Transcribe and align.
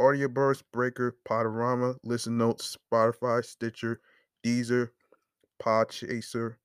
Audioburst, 0.00 0.62
Breaker, 0.72 1.16
Podorama, 1.28 1.96
Listen 2.04 2.36
Notes, 2.36 2.76
Spotify, 2.92 3.44
Stitcher, 3.44 4.00
Deezer, 4.44 4.90
Podchaser, 5.62 6.56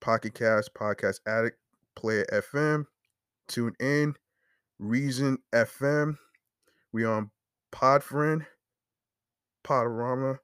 Pocket 0.00 0.34
Cast, 0.34 0.74
Podcast 0.74 1.20
Addict, 1.26 1.58
Player 1.94 2.26
FM, 2.32 2.84
Tune 3.48 3.74
In, 3.80 4.14
Reason 4.78 5.38
FM. 5.54 6.18
We 6.92 7.04
on 7.04 7.30
Podfriend, 7.72 8.46
Podorama, 9.64 10.38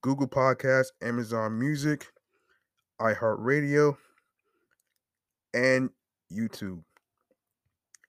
Google 0.00 0.28
Podcast, 0.28 0.88
Amazon 1.02 1.58
Music, 1.58 2.06
iHeartRadio, 3.00 3.96
and 5.52 5.90
YouTube. 6.32 6.82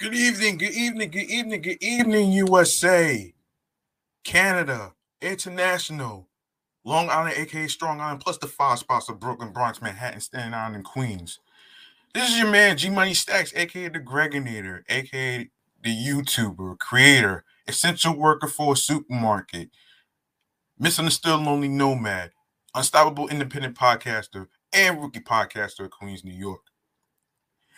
Good 0.00 0.14
evening, 0.14 0.56
good 0.56 0.72
evening, 0.72 1.10
good 1.10 1.30
evening, 1.30 1.60
good 1.60 1.82
evening, 1.82 2.32
USA, 2.32 3.34
Canada, 4.24 4.94
International, 5.20 6.26
Long 6.84 7.10
Island, 7.10 7.34
aka 7.36 7.66
Strong 7.68 8.00
Island, 8.00 8.20
plus 8.20 8.38
the 8.38 8.46
five 8.46 8.78
spots 8.78 9.10
of 9.10 9.20
Brooklyn, 9.20 9.52
Bronx, 9.52 9.82
Manhattan, 9.82 10.22
Staten 10.22 10.54
Island, 10.54 10.76
and 10.76 10.84
Queens. 10.86 11.40
This 12.14 12.30
is 12.30 12.38
your 12.38 12.50
man 12.50 12.78
G 12.78 12.88
Money 12.88 13.12
Stacks, 13.12 13.52
aka 13.54 13.90
the 13.90 14.00
Gregonator, 14.00 14.84
aka 14.88 15.50
the 15.82 15.94
YouTuber, 15.94 16.78
creator, 16.78 17.44
essential 17.68 18.16
worker 18.16 18.48
for 18.48 18.72
a 18.72 18.76
supermarket, 18.78 19.68
misunderstood 20.78 21.40
lonely 21.40 21.68
nomad, 21.68 22.30
unstoppable 22.74 23.28
independent 23.28 23.76
podcaster, 23.76 24.46
and 24.72 24.98
rookie 24.98 25.20
podcaster 25.20 25.80
of 25.80 25.90
Queens, 25.90 26.24
New 26.24 26.32
York. 26.32 26.69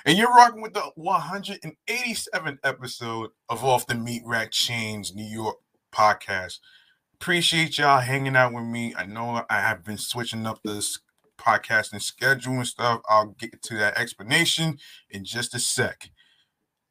And 0.05 0.19
you're 0.19 0.35
rocking 0.35 0.63
with 0.63 0.75
the 0.75 0.91
187th 0.99 2.59
episode 2.65 3.31
of 3.49 3.65
Off 3.65 3.87
the 3.87 3.95
Meat 3.95 4.23
Rack 4.25 4.51
Chains 4.51 5.15
New 5.15 5.25
York 5.25 5.59
podcast. 5.95 6.59
Appreciate 7.15 7.79
y'all 7.79 8.01
hanging 8.01 8.35
out 8.35 8.53
with 8.53 8.65
me. 8.65 8.95
I 8.99 9.07
know 9.07 9.45
I 9.49 9.61
have 9.61 9.85
been 9.85 9.99
switching 9.99 10.45
up 10.45 10.59
this 10.65 10.99
podcasting 11.39 12.03
schedule 12.03 12.55
and 12.55 12.67
stuff. 12.67 13.01
I'll 13.09 13.37
get 13.39 13.63
to 13.63 13.77
that 13.77 13.97
explanation 13.97 14.79
in 15.09 15.25
just 15.25 15.55
a 15.55 15.61
sec. 15.61 16.11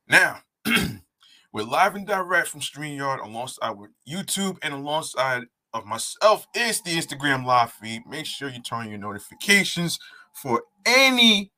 Now, 0.07 0.39
we're 1.51 1.63
live 1.63 1.95
and 1.95 2.07
direct 2.07 2.47
from 2.47 2.61
StreamYard 2.61 3.21
alongside 3.21 3.71
with 3.71 3.89
YouTube 4.07 4.57
and 4.61 4.73
alongside 4.73 5.43
of 5.73 5.85
myself 5.85 6.47
is 6.55 6.81
the 6.81 6.91
Instagram 6.91 7.45
live 7.45 7.73
feed. 7.73 8.03
Make 8.07 8.25
sure 8.25 8.47
you 8.47 8.61
turn 8.61 8.89
your 8.89 8.99
notifications 8.99 9.99
for 10.33 10.63
any 10.85 11.51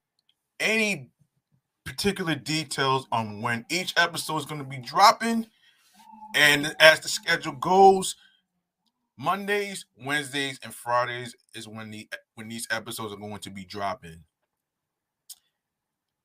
any 0.60 1.12
particular 1.86 2.36
details 2.36 3.08
on 3.12 3.42
when 3.42 3.66
each 3.70 3.94
episode 3.98 4.38
is 4.38 4.46
going 4.46 4.62
to 4.64 4.68
be 4.68 4.78
dropping. 4.78 5.48
And 6.36 6.76
as 6.80 7.00
the 7.00 7.10
schedule 7.10 7.54
goes, 7.54 8.16
Mondays, 9.18 9.86
Wednesdays, 9.96 10.60
and 10.64 10.74
Fridays 10.74 11.36
is 11.54 11.68
when 11.68 11.92
the 11.92 12.10
when 12.36 12.48
these 12.48 12.68
episodes 12.72 13.14
are 13.14 13.18
going 13.18 13.40
to 13.40 13.52
be 13.52 13.64
dropping. 13.64 14.24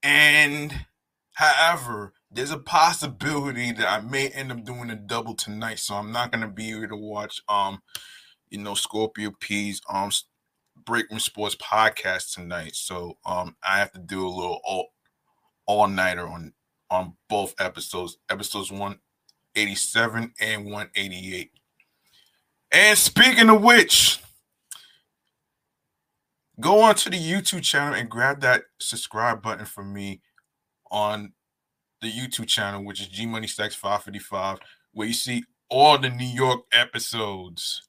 And 0.03 0.87
however, 1.35 2.15
there's 2.31 2.51
a 2.51 2.59
possibility 2.59 3.73
that 3.73 3.87
I 3.87 4.01
may 4.01 4.29
end 4.29 4.53
up 4.53 4.65
doing 4.65 4.91
a 4.91 4.97
double 4.97 5.35
tonight, 5.35 5.81
so 5.81 5.97
I'm 5.97 6.13
not 6.13 6.33
gonna 6.33 6.49
be 6.49 6.71
able 6.71 6.89
to 6.89 6.97
watch 6.97 7.43
um, 7.49 7.83
you 8.51 8.59
know, 8.59 8.75
Scorpio 8.75 9.33
P's 9.39 9.81
um 9.89 10.11
Breakman 10.83 11.21
Sports 11.21 11.57
podcast 11.57 12.35
tonight. 12.35 12.75
So 12.75 13.19
um 13.27 13.57
I 13.63 13.79
have 13.79 13.93
to 13.93 13.99
do 13.99 14.27
a 14.27 14.29
little 14.29 14.61
all 15.69 15.87
nighter 15.87 16.27
on 16.27 16.53
on 16.91 17.13
both 17.29 17.55
episodes, 17.61 18.17
episodes 18.31 18.73
187 18.73 20.33
and 20.41 20.65
188. 20.65 21.51
And 22.73 22.97
speaking 22.99 23.51
of 23.51 23.63
which, 23.63 24.21
go 26.59 26.81
on 26.81 26.95
to 26.97 27.11
the 27.11 27.19
YouTube 27.19 27.63
channel 27.63 27.95
and 27.95 28.09
grab 28.09 28.41
that 28.41 28.63
subscribe 28.81 29.43
button 29.43 29.67
for 29.67 29.85
me 29.85 30.23
on 30.91 31.35
the 32.01 32.11
YouTube 32.11 32.47
channel, 32.49 32.85
which 32.85 33.03
is 33.03 33.09
G 33.09 33.27
Money 33.27 33.47
Stacks 33.47 33.75
555, 33.75 34.61
where 34.93 35.07
you 35.07 35.15
see 35.15 35.45
all 35.69 35.99
the 35.99 36.09
New 36.09 36.27
York 36.27 36.61
episodes 36.73 37.83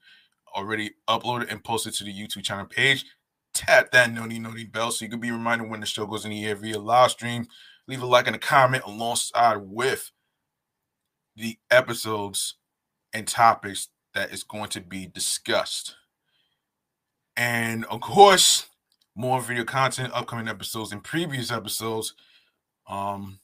already 0.53 0.91
uploaded 1.07 1.49
and 1.49 1.63
posted 1.63 1.93
to 1.93 2.03
the 2.03 2.13
YouTube 2.13 2.43
channel 2.43 2.65
page. 2.65 3.05
Tap 3.53 3.91
that 3.91 4.11
noni 4.13 4.39
noni 4.39 4.63
bell 4.63 4.91
so 4.91 5.05
you 5.05 5.11
can 5.11 5.19
be 5.19 5.31
reminded 5.31 5.69
when 5.69 5.79
the 5.79 5.85
show 5.85 6.05
goes 6.05 6.25
in 6.25 6.31
the 6.31 6.45
air 6.45 6.55
via 6.55 6.79
live 6.79 7.11
stream. 7.11 7.47
Leave 7.87 8.01
a 8.01 8.05
like 8.05 8.27
and 8.27 8.35
a 8.35 8.39
comment 8.39 8.83
alongside 8.85 9.57
with 9.57 10.11
the 11.35 11.57
episodes 11.71 12.55
and 13.13 13.27
topics 13.27 13.89
that 14.13 14.31
is 14.31 14.43
going 14.43 14.69
to 14.69 14.81
be 14.81 15.07
discussed. 15.07 15.95
And 17.35 17.85
of 17.85 18.01
course, 18.01 18.67
more 19.15 19.41
video 19.41 19.63
content, 19.63 20.13
upcoming 20.13 20.47
episodes, 20.47 20.91
and 20.91 21.03
previous 21.03 21.51
episodes. 21.51 22.13
Um, 22.87 23.39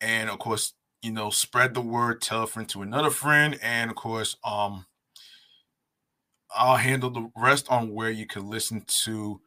and 0.00 0.28
of 0.28 0.38
course, 0.38 0.74
you 1.02 1.12
know, 1.12 1.30
spread 1.30 1.74
the 1.74 1.80
word, 1.80 2.20
tell 2.20 2.42
a 2.42 2.46
friend 2.46 2.68
to 2.70 2.82
another 2.82 3.10
friend, 3.10 3.58
and 3.62 3.90
of 3.90 3.96
course, 3.96 4.36
um, 4.44 4.86
I'll 6.56 6.76
handle 6.76 7.10
the 7.10 7.30
rest 7.36 7.68
on 7.68 7.92
where 7.92 8.10
you 8.10 8.26
can 8.26 8.48
listen 8.48 8.82
to 9.04 9.40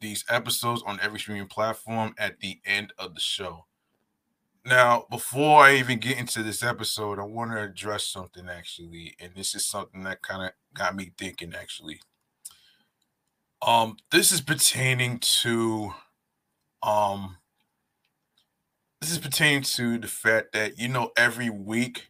these 0.00 0.24
episodes 0.28 0.82
on 0.86 1.00
every 1.00 1.18
streaming 1.18 1.48
platform 1.48 2.14
at 2.18 2.40
the 2.40 2.60
end 2.66 2.92
of 2.98 3.14
the 3.14 3.20
show. 3.20 3.64
Now, 4.66 5.06
before 5.10 5.62
I 5.62 5.76
even 5.76 5.98
get 5.98 6.18
into 6.18 6.42
this 6.42 6.62
episode, 6.62 7.18
I 7.18 7.24
want 7.24 7.50
to 7.52 7.62
address 7.62 8.06
something 8.06 8.48
actually, 8.48 9.14
and 9.20 9.32
this 9.34 9.54
is 9.54 9.66
something 9.66 10.04
that 10.04 10.22
kind 10.22 10.42
of 10.42 10.52
got 10.74 10.96
me 10.96 11.12
thinking 11.18 11.54
actually. 11.54 12.00
Um, 13.66 13.96
this 14.10 14.30
is 14.32 14.40
pertaining 14.40 15.18
to 15.20 15.92
um 16.82 17.38
this 19.00 19.10
is 19.10 19.18
pertaining 19.18 19.62
to 19.62 19.98
the 19.98 20.08
fact 20.08 20.52
that 20.52 20.78
you 20.78 20.88
know 20.88 21.12
every 21.16 21.50
week 21.50 22.08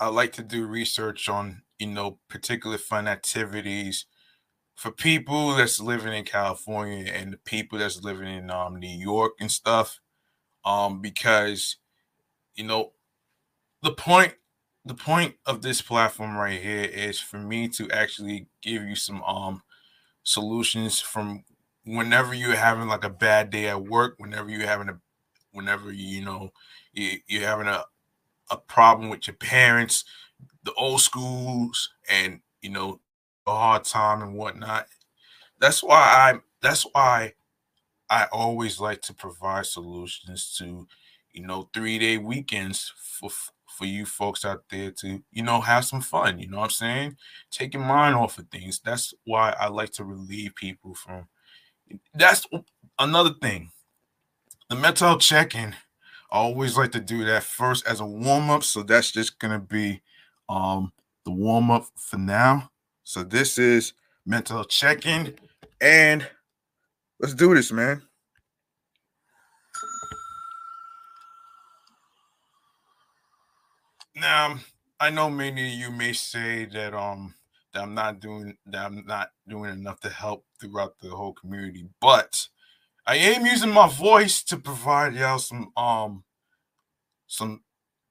I 0.00 0.08
like 0.08 0.32
to 0.34 0.42
do 0.42 0.66
research 0.66 1.28
on 1.28 1.62
you 1.88 1.94
know 1.94 2.18
particular 2.28 2.78
fun 2.78 3.08
activities 3.08 4.06
for 4.76 4.90
people 4.90 5.54
that's 5.56 5.80
living 5.80 6.12
in 6.12 6.24
California 6.24 7.06
and 7.12 7.32
the 7.32 7.38
people 7.38 7.78
that's 7.78 8.02
living 8.02 8.28
in 8.28 8.50
um, 8.50 8.76
New 8.76 8.88
York 8.88 9.34
and 9.40 9.50
stuff. 9.50 10.00
Um, 10.64 11.00
because 11.00 11.76
you 12.56 12.64
know, 12.64 12.92
the 13.82 13.92
point 13.92 14.34
the 14.84 14.94
point 14.94 15.34
of 15.46 15.62
this 15.62 15.82
platform 15.82 16.36
right 16.36 16.60
here 16.60 16.84
is 16.84 17.20
for 17.20 17.38
me 17.38 17.68
to 17.68 17.90
actually 17.90 18.48
give 18.62 18.82
you 18.82 18.96
some 18.96 19.22
um 19.24 19.62
solutions 20.24 21.00
from 21.00 21.44
whenever 21.84 22.34
you're 22.34 22.56
having 22.56 22.88
like 22.88 23.04
a 23.04 23.10
bad 23.10 23.50
day 23.50 23.68
at 23.68 23.82
work, 23.84 24.14
whenever 24.18 24.50
you're 24.50 24.66
having 24.66 24.88
a 24.90 24.98
whenever 25.52 25.92
you 25.92 26.22
know 26.24 26.50
you, 26.92 27.18
you're 27.28 27.46
having 27.48 27.68
a 27.68 27.84
a 28.50 28.56
problem 28.58 29.10
with 29.10 29.26
your 29.26 29.36
parents, 29.36 30.04
the 30.64 30.72
old 30.74 31.00
schools, 31.00 31.90
and 32.08 32.40
you 32.62 32.70
know 32.70 33.00
a 33.46 33.50
hard 33.52 33.84
time 33.84 34.22
and 34.22 34.34
whatnot. 34.34 34.86
That's 35.60 35.82
why 35.82 35.96
I 35.96 36.40
that's 36.60 36.82
why 36.92 37.34
I 38.10 38.26
always 38.32 38.80
like 38.80 39.02
to 39.02 39.14
provide 39.14 39.66
solutions 39.66 40.56
to 40.58 40.86
you 41.34 41.44
know, 41.44 41.68
three 41.74 41.98
day 41.98 42.16
weekends 42.16 42.92
for 42.96 43.28
for 43.76 43.86
you 43.86 44.06
folks 44.06 44.44
out 44.44 44.62
there 44.70 44.92
to, 44.92 45.20
you 45.32 45.42
know, 45.42 45.60
have 45.60 45.84
some 45.84 46.00
fun. 46.00 46.38
You 46.38 46.48
know 46.48 46.58
what 46.58 46.64
I'm 46.64 46.70
saying? 46.70 47.16
Take 47.50 47.74
your 47.74 47.82
mind 47.82 48.14
off 48.14 48.38
of 48.38 48.46
things. 48.48 48.80
That's 48.84 49.12
why 49.24 49.54
I 49.58 49.66
like 49.66 49.90
to 49.94 50.04
relieve 50.04 50.54
people 50.54 50.94
from. 50.94 51.26
That's 52.14 52.46
another 53.00 53.34
thing. 53.42 53.72
The 54.70 54.76
mental 54.76 55.18
check-in. 55.18 55.74
I 56.30 56.36
always 56.36 56.78
like 56.78 56.92
to 56.92 57.00
do 57.00 57.24
that 57.24 57.42
first 57.42 57.84
as 57.86 57.98
a 57.98 58.06
warm-up. 58.06 58.62
So 58.62 58.84
that's 58.84 59.10
just 59.10 59.40
gonna 59.40 59.58
be 59.58 60.00
um 60.48 60.92
the 61.24 61.30
warm-up 61.30 61.86
for 61.96 62.18
now. 62.18 62.70
So 63.02 63.22
this 63.22 63.58
is 63.58 63.94
mental 64.26 64.64
check-in, 64.64 65.34
and 65.80 66.26
let's 67.20 67.34
do 67.34 67.54
this, 67.54 67.72
man. 67.72 68.02
Now, 74.16 74.58
I 75.00 75.10
know 75.10 75.28
many 75.28 75.74
of 75.74 75.78
you 75.78 75.90
may 75.90 76.12
say 76.12 76.66
that 76.66 76.94
um 76.94 77.34
that 77.72 77.82
I'm 77.82 77.94
not 77.94 78.20
doing 78.20 78.56
that 78.66 78.86
I'm 78.86 79.04
not 79.06 79.30
doing 79.48 79.72
enough 79.72 80.00
to 80.00 80.08
help 80.08 80.44
throughout 80.60 80.94
the 81.00 81.10
whole 81.10 81.34
community, 81.34 81.88
but 82.00 82.48
I 83.06 83.16
am 83.16 83.44
using 83.44 83.70
my 83.70 83.88
voice 83.88 84.42
to 84.44 84.56
provide 84.56 85.14
y'all 85.14 85.38
some 85.38 85.72
um 85.76 86.24
some 87.26 87.62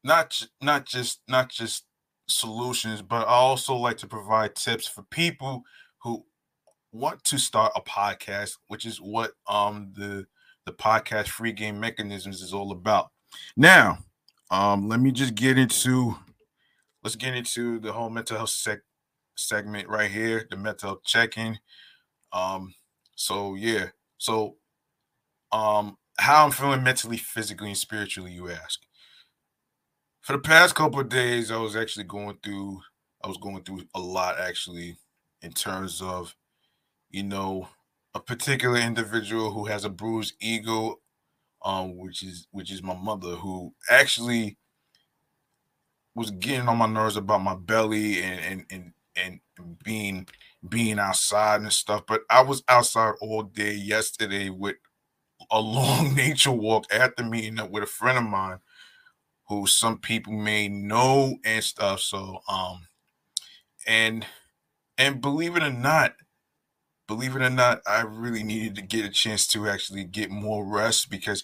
not 0.04 0.40
not 0.62 0.86
just 0.86 1.22
not 1.28 1.50
just 1.50 1.86
solutions, 2.27 3.01
but 3.01 3.27
I 3.27 3.34
also 3.34 3.75
like 3.75 3.98
to 3.98 4.08
provide 4.08 4.56
tips 4.56 4.88
for 4.88 5.03
people 5.03 5.63
who 6.01 6.25
want 6.92 7.24
to 7.25 7.38
start 7.38 7.74
a 7.75 7.82
podcast, 7.82 8.58
which 8.68 8.86
is 8.86 9.01
what 9.01 9.32
um 9.48 9.92
the 9.96 10.25
the 10.65 10.72
podcast 10.72 11.27
free 11.27 11.51
game 11.51 11.80
mechanisms 11.80 12.42
is 12.42 12.53
all 12.53 12.72
about. 12.72 13.12
Now, 13.58 13.98
um, 14.51 14.88
let 14.88 15.00
me 15.00 15.12
just 15.12 15.36
get 15.36 15.58
into 15.58 16.15
let's 17.03 17.15
get 17.15 17.36
into 17.36 17.80
the 17.80 17.92
whole 17.92 18.10
mental 18.10 18.38
health 18.38 18.50
sec- 18.50 18.80
segment 19.36 19.89
right 19.89 20.10
here, 20.10 20.48
the 20.50 20.56
mental 20.56 20.89
health 20.89 21.03
check-in. 21.06 21.60
Um, 22.32 22.74
so 23.15 23.56
yeah, 23.56 23.88
so 24.18 24.56
um, 25.51 25.98
how 26.18 26.46
I'm 26.46 26.51
feeling 26.51 26.84
mentally, 26.84 27.18
physically, 27.18 27.70
and 27.70 27.77
spiritually, 27.77 28.32
you 28.32 28.50
ask. 28.50 28.80
For 30.24 30.32
the 30.34 30.39
past 30.39 30.74
couple 30.75 31.01
of 31.01 31.10
days, 31.10 31.51
I 31.51 31.58
was 31.58 31.75
actually 31.75 32.06
going 32.06 32.38
through, 32.42 32.82
I 33.24 33.27
was 33.27 33.38
going 33.38 33.63
through 33.63 33.84
a 33.94 34.00
lot 34.00 34.39
actually, 34.39 34.98
in 35.42 35.51
terms 35.51 36.01
of, 36.01 36.34
you 37.12 37.24
know, 37.24 37.68
a 38.15 38.22
particular 38.22 38.77
individual 38.77 39.51
who 39.51 39.65
has 39.65 39.86
a 39.86 39.89
bruised 39.89 40.36
ego 40.42 41.00
um, 41.63 41.98
which 41.98 42.24
is 42.24 42.48
which 42.51 42.72
is 42.72 42.84
my 42.84 42.96
mother, 42.96 43.36
who 43.36 43.74
actually 43.89 44.58
was 46.15 46.32
getting 46.32 46.68
on 46.68 46.77
my 46.77 46.88
nerves 46.88 47.18
about 47.18 47.42
my 47.42 47.56
belly 47.56 48.22
and 48.22 48.65
and 48.72 48.94
and, 49.18 49.39
and 49.58 49.80
being 49.84 50.27
being 50.70 51.00
outside 51.00 51.62
and 51.62 51.74
stuff. 51.74 52.03
But 52.08 52.22
I 52.30 52.42
was 52.44 52.63
outside 52.70 53.15
all 53.22 53.44
day 53.44 53.74
yesterday 53.74 54.50
with 54.50 54.75
a 55.51 55.60
long 55.62 56.15
nature 56.15 56.51
walk 56.51 56.86
after 56.94 57.24
meeting 57.24 57.60
up 57.60 57.72
with 57.72 57.84
a 57.84 57.88
friend 57.88 58.18
of 58.18 58.25
mine 58.25 58.60
who 59.50 59.68
some 59.68 60.00
people 60.00 60.34
may 60.34 60.68
know 60.68 61.38
and 61.46 61.64
stuff. 61.64 62.02
So 62.02 62.40
um 62.50 62.88
and 63.88 64.26
and 64.98 65.22
believe 65.22 65.56
it 65.56 65.64
or 65.64 65.72
not, 65.72 66.14
believe 67.08 67.36
it 67.36 67.42
or 67.42 67.50
not, 67.50 67.82
I 67.88 68.02
really 68.02 68.44
needed 68.44 68.76
to 68.76 68.82
get 68.82 69.06
a 69.06 69.10
chance 69.10 69.48
to 69.48 69.68
actually 69.68 70.06
get 70.06 70.32
more 70.32 70.66
rest 70.66 71.10
because 71.10 71.44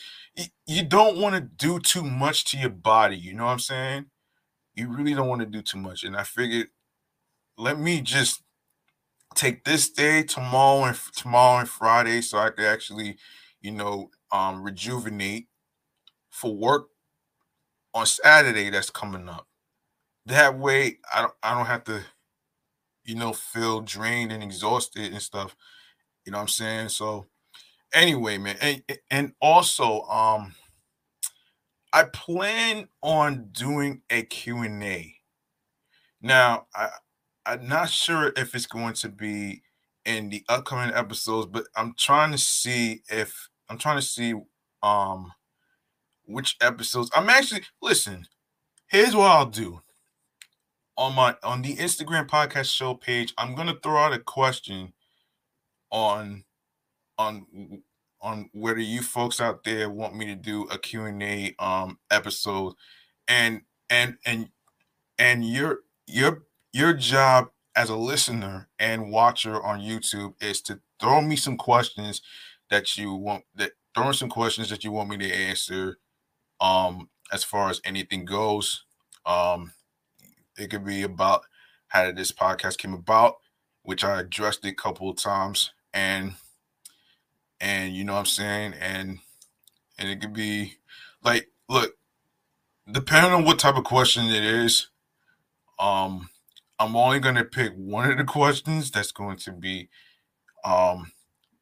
you 0.68 0.84
don't 0.84 1.18
want 1.18 1.36
to 1.36 1.42
do 1.42 1.80
too 1.80 2.04
much 2.04 2.46
to 2.46 2.58
your 2.58 2.70
body. 2.70 3.18
You 3.18 3.34
know 3.34 3.46
what 3.46 3.54
I'm 3.54 3.60
saying? 3.60 4.06
You 4.76 4.90
really 4.90 5.14
don't 5.14 5.28
want 5.28 5.42
to 5.42 5.48
do 5.48 5.62
too 5.62 5.80
much. 5.80 6.04
And 6.04 6.16
I 6.16 6.24
figured, 6.24 6.68
let 7.58 7.80
me 7.80 8.02
just 8.02 8.44
take 9.36 9.64
this 9.66 9.90
day, 9.90 10.24
tomorrow 10.24 10.86
and 10.86 10.98
tomorrow 11.16 11.60
and 11.60 11.70
Friday, 11.70 12.22
so 12.22 12.38
I 12.38 12.50
could 12.52 12.66
actually, 12.66 13.18
you 13.62 13.72
know, 13.72 14.10
um, 14.32 14.64
rejuvenate 14.64 15.48
for 16.32 16.56
work 16.56 16.88
on 17.94 18.06
Saturday 18.06 18.70
that's 18.70 18.90
coming 18.90 19.30
up. 19.30 19.48
That 20.26 20.58
way, 20.58 21.00
I 21.14 21.22
don't 21.22 21.34
I 21.44 21.56
don't 21.56 21.66
have 21.66 21.84
to 21.86 22.02
you 23.10 23.16
know, 23.16 23.34
feel 23.34 23.82
drained 23.82 24.32
and 24.32 24.44
exhausted 24.44 25.12
and 25.12 25.22
stuff. 25.22 25.56
You 26.26 26.32
know 26.32 26.38
what 26.38 26.44
I'm 26.44 26.48
saying? 26.50 26.90
So 26.90 27.26
anyway, 27.92 28.38
man, 28.38 28.56
and, 28.62 28.84
and 29.10 29.34
also 29.42 30.04
um 30.04 30.54
I 31.92 32.04
plan 32.04 32.88
on 33.02 33.50
doing 33.52 34.04
a 34.12 34.22
Q&A. 34.22 35.16
Now, 36.22 36.68
I 36.76 36.90
I'm 37.48 37.68
not 37.68 37.90
sure 37.90 38.32
if 38.38 38.54
it's 38.54 38.68
going 38.68 38.94
to 38.96 39.10
be 39.10 39.64
in 40.06 40.30
the 40.30 40.44
upcoming 40.48 40.94
episodes, 40.94 41.48
but 41.48 41.64
I'm 41.76 41.96
trying 41.98 42.32
to 42.32 42.38
see 42.38 43.02
if 43.10 43.50
I'm 43.70 43.80
trying 43.80 43.98
to 43.98 44.06
see 44.06 44.36
um 44.84 45.32
which 46.30 46.56
episodes. 46.62 47.12
I'm 47.16 47.30
actually 47.30 47.64
listen. 47.82 48.26
Here's 48.88 49.16
what 49.16 49.30
I'll 49.30 49.46
do 49.46 49.82
on 51.00 51.16
my 51.16 51.34
on 51.44 51.62
the 51.62 51.78
Instagram 51.78 52.28
podcast 52.28 52.76
show 52.76 52.94
page, 52.94 53.34
I'm 53.38 53.56
gonna 53.56 53.76
throw 53.82 53.98
out 53.98 54.14
a 54.14 54.20
question 54.20 54.92
on 55.92 56.44
on 57.18 57.46
on 58.22 58.50
whether 58.52 58.82
you 58.82 59.02
folks 59.02 59.40
out 59.40 59.64
there 59.64 59.90
want 59.90 60.14
me 60.14 60.26
to 60.26 60.36
do 60.36 60.64
a 60.64 60.78
Q&A 60.78 61.56
um 61.58 61.98
episode 62.12 62.74
and 63.30 63.62
and 63.90 64.18
and 64.26 64.50
and 65.18 65.50
your 65.50 65.80
your 66.06 66.44
your 66.74 66.94
job 66.94 67.48
as 67.78 67.90
a 67.90 67.96
listener 67.96 68.68
and 68.78 69.10
watcher 69.10 69.64
on 69.64 69.80
YouTube 69.80 70.34
is 70.42 70.62
to 70.64 70.82
throw 71.00 71.22
me 71.22 71.38
some 71.38 71.56
questions 71.56 72.22
that 72.70 72.98
you 72.98 73.14
want 73.14 73.46
that 73.56 73.72
throw 73.96 74.12
some 74.12 74.30
questions 74.30 74.70
that 74.70 74.84
you 74.84 74.92
want 74.92 75.10
me 75.10 75.16
to 75.16 75.34
answer 75.34 75.98
um 76.62 77.10
as 77.32 77.44
far 77.44 77.70
as 77.70 77.82
anything 77.86 78.26
goes 78.26 78.84
um 79.26 79.72
it 80.58 80.70
could 80.70 80.86
be 80.86 81.04
about 81.04 81.44
how 81.88 82.12
this 82.12 82.32
podcast 82.32 82.78
came 82.78 82.94
about, 82.94 83.36
which 83.84 84.04
I 84.04 84.20
addressed 84.20 84.66
it 84.66 84.70
a 84.70 84.76
couple 84.76 85.10
of 85.10 85.18
times, 85.18 85.72
and 85.94 86.34
and 87.60 87.96
you 87.96 88.04
know 88.04 88.14
what 88.14 88.20
I'm 88.20 88.26
saying, 88.26 88.74
and 88.80 89.20
and 89.98 90.10
it 90.10 90.22
could 90.22 90.34
be 90.34 90.76
like, 91.24 91.50
look, 91.68 91.96
depending 92.92 93.34
on 93.34 93.46
what 93.46 93.60
type 93.60 93.76
of 93.78 93.84
question 93.84 94.26
it 94.28 94.44
is, 94.44 94.90
um, 95.80 96.30
I'm 96.80 96.96
only 96.96 97.20
gonna 97.20 97.46
pick 97.46 97.74
one 97.76 98.12
of 98.12 98.18
the 98.18 98.24
questions 98.24 98.92
that's 98.92 99.12
going 99.12 99.38
to 99.38 99.52
be, 99.52 99.90
um, 100.64 101.12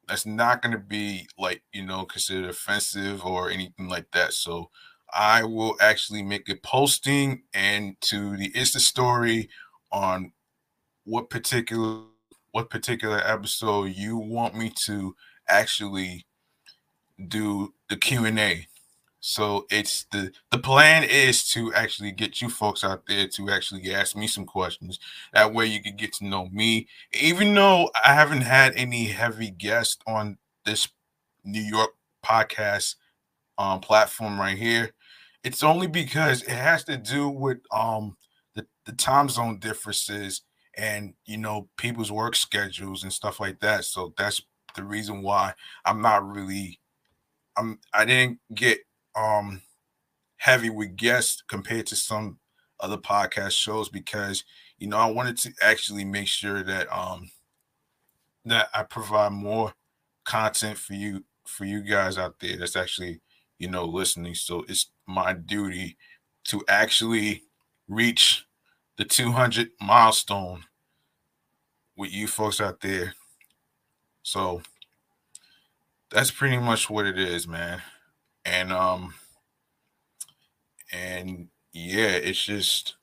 that's 0.07 0.25
not 0.25 0.61
gonna 0.61 0.77
be 0.77 1.27
like 1.37 1.63
you 1.73 1.85
know 1.85 2.05
considered 2.05 2.49
offensive 2.49 3.25
or 3.25 3.49
anything 3.49 3.89
like 3.89 4.09
that. 4.11 4.33
So 4.33 4.69
I 5.13 5.43
will 5.43 5.75
actually 5.79 6.23
make 6.23 6.49
a 6.49 6.55
posting 6.55 7.43
and 7.53 7.95
to 8.01 8.35
the 8.37 8.51
Insta 8.51 8.79
story 8.79 9.49
on 9.91 10.31
what 11.05 11.29
particular 11.29 12.03
what 12.51 12.69
particular 12.69 13.21
episode 13.23 13.95
you 13.95 14.17
want 14.17 14.55
me 14.55 14.71
to 14.85 15.15
actually 15.47 16.25
do 17.27 17.73
the 17.89 17.95
Q&A. 17.95 18.67
So 19.19 19.65
it's 19.71 20.05
the 20.11 20.31
the 20.51 20.59
plan 20.59 21.03
is 21.03 21.49
to 21.49 21.73
actually 21.73 22.11
get 22.11 22.41
you 22.41 22.49
folks 22.49 22.83
out 22.83 23.03
there 23.07 23.27
to 23.27 23.49
actually 23.49 23.93
ask 23.93 24.15
me 24.15 24.27
some 24.27 24.45
questions. 24.45 24.99
That 25.33 25.53
way 25.53 25.65
you 25.65 25.81
can 25.81 25.95
get 25.95 26.13
to 26.15 26.25
know 26.25 26.47
me. 26.49 26.87
Even 27.19 27.53
though 27.55 27.89
I 28.05 28.13
haven't 28.13 28.41
had 28.41 28.75
any 28.75 29.05
heavy 29.05 29.49
guests 29.51 29.97
on 30.07 30.37
this 30.65 30.87
New 31.43 31.61
York 31.61 31.91
podcast 32.25 32.95
um, 33.57 33.79
platform 33.79 34.39
right 34.39 34.57
here, 34.57 34.91
it's 35.43 35.63
only 35.63 35.87
because 35.87 36.43
it 36.43 36.49
has 36.49 36.83
to 36.85 36.97
do 36.97 37.29
with 37.29 37.59
um 37.71 38.17
the, 38.55 38.65
the 38.85 38.93
time 38.93 39.29
zone 39.29 39.59
differences 39.59 40.41
and 40.77 41.13
you 41.25 41.37
know 41.37 41.67
people's 41.77 42.11
work 42.11 42.35
schedules 42.35 43.03
and 43.03 43.13
stuff 43.13 43.39
like 43.39 43.59
that. 43.61 43.85
So 43.85 44.13
that's 44.17 44.41
the 44.75 44.83
reason 44.83 45.23
why 45.23 45.53
I'm 45.85 46.01
not 46.01 46.27
really 46.27 46.79
I'm 47.57 47.79
I 47.93 48.05
didn't 48.05 48.39
get 48.53 48.79
um 49.17 49.61
heavy 50.37 50.69
with 50.69 50.95
guests 50.97 51.43
compared 51.47 51.87
to 51.87 51.95
some 51.95 52.39
other 52.79 52.97
podcast 52.97 53.51
shows 53.53 53.89
because 53.89 54.43
you 54.79 54.87
know 54.87 54.97
I 54.97 55.07
wanted 55.11 55.37
to 55.39 55.53
actually 55.61 56.05
make 56.05 56.27
sure 56.27 56.63
that 56.63 56.87
um 56.95 57.29
that 58.45 58.69
I 58.73 58.83
provide 58.83 59.31
more 59.33 59.73
content 60.25 60.77
for 60.77 60.93
you 60.93 61.23
for 61.45 61.65
you 61.65 61.81
guys 61.81 62.17
out 62.17 62.39
there 62.39 62.57
that's 62.57 62.75
actually 62.75 63.21
you 63.57 63.69
know 63.69 63.85
listening 63.85 64.35
so 64.35 64.65
it's 64.67 64.91
my 65.07 65.33
duty 65.33 65.97
to 66.45 66.63
actually 66.67 67.43
reach 67.87 68.45
the 68.97 69.05
200 69.05 69.69
milestone 69.81 70.63
with 71.97 72.11
you 72.11 72.27
folks 72.27 72.61
out 72.61 72.81
there. 72.81 73.13
So 74.23 74.61
that's 76.09 76.31
pretty 76.31 76.57
much 76.57 76.89
what 76.89 77.05
it 77.05 77.17
is, 77.17 77.47
man. 77.47 77.81
And 78.47 78.71
um 78.71 79.13
and 80.91 81.49
yeah, 81.73 82.11
it's 82.11 82.43
just 82.43 82.95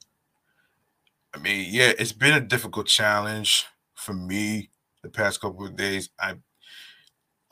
I 1.34 1.38
mean, 1.38 1.68
yeah, 1.70 1.92
it's 1.98 2.12
been 2.12 2.34
a 2.34 2.40
difficult 2.40 2.86
challenge 2.86 3.66
for 3.94 4.14
me 4.14 4.70
the 5.02 5.10
past 5.10 5.40
couple 5.40 5.66
of 5.66 5.76
days. 5.76 6.08
I 6.18 6.36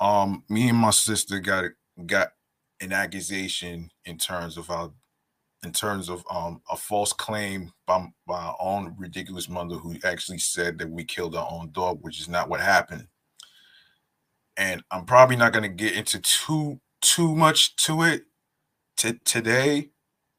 um 0.00 0.42
me 0.48 0.70
and 0.70 0.78
my 0.78 0.90
sister 0.90 1.38
got 1.38 1.66
got 2.06 2.28
an 2.80 2.92
accusation 2.92 3.90
in 4.06 4.16
terms 4.16 4.56
of 4.56 4.70
our 4.70 4.90
in 5.62 5.72
terms 5.72 6.08
of 6.08 6.24
um, 6.28 6.60
a 6.70 6.76
false 6.76 7.12
claim 7.12 7.72
by, 7.86 8.04
by 8.26 8.34
our 8.34 8.56
own 8.58 8.96
ridiculous 8.98 9.48
mother 9.48 9.76
who 9.76 9.94
actually 10.04 10.38
said 10.38 10.76
that 10.78 10.90
we 10.90 11.04
killed 11.04 11.36
our 11.36 11.48
own 11.52 11.70
dog, 11.70 11.98
which 12.02 12.20
is 12.20 12.28
not 12.28 12.48
what 12.48 12.60
happened. 12.60 13.06
And 14.56 14.82
I'm 14.90 15.04
probably 15.04 15.36
not 15.36 15.52
going 15.52 15.62
to 15.62 15.68
get 15.68 15.94
into 15.94 16.18
too 16.20 16.80
too 17.02 17.36
much 17.36 17.76
to 17.78 18.02
it 18.04 18.24
t- 18.96 19.20
today, 19.24 19.90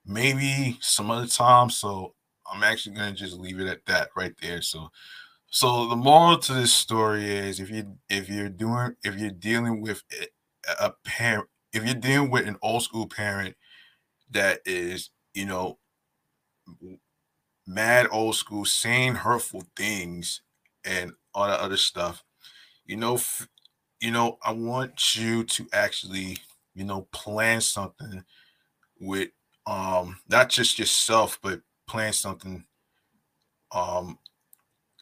maybe 0.05 0.77
some 0.81 1.11
other 1.11 1.27
time. 1.27 1.69
So 1.69 2.15
I'm 2.51 2.63
actually 2.63 2.95
to 2.97 3.13
just 3.13 3.37
leave 3.37 3.59
it 3.59 3.67
at 3.67 3.85
that 3.87 4.09
right 4.15 4.33
there. 4.41 4.61
So 4.61 4.89
so 5.51 5.87
the 5.87 5.95
moral 5.95 6.37
to 6.39 6.53
this 6.53 6.73
story 6.73 7.25
is 7.29 7.59
if 7.59 7.69
you 7.69 7.97
if 8.09 8.29
you're 8.29 8.49
doing 8.49 8.95
if 9.03 9.17
you're 9.17 9.31
dealing 9.31 9.81
with 9.81 10.03
a, 10.21 10.27
a 10.87 10.93
parent 11.05 11.49
if 11.73 11.85
you're 11.85 11.95
dealing 11.95 12.31
with 12.31 12.47
an 12.47 12.57
old 12.61 12.83
school 12.83 13.07
parent 13.07 13.55
that 14.31 14.61
is, 14.65 15.11
you 15.33 15.45
know, 15.45 15.79
mad 17.65 18.07
old 18.11 18.35
school, 18.35 18.65
saying 18.65 19.15
hurtful 19.15 19.63
things 19.75 20.41
and 20.83 21.13
all 21.33 21.47
that 21.47 21.59
other 21.59 21.77
stuff, 21.77 22.23
you 22.85 22.97
know, 22.97 23.15
f- 23.15 23.47
you 24.01 24.11
know, 24.11 24.37
I 24.43 24.53
want 24.53 25.15
you 25.15 25.43
to 25.45 25.67
actually, 25.73 26.37
you 26.75 26.83
know, 26.85 27.07
plan 27.11 27.61
something 27.61 28.23
with 28.99 29.29
um 29.67 30.19
not 30.29 30.49
just 30.49 30.79
yourself, 30.79 31.39
but 31.43 31.61
plan 31.87 32.13
something 32.13 32.65
um 33.71 34.17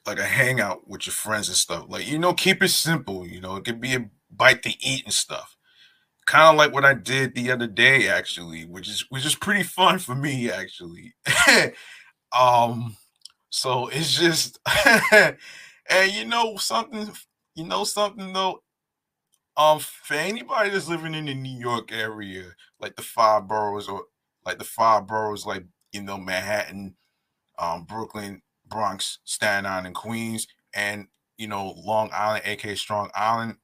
like 0.08 0.20
a 0.20 0.26
hangout 0.26 0.88
with 0.90 1.08
your 1.08 1.14
friends 1.14 1.50
and 1.50 1.58
stuff. 1.58 1.86
Like, 1.90 2.08
you 2.08 2.20
know, 2.20 2.34
keep 2.34 2.64
it 2.64 2.70
simple, 2.70 3.28
you 3.28 3.42
know, 3.42 3.58
it 3.58 3.66
could 3.66 3.82
be 3.82 3.96
a 3.96 4.10
bite 4.32 4.64
to 4.64 4.72
eat 4.82 5.06
and 5.06 5.14
stuff 5.14 5.58
kind 6.28 6.50
of 6.50 6.56
like 6.58 6.74
what 6.74 6.86
I 6.86 6.94
did 6.94 7.36
the 7.36 7.52
other 7.52 7.68
day, 7.68 8.08
actually, 8.10 8.66
which 8.66 8.90
is 8.90 9.06
which 9.10 9.26
is 9.26 9.36
pretty 9.36 9.64
fun 9.64 10.00
for 10.00 10.16
me, 10.16 10.52
actually. 10.52 11.14
um, 12.38 12.98
so 13.50 13.88
it's 13.90 14.18
just, 14.20 14.60
and 15.16 16.12
you 16.12 16.26
know 16.26 16.58
something, 16.58 17.12
you 17.56 17.66
know 17.66 17.84
something 17.86 18.34
though. 18.34 18.62
Um, 19.62 19.80
for 19.80 20.16
anybody 20.16 20.70
that's 20.72 20.88
living 20.90 21.14
in 21.14 21.26
the 21.26 21.36
New 21.36 21.60
York 21.60 21.92
area, 21.92 22.46
like 22.80 22.96
the 22.96 23.04
five 23.04 23.48
boroughs, 23.48 23.88
or 23.88 24.06
like 24.46 24.58
the 24.58 24.64
five 24.66 25.08
boroughs, 25.08 25.46
like 25.46 25.66
you 25.94 26.02
know 26.02 26.18
Manhattan, 26.18 26.96
um, 27.60 27.86
Brooklyn, 27.86 28.42
Bronx, 28.68 29.20
Staten 29.26 29.66
Island, 29.66 29.88
and 29.88 29.96
Queens, 29.96 30.48
and 30.76 31.08
you 31.38 31.48
know 31.48 31.76
Long 31.78 32.10
Island, 32.14 32.44
aka 32.46 32.76
Strong 32.76 33.12
Island, 33.16 33.58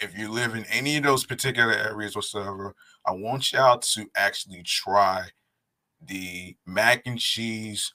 if 0.00 0.18
you 0.18 0.30
live 0.30 0.54
in 0.54 0.64
any 0.66 0.96
of 0.98 1.04
those 1.04 1.26
particular 1.26 1.72
areas 1.72 2.16
whatsoever, 2.16 2.74
I 3.06 3.12
want 3.12 3.52
y'all 3.52 3.78
to 3.78 4.06
actually 4.16 4.62
try 4.64 5.26
the 6.00 6.56
mac 6.66 7.02
and 7.06 7.18
cheese 7.18 7.94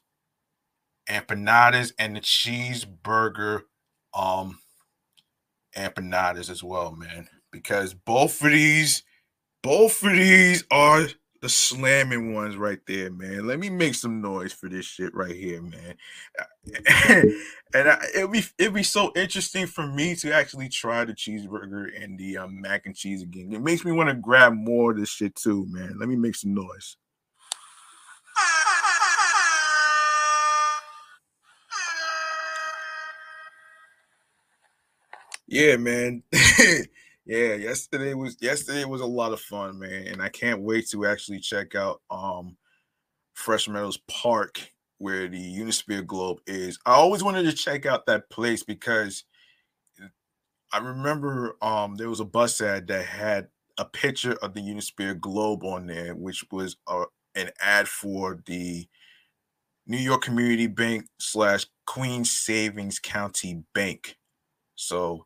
empanadas 1.09 1.93
and 1.97 2.15
the 2.15 2.21
cheeseburger 2.21 3.63
um 4.13 4.59
empanadas 5.75 6.49
as 6.49 6.63
well, 6.63 6.91
man. 6.95 7.27
Because 7.57 7.93
both 7.93 8.43
of 8.43 8.51
these, 8.51 9.03
both 9.63 10.03
of 10.03 10.11
these 10.11 10.63
are 10.69 11.07
the 11.41 11.49
slamming 11.49 12.33
ones 12.33 12.55
right 12.55 12.79
there, 12.87 13.11
man. 13.11 13.47
Let 13.47 13.59
me 13.59 13.69
make 13.69 13.95
some 13.95 14.21
noise 14.21 14.53
for 14.53 14.69
this 14.69 14.85
shit 14.85 15.13
right 15.15 15.35
here, 15.35 15.61
man. 15.61 15.95
and 17.73 17.89
I, 17.89 17.97
it'd 18.15 18.31
be 18.31 18.43
it'd 18.59 18.73
be 18.73 18.83
so 18.83 19.11
interesting 19.15 19.65
for 19.65 19.87
me 19.87 20.15
to 20.17 20.31
actually 20.33 20.69
try 20.69 21.03
the 21.03 21.13
cheeseburger 21.13 21.87
and 21.99 22.17
the 22.17 22.37
um, 22.37 22.61
mac 22.61 22.85
and 22.85 22.95
cheese 22.95 23.23
again. 23.23 23.51
It 23.51 23.61
makes 23.61 23.83
me 23.83 23.91
want 23.91 24.09
to 24.09 24.15
grab 24.15 24.53
more 24.53 24.91
of 24.91 24.97
this 24.97 25.09
shit 25.09 25.35
too, 25.35 25.65
man. 25.69 25.97
Let 25.99 26.09
me 26.09 26.15
make 26.15 26.35
some 26.35 26.53
noise. 26.53 26.97
Yeah, 35.47 35.77
man. 35.77 36.23
yeah, 37.27 37.55
yesterday 37.55 38.15
was 38.15 38.37
yesterday 38.41 38.85
was 38.85 39.01
a 39.01 39.07
lot 39.07 39.33
of 39.33 39.41
fun, 39.41 39.79
man, 39.79 40.07
and 40.07 40.23
I 40.23 40.29
can't 40.29 40.61
wait 40.63 40.89
to 40.91 41.07
actually 41.07 41.41
check 41.41 41.75
out 41.75 42.01
um 42.11 42.57
Fresh 43.35 43.69
Meadows 43.69 43.99
Park 44.09 44.71
where 44.99 45.27
the 45.27 45.39
Unisphere 45.39 46.05
Globe 46.05 46.39
is. 46.47 46.79
I 46.85 46.93
always 46.93 47.23
wanted 47.23 47.43
to 47.43 47.53
check 47.53 47.85
out 47.85 48.07
that 48.07 48.29
place 48.31 48.63
because 48.63 49.25
I 50.73 50.79
remember 50.79 51.57
um 51.61 51.95
there 51.95 52.09
was 52.09 52.21
a 52.21 52.25
bus 52.25 52.61
ad 52.61 52.87
that 52.87 53.05
had 53.05 53.49
a 53.77 53.85
picture 53.85 54.33
of 54.43 54.53
the 54.55 54.61
Unisphere 54.61 55.19
Globe 55.19 55.63
on 55.65 55.87
there, 55.87 56.15
which 56.15 56.45
was 56.51 56.77
a, 56.89 57.05
an 57.35 57.51
ad 57.61 57.87
for 57.89 58.41
the 58.47 58.87
New 59.87 59.97
York 59.97 60.23
Community 60.23 60.67
Bank 60.67 61.07
slash 61.19 61.65
Queens 61.87 62.31
Savings 62.31 62.99
County 62.99 63.63
Bank. 63.73 64.17
So 64.75 65.25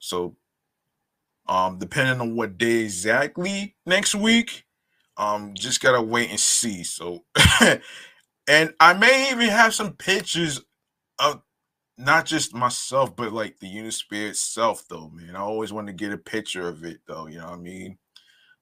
so, 0.00 0.36
um, 1.50 1.78
depending 1.78 2.20
on 2.22 2.36
what 2.36 2.58
day 2.58 2.78
exactly 2.84 3.76
next 3.86 4.14
week, 4.14 4.64
um, 5.18 5.54
just 5.54 5.82
gotta 5.82 6.00
wait 6.00 6.30
and 6.30 6.40
see. 6.40 6.84
So, 6.84 7.24
and 8.48 8.74
I 8.80 8.94
may 8.94 9.30
even 9.32 9.48
have 9.48 9.74
some 9.74 9.94
pictures 9.94 10.60
of 11.18 11.42
not 11.98 12.26
just 12.26 12.54
myself, 12.54 13.16
but 13.16 13.32
like 13.32 13.58
the 13.60 13.68
Unisphere 13.68 14.30
itself, 14.30 14.84
though, 14.88 15.10
man. 15.10 15.36
I 15.36 15.40
always 15.40 15.72
want 15.72 15.88
to 15.88 15.92
get 15.94 16.12
a 16.12 16.18
picture 16.18 16.68
of 16.68 16.84
it, 16.84 17.00
though. 17.06 17.26
You 17.26 17.38
know 17.38 17.50
what 17.50 17.58
I 17.58 17.62
mean? 17.62 17.98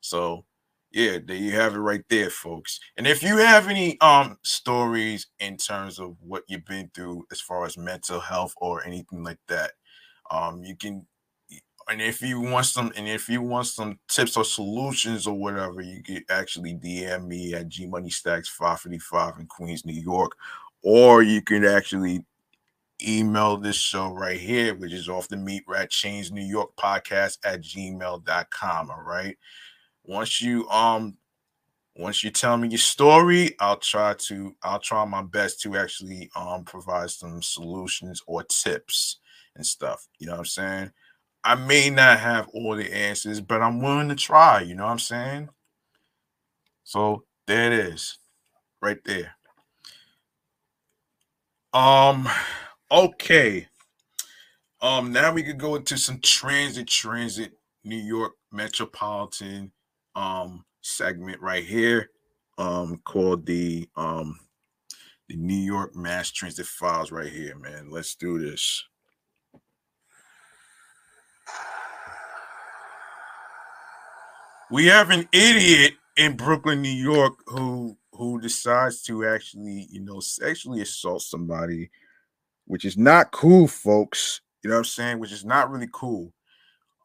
So, 0.01 0.45
yeah, 0.93 1.19
there 1.25 1.37
you 1.37 1.53
have 1.53 1.75
it 1.75 1.79
right 1.81 2.05
there, 2.11 2.31
folks. 2.31 2.81
And 2.97 3.07
if 3.07 3.23
you 3.23 3.39
have 3.39 3.69
any 3.69 4.01
um 4.01 4.39
stories 4.43 5.27
in 5.41 5.57
terms 5.59 5.99
of 5.99 6.17
what 6.23 6.45
you've 6.49 6.65
been 6.65 6.91
through 6.95 7.27
as 7.33 7.41
far 7.41 7.67
as 7.67 7.77
mental 7.79 8.21
health 8.21 8.55
or 8.59 8.85
anything 8.87 9.25
like 9.25 9.41
that, 9.49 9.73
um, 10.31 10.65
you 10.65 10.77
can 10.77 11.07
and 11.89 12.03
if 12.03 12.21
you 12.21 12.41
want 12.41 12.67
some 12.67 12.93
and 12.97 13.09
if 13.09 13.29
you 13.29 13.41
want 13.41 13.67
some 13.67 13.99
tips 14.09 14.37
or 14.37 14.45
solutions 14.45 15.27
or 15.27 15.35
whatever 15.35 15.81
you 15.81 16.03
can 16.03 16.23
actually 16.29 16.75
dm 16.75 17.27
me 17.27 17.55
at 17.55 17.69
g 17.69 17.87
money 17.87 18.11
stacks 18.11 18.49
555 18.49 19.41
in 19.41 19.47
queens 19.47 19.85
new 19.85 19.93
york 20.01 20.33
or 20.83 21.23
you 21.23 21.43
can 21.43 21.65
actually 21.65 22.25
email 23.07 23.57
this 23.57 23.77
show 23.77 24.13
right 24.13 24.41
here 24.41 24.75
which 24.75 24.93
is 24.93 25.09
off 25.09 25.29
the 25.29 25.37
meat 25.37 25.63
rack 25.67 25.89
chains 25.91 26.33
new 26.33 26.45
york 26.45 26.75
podcast 26.77 27.39
at 27.45 27.61
gmail.com 27.61 28.91
all 28.91 29.03
right? 29.03 29.37
Once 30.05 30.41
you 30.41 30.69
um 30.69 31.17
once 31.97 32.25
you 32.25 32.31
tell 32.31 32.57
me 32.57 32.69
your 32.69 32.79
story 32.79 33.55
i'll 33.61 33.77
try 33.77 34.15
to 34.15 34.55
i'll 34.63 34.79
try 34.79 35.05
my 35.05 35.23
best 35.23 35.61
to 35.61 35.77
actually 35.77 36.31
um 36.35 36.65
provide 36.65 37.11
some 37.11 37.43
solutions 37.43 38.23
or 38.27 38.43
tips 38.45 39.19
and 39.57 39.67
stuff 39.67 40.09
you 40.19 40.27
know 40.27 40.33
what 40.33 40.39
i'm 40.39 40.45
saying 40.45 40.91
I 41.49 41.55
may 41.55 41.89
not 41.89 42.21
have 42.21 42.47
all 42.53 42.77
the 42.77 42.95
answers, 42.95 43.41
but 43.41 43.63
I'm 43.63 43.81
willing 43.81 44.11
to 44.11 44.15
try. 44.15 44.61
You 44.61 44.75
know 44.75 44.85
what 44.85 44.93
I'm 44.93 44.99
saying? 44.99 45.49
So 46.85 47.25
there 47.47 47.73
it 47.73 47.73
is, 47.73 48.19
right 48.83 48.99
there. 49.07 49.35
Um, 51.73 52.29
okay. 52.91 53.67
Um, 54.83 55.11
now 55.11 55.33
we 55.33 55.43
could 55.43 55.59
go 55.59 55.77
into 55.77 55.97
some 55.97 56.21
transit, 56.21 56.87
transit, 56.87 57.53
New 57.83 57.97
York 57.97 58.33
metropolitan 58.53 59.73
um 60.17 60.67
segment 60.83 61.41
right 61.41 61.65
here, 61.65 62.11
um, 62.59 63.01
called 63.07 63.47
the 63.47 63.89
um 63.97 64.39
the 65.31 65.37
New 65.37 65.57
York 65.57 65.97
Mass 65.97 66.31
Transit 66.31 66.67
Files 66.67 67.11
right 67.11 67.33
here, 67.33 67.57
man. 67.57 67.89
Let's 67.91 68.15
do 68.17 68.39
this. 68.39 68.85
We 74.71 74.87
have 74.87 75.11
an 75.11 75.29
idiot 75.33 75.95
in 76.17 76.37
Brooklyn, 76.37 76.83
New 76.83 76.89
York, 76.89 77.35
who 77.47 77.97
who 78.13 78.41
decides 78.41 79.03
to 79.03 79.25
actually, 79.25 79.87
you 79.91 80.01
know, 80.01 80.21
sexually 80.21 80.81
assault 80.81 81.23
somebody, 81.23 81.91
which 82.67 82.85
is 82.85 82.97
not 82.97 83.31
cool, 83.31 83.69
folks. 83.69 84.41
You 84.63 84.71
know 84.71 84.77
what 84.77 84.81
I'm 84.81 84.85
saying? 84.85 85.19
Which 85.21 85.33
is 85.33 85.45
not 85.45 85.71
really 85.71 85.89
cool. 85.93 86.33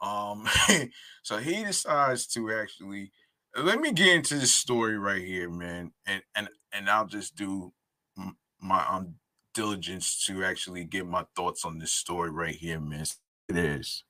Um, 0.01 0.47
so 1.23 1.37
he 1.37 1.63
decides 1.63 2.25
to 2.27 2.51
actually 2.51 3.11
let 3.55 3.79
me 3.79 3.91
get 3.91 4.07
into 4.07 4.35
this 4.35 4.53
story 4.53 4.97
right 4.97 5.23
here, 5.23 5.49
man, 5.49 5.91
and 6.07 6.21
and 6.35 6.49
and 6.71 6.89
I'll 6.89 7.05
just 7.05 7.35
do 7.35 7.71
my 8.59 8.85
um 8.87 9.15
diligence 9.53 10.25
to 10.25 10.43
actually 10.43 10.83
get 10.83 11.05
my 11.05 11.25
thoughts 11.35 11.63
on 11.63 11.77
this 11.77 11.93
story 11.93 12.31
right 12.31 12.55
here, 12.55 12.79
man. 12.79 13.05
It 13.49 13.57
is. 13.57 14.03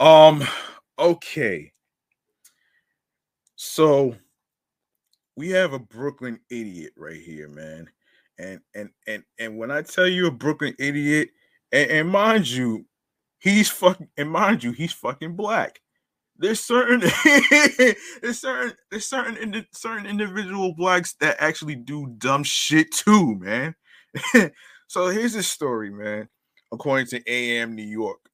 Um, 0.00 0.46
Okay. 0.98 1.72
So 3.56 4.16
we 5.36 5.50
have 5.50 5.72
a 5.72 5.78
Brooklyn 5.78 6.40
idiot 6.50 6.92
right 6.96 7.20
here, 7.20 7.48
man. 7.48 7.88
And 8.38 8.60
and 8.74 8.90
and 9.06 9.22
and 9.38 9.56
when 9.58 9.70
I 9.70 9.82
tell 9.82 10.06
you 10.06 10.26
a 10.26 10.30
Brooklyn 10.30 10.74
idiot, 10.78 11.30
and, 11.72 11.90
and 11.90 12.08
mind 12.08 12.48
you, 12.48 12.86
he's 13.38 13.70
fucking 13.70 14.08
and 14.16 14.30
mind 14.30 14.64
you, 14.64 14.72
he's 14.72 14.92
fucking 14.92 15.36
black. 15.36 15.80
There's 16.36 16.60
certain 16.60 17.00
there's 18.22 18.40
certain 18.40 18.74
there's 18.90 19.06
certain 19.06 19.36
indi- 19.36 19.68
certain 19.72 20.06
individual 20.06 20.74
blacks 20.74 21.14
that 21.20 21.36
actually 21.40 21.76
do 21.76 22.14
dumb 22.18 22.44
shit 22.44 22.92
too, 22.92 23.36
man. 23.36 23.74
so 24.88 25.08
here's 25.08 25.34
the 25.34 25.42
story, 25.42 25.90
man. 25.90 26.28
According 26.72 27.06
to 27.08 27.22
AM 27.30 27.74
New 27.74 27.86
York, 27.86 28.27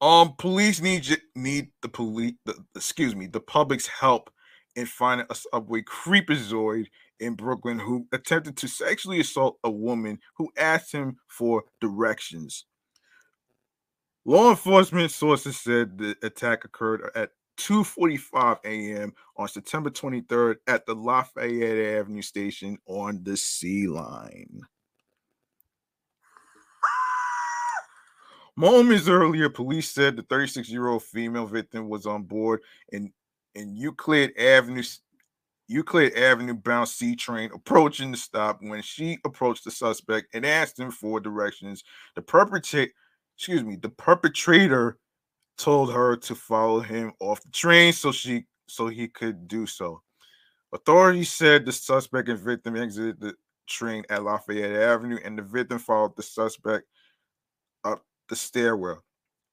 um, 0.00 0.34
police 0.38 0.80
need 0.80 1.06
need 1.34 1.68
the 1.82 1.88
police. 1.88 2.34
The, 2.46 2.54
excuse 2.74 3.14
me, 3.14 3.26
the 3.26 3.40
public's 3.40 3.86
help 3.86 4.30
in 4.76 4.86
finding 4.86 5.26
a 5.30 5.34
subway 5.34 5.82
creepazoid 5.82 6.86
in 7.18 7.34
Brooklyn 7.34 7.78
who 7.78 8.06
attempted 8.12 8.56
to 8.58 8.68
sexually 8.68 9.20
assault 9.20 9.58
a 9.64 9.70
woman 9.70 10.18
who 10.36 10.50
asked 10.56 10.92
him 10.92 11.18
for 11.28 11.64
directions. 11.80 12.64
Law 14.24 14.50
enforcement 14.50 15.10
sources 15.10 15.58
said 15.58 15.98
the 15.98 16.16
attack 16.22 16.64
occurred 16.64 17.10
at 17.14 17.30
2:45 17.58 18.58
a.m. 18.64 19.12
on 19.36 19.48
September 19.48 19.90
23rd 19.90 20.56
at 20.66 20.86
the 20.86 20.94
Lafayette 20.94 21.98
Avenue 21.98 22.22
station 22.22 22.78
on 22.86 23.22
the 23.22 23.36
C 23.36 23.86
line. 23.86 24.60
Moments 28.60 29.08
earlier, 29.08 29.48
police 29.48 29.88
said 29.88 30.16
the 30.16 30.22
36 30.24 30.68
year 30.68 30.88
old 30.88 31.02
female 31.02 31.46
victim 31.46 31.88
was 31.88 32.04
on 32.04 32.24
board 32.24 32.60
in 32.92 33.10
Euclid 33.54 34.36
Avenue. 34.38 34.82
Euclid 35.66 36.12
Avenue 36.12 36.52
bound 36.52 36.86
C 36.86 37.16
train 37.16 37.50
approaching 37.54 38.10
the 38.10 38.18
stop 38.18 38.58
when 38.60 38.82
she 38.82 39.16
approached 39.24 39.64
the 39.64 39.70
suspect 39.70 40.34
and 40.34 40.44
asked 40.44 40.78
him 40.78 40.90
for 40.90 41.20
directions. 41.20 41.84
The 42.16 42.20
perpetrator, 42.20 42.92
excuse 43.34 43.64
me, 43.64 43.76
the 43.76 43.88
perpetrator 43.88 44.98
told 45.56 45.90
her 45.94 46.14
to 46.16 46.34
follow 46.34 46.80
him 46.80 47.14
off 47.18 47.42
the 47.42 47.52
train 47.52 47.94
so 47.94 48.12
she 48.12 48.44
so 48.68 48.88
he 48.88 49.08
could 49.08 49.48
do 49.48 49.64
so. 49.64 50.02
Authorities 50.74 51.32
said 51.32 51.64
the 51.64 51.72
suspect 51.72 52.28
and 52.28 52.38
victim 52.38 52.76
exited 52.76 53.20
the 53.20 53.34
train 53.66 54.04
at 54.10 54.22
Lafayette 54.22 54.76
Avenue 54.76 55.18
and 55.24 55.38
the 55.38 55.42
victim 55.42 55.78
followed 55.78 56.14
the 56.14 56.22
suspect 56.22 56.84
the 58.30 58.36
stairwell. 58.36 59.04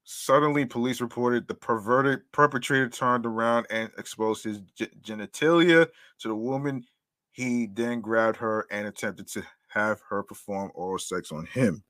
Suddenly, 0.06 0.64
police 0.66 1.02
reported 1.02 1.48
the 1.50 1.54
perverted 1.54 2.22
perpetrator 2.32 2.88
turned 2.88 3.26
around 3.26 3.68
and 3.70 3.92
exposed 3.98 4.46
his 4.46 4.62
g- 4.78 4.88
genitalia 5.02 5.86
to 6.20 6.28
the 6.30 6.36
woman. 6.36 6.86
He 7.32 7.68
then 7.68 8.00
grabbed 8.00 8.38
her 8.38 8.66
and 8.72 8.88
attempted 8.88 9.28
to 9.30 9.44
have 9.68 10.00
her 10.10 10.24
perform 10.24 10.72
oral 10.76 10.98
sex 10.98 11.34
on 11.34 11.46
him. 11.48 11.84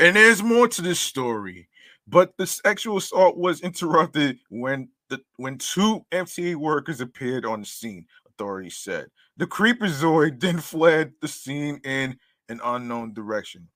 And 0.00 0.16
there's 0.16 0.42
more 0.42 0.66
to 0.68 0.82
this 0.82 0.98
story, 0.98 1.68
but 2.08 2.32
the 2.38 2.46
sexual 2.46 2.96
assault 2.96 3.36
was 3.36 3.60
interrupted 3.60 4.38
when 4.48 4.88
the 5.10 5.20
when 5.36 5.58
two 5.58 6.04
MTA 6.10 6.56
workers 6.56 7.00
appeared 7.00 7.44
on 7.44 7.60
the 7.60 7.66
scene. 7.66 8.06
authorities 8.26 8.76
said. 8.76 9.06
The 9.36 9.46
creepazoid 9.46 10.40
then 10.40 10.58
fled 10.58 11.12
the 11.20 11.28
scene 11.28 11.80
in 11.84 12.18
an 12.48 12.60
unknown 12.62 13.14
direction. 13.14 13.68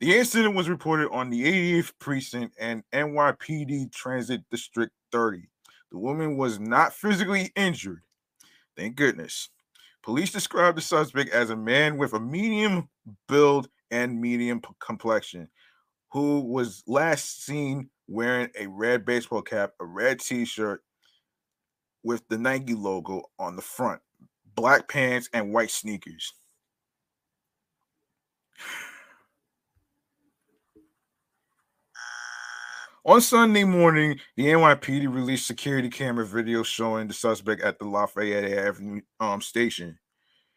The 0.00 0.16
incident 0.18 0.56
was 0.56 0.68
reported 0.68 1.10
on 1.10 1.30
the 1.30 1.44
88th 1.44 1.92
Precinct 2.00 2.56
and 2.58 2.82
NYPD 2.92 3.92
Transit 3.92 4.42
District 4.50 4.92
30. 5.12 5.48
The 5.92 5.98
woman 5.98 6.36
was 6.36 6.58
not 6.58 6.92
physically 6.92 7.52
injured. 7.54 8.02
Thank 8.76 8.96
goodness. 8.96 9.48
Police 10.02 10.32
described 10.32 10.76
the 10.76 10.82
suspect 10.82 11.30
as 11.30 11.50
a 11.50 11.56
man 11.56 11.98
with 11.98 12.14
a 12.14 12.20
medium 12.20 12.88
build 13.28 13.68
and 13.92 14.20
medium 14.20 14.60
complexion 14.80 15.48
who 16.10 16.40
was 16.40 16.82
last 16.86 17.44
seen 17.44 17.88
wearing 18.08 18.48
a 18.58 18.66
red 18.66 19.04
baseball 19.04 19.42
cap, 19.42 19.72
a 19.80 19.84
red 19.84 20.18
t 20.18 20.44
shirt 20.44 20.82
with 22.02 22.26
the 22.28 22.38
Nike 22.38 22.74
logo 22.74 23.22
on 23.38 23.54
the 23.54 23.62
front, 23.62 24.00
black 24.54 24.88
pants, 24.88 25.28
and 25.32 25.52
white 25.52 25.70
sneakers. 25.70 26.32
On 33.04 33.20
Sunday 33.20 33.64
morning, 33.64 34.20
the 34.36 34.44
NYPD 34.44 35.12
released 35.12 35.48
security 35.48 35.88
camera 35.88 36.24
video 36.24 36.62
showing 36.62 37.08
the 37.08 37.14
suspect 37.14 37.60
at 37.60 37.80
the 37.80 37.84
Lafayette 37.84 38.52
Avenue 38.52 39.00
um, 39.18 39.40
station. 39.40 39.98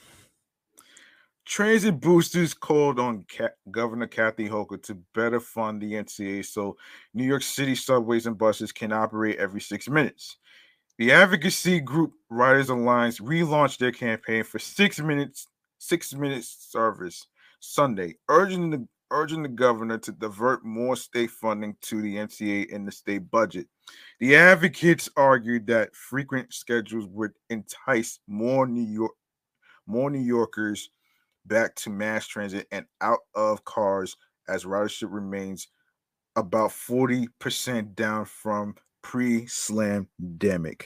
transit 1.46 2.00
boosters 2.00 2.54
called 2.54 3.00
on 3.00 3.26
Governor 3.72 4.08
Kathy 4.08 4.48
Hochul 4.48 4.82
to 4.84 4.96
better 5.14 5.40
fund 5.40 5.82
the 5.82 5.94
MTA 5.94 6.46
so 6.46 6.78
New 7.14 7.26
York 7.26 7.44
City 7.44 7.76
subways 7.76 8.28
and 8.28 8.38
buses 8.38 8.72
can 8.72 8.92
operate 8.94 9.38
every 9.38 9.62
six 9.62 9.90
minutes. 9.90 10.38
The 10.98 11.12
advocacy 11.12 11.82
group 11.82 12.14
Riders 12.30 12.70
Alliance 12.70 13.20
relaunched 13.20 13.80
their 13.80 13.92
campaign 13.92 14.44
for 14.44 14.60
six 14.60 15.00
minutes, 15.00 15.48
six 15.78 16.14
minutes 16.14 16.70
service 16.72 17.28
Sunday, 17.60 18.16
urging 18.30 18.70
the 18.70 18.88
urging 19.12 19.44
the 19.44 19.50
governor 19.50 19.98
to 20.00 20.12
divert 20.12 20.66
more 20.66 20.96
state 20.96 21.32
funding 21.32 21.76
to 21.82 22.02
the 22.02 22.16
MTA 22.16 22.68
in 22.68 22.86
the 22.86 22.92
state 22.92 23.30
budget. 23.32 23.68
The 24.20 24.36
advocates 24.36 25.10
argued 25.16 25.68
that 25.68 25.96
frequent 25.96 26.54
schedules 26.54 27.08
would 27.08 27.32
entice 27.50 28.20
more 28.28 28.68
New 28.68 28.82
York 28.82 29.12
more 29.88 30.10
New 30.10 30.20
Yorkers 30.20 30.90
back 31.46 31.76
to 31.76 31.92
mass 31.92 32.26
transit 32.26 32.68
and 32.72 32.86
out 33.02 33.20
of 33.36 33.64
cars 33.66 34.18
as 34.48 34.64
ridership 34.66 35.12
remains 35.12 35.68
about 36.36 36.72
40% 36.72 37.96
down 37.96 38.26
from 38.26 38.76
pre-slamdemic. 39.04 40.82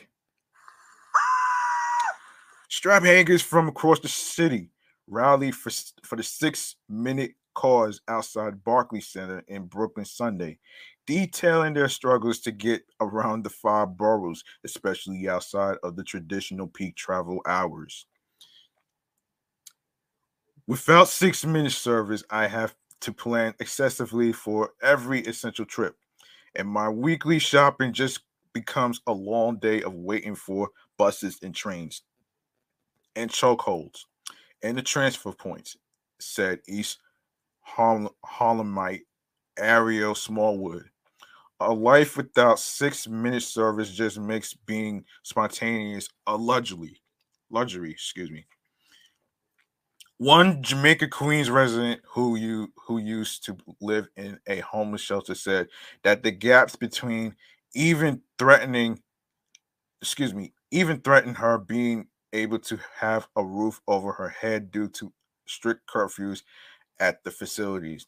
Strap 2.69 3.03
hangers 3.03 3.41
from 3.41 3.67
across 3.67 3.99
the 3.99 4.07
city 4.07 4.69
rallied 5.07 5.55
for, 5.55 5.71
for 6.03 6.15
the 6.15 6.23
six-minute 6.23 7.31
cause 7.53 8.01
outside 8.07 8.63
Barclays 8.63 9.07
Center 9.07 9.43
in 9.47 9.65
Brooklyn 9.65 10.05
Sunday, 10.05 10.59
detailing 11.05 11.73
their 11.73 11.89
struggles 11.89 12.39
to 12.39 12.51
get 12.51 12.83
around 13.01 13.43
the 13.43 13.49
five 13.49 13.97
boroughs, 13.97 14.43
especially 14.63 15.27
outside 15.27 15.77
of 15.83 15.95
the 15.95 16.03
traditional 16.03 16.67
peak 16.67 16.95
travel 16.95 17.41
hours. 17.45 18.05
Without 20.67 21.07
six 21.07 21.45
minute 21.45 21.71
service, 21.71 22.23
I 22.29 22.47
have 22.47 22.75
to 23.01 23.13
plan 23.13 23.55
excessively 23.59 24.31
for 24.31 24.71
every 24.83 25.21
essential 25.21 25.65
trip. 25.65 25.95
And 26.55 26.67
my 26.67 26.89
weekly 26.89 27.39
shopping 27.39 27.93
just 27.93 28.19
becomes 28.53 29.01
a 29.07 29.11
long 29.11 29.57
day 29.57 29.81
of 29.81 29.93
waiting 29.93 30.35
for 30.35 30.69
buses 30.97 31.39
and 31.41 31.55
trains 31.55 32.03
and 33.15 33.29
chokeholds 33.29 34.05
and 34.61 34.77
the 34.77 34.81
transfer 34.81 35.31
points, 35.31 35.77
said 36.19 36.59
East 36.67 36.99
Harlemite 37.75 39.01
Ariel 39.57 40.15
Smallwood. 40.15 40.89
A 41.59 41.73
life 41.73 42.15
without 42.15 42.59
six 42.59 43.07
minute 43.07 43.43
service 43.43 43.91
just 43.91 44.19
makes 44.19 44.53
being 44.53 45.03
spontaneous 45.23 46.07
a 46.25 46.35
luxury. 46.35 47.01
Luxury, 47.49 47.91
excuse 47.91 48.31
me. 48.31 48.45
One 50.17 50.61
Jamaica 50.61 51.07
Queens 51.07 51.49
resident 51.49 52.01
who 52.05 52.35
you 52.35 52.71
who 52.75 52.97
used 52.97 53.45
to 53.45 53.57
live 53.81 54.07
in 54.17 54.39
a 54.47 54.59
homeless 54.59 55.01
shelter 55.01 55.35
said 55.35 55.67
that 56.03 56.23
the 56.23 56.31
gaps 56.31 56.75
between 56.75 57.35
even 57.73 58.21
threatening, 58.37 59.01
excuse 60.01 60.33
me, 60.33 60.53
even 60.71 60.99
threatened 61.01 61.37
her 61.37 61.57
being 61.57 62.07
able 62.33 62.59
to 62.59 62.77
have 62.97 63.27
a 63.35 63.43
roof 63.43 63.81
over 63.87 64.11
her 64.11 64.29
head 64.29 64.71
due 64.71 64.87
to 64.89 65.11
strict 65.47 65.87
curfews 65.87 66.43
at 66.99 67.23
the 67.23 67.31
facilities. 67.31 68.07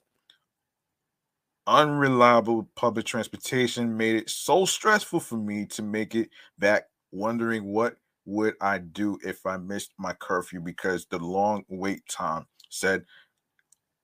Unreliable 1.67 2.67
public 2.75 3.06
transportation 3.06 3.95
made 3.95 4.15
it 4.15 4.30
so 4.30 4.65
stressful 4.65 5.19
for 5.19 5.38
me 5.38 5.65
to 5.67 5.82
make 5.82 6.15
it 6.15 6.30
back, 6.58 6.84
wondering 7.12 7.65
what 7.65 7.95
would 8.25 8.56
I 8.62 8.80
do 8.80 9.17
if 9.23 9.45
I 9.45 9.58
missed 9.58 9.93
my 9.97 10.13
curfew 10.13 10.60
because 10.60 11.06
the 11.06 11.19
long 11.19 11.63
wait 11.69 12.08
time, 12.08 12.45
said 12.69 13.04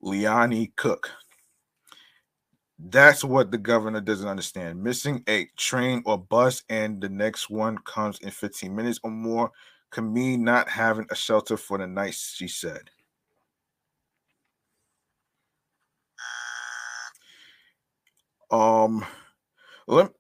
Liani 0.04 0.76
Cook. 0.76 1.10
That's 2.80 3.23
what 3.23 3.50
the 3.50 3.58
governor 3.58 4.02
doesn't 4.02 4.28
understand. 4.28 4.84
Missing 4.84 5.23
a 5.28 5.47
train 5.58 6.04
or 6.06 6.17
bus 6.19 6.63
and 6.69 7.02
the 7.02 7.10
next 7.10 7.50
one 7.50 7.78
comes 7.80 8.19
in 8.19 8.30
15 8.30 8.76
minutes 8.76 9.00
or 9.04 9.10
more 9.10 9.52
can 9.91 10.13
mean 10.13 10.43
not 10.43 10.69
having 10.69 11.08
a 11.10 11.15
shelter 11.15 11.58
for 11.58 11.80
the 11.80 11.88
night, 11.88 12.13
she 12.13 12.47
said. 12.47 12.91
Um, 18.52 19.06
let 19.88 20.12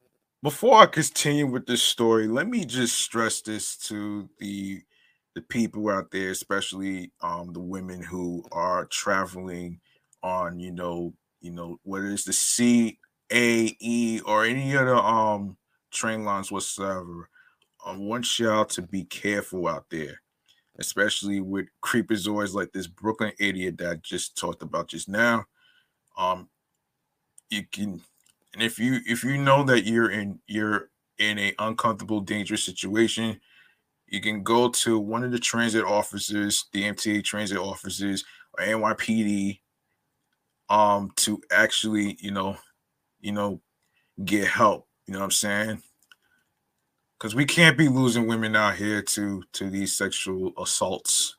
before 0.43 0.75
I 0.75 0.85
continue 0.85 1.47
with 1.47 1.65
this 1.65 1.83
story, 1.83 2.27
let 2.27 2.47
me 2.47 2.65
just 2.65 2.99
stress 2.99 3.41
this 3.41 3.77
to 3.89 4.29
the 4.39 4.81
the 5.35 5.41
people 5.41 5.89
out 5.89 6.11
there, 6.11 6.31
especially 6.31 7.11
um, 7.21 7.53
the 7.53 7.59
women 7.59 8.01
who 8.01 8.43
are 8.51 8.85
traveling 8.85 9.79
on, 10.23 10.59
you 10.59 10.71
know, 10.71 11.13
you 11.41 11.51
know, 11.51 11.79
whether 11.83 12.07
it's 12.09 12.23
the 12.25 12.33
C, 12.33 12.99
A, 13.31 13.75
E, 13.79 14.21
or 14.25 14.45
any 14.45 14.75
other 14.75 14.95
um 14.95 15.57
train 15.91 16.25
lines 16.25 16.51
whatsoever. 16.51 17.29
I 17.85 17.95
want 17.95 18.39
y'all 18.39 18.65
to 18.65 18.81
be 18.81 19.05
careful 19.05 19.67
out 19.67 19.85
there, 19.89 20.21
especially 20.79 21.41
with 21.41 21.67
creepazoids 21.83 22.53
like 22.53 22.71
this 22.73 22.87
Brooklyn 22.87 23.33
idiot 23.39 23.77
that 23.79 23.91
I 23.91 23.95
just 23.95 24.37
talked 24.37 24.61
about 24.63 24.89
just 24.89 25.07
now. 25.09 25.45
Um, 26.17 26.49
you 27.49 27.63
can 27.71 28.01
and 28.53 28.63
if 28.63 28.79
you 28.79 28.99
if 29.05 29.23
you 29.23 29.37
know 29.37 29.63
that 29.63 29.85
you're 29.85 30.09
in 30.09 30.39
you're 30.47 30.89
in 31.19 31.39
a 31.39 31.53
uncomfortable, 31.59 32.21
dangerous 32.21 32.63
situation, 32.63 33.39
you 34.07 34.21
can 34.21 34.43
go 34.43 34.69
to 34.69 34.99
one 34.99 35.23
of 35.23 35.31
the 35.31 35.39
transit 35.39 35.83
offices, 35.83 36.65
the 36.73 36.83
MTA 36.83 37.23
transit 37.23 37.57
offices, 37.57 38.23
or 38.53 38.63
NYPD, 38.63 39.59
um, 40.69 41.11
to 41.17 41.41
actually, 41.51 42.17
you 42.19 42.31
know, 42.31 42.57
you 43.19 43.31
know, 43.31 43.61
get 44.23 44.47
help. 44.47 44.87
You 45.05 45.13
know 45.13 45.19
what 45.19 45.25
I'm 45.25 45.31
saying? 45.31 45.81
Because 47.17 47.35
we 47.35 47.45
can't 47.45 47.77
be 47.77 47.87
losing 47.87 48.27
women 48.27 48.55
out 48.55 48.75
here 48.75 49.01
to 49.01 49.43
to 49.53 49.69
these 49.69 49.97
sexual 49.97 50.53
assaults, 50.57 51.35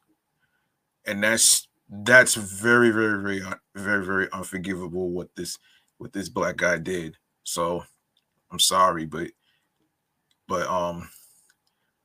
and 1.06 1.22
that's 1.22 1.68
that's 1.88 2.34
very, 2.34 2.90
very, 2.90 3.22
very, 3.22 3.54
very, 3.74 4.04
very 4.04 4.28
unforgivable. 4.32 5.10
What 5.10 5.34
this 5.36 5.58
what 5.98 6.12
this 6.12 6.28
black 6.28 6.56
guy 6.56 6.78
did. 6.78 7.16
So 7.44 7.84
I'm 8.50 8.60
sorry, 8.60 9.04
but 9.04 9.28
but 10.46 10.66
um 10.66 11.08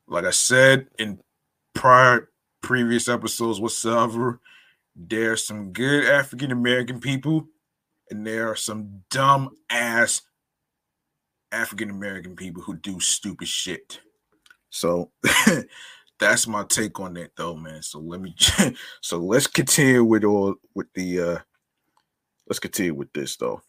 like 0.07 0.25
I 0.25 0.31
said 0.31 0.87
in 0.99 1.19
prior 1.73 2.29
previous 2.61 3.07
episodes 3.07 3.59
whatsoever, 3.59 4.39
there's 4.95 5.45
some 5.45 5.71
good 5.71 6.05
African 6.05 6.51
American 6.51 6.99
people 6.99 7.47
and 8.09 8.25
there 8.27 8.49
are 8.49 8.55
some 8.55 9.03
dumb 9.09 9.55
ass 9.69 10.21
African 11.51 11.89
American 11.89 12.35
people 12.35 12.61
who 12.63 12.75
do 12.75 12.99
stupid 12.99 13.47
shit. 13.47 13.99
So 14.69 15.11
that's 16.19 16.47
my 16.47 16.63
take 16.63 16.99
on 16.99 17.13
that 17.13 17.31
though, 17.35 17.55
man. 17.55 17.81
So 17.81 17.99
let 17.99 18.21
me 18.21 18.35
so 19.01 19.17
let's 19.19 19.47
continue 19.47 20.03
with 20.03 20.23
all 20.23 20.55
with 20.73 20.87
the 20.93 21.19
uh 21.19 21.37
let's 22.47 22.59
continue 22.59 22.93
with 22.93 23.11
this 23.13 23.35
though. 23.35 23.61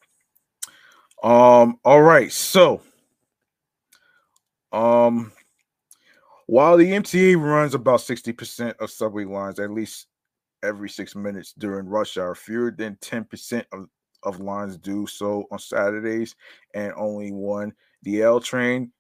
Um 1.25 1.81
all 1.85 2.03
right, 2.03 2.31
so 2.31 2.83
um 4.73 5.33
while 6.47 6.77
the 6.77 6.91
MTA 6.93 7.41
runs 7.41 7.73
about 7.73 8.01
60% 8.01 8.75
of 8.79 8.91
subway 8.91 9.25
lines 9.25 9.59
at 9.59 9.71
least 9.71 10.09
every 10.63 10.91
six 10.91 11.17
minutes 11.17 11.55
during 11.57 11.87
rush 11.87 12.19
hour, 12.19 12.35
fewer 12.35 12.71
than 12.71 12.97
10% 12.97 13.65
of, 13.73 13.89
of 14.23 14.41
lines 14.41 14.77
do 14.77 15.07
so 15.07 15.47
on 15.51 15.59
Saturdays, 15.59 16.37
and 16.75 16.93
only 16.95 17.33
one, 17.33 17.73
the 18.03 18.21
L 18.23 18.41
train, 18.41 18.93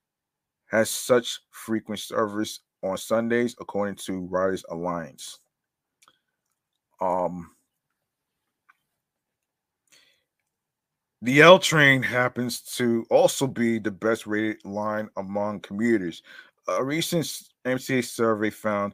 has 0.66 0.88
such 0.88 1.40
frequent 1.50 2.00
service 2.00 2.60
on 2.82 2.96
Sundays, 2.96 3.54
according 3.60 3.96
to 3.96 4.26
Riders 4.26 4.64
Alliance. 4.70 5.40
Um, 7.00 7.53
the 11.24 11.40
L 11.40 11.58
train 11.58 12.02
happens 12.02 12.60
to 12.76 13.06
also 13.08 13.46
be 13.46 13.78
the 13.78 13.90
best 13.90 14.26
rated 14.26 14.62
line 14.64 15.08
among 15.16 15.60
commuters. 15.60 16.22
A 16.68 16.84
recent 16.84 17.24
MTA 17.64 18.04
survey 18.04 18.50
found, 18.50 18.92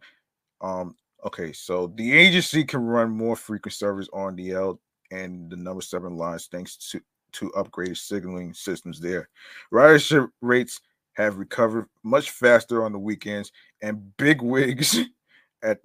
um, 0.61 0.95
okay, 1.27 1.53
so 1.53 1.93
the 1.97 2.16
agency 2.16 2.62
can 2.62 2.85
run 2.85 3.11
more 3.11 3.35
frequent 3.35 3.75
service 3.75 4.09
on 4.12 4.37
the 4.37 4.53
L 4.53 4.81
and 5.11 5.51
the 5.51 5.57
number 5.57 5.83
seven 5.83 6.16
lines 6.16 6.47
thanks 6.47 6.77
to 6.77 7.01
to 7.33 7.51
upgraded 7.51 7.97
signaling 7.97 8.55
systems 8.55 9.01
there. 9.01 9.29
Ridership 9.73 10.29
rates 10.40 10.81
have 11.14 11.37
recovered 11.37 11.87
much 12.05 12.31
faster 12.31 12.85
on 12.85 12.93
the 12.93 12.99
weekends, 12.99 13.51
and 13.83 14.16
big 14.19 14.40
wigs 14.43 15.01
at 15.64 15.81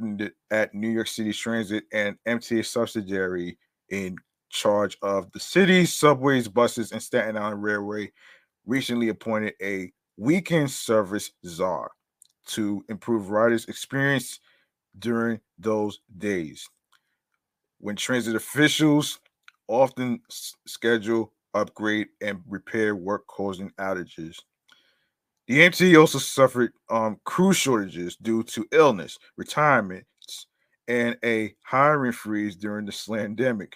at 0.51 0.75
New 0.75 0.89
York 0.89 1.08
City 1.08 1.34
Transit 1.34 1.86
and 1.91 2.17
MTA 2.27 2.63
subsidiary 2.65 3.58
in 3.89 4.15
charge 4.49 4.97
of 5.01 5.31
the 5.31 5.39
city's 5.39 5.93
subways, 5.93 6.47
buses, 6.47 6.91
and 6.91 7.01
Staten 7.01 7.38
Island 7.38 7.63
Railway 7.63 8.12
recently 8.65 9.10
appointed 9.10 9.53
a 9.62 9.91
weekend 10.17 10.71
service 10.71 11.31
czar 11.45 11.91
to 12.47 12.84
improve 12.89 13.29
riders' 13.29 13.65
experience 13.65 14.39
during 14.99 15.39
those 15.58 15.99
days. 16.17 16.67
When 17.79 17.95
transit 17.95 18.36
officials 18.36 19.19
often 19.67 20.21
schedule, 20.29 21.34
upgrade, 21.53 22.08
and 22.21 22.41
repair 22.47 22.95
work 22.95 23.25
causing 23.27 23.71
outages. 23.79 24.38
The 25.47 25.60
MTA 25.60 25.99
also 25.99 26.19
suffered 26.19 26.73
um, 26.89 27.19
crew 27.23 27.53
shortages 27.53 28.15
due 28.17 28.43
to 28.43 28.65
illness, 28.71 29.17
retirements, 29.38 30.47
and 30.88 31.17
a 31.23 31.55
hiring 31.63 32.12
freeze 32.12 32.55
during 32.55 32.86
the 32.86 32.91
slandemic, 32.91 33.73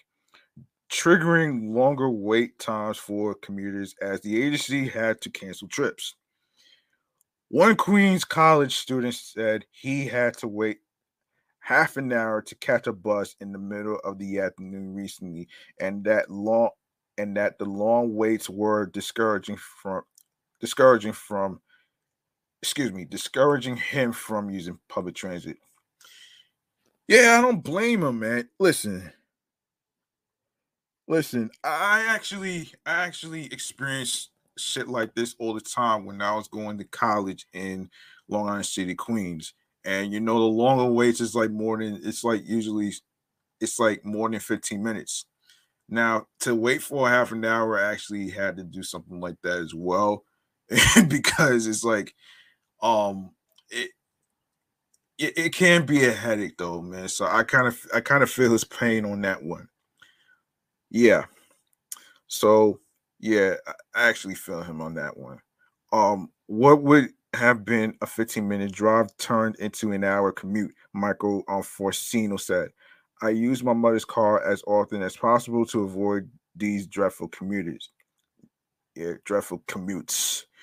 triggering 0.91 1.73
longer 1.73 2.10
wait 2.10 2.58
times 2.60 2.97
for 2.97 3.36
commuters 3.36 3.95
as 4.02 4.21
the 4.21 4.41
agency 4.41 4.88
had 4.88 5.21
to 5.21 5.30
cancel 5.30 5.67
trips. 5.67 6.15
One 7.49 7.75
Queens 7.75 8.25
College 8.25 8.75
student 8.75 9.15
said 9.15 9.65
he 9.71 10.06
had 10.06 10.38
to 10.38 10.47
wait 10.47 10.80
half 11.60 11.97
an 11.97 12.12
hour 12.12 12.41
to 12.41 12.56
catch 12.56 12.88
a 12.88 12.93
bus 12.93 13.36
in 13.41 13.52
the 13.52 13.60
middle 13.60 13.99
of 14.04 14.17
the 14.17 14.39
afternoon 14.39 14.93
recently, 14.93 15.47
and 15.80 16.04
that 16.04 16.30
long 16.30 16.69
and 17.17 17.36
that 17.38 17.60
the 17.60 17.65
long 17.65 18.15
waits 18.15 18.49
were 18.49 18.86
discouraging 18.88 19.58
from 19.58 20.02
discouraging 20.60 21.13
from 21.13 21.60
excuse 22.62 22.91
me, 22.91 23.06
discouraging 23.06 23.78
him 23.78 24.12
from 24.12 24.49
using 24.49 24.78
public 24.89 25.15
transit. 25.15 25.58
Yeah, 27.08 27.38
I 27.38 27.41
don't 27.41 27.63
blame 27.63 28.04
him, 28.04 28.19
man. 28.19 28.49
Listen. 28.60 29.12
Listen, 31.10 31.50
I 31.63 32.06
actually 32.08 32.72
I 32.86 33.04
actually 33.04 33.48
experienced 33.48 34.30
shit 34.60 34.88
like 34.88 35.15
this 35.15 35.36
all 35.39 35.56
the 35.56 35.62
time 35.62 36.06
when 36.06 36.22
I 36.22 36.36
was 36.36 36.48
going 36.48 36.78
to 36.78 36.84
college 36.84 37.48
in 37.52 37.89
Long 38.30 38.48
Island 38.48 38.67
City, 38.67 38.93
Queens. 38.93 39.56
And 39.84 40.13
you 40.13 40.19
know, 40.19 40.38
the 40.39 40.45
longer 40.45 40.86
waits 40.86 41.19
is 41.19 41.34
like 41.34 41.50
more 41.50 41.80
than 41.80 42.00
it's 42.04 42.24
like 42.24 42.43
usually 42.45 42.93
it's 43.62 43.80
like 43.80 44.06
more 44.06 44.30
than 44.30 44.39
15 44.39 44.84
minutes. 44.84 45.26
Now, 45.89 46.28
to 46.41 46.56
wait 46.56 46.84
for 46.84 47.08
a 47.08 47.12
half 47.12 47.32
an 47.32 47.45
hour, 47.45 47.80
I 47.80 47.91
actually 47.91 48.30
had 48.30 48.58
to 48.58 48.63
do 48.63 48.84
something 48.84 49.19
like 49.19 49.38
that 49.43 49.60
as 49.60 49.74
well. 49.76 50.26
because 51.10 51.67
it's 51.67 51.84
like 51.84 52.13
um 52.84 53.32
it, 53.72 53.91
it 55.17 55.38
it 55.38 55.54
can 55.54 55.86
be 55.86 56.06
a 56.06 56.12
headache 56.12 56.58
though, 56.58 56.82
man. 56.82 57.08
So 57.10 57.26
I 57.26 57.43
kind 57.43 57.67
of 57.67 57.80
I 57.93 58.02
kind 58.02 58.24
of 58.24 58.30
feel 58.30 58.52
his 58.52 58.63
pain 58.63 59.06
on 59.06 59.22
that 59.22 59.43
one. 59.43 59.67
Yeah. 60.91 61.25
So 62.28 62.80
yeah, 63.19 63.56
I 63.95 64.08
actually 64.10 64.36
feel 64.36 64.62
him 64.62 64.82
on 64.82 64.93
that 64.95 65.17
one. 65.17 65.39
Um, 65.91 66.30
what 66.47 66.82
would 66.84 67.10
have 67.34 67.63
been 67.63 67.95
a 68.02 68.08
15 68.08 68.47
minute 68.47 68.71
drive 68.71 69.15
turned 69.17 69.56
into 69.58 69.91
an 69.91 70.04
hour 70.04 70.32
commute, 70.32 70.73
Michael 70.93 71.43
um, 71.47 71.62
Forcino 71.62 72.39
said. 72.39 72.69
I 73.21 73.30
use 73.30 73.63
my 73.63 73.73
mother's 73.73 74.06
car 74.06 74.41
as 74.45 74.63
often 74.65 75.02
as 75.02 75.17
possible 75.17 75.65
to 75.67 75.84
avoid 75.84 76.30
these 76.56 76.88
dreadful 76.88 77.28
commuters. 77.28 77.91
Yeah, 78.95 79.13
dreadful 79.25 79.63
commutes. 79.67 80.43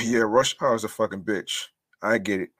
Yeah, 0.00 0.20
rush 0.20 0.54
hour 0.62 0.76
is 0.76 0.84
a 0.84 0.88
fucking 0.88 1.24
bitch. 1.24 1.64
I 2.00 2.18
get 2.18 2.40
it. 2.40 2.50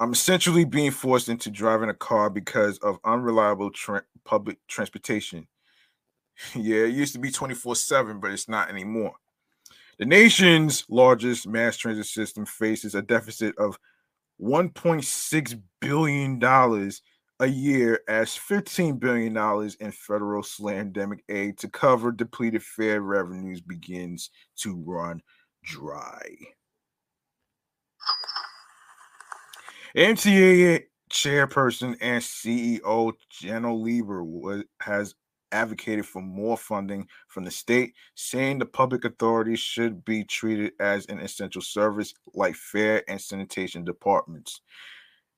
I'm 0.00 0.12
essentially 0.12 0.64
being 0.64 0.92
forced 0.92 1.28
into 1.28 1.50
driving 1.50 1.90
a 1.90 1.94
car 1.94 2.30
because 2.30 2.78
of 2.78 2.98
unreliable 3.04 3.70
tra- 3.70 4.04
public 4.24 4.56
transportation. 4.66 5.46
yeah, 6.54 6.84
it 6.84 6.94
used 6.94 7.12
to 7.12 7.20
be 7.20 7.30
24 7.30 7.76
7, 7.76 8.18
but 8.18 8.30
it's 8.30 8.48
not 8.48 8.70
anymore. 8.70 9.12
The 9.98 10.06
nation's 10.06 10.86
largest 10.88 11.46
mass 11.46 11.76
transit 11.76 12.06
system 12.06 12.46
faces 12.46 12.94
a 12.94 13.02
deficit 13.02 13.56
of 13.58 13.78
$1.6 14.40 15.62
billion 15.82 16.42
a 17.40 17.46
year 17.46 18.00
as 18.08 18.30
$15 18.30 18.98
billion 18.98 19.36
in 19.80 19.92
federal 19.92 20.42
slandemic 20.42 21.20
aid 21.28 21.58
to 21.58 21.68
cover 21.68 22.10
depleted 22.10 22.62
fare 22.62 23.02
revenues 23.02 23.60
begins 23.60 24.30
to 24.56 24.82
run 24.86 25.20
dry. 25.62 26.22
MTA 29.96 30.84
chairperson 31.10 31.96
and 32.00 32.22
CEO 32.22 33.12
Janno 33.32 33.82
Lieber 33.82 34.22
was, 34.22 34.62
has 34.80 35.14
advocated 35.52 36.06
for 36.06 36.22
more 36.22 36.56
funding 36.56 37.06
from 37.28 37.44
the 37.44 37.50
state, 37.50 37.94
saying 38.14 38.58
the 38.58 38.66
public 38.66 39.04
authorities 39.04 39.58
should 39.58 40.04
be 40.04 40.24
treated 40.24 40.72
as 40.80 41.06
an 41.06 41.18
essential 41.18 41.62
service 41.62 42.14
like 42.34 42.54
fare 42.54 43.02
and 43.08 43.20
sanitation 43.20 43.84
departments. 43.84 44.60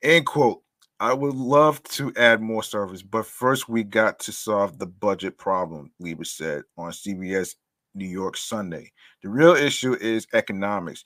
End 0.02 0.26
quote. 0.26 0.62
I 1.00 1.12
would 1.12 1.34
love 1.34 1.82
to 1.84 2.12
add 2.16 2.40
more 2.40 2.62
service, 2.62 3.02
but 3.02 3.26
first 3.26 3.68
we 3.68 3.82
got 3.82 4.20
to 4.20 4.32
solve 4.32 4.78
the 4.78 4.86
budget 4.86 5.36
problem, 5.36 5.90
Lieber 5.98 6.24
said 6.24 6.62
on 6.78 6.92
CBS 6.92 7.56
New 7.94 8.06
York 8.06 8.36
Sunday. 8.36 8.92
The 9.22 9.28
real 9.28 9.54
issue 9.54 9.94
is 9.94 10.26
economics. 10.32 11.02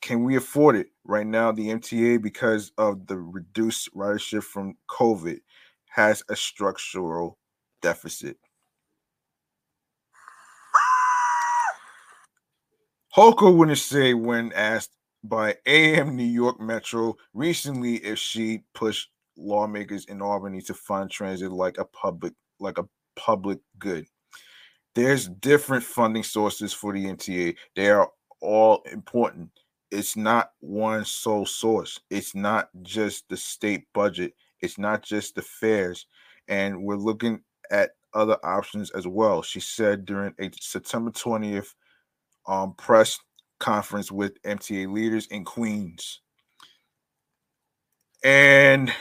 Can 0.00 0.24
we 0.24 0.36
afford 0.36 0.76
it? 0.76 0.88
Right 1.04 1.26
now, 1.26 1.52
the 1.52 1.68
MTA, 1.68 2.22
because 2.22 2.72
of 2.78 3.06
the 3.06 3.18
reduced 3.18 3.94
ridership 3.94 4.44
from 4.44 4.76
COVID, 4.88 5.40
has 5.88 6.22
a 6.28 6.36
structural 6.36 7.38
deficit. 7.82 8.36
Hochul 13.16 13.56
wouldn't 13.56 13.78
say 13.78 14.14
when 14.14 14.52
asked 14.52 14.92
by 15.24 15.56
AM 15.66 16.16
New 16.16 16.22
York 16.22 16.60
Metro 16.60 17.16
recently 17.34 17.96
if 17.96 18.18
she 18.18 18.62
pushed 18.74 19.10
lawmakers 19.36 20.04
in 20.06 20.22
Albany 20.22 20.60
to 20.62 20.74
fund 20.74 21.10
transit 21.10 21.50
like 21.50 21.76
a 21.78 21.84
public 21.86 22.32
like 22.60 22.78
a 22.78 22.84
public 23.16 23.58
good 23.78 24.06
there's 24.94 25.28
different 25.28 25.84
funding 25.84 26.22
sources 26.22 26.72
for 26.72 26.92
the 26.92 27.04
MTA. 27.06 27.56
They 27.76 27.90
are 27.90 28.10
all 28.40 28.82
important. 28.90 29.50
It's 29.90 30.16
not 30.16 30.52
one 30.60 31.04
sole 31.04 31.46
source. 31.46 32.00
It's 32.10 32.34
not 32.34 32.70
just 32.82 33.28
the 33.28 33.36
state 33.36 33.86
budget. 33.92 34.34
It's 34.60 34.78
not 34.78 35.02
just 35.02 35.34
the 35.34 35.42
fares. 35.42 36.06
And 36.48 36.82
we're 36.82 36.96
looking 36.96 37.42
at 37.70 37.90
other 38.14 38.36
options 38.44 38.90
as 38.90 39.06
well. 39.06 39.42
She 39.42 39.60
said 39.60 40.04
during 40.04 40.34
a 40.40 40.50
September 40.60 41.10
20th 41.10 41.74
um, 42.46 42.74
press 42.74 43.18
conference 43.58 44.10
with 44.10 44.40
MTA 44.42 44.92
leaders 44.92 45.26
in 45.26 45.44
Queens. 45.44 46.20
And 48.22 48.92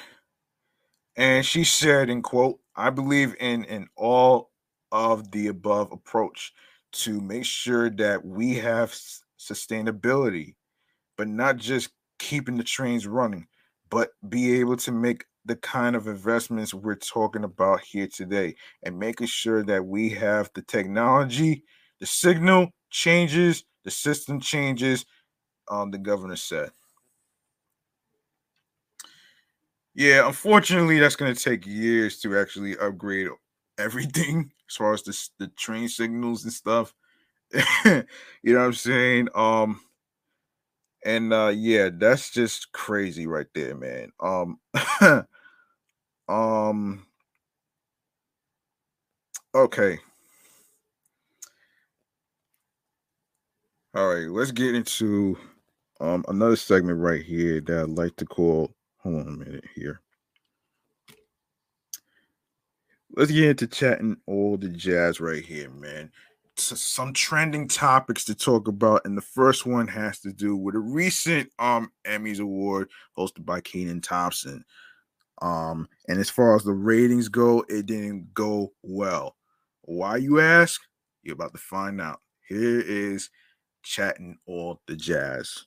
and 1.15 1.45
she 1.45 1.65
said, 1.65 2.09
in 2.09 2.21
quote, 2.21 2.59
I 2.75 2.89
believe 2.89 3.35
in 3.39 3.65
in 3.65 3.87
all 3.97 4.51
of 4.91 5.31
the 5.31 5.47
above 5.47 5.91
approach 5.91 6.53
to 6.91 7.19
make 7.19 7.45
sure 7.45 7.89
that 7.89 8.23
we 8.25 8.55
have 8.55 8.97
sustainability, 9.39 10.55
but 11.19 11.27
not 11.27 11.57
just 11.57 11.89
keeping 12.17 12.55
the 12.55 12.63
trains 12.63 13.05
running, 13.05 13.45
but 13.89 14.11
be 14.29 14.57
able 14.57 14.77
to 14.77 14.89
make 14.89 15.25
the 15.43 15.57
kind 15.57 15.97
of 15.97 16.07
investments 16.07 16.73
we're 16.73 16.95
talking 16.95 17.43
about 17.43 17.81
here 17.81 18.07
today 18.07 18.55
and 18.83 18.97
making 18.97 19.27
sure 19.27 19.61
that 19.61 19.85
we 19.85 20.07
have 20.07 20.49
the 20.55 20.61
technology, 20.61 21.61
the 21.99 22.05
signal 22.05 22.69
changes, 22.89 23.65
the 23.83 23.91
system 23.91 24.39
changes, 24.39 25.05
um, 25.69 25.91
the 25.91 25.97
governor 25.97 26.37
said. 26.37 26.69
Yeah, 29.93 30.25
unfortunately, 30.25 30.99
that's 30.99 31.17
going 31.17 31.35
to 31.35 31.43
take 31.43 31.67
years 31.67 32.21
to 32.21 32.39
actually 32.39 32.77
upgrade 32.77 33.27
everything 33.77 34.53
as 34.69 34.77
far 34.77 34.93
as 34.93 35.03
the, 35.03 35.29
the 35.37 35.47
train 35.57 35.89
signals 35.89 36.45
and 36.45 36.53
stuff. 36.53 36.93
you 37.53 37.63
know 38.43 38.59
what 38.59 38.65
I'm 38.67 38.73
saying? 38.73 39.27
Um, 39.35 39.81
and 41.05 41.33
uh 41.33 41.51
yeah, 41.55 41.89
that's 41.93 42.31
just 42.31 42.71
crazy 42.71 43.27
right 43.27 43.47
there, 43.55 43.75
man. 43.75 44.11
Um 44.19 44.59
um 46.29 47.05
okay. 49.55 49.99
All 53.95 54.07
right, 54.07 54.29
let's 54.29 54.51
get 54.51 54.75
into 54.75 55.37
um 56.01 56.25
another 56.27 56.55
segment 56.55 56.99
right 56.99 57.23
here 57.23 57.61
that 57.61 57.79
I'd 57.83 57.89
like 57.89 58.15
to 58.17 58.25
call 58.25 58.71
hold 58.99 59.21
on 59.21 59.27
a 59.27 59.31
minute 59.31 59.65
here. 59.75 60.01
Let's 63.15 63.31
get 63.31 63.49
into 63.49 63.67
chatting 63.67 64.17
all 64.27 64.57
the 64.57 64.69
jazz 64.69 65.19
right 65.19 65.43
here, 65.43 65.69
man 65.71 66.11
some 66.61 67.13
trending 67.13 67.67
topics 67.67 68.25
to 68.25 68.35
talk 68.35 68.67
about, 68.67 69.01
and 69.05 69.17
the 69.17 69.21
first 69.21 69.65
one 69.65 69.87
has 69.87 70.19
to 70.19 70.31
do 70.31 70.55
with 70.55 70.75
a 70.75 70.79
recent 70.79 71.51
um 71.59 71.91
Emmys 72.05 72.39
award 72.39 72.89
hosted 73.17 73.45
by 73.45 73.61
Kenan 73.61 74.01
Thompson. 74.01 74.63
Um, 75.41 75.87
and 76.07 76.19
as 76.19 76.29
far 76.29 76.55
as 76.55 76.63
the 76.63 76.73
ratings 76.73 77.29
go, 77.29 77.63
it 77.69 77.85
didn't 77.85 78.33
go 78.33 78.73
well. 78.83 79.35
Why 79.83 80.17
you 80.17 80.39
ask? 80.39 80.81
You're 81.23 81.33
about 81.33 81.53
to 81.53 81.59
find 81.59 82.01
out. 82.01 82.19
Here 82.47 82.81
is 82.81 83.29
chatting 83.83 84.37
all 84.45 84.81
the 84.87 84.95
jazz. 84.95 85.65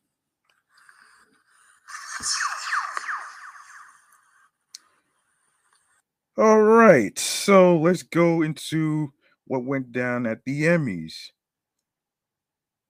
All 6.38 6.62
right, 6.62 7.18
so 7.18 7.78
let's 7.78 8.02
go 8.02 8.42
into 8.42 9.12
what 9.52 9.64
went 9.64 9.92
down 9.92 10.26
at 10.26 10.42
the 10.46 10.62
Emmys. 10.62 11.12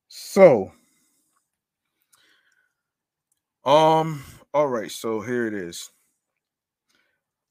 So, 0.06 0.70
um, 3.64 4.22
all 4.54 4.68
right, 4.68 4.88
so 4.88 5.20
here 5.20 5.48
it 5.48 5.54
is. 5.54 5.90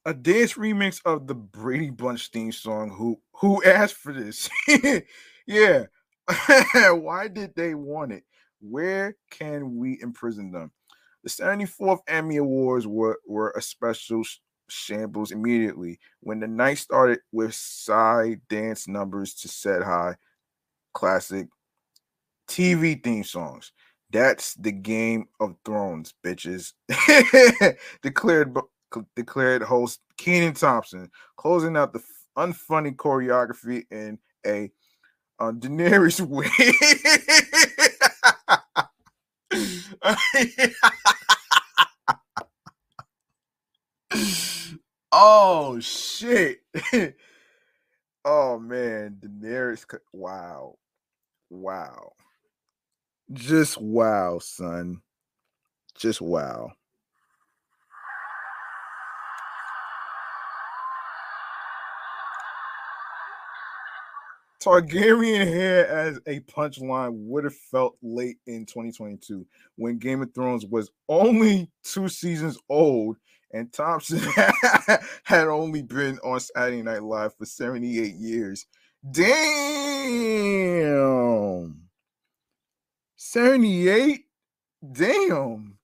A 0.05 0.13
dance 0.13 0.53
remix 0.53 1.01
of 1.03 1.27
the 1.27 1.35
Brady 1.35 1.89
Bunch 1.89 2.29
theme 2.29 2.53
song. 2.53 2.89
Who 2.89 3.19
who 3.33 3.61
asked 3.65 3.95
for 3.95 4.13
this? 4.13 4.49
yeah. 5.45 5.83
Why 6.93 7.27
did 7.27 7.53
they 7.53 7.75
want 7.75 8.13
it? 8.13 8.23
Where 8.61 9.17
can 9.29 9.75
we 9.75 9.99
imprison 10.01 10.53
them? 10.53 10.71
The 11.25 11.29
74th 11.29 11.99
Emmy 12.07 12.37
Awards 12.37 12.87
were, 12.87 13.19
were 13.27 13.51
a 13.57 13.61
special 13.61 14.23
shambles 14.71 15.31
immediately 15.31 15.99
when 16.21 16.39
the 16.39 16.47
night 16.47 16.77
started 16.77 17.19
with 17.31 17.53
side 17.53 18.41
dance 18.49 18.87
numbers 18.87 19.33
to 19.35 19.47
set 19.47 19.83
high 19.83 20.15
classic 20.93 21.47
TV 22.47 23.01
theme 23.01 23.23
songs. 23.23 23.71
That's 24.11 24.55
the 24.55 24.71
Game 24.71 25.27
of 25.39 25.55
Thrones, 25.63 26.13
bitches. 26.23 26.73
declared 28.01 28.57
declared 29.15 29.63
host 29.63 30.01
Kenan 30.17 30.53
Thompson, 30.53 31.09
closing 31.37 31.77
out 31.77 31.93
the 31.93 32.03
unfunny 32.37 32.95
choreography 32.95 33.83
in 33.91 34.19
a 34.45 34.69
uh, 35.39 35.51
Daenerys 35.51 36.21
way. 36.27 36.47
Oh 45.11 45.79
shit. 45.79 46.61
oh 48.25 48.59
man, 48.59 49.17
Daenerys. 49.21 49.85
Wow. 50.13 50.77
Wow. 51.49 52.13
Just 53.33 53.79
wow, 53.81 54.39
son. 54.39 55.01
Just 55.95 56.21
wow. 56.21 56.71
Targaryen 64.63 65.47
hair 65.47 65.87
as 65.87 66.19
a 66.27 66.39
punchline 66.41 67.25
would 67.25 67.45
have 67.45 67.55
felt 67.55 67.97
late 68.03 68.37
in 68.45 68.65
2022 68.65 69.45
when 69.75 69.97
Game 69.97 70.21
of 70.21 70.31
Thrones 70.35 70.67
was 70.67 70.91
only 71.09 71.69
two 71.83 72.07
seasons 72.07 72.59
old 72.69 73.17
and 73.53 73.71
Thompson 73.71 74.19
had 75.23 75.47
only 75.47 75.81
been 75.81 76.19
on 76.19 76.39
Saturday 76.39 76.81
Night 76.81 77.03
Live 77.03 77.35
for 77.35 77.45
78 77.45 78.15
years. 78.15 78.65
Damn. 79.09 80.51
78? 83.15 84.25
Damn. 84.91 85.77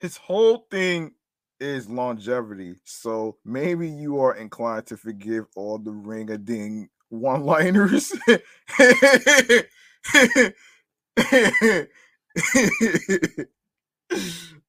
His 0.00 0.16
whole 0.16 0.66
thing 0.70 1.12
is 1.58 1.88
longevity. 1.88 2.76
So 2.84 3.36
maybe 3.44 3.88
you 3.88 4.20
are 4.20 4.34
inclined 4.34 4.86
to 4.86 4.96
forgive 4.96 5.46
all 5.56 5.78
the 5.78 5.92
ring 5.92 6.30
a 6.30 6.38
ding 6.38 6.88
one 7.10 7.44
liners. 7.44 8.12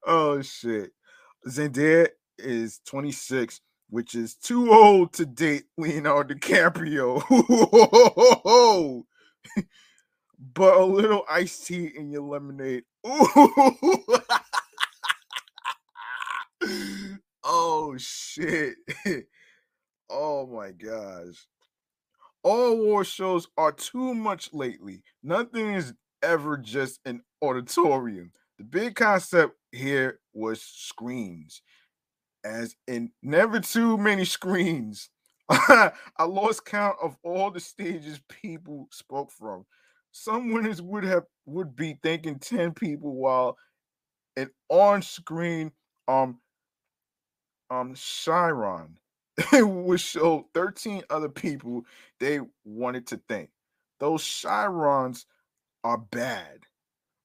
oh 0.06 0.42
shit. 0.42 0.92
Zendaya 1.48 2.08
is 2.38 2.80
26, 2.86 3.62
which 3.90 4.16
is 4.16 4.36
too 4.36 4.72
old 4.72 5.14
to 5.14 5.26
date 5.26 5.64
Leonardo 5.78 6.34
DiCaprio. 6.34 7.22
but 10.56 10.78
a 10.78 10.84
little 10.84 11.24
iced 11.30 11.68
tea 11.68 11.92
in 11.96 12.10
your 12.10 12.24
lemonade. 12.24 12.84
oh 17.44 17.96
shit. 17.98 18.76
oh 20.10 20.48
my 20.48 20.72
gosh. 20.72 21.48
All 22.44 22.78
war 22.78 23.04
shows 23.04 23.48
are 23.58 23.72
too 23.72 24.16
much 24.16 24.52
lately. 24.54 25.04
Nothing 25.22 25.76
is 25.76 25.94
ever 26.24 26.58
just 26.58 27.00
an 27.06 27.22
auditorium. 27.42 28.32
The 28.58 28.64
big 28.64 28.96
concept 28.96 29.56
here 29.72 30.20
was 30.34 30.62
screens 30.62 31.62
as 32.44 32.76
in 32.88 33.12
never 33.22 33.60
too 33.60 33.98
many 33.98 34.26
screens. 34.26 35.10
I 35.50 35.92
lost 36.26 36.66
count 36.66 36.98
of 37.02 37.18
all 37.24 37.52
the 37.52 37.60
stages 37.60 38.22
people 38.30 38.88
spoke 38.92 39.32
from. 39.32 39.66
Some 40.12 40.52
winners 40.52 40.82
would 40.82 41.04
have 41.04 41.24
would 41.46 41.76
be 41.76 41.98
thanking 42.04 42.40
10 42.40 42.74
people 42.74 43.14
while 43.16 43.58
an 44.38 44.50
on-screen 44.70 45.72
um 46.08 46.40
um 47.70 47.96
Chiron 47.96 48.98
would 49.54 50.00
show 50.02 50.48
13 50.54 51.04
other 51.10 51.30
people 51.30 51.86
they 52.20 52.40
wanted 52.66 53.08
to 53.08 53.22
thank. 53.28 53.50
Those 54.00 54.24
Chirons 54.24 55.26
are 55.84 55.98
bad. 55.98 56.60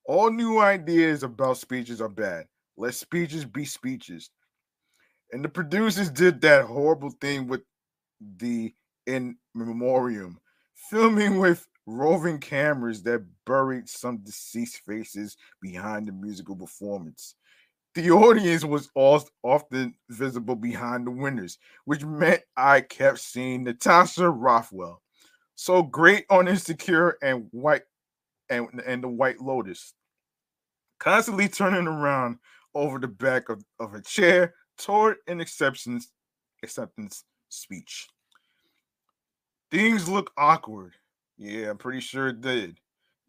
All 0.07 0.30
new 0.30 0.61
ideas 0.61 1.22
about 1.22 1.59
speeches 1.59 2.01
are 2.01 2.09
bad. 2.09 2.47
Let 2.76 2.95
speeches 2.95 3.45
be 3.45 3.64
speeches. 3.64 4.30
And 5.33 5.45
the 5.45 5.49
producers 5.49 6.11
did 6.11 6.41
that 6.43 6.64
horrible 6.66 7.11
thing 7.20 7.49
with 7.49 7.62
the 8.39 8.74
in 9.07 9.37
memoriam, 9.55 10.39
filming 10.74 11.39
with 11.39 11.66
roving 11.87 12.39
cameras 12.39 13.03
that 13.05 13.24
buried 13.45 13.89
some 13.89 14.18
deceased 14.18 14.81
faces 14.85 15.37
behind 15.61 16.09
the 16.09 16.12
musical 16.12 16.57
performance. 16.57 17.35
The 17.95 18.11
audience 18.11 18.64
was 18.64 18.91
often 18.95 19.95
visible 20.11 20.57
behind 20.57 21.07
the 21.07 21.12
winners, 21.12 21.59
which 21.87 22.05
meant 22.05 22.43
I 22.57 22.83
kept 22.83 23.20
seeing 23.20 23.64
Natasha 23.64 24.29
Rothwell. 24.29 25.01
So 25.55 25.83
great 25.83 26.27
on 26.29 26.49
Insecure 26.49 27.16
and 27.22 27.47
White 27.53 27.85
and, 28.51 28.68
and 28.87 29.03
the 29.03 29.09
White 29.09 29.41
Lotus, 29.41 29.95
constantly 31.01 31.49
turning 31.49 31.87
around 31.87 32.37
over 32.74 32.99
the 32.99 33.09
back 33.09 33.49
of, 33.49 33.64
of 33.81 33.95
a 33.95 34.03
chair 34.03 34.53
toward 34.79 35.16
an 35.27 35.41
acceptance 35.41 36.11
acceptance 36.62 37.24
speech. 37.49 38.09
Things 39.70 40.09
look 40.09 40.33
awkward. 40.37 40.95
Yeah, 41.39 41.70
I'm 41.70 41.79
pretty 41.79 42.01
sure 42.01 42.29
it 42.29 42.41
did. 42.41 42.79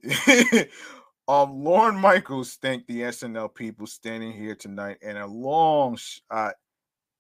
um, 1.28 1.64
Lorne 1.64 1.98
Michaels 1.98 2.56
thanked 2.56 2.88
the 2.88 3.02
SNL 3.02 3.54
people 3.54 3.88
standing 3.88 4.32
here 4.32 4.56
tonight, 4.56 4.98
and 5.02 5.18
a 5.18 5.28
long 5.28 5.98
shot 5.98 6.56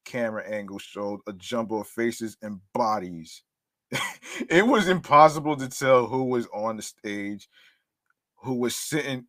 camera 0.05 0.47
angle 0.47 0.80
showed 0.80 1.19
a 1.28 1.34
jumble 1.34 1.82
of 1.82 1.88
faces 1.88 2.38
and 2.41 2.59
bodies. 2.73 3.43
it 4.49 4.65
was 4.65 4.88
impossible 4.88 5.55
to 5.57 5.67
tell 5.67 6.05
who 6.05 6.25
was 6.25 6.47
on 6.53 6.78
the 6.78 6.84
stage, 6.84 7.49
who 8.38 8.55
was 8.55 8.75
sitting 8.75 9.25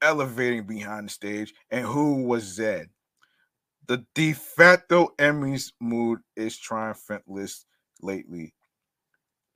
elevating 0.00 0.64
behind 0.64 1.06
the 1.06 1.12
stage, 1.12 1.54
and 1.70 1.86
who 1.86 2.24
was 2.24 2.42
Zed. 2.42 2.88
The 3.88 4.04
de 4.14 4.32
facto 4.32 5.12
Emmys 5.18 5.72
mood 5.80 6.20
is 6.36 6.58
triumphantless 6.58 7.64
lately, 8.00 8.54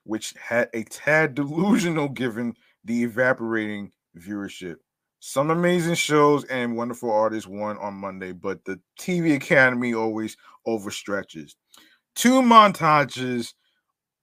which 0.04 0.34
had 0.40 0.68
a 0.74 0.84
tad 0.84 1.34
delusional 1.36 2.08
given 2.08 2.54
the 2.84 3.02
evaporating 3.04 3.92
viewership. 4.18 4.76
Some 5.20 5.50
amazing 5.50 5.94
shows 5.94 6.44
and 6.44 6.76
wonderful 6.76 7.10
artists 7.10 7.48
won 7.48 7.78
on 7.78 7.94
Monday, 7.94 8.32
but 8.32 8.64
the 8.64 8.80
TV 8.98 9.34
Academy 9.34 9.94
always 9.94 10.36
overstretches. 10.66 11.54
Two 12.14 12.42
montages 12.42 13.54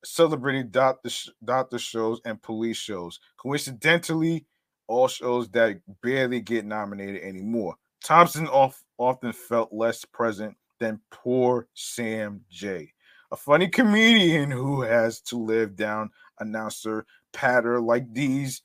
celebrating 0.05 0.69
doctor 0.69 1.09
doctor 1.43 1.79
shows 1.79 2.19
and 2.25 2.41
police 2.41 2.77
shows. 2.77 3.19
Coincidentally, 3.37 4.45
all 4.87 5.07
shows 5.07 5.49
that 5.49 5.79
barely 6.01 6.41
get 6.41 6.65
nominated 6.65 7.21
anymore. 7.23 7.75
Thompson 8.03 8.47
off, 8.49 8.83
often 8.97 9.31
felt 9.33 9.71
less 9.71 10.05
present 10.05 10.55
than 10.79 10.99
poor 11.09 11.67
Sam 11.73 12.41
Jay, 12.51 12.91
a 13.31 13.37
funny 13.37 13.69
comedian 13.69 14.51
who 14.51 14.81
has 14.81 15.21
to 15.21 15.37
live 15.37 15.75
down 15.75 16.09
announcer 16.39 17.05
patter 17.31 17.79
like 17.79 18.13
these 18.13 18.61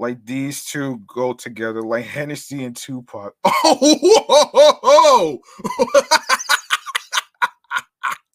like 0.00 0.24
these 0.24 0.64
two 0.64 1.02
go 1.12 1.32
together 1.32 1.82
like 1.82 2.04
Hennessy 2.04 2.64
and 2.64 2.76
Tupac. 2.76 3.34
Oh, 3.44 5.40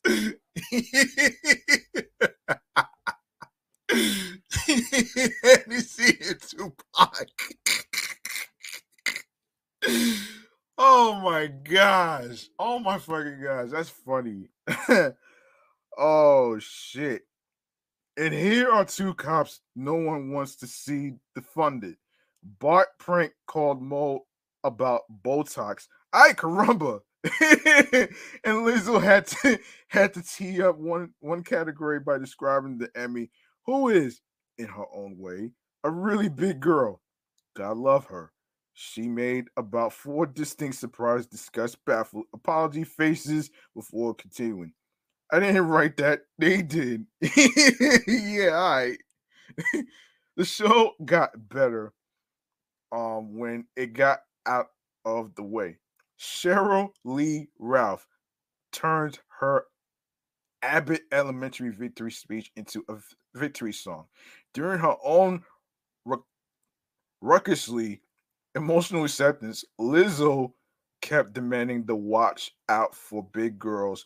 Hennessy 5.44 6.18
and 6.28 6.42
Tupac. 6.42 7.30
Oh 10.78 11.20
my 11.24 11.48
gosh. 11.48 12.50
Oh 12.58 12.80
my 12.80 12.98
fucking 12.98 13.42
gosh. 13.44 13.70
That's 13.72 13.90
funny. 13.90 14.50
oh 15.98 16.58
shit. 16.60 17.24
And 18.18 18.34
here 18.34 18.70
are 18.70 18.86
two 18.86 19.14
cops 19.14 19.62
no 19.76 19.96
one 19.96 20.32
wants 20.32 20.56
to 20.58 20.68
see 20.68 21.14
defunded. 21.38 21.96
Bart 22.60 22.90
prank 23.00 23.34
called 23.48 23.82
Moe 23.82 24.26
about 24.64 25.02
Botox. 25.24 25.88
I 26.12 26.34
caramba. 26.34 27.02
and 27.24 28.66
Lizzo 28.66 29.02
had 29.02 29.28
to 29.28 29.58
had 29.88 30.14
to 30.14 30.22
tee 30.22 30.62
up 30.62 30.78
one 30.78 31.14
one 31.22 31.44
category 31.44 32.00
by 32.02 32.18
describing 32.18 32.78
the 32.78 32.90
Emmy, 32.96 33.32
who 33.66 33.88
is, 33.88 34.20
in 34.58 34.68
her 34.68 34.86
own 34.94 35.18
way, 35.18 35.52
a 35.86 35.90
really 35.90 36.28
big 36.28 36.60
girl. 36.60 37.02
God 37.56 37.78
love 37.78 38.06
her. 38.08 38.33
She 38.74 39.08
made 39.08 39.46
about 39.56 39.94
four 39.94 40.26
distinct 40.26 40.78
surprise, 40.78 41.28
disgust, 41.28 41.78
baffled 41.86 42.26
apology 42.34 42.84
faces 42.84 43.52
before 43.76 44.16
continuing. 44.16 44.74
I 45.32 45.40
didn't 45.40 45.68
write 45.68 45.98
that. 45.98 46.22
They 46.38 46.62
did. 46.62 47.06
yeah, 47.22 48.50
all 48.50 48.76
right. 48.76 48.98
the 50.38 50.46
show 50.46 50.94
got 51.06 51.32
better 51.50 51.94
um 52.92 53.38
when 53.38 53.66
it 53.76 53.94
got 53.94 54.20
out 54.46 54.68
of 55.06 55.36
the 55.36 55.44
way. 55.44 55.78
Cheryl 56.20 56.90
Lee 57.04 57.50
Ralph 57.60 58.08
turned 58.72 59.20
her 59.40 59.66
Abbott 60.62 61.02
Elementary 61.12 61.72
victory 61.72 62.12
speech 62.12 62.52
into 62.56 62.84
a 62.90 62.96
victory 63.36 63.74
song. 63.74 64.06
During 64.54 64.80
her 64.80 64.96
own 65.04 65.44
ruckusly 67.24 68.00
emotional 68.56 69.06
acceptance, 69.06 69.66
Lizzo 69.80 70.54
kept 71.02 71.34
demanding 71.34 71.86
the 71.86 71.96
watch 71.96 72.52
out 72.70 72.96
for 72.96 73.24
big 73.34 73.60
girls 73.60 74.06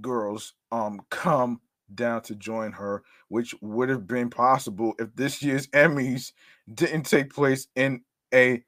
girls 0.00 0.54
um 0.70 1.00
come 1.10 1.60
down 1.94 2.22
to 2.22 2.34
join 2.34 2.72
her, 2.72 3.02
which 3.28 3.54
would 3.60 3.88
have 3.90 4.06
been 4.06 4.30
possible 4.30 4.94
if 4.98 5.14
this 5.14 5.42
year's 5.42 5.66
Emmys 5.68 6.32
didn't 6.72 7.02
take 7.04 7.32
place 7.34 7.66
in 7.76 8.02
a 8.32 8.62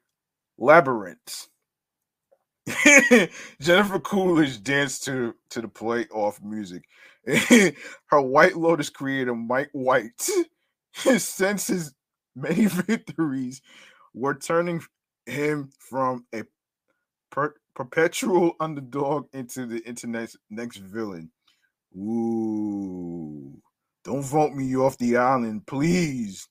labyrinth. 0.57 1.47
Jennifer 3.61 3.99
Coolidge 3.99 4.63
danced 4.63 5.05
to 5.05 5.35
to 5.51 5.61
the 5.61 5.67
play 5.67 6.07
off 6.11 6.41
music. 6.41 6.85
her 7.27 8.21
White 8.21 8.55
Lotus 8.57 8.89
creator 8.89 9.35
Mike 9.35 9.69
White, 9.73 10.29
since 10.93 11.67
his 11.67 11.93
many 12.35 12.65
victories, 12.65 13.61
were 14.15 14.33
turning 14.33 14.81
him 15.25 15.69
from 15.77 16.25
a 16.33 16.43
per- 17.29 17.55
perpetual 17.75 18.53
underdog 18.59 19.27
into 19.33 19.65
the 19.65 19.79
internet's 19.87 20.35
next 20.49 20.77
villain. 20.77 21.29
Ooh, 21.95 23.61
don't 24.03 24.23
vote 24.23 24.53
me 24.53 24.75
off 24.75 24.97
the 24.97 25.17
island, 25.17 25.67
please. 25.67 26.47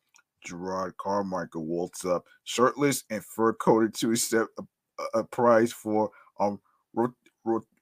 Jerrod 0.46 0.92
Carmichael 0.98 1.64
waltz 1.64 2.04
up, 2.04 2.24
shirtless 2.44 3.04
and 3.10 3.24
fur 3.24 3.54
coated, 3.54 3.94
to 3.94 4.12
accept 4.12 4.50
a, 4.58 5.18
a 5.18 5.24
prize 5.24 5.72
for 5.72 6.10
um 6.38 6.60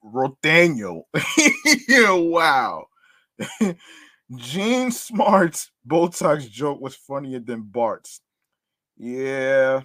Rothaniel. 0.04 1.02
wow. 2.30 2.86
Jean 4.36 4.90
Smart's 4.90 5.70
Botox 5.86 6.50
joke 6.50 6.80
was 6.80 6.94
funnier 6.94 7.40
than 7.40 7.62
Bart's. 7.62 8.20
Yeah, 9.03 9.80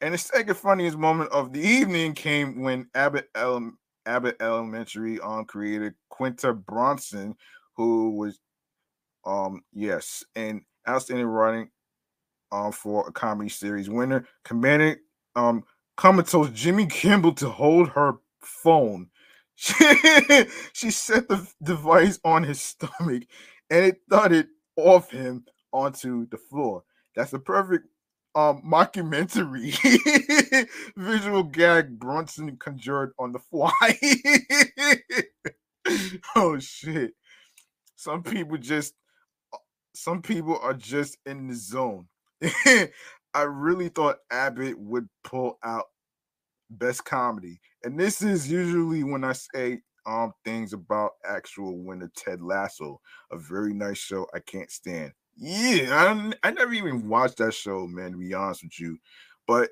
and 0.00 0.14
the 0.14 0.18
second 0.18 0.56
funniest 0.56 0.96
moment 0.98 1.32
of 1.32 1.52
the 1.52 1.60
evening 1.60 2.14
came 2.14 2.62
when 2.62 2.88
Abbott 2.94 3.28
Ele- 3.34 3.72
Abbott 4.06 4.36
Elementary 4.40 5.20
on 5.20 5.40
um, 5.40 5.44
creator 5.46 5.96
Quinta 6.10 6.52
Brunson, 6.54 7.36
who 7.76 8.16
was 8.16 8.40
um 9.24 9.62
yes, 9.72 10.24
and 10.36 10.62
outstanding 10.88 11.26
writing 11.26 11.70
um 12.52 12.72
for 12.72 13.08
a 13.08 13.12
comedy 13.12 13.50
series 13.50 13.90
winner, 13.90 14.26
commanded 14.44 14.98
um 15.36 15.64
comatose 15.96 16.50
Jimmy 16.50 16.86
Kimmel 16.86 17.34
to 17.34 17.50
hold 17.50 17.88
her 17.90 18.14
phone. 18.40 19.10
she 19.56 20.90
set 20.92 21.28
the 21.28 21.48
device 21.64 22.20
on 22.24 22.44
his 22.44 22.60
stomach 22.60 23.24
and 23.70 23.86
it 23.86 23.96
thudded 24.08 24.48
off 24.76 25.10
him 25.10 25.44
onto 25.72 26.28
the 26.28 26.38
floor. 26.38 26.84
That's 27.16 27.32
a 27.32 27.38
perfect 27.40 27.88
um 28.36 28.62
mockumentary 28.62 29.72
visual 30.96 31.42
gag 31.42 31.98
Brunson 31.98 32.56
conjured 32.58 33.12
on 33.18 33.32
the 33.32 33.38
fly. 33.38 33.72
oh 36.36 36.58
shit. 36.58 37.14
Some 37.96 38.22
people 38.22 38.58
just 38.58 38.94
some 39.94 40.20
people 40.20 40.58
are 40.62 40.74
just 40.74 41.16
in 41.24 41.48
the 41.48 41.54
zone. 41.54 42.08
I 42.44 43.42
really 43.42 43.88
thought 43.88 44.18
Abbott 44.30 44.78
would 44.78 45.08
pull 45.24 45.58
out 45.64 45.86
best 46.68 47.06
comedy. 47.06 47.58
And 47.84 47.98
this 47.98 48.20
is 48.20 48.52
usually 48.52 49.02
when 49.02 49.24
I 49.24 49.32
say 49.32 49.80
um 50.04 50.34
things 50.44 50.74
about 50.74 51.12
actual 51.24 51.78
winner 51.78 52.12
Ted 52.14 52.42
Lasso, 52.42 53.00
a 53.32 53.38
very 53.38 53.72
nice 53.72 53.98
show 53.98 54.26
I 54.34 54.40
can't 54.40 54.70
stand. 54.70 55.12
Yeah, 55.36 56.30
I, 56.42 56.48
I 56.48 56.50
never 56.50 56.72
even 56.72 57.08
watched 57.08 57.36
that 57.38 57.54
show, 57.54 57.86
man, 57.86 58.12
to 58.12 58.18
be 58.18 58.34
honest 58.34 58.62
with 58.64 58.80
you. 58.80 58.98
But 59.46 59.70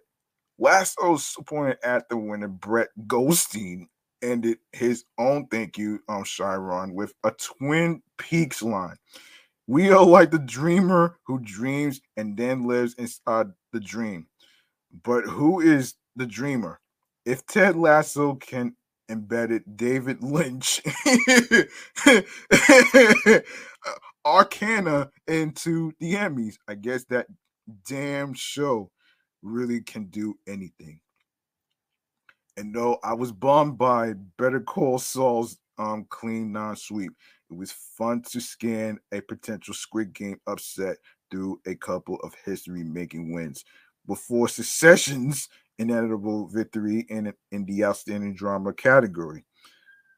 Lasso's 0.58 1.34
pointed 1.46 1.78
at 1.84 2.08
the 2.08 2.16
winner, 2.16 2.48
Brett 2.48 2.88
Goldstein, 3.06 3.88
ended 4.22 4.58
his 4.72 5.04
own 5.18 5.46
thank 5.48 5.76
you, 5.78 6.00
um, 6.08 6.24
Chiron, 6.24 6.94
with 6.94 7.12
a 7.24 7.32
Twin 7.32 8.02
Peaks 8.18 8.62
line. 8.62 8.96
We 9.66 9.90
are 9.90 10.04
like 10.04 10.30
the 10.30 10.38
dreamer 10.40 11.18
who 11.26 11.38
dreams 11.40 12.00
and 12.16 12.36
then 12.36 12.66
lives 12.66 12.94
inside 12.94 13.48
the 13.72 13.80
dream. 13.80 14.26
But 15.04 15.24
who 15.24 15.60
is 15.60 15.94
the 16.16 16.26
dreamer? 16.26 16.80
If 17.26 17.44
Ted 17.46 17.76
Lasso 17.76 18.34
can 18.36 18.74
embed 19.10 19.50
it, 19.50 19.76
David 19.76 20.22
Lynch 20.22 20.80
Arcana 24.26 25.10
into 25.26 25.92
the 26.00 26.14
Emmys. 26.14 26.56
I 26.68 26.74
guess 26.74 27.04
that 27.04 27.26
damn 27.86 28.34
show 28.34 28.90
really 29.42 29.80
can 29.80 30.06
do 30.06 30.34
anything. 30.46 31.00
And 32.56 32.74
though 32.74 32.98
I 33.02 33.14
was 33.14 33.32
bummed 33.32 33.78
by 33.78 34.14
Better 34.38 34.60
Call 34.60 34.98
Saul's 34.98 35.58
um 35.76 36.06
clean 36.08 36.52
non-sweep, 36.52 37.12
it 37.50 37.56
was 37.56 37.72
fun 37.72 38.22
to 38.30 38.40
scan 38.40 38.98
a 39.12 39.20
potential 39.20 39.74
Squid 39.74 40.12
Game 40.12 40.40
upset 40.46 40.96
through 41.30 41.60
a 41.66 41.74
couple 41.74 42.16
of 42.22 42.34
history-making 42.44 43.32
wins 43.32 43.64
before 44.06 44.48
Succession's 44.48 45.48
inevitable 45.78 46.46
victory 46.46 47.04
in 47.08 47.32
in 47.50 47.64
the 47.66 47.84
outstanding 47.84 48.34
drama 48.34 48.72
category. 48.72 49.44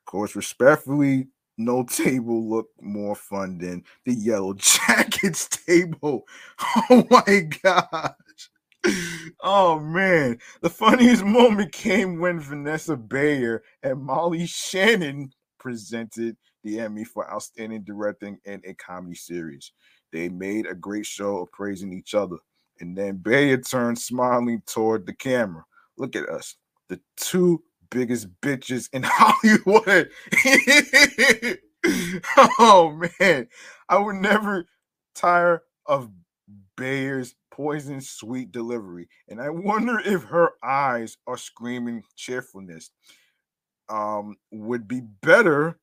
Of 0.00 0.10
course, 0.10 0.36
respectfully, 0.36 1.28
no 1.58 1.84
table 1.84 2.48
looked 2.48 2.80
more 2.82 3.16
fun 3.16 3.58
than 3.58 3.84
the 4.04 4.14
Yellow 4.14 4.54
Jackets 4.56 5.48
table. 5.48 6.26
Oh 6.90 7.06
my 7.10 7.48
gosh. 7.62 8.50
Oh 9.40 9.80
man, 9.80 10.38
the 10.60 10.70
funniest 10.70 11.24
moment 11.24 11.72
came 11.72 12.20
when 12.20 12.38
Vanessa 12.38 12.96
Bayer 12.96 13.64
and 13.82 14.00
Molly 14.00 14.46
Shannon 14.46 15.32
presented 15.58 16.36
the 16.62 16.78
Emmy 16.80 17.04
for 17.04 17.28
Outstanding 17.32 17.82
Directing 17.82 18.38
in 18.44 18.62
a 18.64 18.74
Comedy 18.74 19.16
Series. 19.16 19.72
They 20.12 20.28
made 20.28 20.66
a 20.66 20.74
great 20.74 21.06
show 21.06 21.38
of 21.38 21.52
praising 21.52 21.92
each 21.92 22.14
other. 22.14 22.36
And 22.80 22.96
then 22.96 23.16
Bayer 23.16 23.58
turned 23.58 23.98
smiling 23.98 24.62
toward 24.66 25.06
the 25.06 25.14
camera. 25.14 25.64
Look 25.96 26.14
at 26.14 26.28
us, 26.28 26.56
the 26.88 27.00
two 27.16 27.62
biggest 27.90 28.28
bitches 28.40 28.88
in 28.92 29.02
Hollywood. 29.06 30.10
oh 32.58 32.98
man, 33.18 33.48
I 33.88 33.98
would 33.98 34.16
never 34.16 34.66
tire 35.14 35.62
of 35.86 36.10
Bayer's 36.76 37.34
poison 37.50 38.00
sweet 38.00 38.52
delivery, 38.52 39.08
and 39.28 39.40
I 39.40 39.50
wonder 39.50 39.98
if 40.04 40.24
her 40.24 40.52
eyes 40.62 41.16
are 41.26 41.38
screaming 41.38 42.02
cheerfulness. 42.16 42.90
Um, 43.88 44.36
would 44.50 44.88
be 44.88 45.00
better 45.22 45.78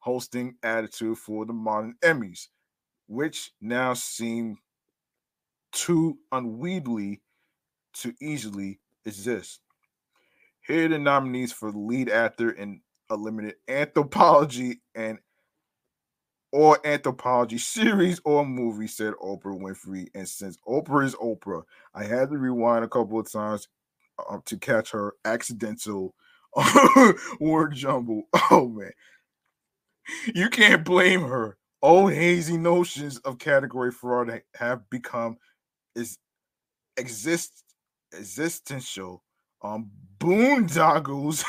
hosting 0.00 0.56
attitude 0.62 1.16
for 1.16 1.46
the 1.46 1.54
modern 1.54 1.94
Emmys, 2.04 2.48
which 3.06 3.52
now 3.60 3.94
seem 3.94 4.58
too 5.72 6.18
unwieldy 6.30 7.22
to 7.94 8.14
easily 8.20 8.80
exist. 9.04 9.60
Here 10.68 10.84
are 10.84 10.88
the 10.88 10.98
nominees 10.98 11.50
for 11.50 11.72
lead 11.72 12.10
actor 12.10 12.50
in 12.50 12.82
a 13.10 13.16
limited 13.16 13.54
anthology 13.68 14.82
and 14.94 15.18
or 16.52 16.78
anthology 16.86 17.58
series 17.58 18.20
or 18.24 18.44
movie, 18.44 18.86
said 18.86 19.14
Oprah 19.14 19.58
Winfrey. 19.58 20.08
And 20.14 20.28
since 20.28 20.58
Oprah 20.68 21.06
is 21.06 21.14
Oprah, 21.16 21.62
I 21.94 22.04
had 22.04 22.30
to 22.30 22.36
rewind 22.36 22.84
a 22.84 22.88
couple 22.88 23.18
of 23.18 23.32
times 23.32 23.68
uh, 24.18 24.38
to 24.44 24.58
catch 24.58 24.90
her 24.90 25.14
accidental 25.24 26.14
word 27.40 27.74
jumble. 27.74 28.24
Oh 28.50 28.68
man, 28.68 28.92
you 30.34 30.48
can't 30.48 30.84
blame 30.84 31.22
her. 31.22 31.56
Old 31.82 32.12
hazy 32.12 32.56
notions 32.56 33.18
of 33.18 33.38
category 33.38 33.92
fraud 33.92 34.42
have 34.54 34.88
become 34.90 35.36
is 35.94 36.18
exist 36.96 37.62
existential 38.12 39.22
um 39.62 39.90
boondoggles. 40.18 41.44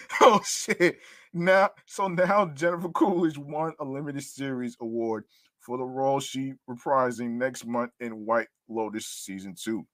oh 0.20 0.40
shit. 0.44 0.98
Now 1.32 1.70
so 1.86 2.08
now 2.08 2.46
Jennifer 2.46 2.88
Coolidge 2.90 3.38
won 3.38 3.72
a 3.80 3.84
limited 3.84 4.22
series 4.22 4.76
award 4.80 5.24
for 5.60 5.78
the 5.78 5.84
role 5.84 6.20
she 6.20 6.54
reprising 6.68 7.30
next 7.30 7.66
month 7.66 7.90
in 7.98 8.26
White 8.26 8.48
Lotus 8.68 9.06
season 9.06 9.54
2. 9.58 9.84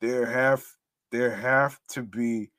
There 0.00 0.26
have 0.26 0.64
there 1.12 1.34
have 1.34 1.78
to 1.90 2.02
be 2.02 2.50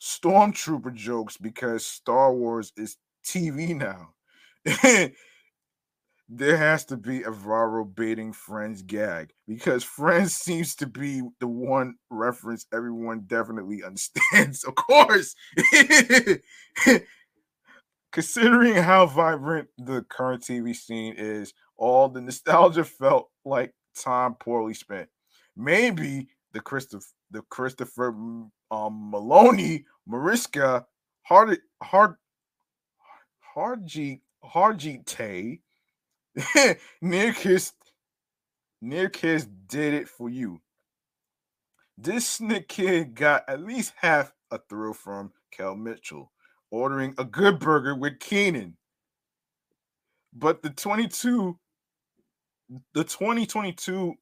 stormtrooper 0.00 0.94
jokes 0.94 1.36
because 1.36 1.84
Star 1.86 2.32
Wars 2.34 2.72
is 2.76 2.96
TV 3.24 3.76
now. 3.76 4.14
there 6.32 6.56
has 6.56 6.84
to 6.84 6.96
be 6.96 7.24
a 7.24 7.30
viral 7.30 7.92
baiting 7.92 8.32
friends 8.32 8.82
gag 8.82 9.32
because 9.48 9.82
friends 9.82 10.36
seems 10.36 10.76
to 10.76 10.86
be 10.86 11.22
the 11.40 11.48
one 11.48 11.96
reference 12.08 12.66
everyone 12.72 13.24
definitely 13.26 13.82
understands 13.86 14.64
of 14.64 14.74
course. 14.76 15.34
Considering 18.12 18.74
how 18.74 19.06
vibrant 19.06 19.68
the 19.78 20.02
current 20.08 20.42
tv 20.42 20.74
scene 20.74 21.14
is 21.16 21.52
all 21.76 22.08
the 22.08 22.20
nostalgia 22.20 22.84
felt 22.84 23.30
like 23.44 23.72
time 23.96 24.34
poorly 24.34 24.74
spent. 24.74 25.08
Maybe 25.56 26.28
the 26.52 26.60
christopher 26.60 27.06
the 27.30 27.42
christopher 27.42 28.08
um 28.08 28.52
meloni 29.12 29.84
mariska 30.06 30.84
hard 31.22 31.58
hard 31.82 32.16
hardji 33.54 34.20
hardji 34.44 35.04
tay 35.06 35.60
Near 37.02 37.32
Kiss 37.32 37.72
Near 38.82 39.08
Kiss 39.08 39.46
did 39.66 39.94
it 39.94 40.08
for 40.08 40.28
you. 40.28 40.60
This 41.98 42.26
snick 42.26 42.68
kid 42.68 43.14
got 43.14 43.44
at 43.46 43.62
least 43.62 43.92
half 43.96 44.32
a 44.50 44.58
thrill 44.68 44.94
from 44.94 45.32
Kel 45.50 45.76
Mitchell 45.76 46.32
ordering 46.70 47.14
a 47.18 47.24
good 47.24 47.58
burger 47.58 47.94
with 47.94 48.20
Kenan. 48.20 48.76
But 50.32 50.62
the 50.62 50.70
22 50.70 51.58
the 52.94 53.04
2022 53.04 54.14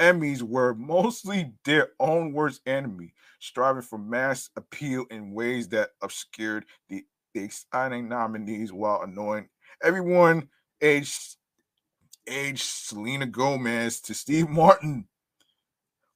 Emmys 0.00 0.42
were 0.42 0.74
mostly 0.74 1.52
their 1.64 1.90
own 2.00 2.32
worst 2.32 2.60
enemy, 2.66 3.14
striving 3.38 3.82
for 3.82 3.98
mass 3.98 4.50
appeal 4.56 5.06
in 5.10 5.32
ways 5.32 5.68
that 5.68 5.90
obscured 6.02 6.64
the, 6.88 7.04
the 7.34 7.44
exciting 7.44 8.08
nominees 8.08 8.72
while 8.72 9.02
annoying 9.02 9.48
everyone 9.84 10.48
aged 10.80 11.36
aged 12.28 12.62
Selena 12.62 13.26
Gomez 13.26 14.00
to 14.02 14.14
Steve 14.14 14.48
Martin. 14.48 15.06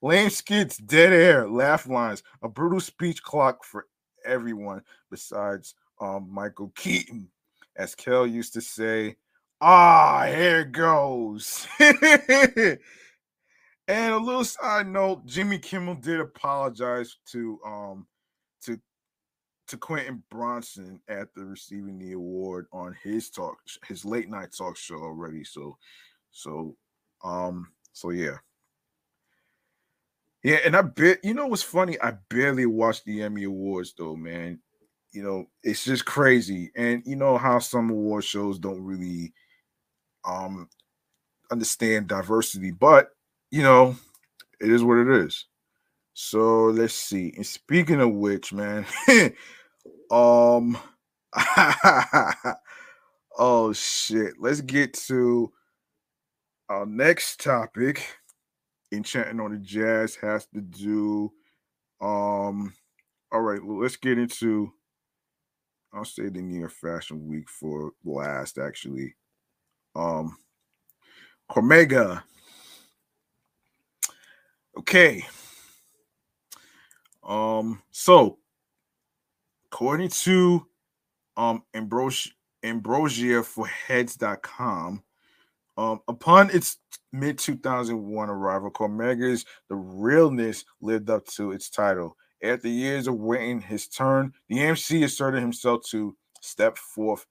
Lame 0.02 0.30
skits, 0.30 0.76
dead 0.76 1.12
air, 1.12 1.48
laugh 1.48 1.88
lines, 1.88 2.22
a 2.42 2.48
brutal 2.48 2.80
speech 2.80 3.22
clock 3.22 3.64
for 3.64 3.86
everyone 4.24 4.82
besides 5.10 5.74
um, 6.00 6.28
Michael 6.30 6.72
Keaton. 6.76 7.28
As 7.76 7.94
Kel 7.94 8.26
used 8.26 8.52
to 8.54 8.60
say, 8.60 9.16
ah, 9.60 10.26
here 10.26 10.64
goes. 10.64 11.66
and 11.80 12.78
a 13.88 14.16
little 14.16 14.44
side 14.44 14.86
note, 14.86 15.26
Jimmy 15.26 15.58
Kimmel 15.58 15.94
did 15.96 16.20
apologize 16.20 17.16
to 17.32 17.58
um 17.66 18.06
to 19.68 19.76
Quinta 19.76 20.18
Brunson 20.30 21.00
after 21.08 21.44
receiving 21.44 21.98
the 21.98 22.12
award 22.12 22.66
on 22.72 22.96
his 23.02 23.30
talk, 23.30 23.56
his 23.86 24.04
late 24.04 24.28
night 24.28 24.50
talk 24.56 24.76
show 24.76 24.96
already. 24.96 25.44
So, 25.44 25.76
so, 26.30 26.76
um, 27.24 27.68
so 27.92 28.10
yeah, 28.10 28.36
yeah. 30.42 30.58
And 30.64 30.76
I 30.76 30.82
bet 30.82 31.24
you 31.24 31.34
know 31.34 31.46
what's 31.46 31.62
funny? 31.62 32.00
I 32.00 32.12
barely 32.28 32.66
watched 32.66 33.04
the 33.04 33.22
Emmy 33.22 33.44
Awards 33.44 33.94
though, 33.96 34.16
man. 34.16 34.60
You 35.12 35.22
know, 35.22 35.46
it's 35.62 35.84
just 35.84 36.04
crazy, 36.04 36.70
and 36.76 37.02
you 37.06 37.16
know 37.16 37.38
how 37.38 37.58
some 37.58 37.90
award 37.90 38.24
shows 38.24 38.58
don't 38.58 38.82
really, 38.82 39.32
um, 40.24 40.68
understand 41.50 42.08
diversity, 42.08 42.70
but 42.70 43.10
you 43.50 43.62
know, 43.62 43.96
it 44.60 44.70
is 44.70 44.82
what 44.84 44.98
it 44.98 45.08
is. 45.08 45.46
So 46.18 46.68
let's 46.68 46.94
see. 46.94 47.34
And 47.36 47.46
speaking 47.46 48.00
of 48.00 48.10
which, 48.10 48.50
man, 48.50 48.86
um, 50.10 50.78
oh 53.38 53.74
shit. 53.74 54.32
Let's 54.40 54.62
get 54.62 54.94
to 55.08 55.52
our 56.70 56.86
next 56.86 57.42
topic. 57.42 58.16
Enchanting 58.90 59.40
on 59.40 59.52
the 59.52 59.58
Jazz 59.58 60.14
has 60.16 60.46
to 60.54 60.62
do. 60.62 61.30
Um, 62.00 62.72
all 63.30 63.42
right. 63.42 63.62
Well, 63.62 63.82
let's 63.82 63.96
get 63.96 64.16
into. 64.16 64.72
I'll 65.92 66.06
say 66.06 66.30
the 66.30 66.40
near 66.40 66.70
fashion 66.70 67.28
week 67.28 67.50
for 67.50 67.92
last, 68.06 68.56
actually. 68.56 69.16
Um, 69.94 70.34
Cormega. 71.50 72.22
Okay. 74.78 75.22
Um, 77.26 77.82
so 77.90 78.38
according 79.66 80.10
to 80.10 80.66
um 81.36 81.62
Ambrosia, 81.74 82.30
Ambrosia 82.62 83.42
for 83.42 83.66
heads.com, 83.66 85.02
um, 85.76 86.00
upon 86.08 86.50
its 86.50 86.78
mid 87.12 87.38
2001 87.38 88.30
arrival, 88.30 88.70
Cormega's 88.70 89.44
The 89.68 89.76
Realness 89.76 90.64
lived 90.80 91.10
up 91.10 91.26
to 91.28 91.52
its 91.52 91.68
title. 91.68 92.16
After 92.42 92.68
years 92.68 93.08
of 93.08 93.16
waiting 93.16 93.60
his 93.60 93.88
turn, 93.88 94.32
the 94.48 94.60
MC 94.60 95.02
asserted 95.02 95.40
himself 95.40 95.84
to 95.90 96.16
step 96.40 96.78
forth 96.78 97.26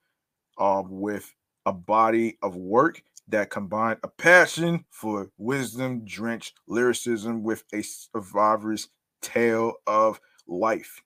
um, 0.58 0.88
with 0.90 1.34
a 1.66 1.74
body 1.74 2.38
of 2.42 2.56
work 2.56 3.02
that 3.28 3.50
combined 3.50 4.00
a 4.04 4.08
passion 4.08 4.86
for 4.90 5.30
wisdom 5.38 6.06
drenched 6.06 6.60
lyricism 6.68 7.44
with 7.44 7.64
a 7.74 7.82
survivor's 7.82 8.90
tale 9.26 9.74
of 9.88 10.20
life 10.48 11.02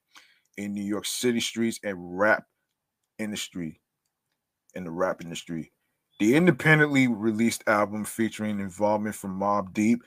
in 0.56 0.74
New 0.74 0.84
York 0.84 1.06
City 1.06 1.40
streets 1.40 1.80
and 1.82 2.18
rap 2.18 2.44
industry. 3.18 3.80
In 4.74 4.84
the 4.84 4.90
rap 4.90 5.22
industry. 5.22 5.72
The 6.20 6.36
independently 6.36 7.08
released 7.08 7.64
album 7.66 8.04
featuring 8.04 8.60
involvement 8.60 9.14
from 9.14 9.40
Mobb 9.40 9.72
Deep, 9.72 10.02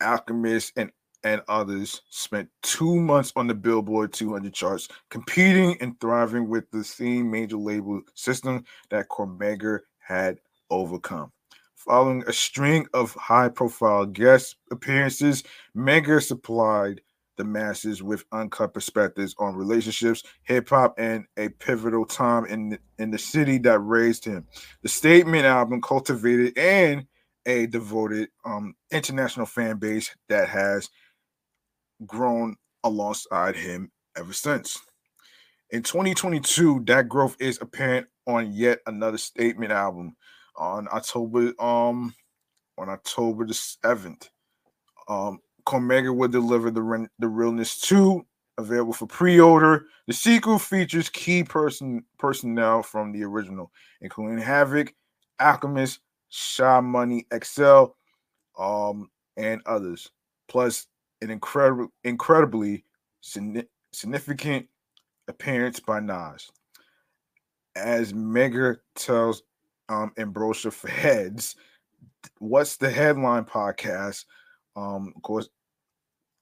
Alchemist, 0.00 0.72
and 0.76 0.92
and 1.24 1.42
others 1.48 2.02
spent 2.10 2.48
two 2.62 3.00
months 3.00 3.32
on 3.34 3.48
the 3.48 3.54
Billboard 3.54 4.12
200 4.12 4.54
charts, 4.54 4.86
competing 5.10 5.76
and 5.80 5.98
thriving 5.98 6.48
with 6.48 6.70
the 6.70 6.84
same 6.84 7.28
major 7.30 7.56
label 7.56 8.00
system 8.14 8.64
that 8.90 9.08
Cormega 9.08 9.80
had 9.98 10.38
overcome. 10.70 11.32
Following 11.74 12.22
a 12.26 12.32
string 12.32 12.86
of 12.94 13.14
high 13.14 13.48
profile 13.48 14.06
guest 14.06 14.56
appearances, 14.70 15.42
Mega 15.74 16.20
supplied 16.20 17.00
the 17.36 17.44
masses 17.44 18.02
with 18.02 18.24
uncut 18.32 18.74
perspectives 18.74 19.34
on 19.38 19.54
relationships, 19.54 20.22
hip 20.42 20.68
hop, 20.68 20.94
and 20.98 21.26
a 21.36 21.48
pivotal 21.48 22.04
time 22.04 22.46
in 22.46 22.70
the, 22.70 22.78
in 22.98 23.10
the 23.10 23.18
city 23.18 23.58
that 23.58 23.78
raised 23.80 24.24
him. 24.24 24.46
The 24.82 24.88
Statement 24.88 25.44
album 25.44 25.80
cultivated 25.82 26.56
and 26.58 27.06
a 27.46 27.66
devoted 27.66 28.28
um, 28.44 28.74
international 28.90 29.46
fan 29.46 29.78
base 29.78 30.14
that 30.28 30.48
has 30.48 30.88
grown 32.06 32.56
alongside 32.84 33.56
him 33.56 33.90
ever 34.16 34.32
since. 34.32 34.80
In 35.70 35.82
2022, 35.82 36.84
that 36.86 37.08
growth 37.08 37.36
is 37.40 37.58
apparent 37.60 38.06
on 38.26 38.52
yet 38.52 38.80
another 38.86 39.18
Statement 39.18 39.72
album 39.72 40.16
on 40.56 40.88
October 40.92 41.52
um 41.60 42.14
on 42.78 42.88
October 42.88 43.46
the 43.46 43.54
7th. 43.54 44.28
Um 45.08 45.38
Cormega 45.66 46.14
will 46.14 46.28
deliver 46.28 46.70
the 46.70 47.08
the 47.18 47.28
Realness 47.28 47.80
2 47.80 48.24
available 48.58 48.92
for 48.92 49.06
pre-order. 49.06 49.86
The 50.06 50.12
sequel 50.12 50.58
features 50.58 51.10
key 51.10 51.44
person 51.44 52.04
personnel 52.18 52.82
from 52.82 53.12
the 53.12 53.24
original, 53.24 53.70
including 54.00 54.38
Havoc, 54.38 54.94
Alchemist, 55.40 56.00
Sha 56.28 56.80
Money 56.80 57.26
XL, 57.42 57.86
um, 58.58 59.10
and 59.36 59.60
others. 59.66 60.10
Plus 60.48 60.86
an 61.20 61.30
incredible, 61.30 61.88
incredibly 62.04 62.84
significant 63.92 64.66
appearance 65.28 65.80
by 65.80 66.00
Nas. 66.00 66.50
As 67.74 68.14
Mega 68.14 68.76
tells 68.94 69.42
um, 69.88 70.12
Ambrosia 70.16 70.70
for 70.70 70.88
Heads, 70.88 71.56
what's 72.38 72.76
the 72.76 72.90
headline 72.90 73.44
podcast? 73.44 74.24
Um, 74.76 75.12
of 75.14 75.22
course, 75.22 75.48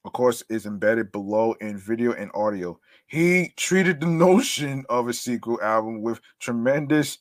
of 0.05 0.12
course, 0.12 0.42
is 0.48 0.66
embedded 0.66 1.12
below 1.12 1.52
in 1.61 1.78
video 1.78 2.12
and 2.12 2.30
audio. 2.34 2.78
He 3.07 3.52
treated 3.57 4.00
the 4.00 4.07
notion 4.26 4.84
of 4.88 5.09
a 5.09 5.12
sequel 5.12 5.61
album 5.62 6.02
with 6.02 6.20
tremendous 6.40 7.18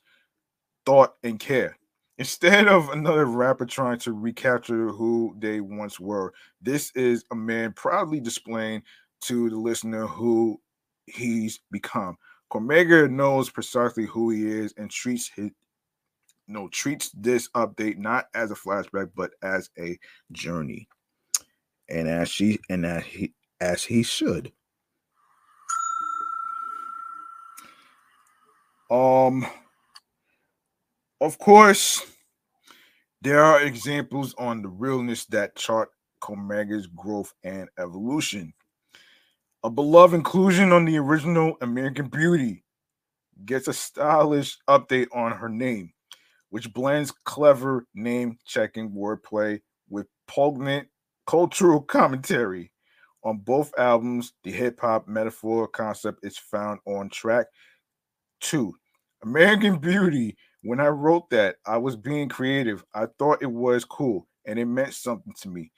thought 0.85 1.15
and 1.23 1.39
care. 1.39 1.77
Instead 2.17 2.67
of 2.67 2.89
another 2.89 3.25
rapper 3.25 3.65
trying 3.65 3.97
to 3.99 4.13
recapture 4.13 4.89
who 4.89 5.35
they 5.39 5.61
once 5.61 5.99
were, 5.99 6.33
this 6.61 6.91
is 6.95 7.23
a 7.31 7.35
man 7.35 7.73
proudly 7.73 8.19
displaying 8.19 8.83
to 9.21 9.49
the 9.49 9.57
listener 9.57 10.05
who 10.05 10.61
he's 11.07 11.59
become. 11.71 12.17
Cormega 12.51 13.09
knows 13.09 13.49
precisely 13.49 14.05
who 14.05 14.29
he 14.29 14.45
is 14.45 14.73
and 14.77 14.91
treats 14.91 15.29
his 15.35 15.49
no 16.47 16.67
treats 16.67 17.09
this 17.11 17.49
update 17.55 17.97
not 17.97 18.25
as 18.35 18.51
a 18.51 18.55
flashback 18.55 19.09
but 19.15 19.31
as 19.41 19.69
a 19.79 19.97
journey 20.33 20.87
and 21.93 22.07
as 22.07 22.29
she 22.29 22.59
and 22.69 22.85
as 22.85 23.03
he 23.03 23.33
as 23.61 23.83
he 23.83 24.03
should. 24.03 24.51
Um, 28.91 29.45
of 31.21 31.37
course, 31.37 32.05
there 33.21 33.43
are 33.43 33.61
examples 33.61 34.35
on 34.37 34.61
the 34.61 34.67
realness 34.67 35.25
that 35.27 35.55
chart 35.55 35.89
Cormega's 36.19 36.87
growth 36.87 37.33
and 37.43 37.69
evolution. 37.79 38.53
A 39.63 39.69
beloved 39.69 40.13
inclusion 40.13 40.73
on 40.73 40.83
the 40.83 40.97
original 40.97 41.55
American 41.61 42.07
Beauty 42.07 42.63
gets 43.45 43.67
a 43.67 43.73
stylish 43.73 44.57
update 44.67 45.07
on 45.13 45.31
her 45.31 45.49
name, 45.49 45.93
which 46.49 46.73
blends 46.73 47.11
clever 47.23 47.85
name 47.95 48.37
checking 48.45 48.91
wordplay 48.91 49.61
with 49.89 50.07
poignant 50.27 50.87
cultural 51.25 51.81
commentary. 51.97 52.71
On 53.25 53.37
both 53.37 53.73
albums, 53.77 54.33
the 54.43 54.51
hip 54.51 54.81
hop 54.81 55.07
metaphor 55.07 55.67
concept 55.67 56.25
is 56.25 56.37
found 56.37 56.79
on 56.85 57.09
track 57.09 57.47
two. 58.41 58.75
American 59.23 59.77
Beauty, 59.77 60.35
when 60.63 60.79
I 60.79 60.87
wrote 60.87 61.29
that, 61.29 61.55
I 61.65 61.77
was 61.77 61.95
being 61.95 62.29
creative. 62.29 62.83
I 62.93 63.07
thought 63.17 63.41
it 63.41 63.51
was 63.51 63.85
cool 63.85 64.27
and 64.45 64.59
it 64.59 64.65
meant 64.65 64.93
something 64.93 65.33
to 65.41 65.49
me. 65.49 65.71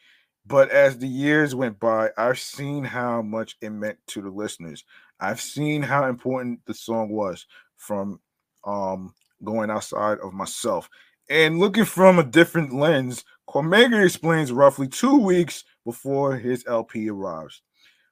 But 0.48 0.70
as 0.70 0.98
the 0.98 1.08
years 1.08 1.56
went 1.56 1.80
by, 1.80 2.10
I've 2.18 2.40
seen 2.40 2.84
how 2.84 3.22
much 3.22 3.56
it 3.62 3.72
meant 3.72 3.98
to 4.08 4.22
the 4.22 4.30
listeners. 4.30 4.84
I've 5.20 5.42
seen 5.42 5.82
how 5.82 6.08
important 6.08 6.60
the 6.66 6.74
song 6.74 7.10
was 7.10 7.46
from 7.78 8.20
um, 8.64 9.14
going 9.44 9.70
outside 9.70 10.20
of 10.20 10.34
myself. 10.34 10.90
And 11.30 11.60
looking 11.60 11.86
from 11.86 12.20
a 12.20 12.24
different 12.24 12.74
lens, 12.74 13.24
Cormega 13.50 14.04
explains 14.04 14.52
roughly 14.52 14.88
two 14.88 15.18
weeks 15.18 15.64
before 15.84 16.36
his 16.36 16.66
LP 16.68 17.10
arrives. 17.10 17.62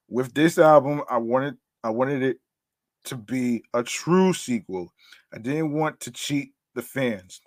With 0.09 0.33
this 0.33 0.57
album, 0.57 1.03
I 1.09 1.17
wanted 1.17 1.57
I 1.83 1.89
wanted 1.89 2.23
it 2.23 2.37
to 3.05 3.15
be 3.15 3.63
a 3.73 3.83
true 3.83 4.33
sequel. 4.33 4.93
I 5.33 5.37
didn't 5.37 5.73
want 5.73 5.99
to 6.01 6.11
cheat 6.11 6.53
the 6.75 6.81
fans. 6.81 7.41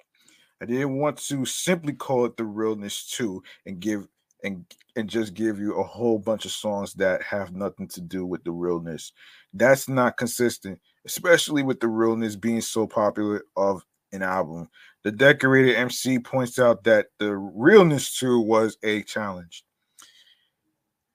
I 0.60 0.66
didn't 0.66 0.96
want 0.96 1.18
to 1.18 1.44
simply 1.44 1.92
call 1.94 2.24
it 2.26 2.36
the 2.36 2.44
realness 2.44 3.08
2 3.10 3.42
and 3.66 3.80
give 3.80 4.06
and 4.44 4.64
and 4.96 5.08
just 5.08 5.34
give 5.34 5.58
you 5.58 5.74
a 5.74 5.82
whole 5.82 6.18
bunch 6.18 6.44
of 6.44 6.52
songs 6.52 6.94
that 6.94 7.22
have 7.22 7.54
nothing 7.54 7.88
to 7.88 8.00
do 8.00 8.24
with 8.24 8.44
the 8.44 8.52
realness. 8.52 9.12
That's 9.52 9.88
not 9.88 10.16
consistent, 10.16 10.78
especially 11.06 11.62
with 11.62 11.80
the 11.80 11.88
realness 11.88 12.36
being 12.36 12.60
so 12.60 12.86
popular 12.86 13.42
of 13.56 13.84
an 14.12 14.22
album. 14.22 14.68
The 15.07 15.12
decorated 15.12 15.76
MC 15.76 16.18
points 16.18 16.59
out 16.59 16.82
that 16.82 17.07
the 17.20 17.36
realness 17.36 18.18
too 18.18 18.40
was 18.40 18.76
a 18.82 19.04
challenge. 19.04 19.64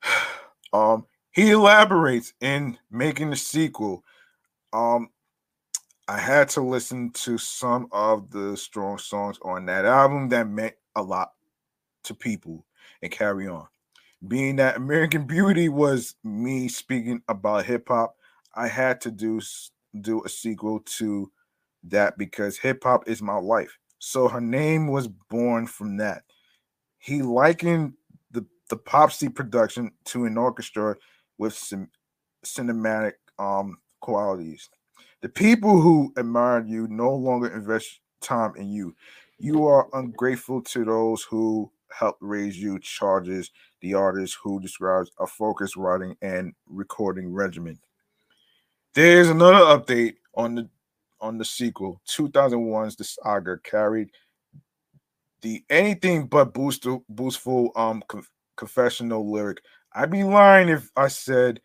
um, 0.73 1.05
he 1.33 1.51
elaborates 1.51 2.33
in 2.39 2.77
making 2.89 3.31
the 3.31 3.35
sequel. 3.35 4.05
Um, 4.71 5.09
I 6.07 6.17
had 6.17 6.47
to 6.51 6.61
listen 6.61 7.09
to 7.15 7.37
some 7.37 7.89
of 7.91 8.31
the 8.31 8.55
strong 8.55 8.97
songs 8.97 9.37
on 9.41 9.65
that 9.65 9.83
album 9.83 10.29
that 10.29 10.47
meant 10.47 10.75
a 10.95 11.03
lot 11.03 11.33
to 12.05 12.13
people 12.13 12.65
and 13.01 13.11
carry 13.11 13.49
on. 13.49 13.67
Being 14.25 14.55
that 14.55 14.77
American 14.77 15.25
Beauty 15.25 15.67
was 15.67 16.15
me 16.23 16.69
speaking 16.69 17.23
about 17.27 17.65
hip 17.65 17.89
hop, 17.89 18.15
I 18.55 18.69
had 18.69 19.01
to 19.01 19.11
do 19.11 19.41
do 19.99 20.23
a 20.23 20.29
sequel 20.29 20.79
to 20.79 21.29
that 21.83 22.17
because 22.17 22.57
hip 22.57 22.83
hop 22.83 23.07
is 23.07 23.21
my 23.21 23.37
life. 23.37 23.77
So 23.99 24.27
her 24.27 24.41
name 24.41 24.87
was 24.87 25.07
born 25.07 25.67
from 25.67 25.97
that. 25.97 26.23
He 26.97 27.21
likened 27.21 27.93
the 28.31 28.45
the 28.69 28.77
Popsy 28.77 29.29
production 29.29 29.91
to 30.05 30.25
an 30.25 30.37
orchestra 30.37 30.95
with 31.37 31.53
some 31.53 31.89
cinematic 32.45 33.13
um 33.39 33.77
qualities. 33.99 34.69
The 35.21 35.29
people 35.29 35.79
who 35.79 36.13
admired 36.17 36.67
you 36.67 36.87
no 36.87 37.13
longer 37.13 37.47
invest 37.47 37.99
time 38.21 38.53
in 38.55 38.71
you. 38.71 38.95
You 39.37 39.65
are 39.67 39.87
ungrateful 39.93 40.61
to 40.63 40.85
those 40.85 41.23
who 41.23 41.71
helped 41.91 42.21
raise 42.21 42.57
you, 42.57 42.79
charges 42.79 43.51
the 43.81 43.93
artist 43.93 44.37
who 44.41 44.59
describes 44.59 45.11
a 45.19 45.27
focused 45.27 45.75
writing 45.75 46.15
and 46.21 46.53
recording 46.67 47.33
regimen. 47.33 47.79
There's 48.93 49.29
another 49.29 49.59
update 49.59 50.15
on 50.35 50.55
the 50.55 50.69
on 51.21 51.37
the 51.37 51.45
sequel. 51.45 52.01
2001's 52.07 52.95
The 52.95 53.03
Saga 53.03 53.57
carried 53.63 54.09
the 55.41 55.63
anything 55.69 56.27
but 56.27 56.53
boostful, 56.53 57.03
boostful 57.13 57.71
um 57.77 58.03
confessional 58.57 59.31
lyric. 59.31 59.61
I'd 59.93 60.11
be 60.11 60.23
lying 60.23 60.69
if 60.69 60.91
I 60.95 61.07
said 61.07 61.61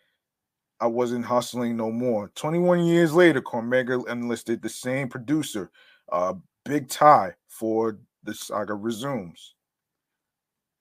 I 0.81 0.87
wasn't 0.87 1.25
hustling 1.25 1.77
no 1.77 1.91
more. 1.91 2.31
21 2.35 2.85
years 2.85 3.15
later, 3.15 3.41
Cormega 3.41 4.07
enlisted 4.09 4.61
the 4.61 4.69
same 4.69 5.09
producer, 5.09 5.71
uh, 6.13 6.35
Big 6.65 6.89
Ty, 6.89 7.35
for 7.49 7.99
the 8.25 8.35
saga 8.35 8.75
resumes. 8.75 9.55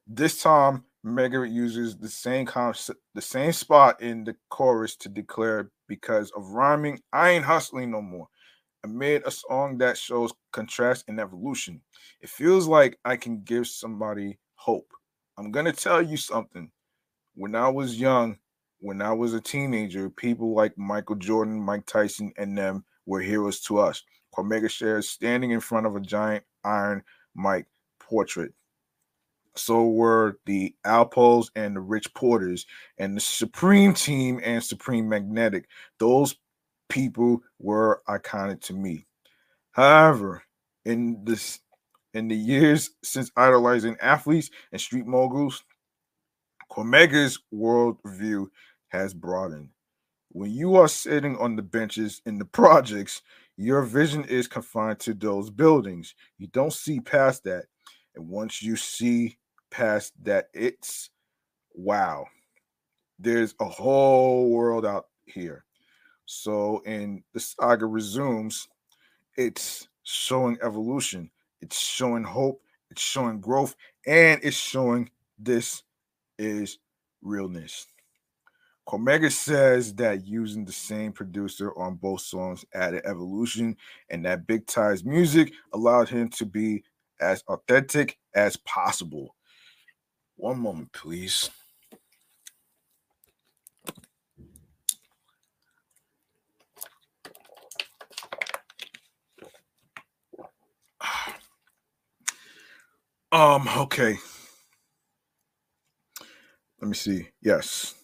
this 0.08 0.42
time, 0.42 0.84
Mega 1.04 1.48
uses 1.48 1.98
the 1.98 2.10
same 2.10 2.46
concept, 2.46 3.00
the 3.16 3.22
same 3.22 3.54
spot 3.54 4.02
in 4.02 4.24
the 4.24 4.36
chorus 4.50 4.96
to 4.98 5.10
declare 5.10 5.72
because 5.88 6.32
of 6.32 6.50
rhyming, 6.50 7.00
I 7.14 7.30
ain't 7.32 7.46
hustling 7.46 7.92
no 7.92 8.02
more. 8.02 8.28
amid 8.84 9.24
a 9.26 9.32
song 9.32 9.78
that 9.78 9.98
shows 9.98 10.34
contrast 10.52 11.06
and 11.08 11.20
evolution. 11.20 11.82
It 12.22 12.30
feels 12.30 12.68
like 12.68 12.98
I 13.04 13.18
can 13.18 13.44
give 13.44 13.68
somebody 13.68 14.40
hope. 14.56 14.92
I'm 15.38 15.52
to 15.52 15.74
tell 15.74 16.02
you 16.02 16.18
something. 16.18 16.72
When 17.36 17.56
I 17.56 17.70
was 17.70 18.00
young, 18.00 18.38
when 18.80 19.02
I 19.02 19.12
was 19.12 19.34
a 19.34 19.42
teenager, 19.42 20.10
people 20.10 20.54
like 20.54 20.78
Michael 20.78 21.16
Jordan, 21.16 21.60
Mike 21.62 21.86
Tyson, 21.86 22.32
and 22.38 22.58
them 22.58 22.84
were 23.06 23.22
heroes 23.22 23.60
to 23.62 23.80
us. 23.80 24.04
Cormega 24.34 24.70
shares 24.70 25.10
standing 25.10 25.52
in 25.52 25.60
front 25.60 25.86
of 25.86 25.96
a 25.96 26.02
giant 26.02 26.44
iron 26.64 27.04
Mike 27.36 27.68
portrait. 28.00 28.54
So 29.56 29.88
were 29.88 30.40
the 30.46 30.74
Alpos 30.86 31.50
and 31.56 31.76
the 31.76 31.82
Rich 31.82 32.14
Porters 32.14 32.66
and 32.98 33.16
the 33.16 33.22
Supreme 33.22 33.94
Team 33.94 34.40
and 34.44 34.64
Supreme 34.64 35.10
Magnetic. 35.10 35.68
Those 35.98 36.36
people 36.88 37.42
were 37.60 38.02
iconic 38.08 38.62
to 38.62 38.74
me. 38.74 39.06
However, 39.72 40.44
in 40.86 41.24
this 41.24 41.60
in 42.14 42.28
the 42.28 42.36
years 42.36 42.92
since 43.04 43.32
idolizing 43.36 43.96
athletes 44.02 44.50
and 44.72 44.82
street 44.82 45.06
moguls, 45.06 45.64
Cormega's 46.70 47.40
worldview 47.54 48.48
has 48.90 49.14
broadened. 49.14 49.70
When 50.32 50.52
you 50.52 50.76
are 50.76 50.88
sitting 50.88 51.38
on 51.38 51.56
the 51.56 51.62
benches 51.62 52.22
in 52.26 52.38
the 52.38 52.46
projects, 52.60 53.22
your 53.58 53.82
vision 53.82 54.24
is 54.26 54.48
confined 54.48 55.00
to 55.02 55.14
those 55.14 55.50
buildings. 55.50 56.16
You 56.38 56.48
don't 56.48 56.74
see 56.74 57.00
past 57.00 57.44
that. 57.44 57.66
And 58.20 58.28
once 58.28 58.62
you 58.62 58.76
see 58.76 59.38
past 59.72 60.12
that, 60.26 60.50
it's 60.54 61.10
wow. 61.74 62.26
There's 63.18 63.56
a 63.62 63.66
whole 63.66 64.50
world 64.50 64.86
out 64.86 65.08
here. 65.26 65.64
So, 66.26 66.84
in 66.86 67.24
the 67.34 67.40
saga 67.40 67.86
resumes, 67.86 68.68
it's 69.38 69.88
showing 70.04 70.58
evolution, 70.62 71.32
it's 71.62 71.80
showing 71.80 72.26
hope, 72.26 72.62
it's 72.92 73.02
showing 73.02 73.40
growth, 73.40 73.78
and 74.06 74.42
it's 74.44 74.58
showing 74.58 75.10
this 75.38 75.84
is 76.38 76.78
realness. 77.22 77.88
Cormega 78.86 79.32
says 79.32 79.94
that 79.96 80.26
using 80.28 80.66
the 80.66 80.74
same 80.74 81.14
producer 81.14 81.72
on 81.78 81.96
both 81.96 82.20
songs 82.20 82.66
added 82.74 83.04
evolution, 83.06 83.78
and 84.10 84.26
that 84.26 84.46
Big 84.46 84.68
Ty's 84.68 85.06
music 85.06 85.54
allowed 85.72 86.10
him 86.10 86.28
to 86.32 86.46
be 86.46 86.84
as 87.22 87.44
authentic 87.48 88.18
as 88.36 88.58
possible. 88.58 89.36
One 90.38 90.60
moment, 90.60 90.92
please. 90.94 91.50
Um, 103.32 103.70
okay. 103.78 104.18
Let 106.82 106.90
me 106.90 106.96
see. 106.96 107.30
Yes. 107.42 107.96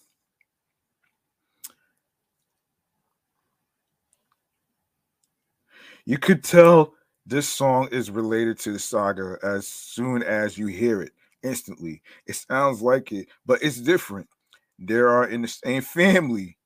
You 6.06 6.18
could 6.18 6.44
tell 6.44 6.95
this 7.26 7.48
song 7.48 7.88
is 7.92 8.10
related 8.10 8.58
to 8.60 8.72
the 8.72 8.78
saga 8.78 9.38
as 9.42 9.66
soon 9.66 10.22
as 10.22 10.56
you 10.58 10.68
hear 10.68 11.02
it 11.02 11.12
instantly. 11.42 12.02
It 12.26 12.36
sounds 12.36 12.82
like 12.82 13.12
it, 13.12 13.28
but 13.44 13.62
it's 13.62 13.80
different. 13.80 14.28
They 14.78 14.96
are 14.96 15.26
in 15.28 15.42
the 15.42 15.48
same 15.48 15.82
family. 15.82 16.58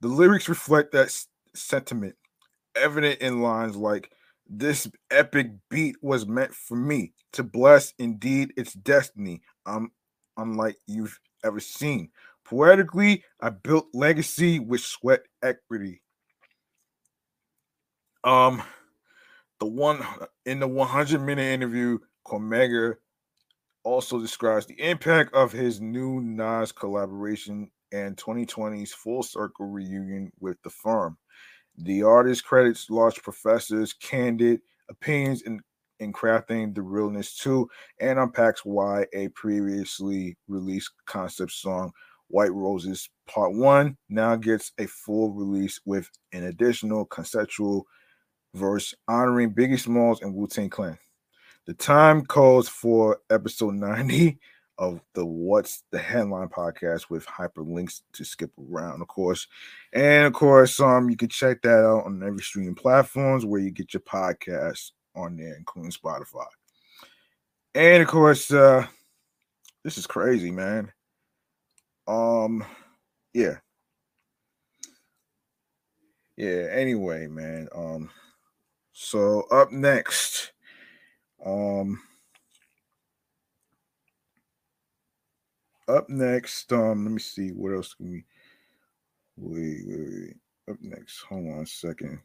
The 0.00 0.08
lyrics 0.08 0.48
reflect 0.48 0.92
that 0.92 1.06
s- 1.06 1.28
sentiment, 1.54 2.16
evident 2.76 3.20
in 3.20 3.42
lines 3.42 3.76
like, 3.76 4.12
This 4.48 4.88
epic 5.10 5.52
beat 5.70 5.96
was 6.02 6.26
meant 6.26 6.54
for 6.54 6.76
me 6.76 7.14
to 7.32 7.42
bless 7.44 7.94
indeed 7.98 8.52
its 8.56 8.74
destiny. 8.74 9.42
I'm 9.66 9.92
unlike 10.36 10.76
you've 10.86 11.20
ever 11.44 11.60
seen. 11.60 12.10
Poetically, 12.44 13.24
I 13.40 13.50
built 13.50 13.88
legacy 13.94 14.60
with 14.60 14.80
sweat 14.82 15.22
equity. 15.42 16.02
Um, 18.24 18.62
the 19.58 19.66
one 19.66 20.04
in 20.44 20.60
the 20.60 20.68
100 20.68 21.20
minute 21.20 21.42
interview, 21.42 21.98
Cormega 22.26 22.96
also 23.84 24.20
describes 24.20 24.66
the 24.66 24.80
impact 24.80 25.32
of 25.34 25.52
his 25.52 25.80
new 25.80 26.20
Nas 26.20 26.72
collaboration 26.72 27.70
and 27.92 28.16
2020's 28.16 28.92
full 28.92 29.22
circle 29.22 29.66
reunion 29.66 30.32
with 30.40 30.60
the 30.62 30.70
firm. 30.70 31.16
The 31.78 32.02
artist 32.02 32.44
credits 32.44 32.90
large 32.90 33.22
professors' 33.22 33.92
candid 33.92 34.60
opinions 34.90 35.42
in, 35.42 35.60
in 36.00 36.12
crafting 36.12 36.74
the 36.74 36.82
realness 36.82 37.36
too, 37.36 37.68
and 38.00 38.18
unpacks 38.18 38.64
why 38.64 39.06
a 39.14 39.28
previously 39.28 40.36
released 40.48 40.90
concept 41.06 41.52
song, 41.52 41.92
White 42.28 42.52
Roses 42.52 43.08
Part 43.28 43.54
1, 43.54 43.96
now 44.08 44.36
gets 44.36 44.72
a 44.78 44.86
full 44.86 45.32
release 45.32 45.80
with 45.84 46.10
an 46.32 46.44
additional 46.44 47.04
conceptual 47.04 47.86
verse 48.56 48.94
honoring 49.06 49.52
Biggie 49.52 49.78
Smalls 49.78 50.22
and 50.22 50.34
Wu 50.34 50.46
Tang 50.46 50.70
Clan. 50.70 50.98
The 51.66 51.74
time 51.74 52.24
calls 52.24 52.68
for 52.68 53.20
episode 53.30 53.74
90 53.74 54.38
of 54.78 55.00
the 55.14 55.24
What's 55.24 55.84
the 55.90 55.98
Headline 55.98 56.48
podcast 56.48 57.08
with 57.08 57.26
hyperlinks 57.26 58.02
to 58.12 58.24
skip 58.24 58.50
around, 58.70 59.00
of 59.00 59.08
course. 59.08 59.46
And 59.92 60.26
of 60.26 60.32
course, 60.32 60.78
um, 60.80 61.08
you 61.08 61.16
can 61.16 61.28
check 61.28 61.62
that 61.62 61.84
out 61.84 62.04
on 62.04 62.22
every 62.22 62.42
streaming 62.42 62.74
platforms 62.74 63.46
where 63.46 63.60
you 63.60 63.70
get 63.70 63.94
your 63.94 64.02
podcasts 64.02 64.90
on 65.14 65.36
there, 65.36 65.54
including 65.56 65.92
Spotify. 65.92 66.46
And 67.74 68.02
of 68.02 68.08
course, 68.08 68.50
uh, 68.50 68.86
this 69.82 69.98
is 69.98 70.06
crazy, 70.06 70.50
man. 70.50 70.92
Um, 72.06 72.64
yeah. 73.32 73.56
Yeah, 76.36 76.68
anyway, 76.70 77.26
man. 77.28 77.68
Um, 77.74 78.10
so 78.98 79.42
up 79.50 79.72
next, 79.72 80.52
um, 81.44 82.00
up 85.86 86.08
next, 86.08 86.72
um, 86.72 87.04
let 87.04 87.12
me 87.12 87.20
see 87.20 87.50
what 87.50 87.74
else 87.74 87.92
can 87.92 88.10
we 88.10 88.24
wait, 89.36 89.82
wait, 89.86 90.08
wait. 90.10 90.36
Up 90.70 90.78
next, 90.80 91.20
hold 91.20 91.46
on 91.46 91.64
a 91.64 91.66
second. 91.66 92.18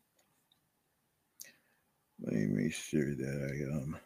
Let 2.22 2.36
me 2.36 2.48
make 2.48 2.74
sure 2.74 3.16
that 3.16 3.52
I 3.52 3.76
um 3.76 3.98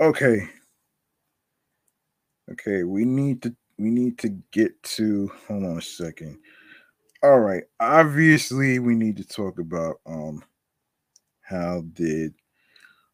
okay. 0.00 0.50
Okay, 2.52 2.84
we 2.84 3.06
need 3.06 3.40
to 3.40 3.56
we 3.78 3.88
need 3.88 4.18
to 4.18 4.28
get 4.52 4.80
to 4.82 5.32
hold 5.48 5.64
on 5.64 5.78
a 5.78 5.82
second. 5.82 6.38
All 7.22 7.40
right, 7.40 7.64
obviously 7.80 8.78
we 8.80 8.94
need 8.94 9.16
to 9.16 9.24
talk 9.26 9.58
about 9.58 9.96
um 10.04 10.44
how 11.50 11.82
did 11.92 12.32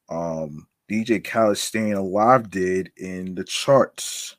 um 0.09 0.67
DJ 0.91 1.25
Khaled 1.25 1.59
staying 1.59 1.95
alive 1.95 2.51
did 2.51 2.93
in 2.97 3.35
the 3.35 3.45
charts. 3.45 4.37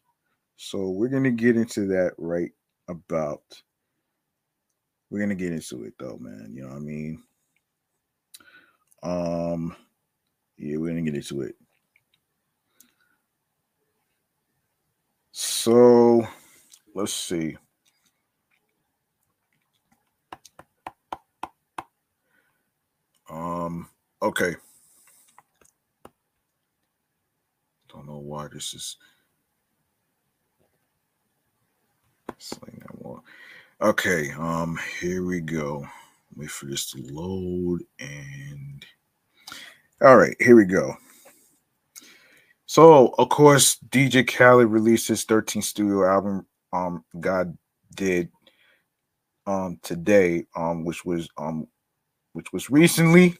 So 0.56 0.90
we're 0.90 1.10
gonna 1.10 1.32
get 1.32 1.58
into 1.58 1.88
that 1.88 2.14
right 2.18 2.52
about. 2.88 3.42
We're 5.10 5.20
gonna 5.20 5.36
get 5.36 5.52
into 5.52 5.84
it 5.84 5.94
though, 6.00 6.18
man. 6.20 6.52
You 6.54 6.64
know 6.64 6.70
what 6.70 6.78
I 6.78 6.80
mean? 6.80 7.24
Um, 9.04 9.76
yeah, 10.58 10.78
we're 10.78 10.90
gonna 10.90 11.02
get 11.02 11.16
into 11.16 11.42
it. 11.42 11.56
So 15.32 16.28
let's 16.96 17.14
see. 17.14 17.58
Um, 23.30 23.90
okay. 24.22 24.56
Don't 27.90 28.08
know 28.08 28.20
why 28.20 28.48
this 28.54 28.74
is 28.74 28.98
saying 32.38 32.82
that. 32.82 32.98
Okay, 33.80 34.32
um, 34.40 34.80
here 35.00 35.24
we 35.24 35.40
go. 35.40 35.88
Wait 36.36 36.50
for 36.50 36.66
this 36.66 36.90
to 36.92 37.02
load 37.14 37.84
and 38.00 38.84
all 40.02 40.18
right, 40.18 40.36
here 40.40 40.56
we 40.56 40.66
go. 40.66 40.96
So, 42.66 43.14
of 43.18 43.30
course, 43.30 43.78
DJ 43.90 44.28
Khaled 44.28 44.68
released 44.68 45.08
his 45.08 45.26
13th 45.26 45.64
studio 45.64 46.06
album, 46.06 46.46
um, 46.74 47.04
God 47.20 47.58
Did, 47.96 48.30
um, 49.46 49.80
today, 49.82 50.46
um, 50.56 50.86
which 50.86 51.06
was 51.06 51.30
um, 51.38 51.68
which 52.38 52.54
was 52.54 52.70
recently, 52.70 53.36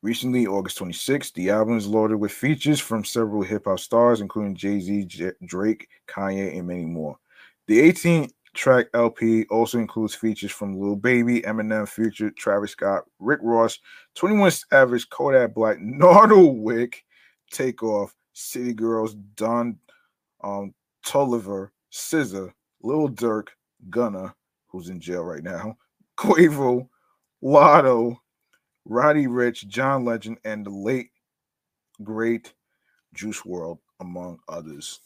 recently 0.00 0.46
August 0.46 0.78
26th. 0.78 1.32
The 1.32 1.50
album 1.50 1.76
is 1.76 1.88
loaded 1.88 2.18
with 2.18 2.30
features 2.30 2.78
from 2.78 3.04
several 3.04 3.42
hip 3.42 3.64
hop 3.66 3.80
stars, 3.80 4.20
including 4.20 4.54
Jay 4.54 4.78
Z, 4.78 5.06
J- 5.06 5.32
Drake, 5.44 5.88
Kanye, 6.06 6.56
and 6.56 6.68
many 6.68 6.84
more. 6.84 7.18
The 7.66 7.80
18 7.80 8.30
track 8.54 8.86
LP 8.94 9.44
also 9.50 9.78
includes 9.78 10.14
features 10.14 10.52
from 10.52 10.78
Lil 10.78 10.94
Baby, 10.94 11.40
Eminem, 11.42 11.88
Future, 11.88 12.30
Travis 12.30 12.70
Scott, 12.70 13.06
Rick 13.18 13.40
Ross, 13.42 13.80
21 14.14 14.52
Savage, 14.52 15.10
Kodak 15.10 15.52
Black, 15.52 15.78
Wick, 15.82 17.04
Takeoff, 17.50 18.14
City 18.34 18.72
Girls, 18.72 19.16
Don 19.34 19.76
um, 20.44 20.72
Toliver, 21.04 21.70
SZA, 21.92 22.52
Lil 22.84 23.08
Durk, 23.08 23.48
Gunna, 23.90 24.32
who's 24.68 24.90
in 24.90 25.00
jail 25.00 25.24
right 25.24 25.42
now, 25.42 25.76
Quavo, 26.16 26.88
Latto, 27.44 28.16
Roddy 28.86 29.26
Rich, 29.26 29.68
John 29.68 30.04
Legend, 30.04 30.38
and 30.44 30.64
the 30.64 30.70
late 30.70 31.10
great 32.02 32.54
Juice 33.12 33.42
WRLD, 33.42 33.78
among 34.00 34.38
others. 34.48 35.00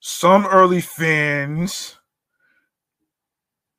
Some 0.00 0.46
early 0.46 0.80
fans, 0.80 1.96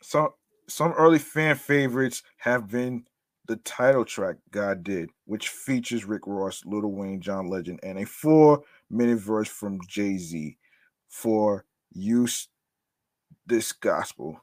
some 0.02 0.30
some 0.70 0.94
early 0.94 1.20
fan 1.20 1.56
favorites 1.56 2.24
have 2.38 2.70
been 2.70 3.06
the 3.48 3.58
title 3.58 4.06
track 4.06 4.38
God 4.52 4.84
Did, 4.84 5.10
which 5.26 5.50
features 5.50 6.06
Rick 6.06 6.22
Ross, 6.26 6.64
Lil 6.66 6.88
Wayne, 6.88 7.20
John 7.20 7.48
Legend, 7.48 7.82
and 7.84 8.00
a 8.00 8.06
four-minute 8.06 9.20
verse 9.20 9.50
from 9.50 9.82
Jay-Z 9.88 10.58
for 11.10 11.66
use 11.92 12.48
this 13.46 13.74
gospel. 13.74 14.40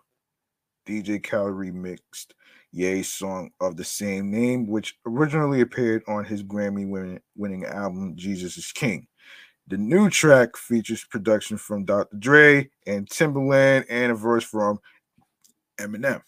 DJ 0.91 1.22
Khaled 1.22 1.55
remixed 1.55 2.32
Ye's 2.72 3.09
song 3.09 3.53
of 3.61 3.76
the 3.76 3.84
same 3.84 4.28
name, 4.28 4.66
which 4.66 4.99
originally 5.07 5.61
appeared 5.61 6.03
on 6.09 6.24
his 6.24 6.43
Grammy 6.43 7.20
winning 7.36 7.64
album 7.64 8.16
Jesus 8.16 8.57
is 8.57 8.72
King. 8.72 9.07
The 9.68 9.78
new 9.78 10.11
track 10.11 10.57
features 10.57 11.05
production 11.05 11.59
from 11.59 11.84
Dr. 11.84 12.16
Dre 12.16 12.70
and 12.88 13.09
Timbaland 13.09 13.84
and 13.88 14.11
a 14.11 14.16
verse 14.16 14.43
from 14.43 14.80
Eminem. 15.78 16.22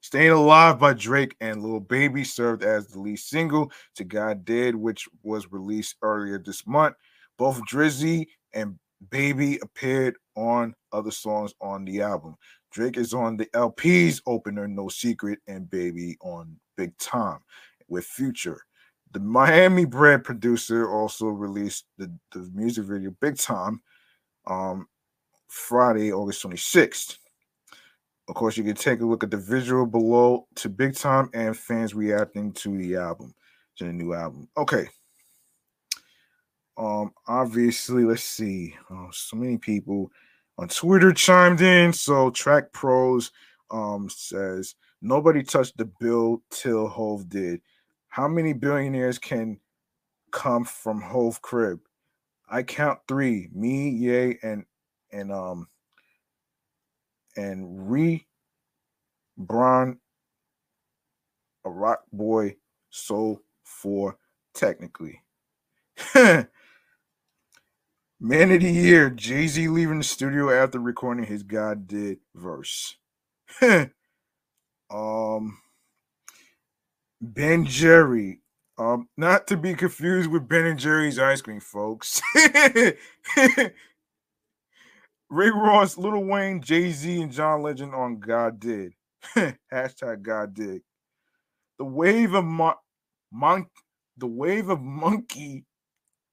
Staying 0.00 0.30
Alive 0.30 0.78
by 0.78 0.94
Drake 0.94 1.36
and 1.42 1.62
Lil 1.62 1.80
Baby 1.80 2.24
served 2.24 2.62
as 2.64 2.86
the 2.86 2.98
lead 2.98 3.18
single 3.18 3.70
to 3.96 4.04
God 4.04 4.46
Did, 4.46 4.74
which 4.74 5.06
was 5.22 5.52
released 5.52 5.96
earlier 6.00 6.38
this 6.38 6.66
month. 6.66 6.96
Both 7.36 7.60
Drizzy 7.70 8.28
and 8.54 8.78
Baby 9.10 9.58
appeared 9.62 10.16
on 10.34 10.74
other 10.92 11.10
songs 11.10 11.54
on 11.60 11.84
the 11.84 12.02
album. 12.02 12.36
Drake 12.70 12.96
is 12.96 13.12
on 13.12 13.36
the 13.36 13.48
LP's 13.54 14.22
opener, 14.26 14.68
No 14.68 14.88
Secret, 14.88 15.40
and 15.46 15.68
Baby 15.68 16.16
on 16.20 16.56
Big 16.76 16.96
Time 16.98 17.40
with 17.88 18.04
Future. 18.04 18.60
The 19.12 19.20
Miami 19.20 19.84
bred 19.84 20.22
producer 20.22 20.88
also 20.88 21.26
released 21.26 21.86
the, 21.98 22.12
the 22.32 22.48
music 22.54 22.84
video 22.84 23.10
Big 23.20 23.36
Time 23.36 23.82
um, 24.46 24.86
Friday, 25.48 26.12
August 26.12 26.44
26th. 26.44 27.18
Of 28.28 28.36
course, 28.36 28.56
you 28.56 28.62
can 28.62 28.76
take 28.76 29.00
a 29.00 29.04
look 29.04 29.24
at 29.24 29.32
the 29.32 29.36
visual 29.36 29.84
below 29.84 30.46
to 30.56 30.68
Big 30.68 30.94
Time 30.94 31.28
and 31.34 31.56
fans 31.56 31.94
reacting 31.94 32.52
to 32.52 32.78
the 32.78 32.94
album, 32.94 33.34
to 33.76 33.84
the 33.84 33.92
new 33.92 34.14
album. 34.14 34.48
Okay. 34.56 34.86
Um, 36.76 37.12
obviously, 37.26 38.04
let's 38.04 38.22
see. 38.22 38.76
Oh, 38.88 39.08
so 39.10 39.36
many 39.36 39.58
people 39.58 40.12
on 40.60 40.68
Twitter 40.68 41.12
chimed 41.12 41.62
in. 41.62 41.92
So 41.92 42.30
Track 42.30 42.72
Pros 42.72 43.32
um 43.70 44.08
says 44.10 44.74
nobody 45.00 45.42
touched 45.42 45.76
the 45.78 45.86
bill 45.98 46.42
till 46.50 46.86
Hove 46.86 47.28
did. 47.28 47.62
How 48.08 48.28
many 48.28 48.52
billionaires 48.52 49.18
can 49.18 49.58
come 50.32 50.64
from 50.64 51.00
Hove 51.00 51.40
crib? 51.40 51.80
I 52.50 52.62
count 52.62 52.98
three. 53.08 53.48
Me, 53.54 53.88
Ye, 53.88 54.38
and 54.42 54.64
and 55.12 55.32
um 55.32 55.66
and 57.36 57.90
Re 57.90 58.26
Bron 59.38 59.98
a 61.64 61.70
rock 61.70 62.00
boy 62.12 62.56
soul 62.90 63.40
for 63.64 64.16
technically. 64.54 65.22
Man 68.22 68.52
of 68.52 68.60
the 68.60 68.70
year, 68.70 69.08
Jay 69.08 69.46
Z 69.46 69.66
leaving 69.68 69.96
the 69.98 70.04
studio 70.04 70.50
after 70.50 70.78
recording 70.78 71.24
his 71.24 71.42
God 71.42 71.86
Did 71.88 72.18
verse. 72.34 72.96
um, 74.90 75.58
Ben 77.22 77.64
Jerry, 77.64 78.40
um, 78.76 79.08
not 79.16 79.46
to 79.46 79.56
be 79.56 79.72
confused 79.74 80.30
with 80.30 80.46
Ben 80.48 80.66
and 80.66 80.78
Jerry's 80.78 81.18
ice 81.18 81.40
cream, 81.40 81.60
folks. 81.60 82.20
Ray 85.30 85.50
Ross, 85.50 85.96
Little 85.96 86.24
Wayne, 86.24 86.60
Jay 86.60 86.90
Z, 86.92 87.22
and 87.22 87.32
John 87.32 87.62
Legend 87.62 87.94
on 87.94 88.20
God 88.20 88.60
Did. 88.60 88.92
Hashtag 89.72 90.20
God 90.22 90.52
Did. 90.52 90.82
The 91.78 91.86
wave 91.86 92.34
of 92.34 92.44
mon- 92.44 92.74
mon- 93.32 93.68
the 94.18 94.26
wave 94.26 94.68
of 94.68 94.82
monkey 94.82 95.64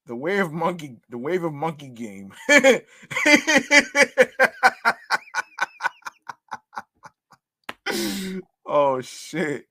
the 0.08 0.16
wave 0.16 0.52
monkey, 0.52 0.98
the 1.10 1.18
wave 1.18 1.44
of 1.44 1.54
monkey 1.54 1.90
game. 1.90 2.34
oh 8.66 9.02
shit. 9.02 9.66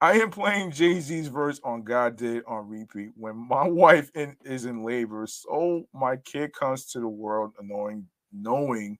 I 0.00 0.14
am 0.14 0.30
playing 0.30 0.70
Jay-Z's 0.70 1.28
verse 1.28 1.60
on 1.62 1.82
God 1.82 2.16
Did 2.16 2.42
on 2.46 2.66
repeat 2.68 3.10
when 3.16 3.36
my 3.36 3.68
wife 3.68 4.10
in, 4.14 4.34
is 4.44 4.64
in 4.64 4.82
labor. 4.82 5.26
So 5.26 5.86
my 5.92 6.16
kid 6.16 6.54
comes 6.54 6.86
to 6.92 7.00
the 7.00 7.08
world 7.08 7.52
knowing 7.60 8.06
knowing 8.32 8.96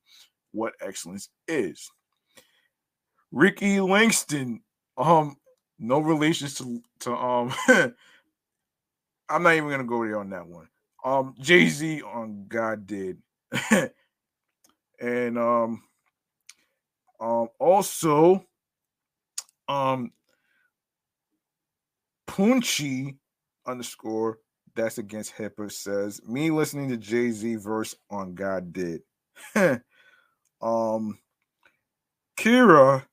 what 0.53 0.75
excellence 0.83 1.31
is. 1.49 1.89
Ricky 3.33 3.81
Langston, 3.81 4.61
um, 4.99 5.37
no 5.79 6.01
relations 6.01 6.55
to 6.57 6.83
to 7.01 7.15
um 7.15 7.55
I'm 9.31 9.45
not 9.45 9.55
even 9.55 9.71
gonna 9.71 9.85
go 9.85 10.05
there 10.05 10.19
on 10.19 10.31
that 10.31 10.47
one 10.47 10.69
um 11.05 11.35
Jay 11.41 11.69
Z 11.69 12.03
on 12.03 12.47
God 12.49 12.87
did, 12.87 13.19
and 15.01 15.39
um 15.39 15.83
um 17.21 17.49
also 17.59 18.45
um 19.69 20.13
Punchy 22.27 23.17
underscore 23.67 24.39
that's 24.77 24.99
against 24.99 25.35
HIPAA 25.37 25.71
says 25.73 26.21
me 26.27 26.51
listening 26.51 26.89
to 26.91 26.97
Jay 26.97 27.31
Z 27.31 27.57
verse 27.57 27.95
on 28.11 28.35
God 28.35 28.73
did. 28.73 29.03
um 30.63 31.19
Kira 32.37 33.05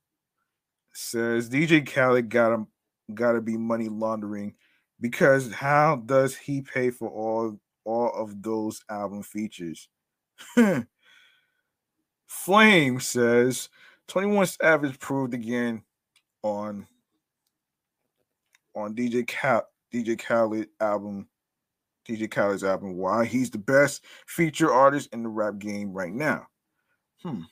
says 0.94 1.50
DJ 1.50 1.86
Khaled 1.86 2.30
got 2.30 2.54
him 2.54 2.68
gotta 3.14 3.42
be 3.42 3.58
money 3.58 3.90
laundering 3.90 4.54
because 5.00 5.52
how 5.52 5.96
does 5.96 6.36
he 6.36 6.62
pay 6.62 6.90
for 6.90 7.10
all 7.10 7.60
all 7.88 8.12
of 8.14 8.44
those 8.44 8.84
album 8.90 9.24
features. 9.24 9.88
Flame 12.28 13.00
says 13.00 13.70
21 14.10 14.46
Savage 14.46 15.00
proved 15.00 15.34
again 15.34 15.82
on 16.44 16.86
on 18.76 18.94
DJ 18.94 19.26
Cal 19.26 19.64
DJ 19.92 20.20
Khaled 20.20 20.68
album 20.82 21.28
DJ 22.08 22.30
Khaled's 22.30 22.64
album 22.64 22.98
why 22.98 23.26
he's 23.26 23.50
the 23.50 23.58
best 23.58 24.04
feature 24.28 24.72
artist 24.72 25.10
in 25.14 25.24
the 25.24 25.30
rap 25.30 25.58
game 25.58 25.94
right 25.94 26.14
now. 26.14 26.46
Hmm. 27.24 27.44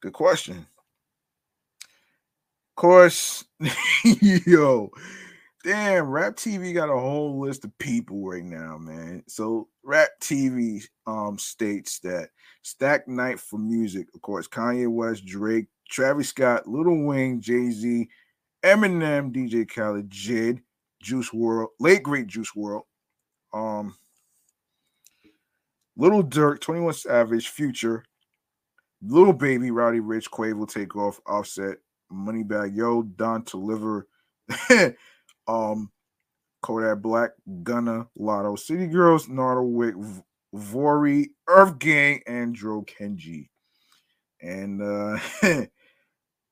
Good 0.00 0.12
question. 0.12 0.66
Of 1.78 2.76
course, 2.76 3.44
yo, 4.04 4.90
Damn, 5.64 6.08
Rap 6.08 6.36
TV 6.36 6.72
got 6.72 6.88
a 6.88 6.98
whole 6.98 7.40
list 7.40 7.64
of 7.64 7.76
people 7.78 8.24
right 8.24 8.44
now, 8.44 8.78
man. 8.78 9.24
So 9.26 9.68
Rap 9.82 10.10
TV 10.20 10.84
um 11.06 11.38
states 11.38 11.98
that 12.00 12.28
Stack 12.62 13.08
Night 13.08 13.40
for 13.40 13.58
music, 13.58 14.06
of 14.14 14.22
course, 14.22 14.46
Kanye 14.46 14.88
West, 14.88 15.26
Drake, 15.26 15.66
Travis 15.90 16.28
Scott, 16.28 16.68
Little 16.68 17.04
Wayne, 17.04 17.40
Jay 17.40 17.70
Z, 17.70 18.08
Eminem, 18.62 19.32
DJ 19.32 19.68
Khaled, 19.68 20.08
Jid, 20.08 20.60
Juice 21.02 21.30
WRLD, 21.30 21.68
late 21.80 22.02
great 22.02 22.28
Juice 22.28 22.52
WRLD, 22.56 22.82
um, 23.52 23.96
Lil 25.96 26.22
Durk, 26.22 26.60
21 26.60 26.92
Savage, 26.92 27.48
Future, 27.48 28.04
Little 29.02 29.32
Baby, 29.32 29.72
Roddy 29.72 30.00
Ricch, 30.00 30.28
Quavo, 30.30 30.68
Takeoff, 30.68 31.20
Offset, 31.26 31.78
Moneybagg 32.12 32.76
Yo, 32.76 33.02
Don 33.02 33.42
Toliver. 33.42 34.04
um, 35.48 35.90
Kodak 36.62 37.00
Black, 37.00 37.30
Gunna, 37.62 38.08
Latto, 38.18 38.58
City 38.58 38.86
Girls, 38.86 39.28
Wick, 39.28 39.94
Vory, 40.54 41.26
Earth 41.46 41.78
Gang, 41.78 42.22
and 42.26 42.54
Dro 42.54 42.82
Kenji. 42.82 43.48
And 44.40 44.82
uh 44.82 45.18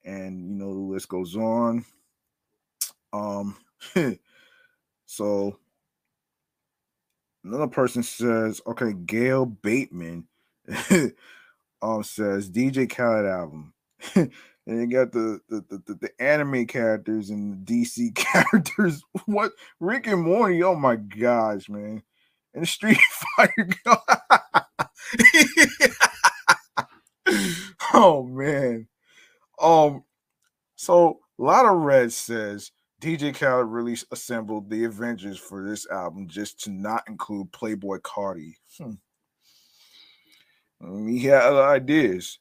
and 0.05 0.51
you 0.51 0.55
know 0.57 0.73
the 0.73 0.81
list 0.81 1.09
goes 1.09 1.37
on. 1.37 1.85
Um 3.13 3.57
so 5.07 5.59
another 7.45 7.69
person 7.69 8.03
says, 8.03 8.61
okay, 8.67 8.93
Gail 8.93 9.47
Bateman 9.47 10.27
um 11.83 12.03
says 12.03 12.51
DJ 12.51 12.91
Khaled 12.91 13.27
album. 13.27 13.73
And 14.67 14.81
you 14.81 14.99
got 14.99 15.13
the 15.13 15.41
the, 15.49 15.65
the 15.69 15.95
the 15.95 16.11
anime 16.21 16.67
characters 16.67 17.31
and 17.31 17.65
the 17.67 17.85
DC 17.85 18.15
characters. 18.15 19.03
What 19.27 19.53
Rick 19.79 20.09
and 20.09 20.23
Morty? 20.23 20.63
Oh 20.63 20.75
my 20.75 20.97
gosh, 20.97 21.69
man! 21.69 22.03
And 22.55 22.69
Street 22.69 22.99
Fighter. 23.37 23.69
oh 27.95 28.25
man. 28.25 28.89
Um. 29.61 30.03
So 30.75 31.21
a 31.39 31.43
lot 31.43 31.65
of 31.65 31.79
Red 31.79 32.13
says 32.13 32.73
DJ 33.01 33.35
Khaled 33.35 33.69
really 33.69 33.97
assembled 34.11 34.69
the 34.69 34.85
Avengers 34.85 35.39
for 35.39 35.65
this 35.65 35.87
album 35.91 36.27
just 36.29 36.61
to 36.65 36.71
not 36.71 37.05
include 37.09 37.53
Playboi 37.53 38.01
Carti. 38.01 38.55
Hmm. 38.79 38.95
He 41.07 41.21
had 41.25 41.43
other 41.43 41.63
ideas. 41.63 42.39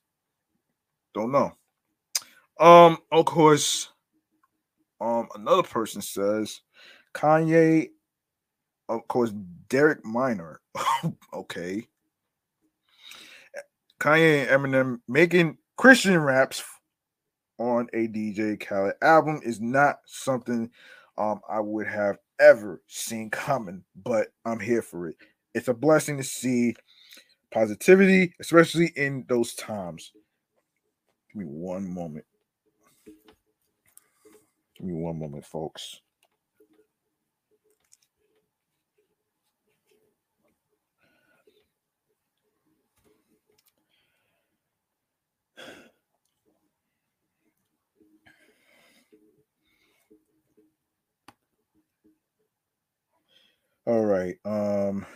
Don't 1.14 1.32
know. 1.32 1.54
Um, 2.60 2.98
of 3.12 3.26
course, 3.26 3.90
um, 5.02 5.28
another 5.36 5.64
person 5.64 6.02
says 6.02 6.62
Kanye, 7.14 7.90
of 8.88 9.08
course, 9.08 9.32
Derek 9.70 10.06
Minor. 10.06 10.62
okay. 11.34 11.88
Kanye 14.00 14.48
and 14.48 14.64
Eminem 14.64 15.00
making 15.08 15.58
Christian 15.78 16.18
raps 16.20 16.64
on 17.58 17.88
a 17.94 18.08
DJ 18.08 18.60
Khaled 18.60 18.96
album 19.02 19.42
is 19.44 19.62
not 19.62 20.00
something 20.06 20.70
um, 21.18 21.42
I 21.50 21.60
would 21.60 21.88
have 21.88 22.18
ever 22.40 22.82
seen 22.88 23.30
coming, 23.30 23.84
but 23.96 24.28
I'm 24.44 24.60
here 24.60 24.82
for 24.82 25.08
it. 25.08 25.16
It's 25.54 25.70
a 25.70 25.74
blessing 25.74 26.18
to 26.18 26.24
see 26.24 26.76
positivity, 27.52 28.34
especially 28.42 28.92
in 28.96 29.26
those 29.30 29.56
times. 29.56 30.12
Give 31.32 31.44
me 31.44 31.46
one 31.46 31.88
moment. 31.88 32.26
Give 34.86 34.94
me 34.94 35.02
one 35.02 35.18
moment, 35.18 35.44
folks. 35.44 36.00
All 53.88 54.06
right. 54.06 54.36
Um 54.46 55.08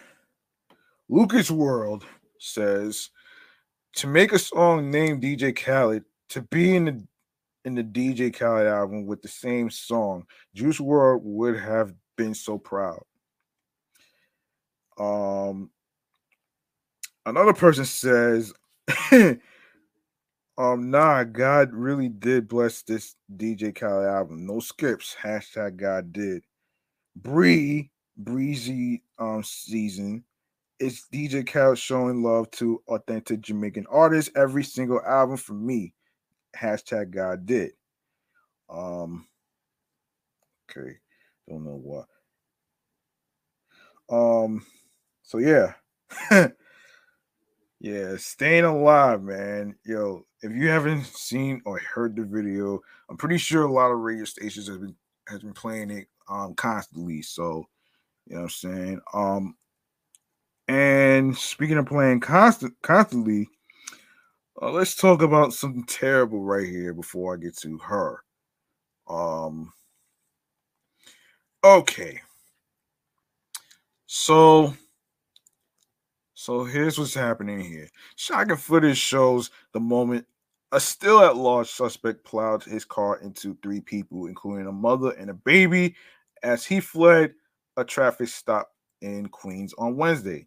Lucas 1.09 1.51
World 1.51 2.05
says 2.39 3.11
to 3.93 4.07
make 4.07 4.33
a 4.33 4.39
song 4.39 4.89
named 4.89 5.21
DJ 5.21 5.55
Khaled 5.55 6.05
to 6.29 6.41
be 6.41 6.75
in 6.75 6.85
the 6.85 7.07
in 7.69 7.75
the 7.75 7.83
DJ 7.83 8.33
Khaled 8.33 8.65
album 8.67 9.05
with 9.05 9.21
the 9.21 9.27
same 9.27 9.69
song, 9.69 10.25
Juice 10.55 10.79
WRLD 10.79 11.21
would 11.21 11.59
have 11.59 11.93
been 12.17 12.33
so 12.33 12.57
proud. 12.57 13.03
Um 14.97 15.69
another 17.25 17.53
person 17.53 17.85
says 17.85 18.53
um 20.57 20.89
nah 20.89 21.23
God 21.23 21.71
really 21.71 22.09
did 22.09 22.47
bless 22.47 22.81
this 22.81 23.15
DJ 23.37 23.73
Khaled 23.73 24.07
album. 24.07 24.45
No 24.45 24.59
skips. 24.59 25.15
Hashtag 25.21 25.77
God 25.77 26.11
did. 26.11 26.43
Bree 27.15 27.91
breezy 28.17 29.03
um 29.19 29.43
season. 29.43 30.25
It's 30.79 31.07
DJ 31.13 31.45
Khaled 31.45 31.77
showing 31.77 32.23
love 32.23 32.49
to 32.51 32.81
authentic 32.87 33.41
Jamaican 33.41 33.85
artists. 33.89 34.31
Every 34.35 34.63
single 34.63 35.01
album 35.05 35.37
for 35.37 35.53
me. 35.53 35.93
Hashtag 36.55 37.11
God 37.11 37.45
did. 37.45 37.71
Um. 38.69 39.27
Okay, 40.69 40.97
don't 41.47 41.65
know 41.65 41.79
why. 41.81 42.03
Um. 44.09 44.65
So 45.23 45.37
yeah. 45.37 45.73
yeah, 47.79 48.15
staying 48.17 48.65
alive, 48.65 49.21
man. 49.21 49.75
Yo, 49.85 50.25
if 50.41 50.51
you 50.51 50.69
haven't 50.69 51.05
seen 51.05 51.61
or 51.65 51.79
heard 51.79 52.15
the 52.15 52.23
video, 52.23 52.79
I'm 53.09 53.17
pretty 53.17 53.37
sure 53.37 53.63
a 53.63 53.71
lot 53.71 53.91
of 53.91 53.99
radio 53.99 54.25
stations 54.25 54.67
have 54.67 54.81
been 54.81 54.95
has 55.27 55.41
been 55.41 55.53
playing 55.53 55.91
it 55.91 56.07
um 56.27 56.55
constantly. 56.55 57.21
So 57.21 57.65
you 58.27 58.35
know 58.35 58.41
what 58.41 58.45
I'm 58.45 58.49
saying? 58.49 59.01
Um, 59.13 59.55
and 60.67 61.35
speaking 61.35 61.77
of 61.77 61.87
playing 61.87 62.19
constant 62.19 62.75
constantly, 62.83 63.49
uh, 64.61 64.71
let's 64.71 64.95
talk 64.95 65.21
about 65.21 65.53
something 65.53 65.85
terrible 65.85 66.41
right 66.41 66.67
here 66.67 66.93
before 66.93 67.33
I 67.33 67.37
get 67.37 67.57
to 67.59 67.77
her. 67.77 68.23
Um, 69.07 69.71
okay. 71.63 72.19
So, 74.05 74.73
so 76.33 76.63
here's 76.65 76.99
what's 76.99 77.13
happening 77.13 77.61
here. 77.61 77.87
Shocking 78.15 78.57
footage 78.57 78.97
shows 78.97 79.49
the 79.71 79.79
moment 79.79 80.25
a 80.71 80.79
still 80.79 81.21
at 81.21 81.37
large 81.37 81.69
suspect 81.69 82.23
plowed 82.25 82.63
his 82.63 82.85
car 82.85 83.19
into 83.21 83.57
three 83.63 83.81
people, 83.81 84.27
including 84.27 84.67
a 84.67 84.71
mother 84.71 85.11
and 85.11 85.29
a 85.29 85.33
baby, 85.33 85.95
as 86.43 86.65
he 86.65 86.79
fled 86.79 87.33
a 87.77 87.83
traffic 87.83 88.27
stop 88.27 88.71
in 89.01 89.27
Queens 89.29 89.73
on 89.77 89.95
Wednesday. 89.95 90.45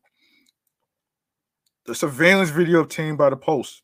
The 1.87 1.95
surveillance 1.95 2.51
video 2.51 2.81
obtained 2.81 3.19
by 3.19 3.31
the 3.31 3.37
Post 3.37 3.83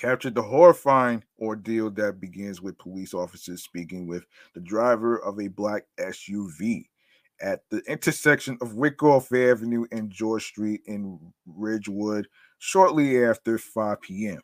captured 0.00 0.34
the 0.34 0.42
horrifying 0.42 1.22
ordeal 1.38 1.90
that 1.90 2.20
begins 2.20 2.62
with 2.62 2.78
police 2.78 3.12
officers 3.12 3.62
speaking 3.62 4.06
with 4.06 4.24
the 4.54 4.60
driver 4.60 5.18
of 5.18 5.38
a 5.38 5.48
black 5.48 5.84
SUV 5.98 6.86
at 7.42 7.62
the 7.70 7.82
intersection 7.86 8.56
of 8.62 8.74
Wyckoff 8.74 9.30
Avenue 9.32 9.84
and 9.92 10.10
George 10.10 10.46
Street 10.46 10.80
in 10.86 11.18
Ridgewood 11.46 12.28
shortly 12.58 13.22
after 13.22 13.58
5 13.58 14.00
p.m. 14.00 14.40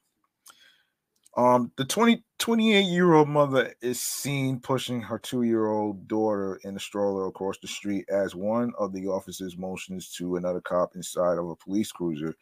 Um, 1.39 1.73
the 1.77 1.85
20, 1.85 2.23
28 2.39 2.81
year 2.83 3.15
old 3.15 3.29
mother 3.29 3.75
is 3.81 4.01
seen 4.01 4.61
pushing 4.61 5.01
her 5.01 5.19
two 5.19 5.43
year 5.43 5.69
old 5.69 6.07
daughter 6.07 6.61
in 6.65 6.77
a 6.77 6.81
stroller 6.81 7.29
across 7.29 7.59
the 7.59 7.69
street 7.69 8.07
as 8.11 8.35
one 8.35 8.73
of 8.79 8.93
the 8.93 9.07
officers 9.07 9.57
motions 9.57 10.11
to 10.17 10.37
another 10.37 10.61
cop 10.61 10.97
inside 10.97 11.39
of 11.39 11.49
a 11.49 11.57
police 11.57 11.93
cruiser 11.93 12.35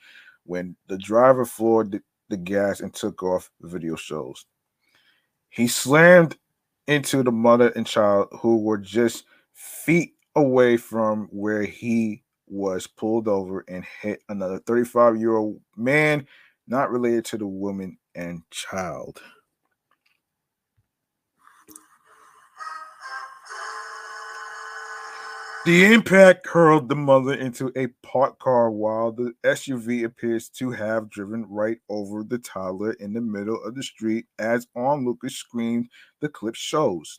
when 0.44 0.76
the 0.88 0.98
driver 0.98 1.44
floored 1.44 1.92
the, 1.92 2.02
the 2.34 2.42
gas 2.42 2.80
and 2.80 2.92
took 2.92 3.22
off, 3.22 3.50
video 3.62 3.94
shows. 3.94 4.44
He 5.50 5.68
slammed 5.68 6.36
into 6.88 7.22
the 7.22 7.30
mother 7.30 7.70
and 7.70 7.86
child 7.86 8.28
who 8.40 8.58
were 8.58 8.78
just 8.78 9.24
feet 9.52 10.14
away 10.34 10.76
from 10.76 11.28
where 11.30 11.62
he 11.62 12.22
was 12.46 12.86
pulled 12.86 13.28
over 13.28 13.64
and 13.68 13.84
hit 14.02 14.22
another 14.28 14.58
35 14.58 15.16
year 15.16 15.36
old 15.36 15.60
man 15.76 16.26
not 16.66 16.90
related 16.90 17.24
to 17.26 17.38
the 17.38 17.46
woman 17.46 17.96
and 18.14 18.42
child. 18.50 19.20
The 25.64 25.94
impact 25.94 26.46
hurled 26.46 26.90
the 26.90 26.94
mother 26.94 27.32
into 27.32 27.72
a 27.74 27.86
parked 28.06 28.38
car 28.38 28.70
while 28.70 29.12
the 29.12 29.32
SUV 29.44 30.04
appears 30.04 30.50
to 30.50 30.70
have 30.72 31.08
driven 31.08 31.46
right 31.48 31.78
over 31.88 32.22
the 32.22 32.36
toddler 32.36 32.92
in 33.00 33.14
the 33.14 33.22
middle 33.22 33.64
of 33.64 33.74
the 33.74 33.82
street, 33.82 34.26
as 34.38 34.66
onlookers 34.76 35.36
screamed, 35.36 35.88
the 36.20 36.28
clip 36.28 36.54
shows. 36.54 37.18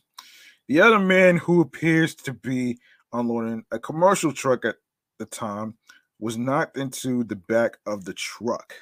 The 0.68 0.80
other 0.80 1.00
man, 1.00 1.38
who 1.38 1.60
appears 1.60 2.14
to 2.14 2.34
be 2.34 2.78
unloading 3.12 3.64
a 3.72 3.80
commercial 3.80 4.32
truck 4.32 4.64
at 4.64 4.76
the 5.18 5.26
time, 5.26 5.74
was 6.20 6.38
knocked 6.38 6.76
into 6.76 7.24
the 7.24 7.34
back 7.34 7.78
of 7.84 8.04
the 8.04 8.14
truck. 8.14 8.74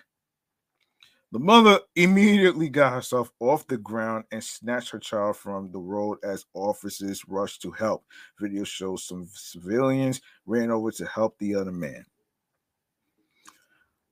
The 1.35 1.41
mother 1.41 1.81
immediately 1.97 2.69
got 2.69 2.93
herself 2.93 3.33
off 3.41 3.67
the 3.67 3.77
ground 3.77 4.23
and 4.31 4.43
snatched 4.43 4.91
her 4.91 5.01
child 5.01 5.37
from 5.37 5.69
the 5.73 5.81
road 5.81 6.19
as 6.23 6.47
officers 6.55 7.27
rushed 7.27 7.61
to 7.63 7.73
help. 7.73 8.05
Video 8.39 8.63
shows 8.63 9.03
some 9.03 9.27
civilians 9.35 10.21
ran 10.47 10.71
over 10.71 10.93
to 10.93 11.05
help 11.07 11.37
the 11.41 11.57
other 11.57 11.73
man. 11.73 12.07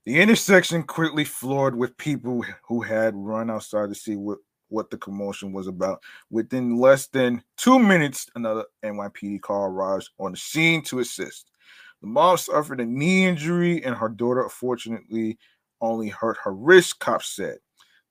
The 0.04 0.20
intersection 0.20 0.82
quickly 0.82 1.22
floored 1.22 1.76
with 1.76 1.96
people 1.96 2.44
who 2.66 2.80
had 2.80 3.14
run 3.14 3.50
outside 3.50 3.90
to 3.90 3.94
see 3.94 4.16
what, 4.16 4.38
what 4.66 4.90
the 4.90 4.98
commotion 4.98 5.52
was 5.52 5.68
about. 5.68 6.02
Within 6.28 6.76
less 6.76 7.06
than 7.06 7.44
two 7.56 7.78
minutes, 7.78 8.28
another 8.34 8.64
NYPD 8.82 9.42
car 9.42 9.70
arrives 9.70 10.10
on 10.18 10.32
the 10.32 10.38
scene 10.38 10.82
to 10.86 10.98
assist. 10.98 11.52
The 12.00 12.08
mom 12.08 12.36
suffered 12.36 12.80
a 12.80 12.84
knee 12.84 13.26
injury, 13.26 13.84
and 13.84 13.94
her 13.94 14.08
daughter, 14.08 14.48
fortunately, 14.48 15.38
only 15.82 16.08
hurt 16.08 16.38
her 16.42 16.54
wrist, 16.54 16.98
cops 17.00 17.28
said. 17.28 17.58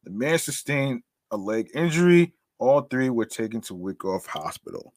The 0.03 0.11
man 0.11 0.38
sustained 0.38 1.01
a 1.32 1.38
leg 1.38 1.69
injury. 1.74 2.34
All 2.59 2.82
three 2.82 3.09
were 3.09 3.26
taken 3.26 3.61
to 3.61 3.74
Wyckoff 3.74 4.28
Hospital. 4.28 4.93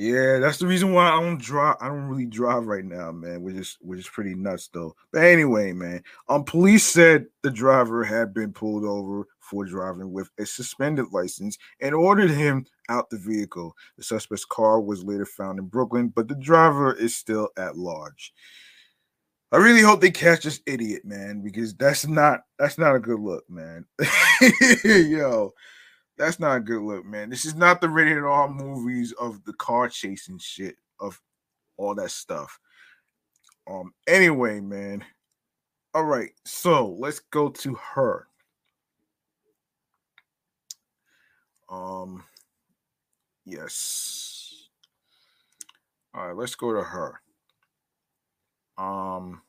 Yeah, 0.00 0.38
that's 0.38 0.56
the 0.56 0.66
reason 0.66 0.94
why 0.94 1.08
I 1.08 1.20
don't 1.20 1.38
drive. 1.38 1.76
I 1.78 1.88
don't 1.88 2.08
really 2.08 2.24
drive 2.24 2.64
right 2.64 2.86
now, 2.86 3.12
man. 3.12 3.42
Which 3.42 3.56
is 3.56 3.76
which 3.82 3.98
is 3.98 4.08
pretty 4.08 4.34
nuts, 4.34 4.70
though. 4.72 4.96
But 5.12 5.24
anyway, 5.24 5.74
man, 5.74 6.02
um, 6.30 6.44
police 6.44 6.86
said 6.86 7.26
the 7.42 7.50
driver 7.50 8.02
had 8.02 8.32
been 8.32 8.50
pulled 8.50 8.84
over 8.84 9.26
for 9.40 9.66
driving 9.66 10.10
with 10.10 10.30
a 10.38 10.46
suspended 10.46 11.12
license 11.12 11.58
and 11.82 11.94
ordered 11.94 12.30
him 12.30 12.64
out 12.88 13.10
the 13.10 13.18
vehicle. 13.18 13.76
The 13.98 14.02
suspect's 14.02 14.46
car 14.46 14.80
was 14.80 15.04
later 15.04 15.26
found 15.26 15.58
in 15.58 15.66
Brooklyn, 15.66 16.08
but 16.08 16.28
the 16.28 16.34
driver 16.34 16.94
is 16.94 17.14
still 17.14 17.50
at 17.58 17.76
large. 17.76 18.32
I 19.52 19.58
really 19.58 19.82
hope 19.82 20.00
they 20.00 20.10
catch 20.10 20.44
this 20.44 20.62
idiot, 20.64 21.04
man, 21.04 21.42
because 21.42 21.74
that's 21.74 22.06
not 22.06 22.40
that's 22.58 22.78
not 22.78 22.96
a 22.96 23.00
good 23.00 23.20
look, 23.20 23.44
man. 23.50 23.84
Yo, 24.82 25.52
that's 26.20 26.38
not 26.38 26.58
a 26.58 26.60
good 26.60 26.82
look, 26.82 27.06
man. 27.06 27.30
This 27.30 27.46
is 27.46 27.54
not 27.54 27.80
the 27.80 27.88
rated 27.88 28.18
R 28.18 28.46
movies 28.46 29.12
of 29.12 29.42
the 29.44 29.54
car 29.54 29.88
chasing 29.88 30.38
shit 30.38 30.76
of 31.00 31.18
all 31.78 31.94
that 31.94 32.10
stuff. 32.10 32.60
Um, 33.66 33.94
anyway, 34.06 34.60
man. 34.60 35.02
All 35.94 36.04
right, 36.04 36.30
so 36.44 36.94
let's 36.98 37.20
go 37.20 37.48
to 37.48 37.74
her. 37.74 38.28
Um, 41.70 42.22
yes. 43.46 44.68
All 46.14 46.28
right, 46.28 46.36
let's 46.36 46.54
go 46.54 46.74
to 46.74 46.82
her. 46.82 47.20
Um, 48.76 49.40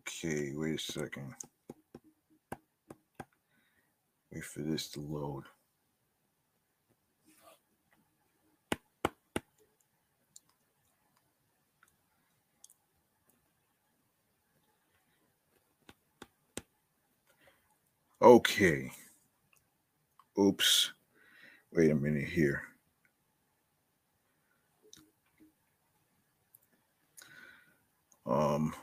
okay, 0.00 0.52
wait 0.54 0.80
a 0.80 0.92
second. 0.92 1.34
Wait 4.32 4.44
for 4.44 4.60
this 4.60 4.88
to 4.90 5.00
load. 5.00 5.44
Okay. 18.20 18.90
Oops. 20.38 20.92
Wait 21.72 21.90
a 21.90 21.94
minute 21.94 22.28
here. 22.28 22.62
Um 28.26 28.74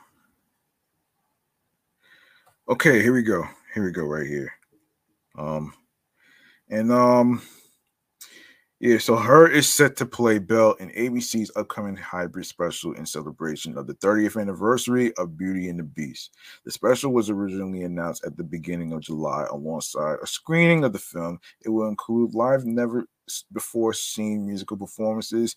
Okay, 2.67 3.01
here 3.01 3.13
we 3.13 3.21
go. 3.21 3.47
Here 3.75 3.83
we 3.83 3.91
go 3.91 4.05
right 4.05 4.25
here. 4.25 4.51
Um 5.37 5.73
and 6.69 6.91
um 6.91 7.41
yeah, 8.81 8.97
so 8.97 9.17
H.E.R. 9.17 9.47
is 9.47 9.69
set 9.69 9.95
to 9.97 10.05
play 10.05 10.37
Belle 10.37 10.73
in 10.73 10.89
ABC's 10.89 11.49
upcoming 11.55 11.95
hybrid 11.95 12.45
special 12.45 12.91
in 12.93 13.05
celebration 13.05 13.77
of 13.77 13.87
the 13.87 13.93
30th 13.95 14.39
anniversary 14.39 15.13
of 15.15 15.37
Beauty 15.37 15.69
and 15.69 15.79
the 15.79 15.83
Beast. 15.83 16.35
The 16.65 16.71
special 16.71 17.13
was 17.13 17.29
originally 17.29 17.83
announced 17.83 18.25
at 18.25 18.35
the 18.35 18.43
beginning 18.43 18.91
of 18.91 18.99
July 18.99 19.45
alongside 19.49 20.17
a 20.21 20.27
screening 20.27 20.83
of 20.83 20.91
the 20.91 20.99
film. 20.99 21.39
It 21.63 21.69
will 21.69 21.87
include 21.87 22.35
live, 22.35 22.65
never 22.65 23.05
before 23.53 23.93
seen 23.93 24.45
musical 24.45 24.77
performances 24.77 25.55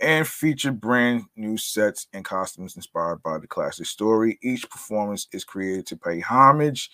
and 0.00 0.28
feature 0.28 0.70
brand 0.70 1.24
new 1.36 1.56
sets 1.56 2.06
and 2.12 2.24
costumes 2.24 2.76
inspired 2.76 3.22
by 3.22 3.38
the 3.38 3.46
classic 3.46 3.86
story. 3.86 4.38
Each 4.42 4.68
performance 4.68 5.26
is 5.32 5.42
created 5.42 5.86
to 5.86 5.96
pay 5.96 6.20
homage 6.20 6.90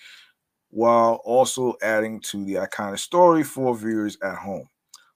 while 0.75 1.20
also 1.25 1.77
adding 1.83 2.18
to 2.18 2.45
the 2.45 2.55
iconic 2.55 2.99
story 2.99 3.45
for 3.45 3.77
viewers 3.77 4.18
at 4.25 4.35
home. 4.35 4.68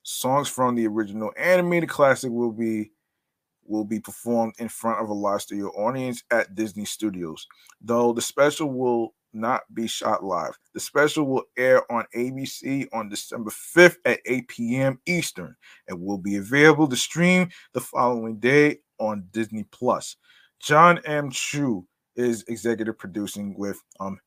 Songs 0.03 0.47
from 0.47 0.73
the 0.73 0.87
original 0.87 1.33
animated 1.37 1.89
classic 1.89 2.31
will 2.31 2.53
be 2.53 2.91
will 3.65 3.83
be 3.83 3.99
performed 3.99 4.53
in 4.57 4.69
front 4.69 4.99
of 5.03 5.09
a 5.09 5.13
live 5.13 5.41
studio 5.41 5.67
audience 5.71 6.23
at 6.31 6.55
Disney 6.55 6.85
Studios. 6.85 7.45
Though 7.81 8.13
the 8.13 8.21
special 8.21 8.71
will 8.71 9.13
not 9.33 9.63
be 9.73 9.85
shot 9.85 10.23
live. 10.23 10.57
The 10.73 10.79
special 10.79 11.25
will 11.25 11.43
air 11.57 11.83
on 11.91 12.05
ABC 12.15 12.87
on 12.93 13.09
December 13.09 13.51
5th 13.51 13.97
at 14.05 14.21
8 14.25 14.47
p.m. 14.47 14.99
Eastern 15.05 15.55
and 15.89 16.01
will 16.01 16.17
be 16.17 16.37
available 16.37 16.87
to 16.87 16.95
stream 16.95 17.49
the 17.73 17.81
following 17.81 18.39
day 18.39 18.77
on 18.97 19.27
Disney 19.31 19.65
Plus. 19.71 20.15
John 20.61 20.99
M. 21.05 21.29
Chu 21.29 21.85
is 22.15 22.43
executive 22.47 22.97
producing 22.97 23.55
with 23.57 23.83
um 23.99 24.19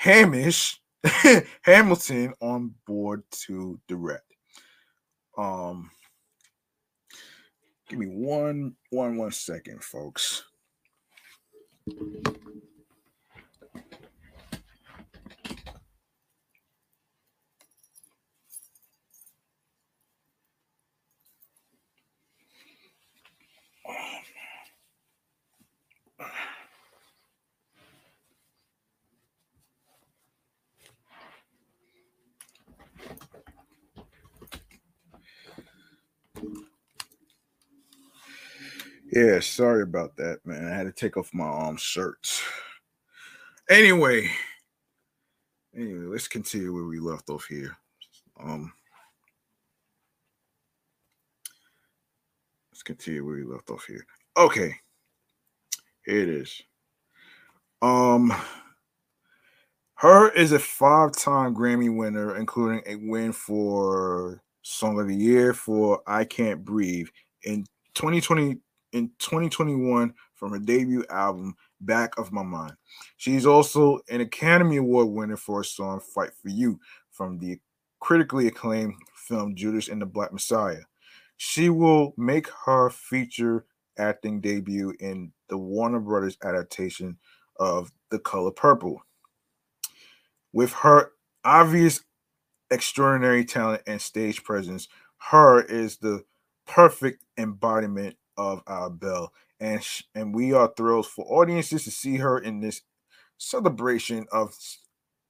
Hamish 0.00 0.80
Hamilton 1.62 2.32
on 2.40 2.74
board 2.86 3.22
to 3.32 3.78
direct. 3.86 4.24
Um, 5.36 5.90
give 7.86 7.98
me 7.98 8.06
one, 8.06 8.76
one, 8.88 9.18
one 9.18 9.30
second, 9.30 9.84
folks. 9.84 10.42
Yeah, 39.12 39.40
sorry 39.40 39.82
about 39.82 40.16
that, 40.16 40.38
man. 40.44 40.68
I 40.68 40.76
had 40.76 40.86
to 40.86 40.92
take 40.92 41.16
off 41.16 41.34
my 41.34 41.44
arm 41.44 41.76
shirts. 41.76 42.42
Anyway, 43.68 44.30
anyway, 45.74 46.06
let's 46.06 46.28
continue 46.28 46.72
where 46.72 46.84
we 46.84 47.00
left 47.00 47.28
off 47.28 47.44
here. 47.46 47.76
Um, 48.38 48.72
let's 52.72 52.84
continue 52.84 53.24
where 53.24 53.34
we 53.34 53.42
left 53.42 53.70
off 53.70 53.84
here. 53.84 54.06
Okay, 54.36 54.74
here 56.04 56.20
it 56.20 56.28
is. 56.28 56.62
Um, 57.82 58.30
H.E.R. 59.98 60.30
is 60.32 60.52
a 60.52 60.58
five-time 60.60 61.54
Grammy 61.54 61.94
winner, 61.94 62.36
including 62.36 62.82
a 62.86 62.94
win 62.94 63.32
for 63.32 64.40
Song 64.62 65.00
of 65.00 65.08
the 65.08 65.16
Year 65.16 65.52
for 65.52 66.00
"I 66.06 66.24
Can't 66.24 66.64
Breathe" 66.64 67.08
in 67.42 67.64
2020 67.94 68.58
in 68.92 69.10
2021 69.18 70.12
from 70.34 70.52
her 70.52 70.58
debut 70.58 71.04
album 71.10 71.54
Back 71.80 72.18
of 72.18 72.32
My 72.32 72.42
Mind. 72.42 72.74
She's 73.16 73.46
also 73.46 74.00
an 74.10 74.20
Academy 74.20 74.76
Award 74.76 75.08
winner 75.08 75.36
for 75.36 75.58
her 75.58 75.64
song 75.64 76.00
Fight 76.00 76.30
for 76.40 76.48
You 76.48 76.78
from 77.10 77.38
the 77.38 77.58
critically 78.00 78.46
acclaimed 78.46 78.94
film 79.14 79.54
Judas 79.54 79.88
and 79.88 80.00
the 80.00 80.06
Black 80.06 80.32
Messiah. 80.32 80.82
She 81.36 81.70
will 81.70 82.14
make 82.16 82.48
her 82.66 82.90
feature 82.90 83.66
acting 83.98 84.40
debut 84.40 84.94
in 85.00 85.32
the 85.48 85.58
Warner 85.58 86.00
Brothers 86.00 86.36
adaptation 86.44 87.18
of 87.58 87.90
The 88.10 88.18
Color 88.18 88.52
Purple. 88.52 89.02
With 90.52 90.70
H.E.R. 90.70 91.12
obvious 91.44 92.00
extraordinary 92.70 93.44
talent 93.44 93.82
and 93.86 94.00
stage 94.00 94.42
presence, 94.42 94.88
her 95.18 95.62
is 95.62 95.98
the 95.98 96.24
perfect 96.66 97.24
embodiment 97.36 98.16
of 98.36 98.62
our 98.66 98.90
Belle, 98.90 99.32
and 99.60 99.82
sh- 99.82 100.02
and 100.14 100.34
we 100.34 100.52
are 100.52 100.72
thrilled 100.76 101.06
for 101.06 101.24
audiences 101.26 101.84
to 101.84 101.90
see 101.90 102.16
her 102.16 102.38
in 102.38 102.60
this 102.60 102.82
celebration 103.38 104.26
of 104.32 104.56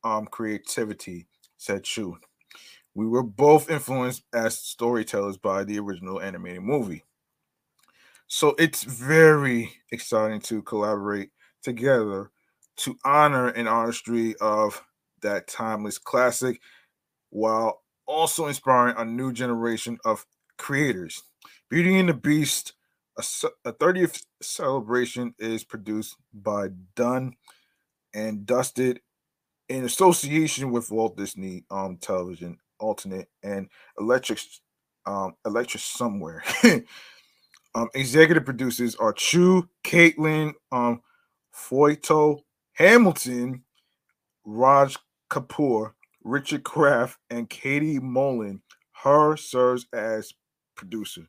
um 0.05 0.27
creativity," 0.27 1.27
said 1.57 1.85
Chu. 1.85 2.19
We 2.95 3.07
were 3.07 3.23
both 3.23 3.71
influenced 3.71 4.25
as 4.33 4.59
storytellers 4.59 5.37
by 5.39 5.65
the 5.65 5.79
original 5.79 6.21
animated 6.21 6.63
movie. 6.63 7.05
So 8.27 8.55
it's 8.59 8.85
very 8.85 9.73
exciting 9.91 10.41
to 10.43 10.63
collaborate 10.63 11.31
together 11.63 12.31
to 12.77 12.97
honor 13.05 13.49
an 13.49 13.67
artistry 13.67 14.35
of 14.41 14.83
that 15.23 15.49
timeless 15.49 15.99
classic 15.99 16.61
while 17.31 17.83
also 18.07 18.47
inspiring 18.47 18.95
a 18.97 19.05
new 19.05 19.33
generation 19.33 19.99
of 20.05 20.27
creators. 20.59 21.23
Beauty 21.69 21.99
and 21.99 22.09
the 22.09 22.15
Beast 22.15 22.75
a, 23.65 23.73
30th 23.73 24.25
celebration 24.43 25.35
is 25.39 25.65
produced 25.65 26.17
by 26.33 26.69
Done 26.95 27.35
and 28.15 28.47
Dusted 28.47 29.01
in 29.69 29.85
association 29.85 30.71
with 30.71 30.91
Walt 30.91 31.17
Disney 31.17 31.65
um, 31.71 31.97
Television 31.99 32.59
Alternate 32.79 33.29
and 33.43 33.69
Electric 33.99 34.41
um, 35.07 35.35
Electric 35.47 35.83
Somewhere. 35.83 36.43
um, 37.75 37.89
executive 37.95 38.45
producers 38.45 38.97
are 38.97 39.13
Chu, 39.13 39.69
Caitlin, 39.85 40.53
um, 40.73 41.01
Foyto, 41.55 42.41
Hamilton, 42.75 43.65
Raj 44.45 44.97
Kapoor, 45.31 45.93
Richard 46.25 46.65
Kraft, 46.65 47.19
and 47.31 47.49
Katy 47.49 47.99
Mullan. 47.99 48.61
H.E.R. 49.01 49.37
serves 49.37 49.87
as 49.95 50.35
producer. 50.75 51.23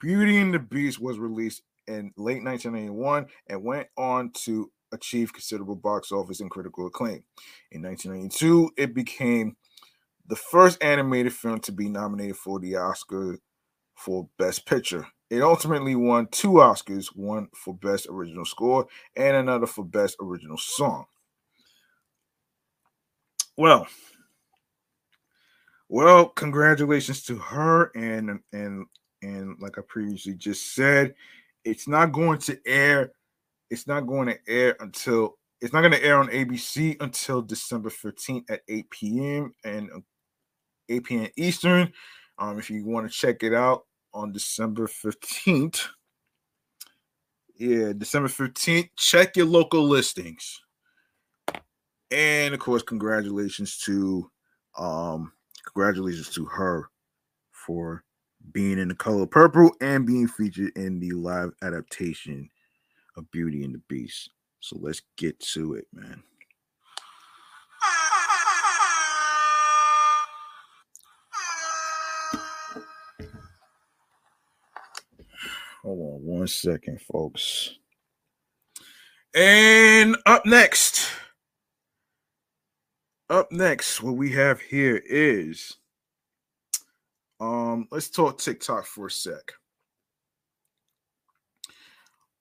Beauty 0.00 0.38
and 0.38 0.52
the 0.52 0.58
Beast 0.58 1.00
was 1.00 1.18
released 1.18 1.62
in 1.86 2.12
late 2.16 2.44
1991 2.44 3.26
and 3.48 3.64
went 3.64 3.88
on 3.96 4.30
to 4.44 4.70
achieve 4.92 5.32
considerable 5.32 5.76
box 5.76 6.12
office 6.12 6.40
and 6.40 6.50
critical 6.50 6.86
acclaim. 6.86 7.24
In 7.72 7.82
1992, 7.82 8.70
it 8.76 8.94
became 8.94 9.56
the 10.26 10.36
first 10.36 10.82
animated 10.82 11.32
film 11.32 11.60
to 11.60 11.72
be 11.72 11.88
nominated 11.88 12.36
for 12.36 12.58
the 12.58 12.76
Oscar 12.76 13.38
for 13.94 14.28
Best 14.38 14.66
Picture. 14.66 15.06
It 15.30 15.42
ultimately 15.42 15.96
won 15.96 16.28
two 16.30 16.52
Oscars, 16.52 17.06
one 17.14 17.48
for 17.54 17.74
Best 17.74 18.06
Original 18.08 18.44
Score 18.44 18.86
and 19.16 19.36
another 19.36 19.66
for 19.66 19.84
Best 19.84 20.16
Original 20.20 20.58
Song. 20.58 21.06
Well, 23.56 23.86
well, 25.88 26.28
congratulations 26.28 27.22
to 27.24 27.36
H.E.R. 27.36 27.90
and 27.94 28.40
and 28.52 28.86
and 29.22 29.56
like 29.60 29.78
I 29.78 29.82
previously 29.86 30.34
just 30.34 30.74
said, 30.74 31.14
it's 31.64 31.88
not 31.88 32.12
going 32.12 32.38
to 32.40 32.58
air. 32.66 33.12
It's 33.70 33.86
not 33.86 34.06
going 34.06 34.28
to 34.28 34.38
air 34.46 34.76
until 34.80 35.36
it's 35.60 35.72
not 35.72 35.80
going 35.80 35.92
to 35.92 36.04
air 36.04 36.18
on 36.18 36.28
ABC 36.28 36.96
until 37.00 37.42
December 37.42 37.90
15th 37.90 38.50
at 38.50 38.60
8 38.68 38.90
p.m. 38.90 39.54
and 39.64 39.90
uh, 39.90 40.00
8 40.88 41.04
p.m. 41.04 41.28
Eastern. 41.36 41.92
Um, 42.38 42.58
if 42.58 42.70
you 42.70 42.84
want 42.84 43.10
to 43.10 43.16
check 43.16 43.42
it 43.42 43.54
out 43.54 43.86
on 44.12 44.32
December 44.32 44.86
15th, 44.86 45.86
yeah, 47.56 47.92
December 47.96 48.28
15th, 48.28 48.90
check 48.96 49.36
your 49.36 49.46
local 49.46 49.82
listings. 49.82 50.60
And 52.10 52.54
of 52.54 52.60
course, 52.60 52.82
congratulations 52.82 53.78
to 53.78 54.30
um 54.78 55.32
congratulations 55.64 56.28
to 56.30 56.42
H.E.R. 56.42 56.90
for 57.50 58.04
being 58.52 58.78
in 58.78 58.88
the 58.88 58.94
color 58.94 59.26
purple 59.26 59.70
and 59.80 60.06
being 60.06 60.28
featured 60.28 60.76
in 60.76 61.00
the 61.00 61.10
live 61.12 61.50
adaptation 61.62 62.48
of 63.16 63.30
Beauty 63.30 63.64
and 63.64 63.74
the 63.74 63.82
Beast. 63.88 64.30
So 64.60 64.76
let's 64.80 65.02
get 65.16 65.38
to 65.40 65.74
it, 65.74 65.86
man. 65.92 66.22
Hold 75.82 75.98
on 76.00 76.26
one 76.26 76.48
second, 76.48 77.00
folks. 77.00 77.76
And 79.34 80.16
up 80.26 80.44
next, 80.44 81.08
up 83.30 83.52
next, 83.52 84.02
what 84.02 84.16
we 84.16 84.32
have 84.32 84.60
here 84.60 85.00
is 85.06 85.76
um, 87.40 87.88
let's 87.90 88.10
talk 88.10 88.38
TikTok 88.38 88.86
for 88.86 89.06
a 89.06 89.10
sec. 89.10 89.52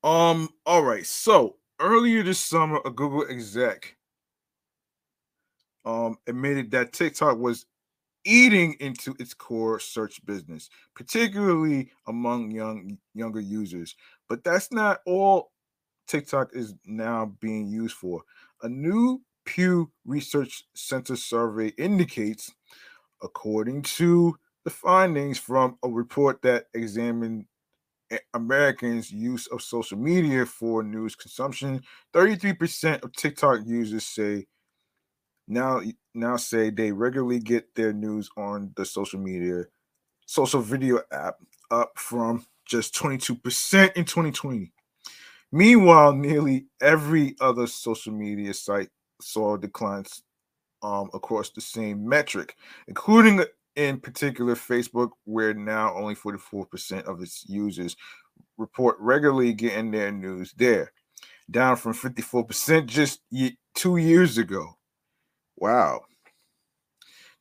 Um, 0.03 0.49
all 0.65 0.83
right. 0.83 1.05
So 1.05 1.57
earlier 1.79 2.23
this 2.23 2.39
summer, 2.39 2.79
a 2.85 2.91
Google 2.91 3.25
exec 3.29 3.95
um 5.83 6.17
admitted 6.27 6.71
that 6.71 6.93
TikTok 6.93 7.37
was 7.37 7.65
eating 8.25 8.75
into 8.79 9.15
its 9.19 9.33
core 9.33 9.79
search 9.79 10.23
business, 10.25 10.69
particularly 10.95 11.91
among 12.07 12.51
young 12.51 12.97
younger 13.13 13.39
users. 13.39 13.95
But 14.27 14.43
that's 14.43 14.71
not 14.71 14.99
all 15.05 15.51
TikTok 16.07 16.49
is 16.53 16.73
now 16.85 17.33
being 17.39 17.67
used 17.67 17.95
for. 17.95 18.21
A 18.63 18.69
new 18.69 19.21
Pew 19.45 19.91
Research 20.05 20.63
Center 20.73 21.15
survey 21.15 21.67
indicates, 21.77 22.51
according 23.21 23.83
to 23.83 24.35
the 24.65 24.71
findings 24.71 25.37
from 25.37 25.77
a 25.83 25.89
report 25.89 26.41
that 26.41 26.65
examined 26.73 27.45
Americans' 28.33 29.11
use 29.11 29.47
of 29.47 29.61
social 29.61 29.97
media 29.97 30.45
for 30.45 30.83
news 30.83 31.15
consumption, 31.15 31.81
33% 32.13 33.03
of 33.03 33.13
TikTok 33.13 33.61
users 33.65 34.05
say 34.05 34.45
now 35.47 35.79
now 36.15 36.35
say 36.35 36.71
they 36.71 36.91
regularly 36.91 37.39
get 37.39 37.73
their 37.75 37.93
news 37.93 38.29
on 38.35 38.71
the 38.75 38.83
social 38.83 39.19
media 39.19 39.65
social 40.25 40.61
video 40.61 40.99
app 41.11 41.35
up 41.69 41.91
from 41.97 42.43
just 42.65 42.95
22% 42.95 43.93
in 43.93 44.05
2020. 44.05 44.71
Meanwhile, 45.51 46.13
nearly 46.13 46.65
every 46.81 47.35
other 47.39 47.67
social 47.67 48.11
media 48.11 48.53
site 48.55 48.89
saw 49.21 49.55
declines 49.55 50.23
um, 50.81 51.09
across 51.13 51.51
the 51.51 51.61
same 51.61 52.07
metric, 52.07 52.55
including 52.87 53.43
in 53.75 53.99
particular 53.99 54.55
Facebook, 54.55 55.11
where 55.25 55.53
now 55.53 55.93
only 55.95 56.15
44% 56.15 57.03
of 57.03 57.21
its 57.21 57.45
users 57.47 57.95
report 58.57 58.97
regularly 58.99 59.53
getting 59.53 59.91
their 59.91 60.11
news 60.11 60.53
there, 60.57 60.91
down 61.51 61.75
from 61.75 61.93
54% 61.93 62.85
just 62.85 63.21
two 63.73 63.97
years 63.97 64.37
ago. 64.37 64.77
Wow. 65.57 66.01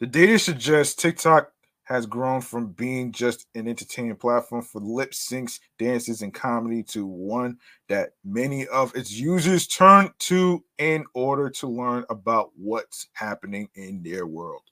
The 0.01 0.07
data 0.07 0.39
suggests 0.39 0.95
TikTok 0.95 1.51
has 1.85 2.07
grown 2.07 2.41
from 2.41 2.69
being 2.69 3.13
just 3.13 3.47
an 3.55 3.69
entertainment 3.69 4.19
platform 4.19 4.63
for 4.63 4.81
lip 4.81 5.13
syncs, 5.13 5.61
dances, 5.79 6.23
and 6.23 6.33
comedy 6.33 6.83
to 6.83 7.07
one 7.07 7.59
that 7.89 8.11
many 8.25 8.67
of 8.69 8.95
its 8.97 9.13
users 9.13 9.67
turn 9.67 10.11
to 10.19 10.65
in 10.79 11.05
order 11.15 11.51
to 11.51 11.69
learn 11.69 12.05
about 12.09 12.51
what's 12.57 13.09
happening 13.13 13.69
in 13.75 14.03
their 14.03 14.27
world. 14.27 14.63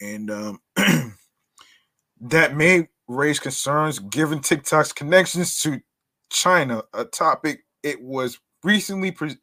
And 0.00 0.30
um, 0.30 0.60
that 2.20 2.56
may 2.56 2.88
raise 3.08 3.38
concerns 3.38 3.98
given 3.98 4.40
TikTok's 4.40 4.92
connections 4.92 5.60
to 5.62 5.80
China, 6.30 6.82
a 6.94 7.04
topic 7.04 7.64
it 7.82 8.00
was 8.00 8.38
recently 8.62 9.10
pre- 9.10 9.36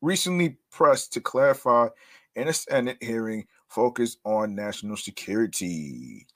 recently 0.00 0.56
pressed 0.70 1.12
to 1.12 1.20
clarify 1.20 1.88
in 2.34 2.48
a 2.48 2.52
Senate 2.52 2.98
hearing 3.00 3.46
focused 3.68 4.18
on 4.24 4.54
national 4.54 4.96
security. 4.96 6.26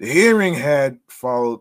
The 0.00 0.06
hearing 0.06 0.54
had 0.54 0.98
followed 1.08 1.60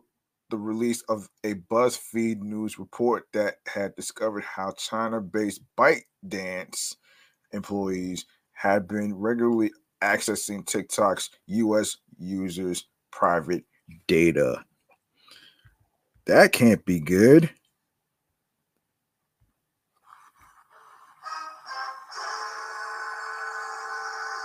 the 0.50 0.58
release 0.58 1.02
of 1.04 1.30
a 1.44 1.56
BuzzFeed 1.56 2.42
News 2.42 2.78
report 2.78 3.28
that 3.34 3.56
had 3.68 3.96
discovered 3.96 4.44
how 4.44 4.72
China 4.74 5.22
based 5.22 5.62
ByteDance 5.78 6.96
employees 7.52 8.26
had 8.52 8.88
been 8.88 9.16
regularly 9.16 9.72
accessing 10.04 10.66
TikTok's 10.66 11.30
US 11.48 11.98
users' 12.20 12.88
private 13.12 13.64
data. 14.08 14.64
That 16.26 16.52
can't 16.52 16.84
be 16.86 17.00
good. 17.00 17.50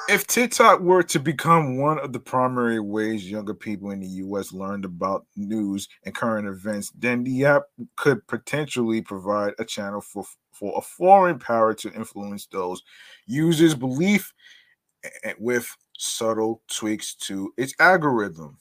If 0.09 0.27
TikTok 0.27 0.81
were 0.81 1.03
to 1.03 1.21
become 1.21 1.77
one 1.77 1.99
of 1.99 2.15
the 2.15 2.19
primary 2.19 2.81
ways 2.81 3.31
younger 3.31 3.53
people 3.53 3.91
in 3.91 4.01
the 4.01 4.07
US 4.07 4.55
learned 4.55 4.87
about 4.87 5.27
news 5.37 5.87
and 6.05 6.15
current 6.15 6.49
events, 6.49 6.91
then 6.97 7.23
the 7.25 7.45
app 7.45 7.65
could 7.97 8.27
potentially 8.27 9.03
provide 9.03 9.53
a 9.59 9.67
channel 9.67 10.01
for, 10.01 10.25
for 10.51 10.73
a 10.79 10.81
foreign 10.81 11.39
power 11.39 11.75
to 11.75 11.93
influence 11.93 12.47
those 12.47 12.83
users' 13.27 13.75
belief 13.75 14.33
with 15.39 15.75
subtle 15.97 16.63
tweaks 16.69 17.15
to 17.15 17.53
its 17.57 17.75
algorithm. 17.81 18.59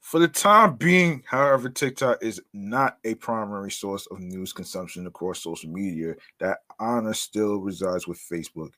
For 0.00 0.18
the 0.20 0.28
time 0.28 0.76
being, 0.76 1.22
however, 1.26 1.68
TikTok 1.68 2.22
is 2.22 2.40
not 2.54 2.96
a 3.04 3.14
primary 3.16 3.70
source 3.70 4.06
of 4.06 4.20
news 4.20 4.54
consumption 4.54 5.06
across 5.06 5.42
social 5.42 5.70
media. 5.70 6.14
That 6.40 6.60
honor 6.78 7.12
still 7.12 7.58
resides 7.58 8.08
with 8.08 8.18
Facebook. 8.18 8.70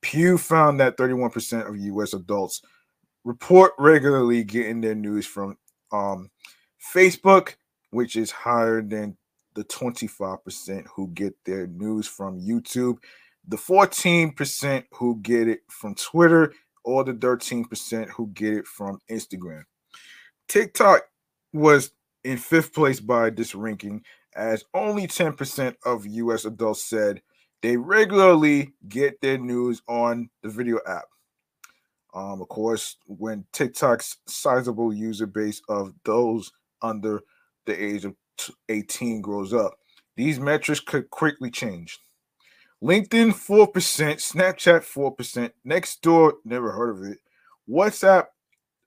Pew 0.00 0.36
found 0.36 0.80
that 0.80 0.96
31% 0.96 1.68
of 1.68 1.76
US 1.78 2.14
adults 2.14 2.62
report 3.22 3.72
regularly 3.78 4.42
getting 4.42 4.80
their 4.80 4.96
news 4.96 5.24
from 5.24 5.56
um, 5.92 6.30
Facebook, 6.94 7.54
which 7.90 8.16
is 8.16 8.32
higher 8.32 8.82
than 8.82 9.16
the 9.54 9.64
25% 9.64 10.86
who 10.94 11.08
get 11.08 11.34
their 11.44 11.66
news 11.68 12.08
from 12.08 12.40
YouTube, 12.40 12.96
the 13.46 13.56
14% 13.56 14.84
who 14.92 15.18
get 15.22 15.48
it 15.48 15.60
from 15.68 15.94
Twitter, 15.94 16.52
or 16.84 17.04
the 17.04 17.12
13% 17.12 18.08
who 18.10 18.28
get 18.28 18.54
it 18.54 18.66
from 18.66 18.98
Instagram. 19.10 19.62
TikTok 20.48 21.02
was 21.52 21.92
in 22.24 22.38
fifth 22.38 22.72
place 22.72 23.00
by 23.00 23.30
this 23.30 23.54
ranking, 23.54 24.02
as 24.34 24.64
only 24.74 25.06
10% 25.06 25.74
of 25.84 26.06
US 26.06 26.44
adults 26.44 26.84
said 26.84 27.22
they 27.62 27.76
regularly 27.76 28.72
get 28.88 29.20
their 29.20 29.38
news 29.38 29.82
on 29.88 30.28
the 30.42 30.48
video 30.48 30.78
app. 30.86 31.04
Um, 32.14 32.42
of 32.42 32.48
course, 32.48 32.96
when 33.06 33.44
TikTok's 33.52 34.18
sizable 34.26 34.92
user 34.92 35.26
base 35.26 35.62
of 35.68 35.94
those 36.04 36.52
under 36.82 37.20
the 37.64 37.82
age 37.82 38.04
of 38.04 38.14
18 38.68 39.22
grows 39.22 39.54
up, 39.54 39.74
these 40.16 40.38
metrics 40.38 40.80
could 40.80 41.08
quickly 41.10 41.50
change. 41.50 41.98
LinkedIn 42.82 43.30
4%, 43.30 43.68
Snapchat 43.72 44.82
4%, 44.82 45.52
Nextdoor, 45.66 46.32
never 46.44 46.72
heard 46.72 46.90
of 46.90 47.12
it. 47.12 47.18
WhatsApp 47.68 48.26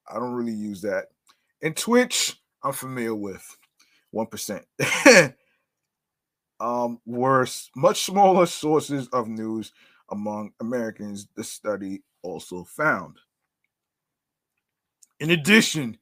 I 0.07 0.15
don't 0.15 0.33
really 0.33 0.53
use 0.53 0.81
that. 0.81 1.05
And 1.61 1.75
Twitch, 1.75 2.35
I'm 2.63 2.73
familiar 2.73 3.15
with 3.15 3.43
1%. 4.13 4.63
um, 6.59 6.99
were 7.05 7.47
much 7.75 8.03
smaller 8.03 8.45
sources 8.45 9.07
of 9.09 9.27
news 9.27 9.71
among 10.11 10.51
Americans, 10.59 11.27
the 11.35 11.43
study 11.43 12.03
also 12.21 12.63
found. 12.63 13.17
In 15.19 15.31
addition, 15.31 15.97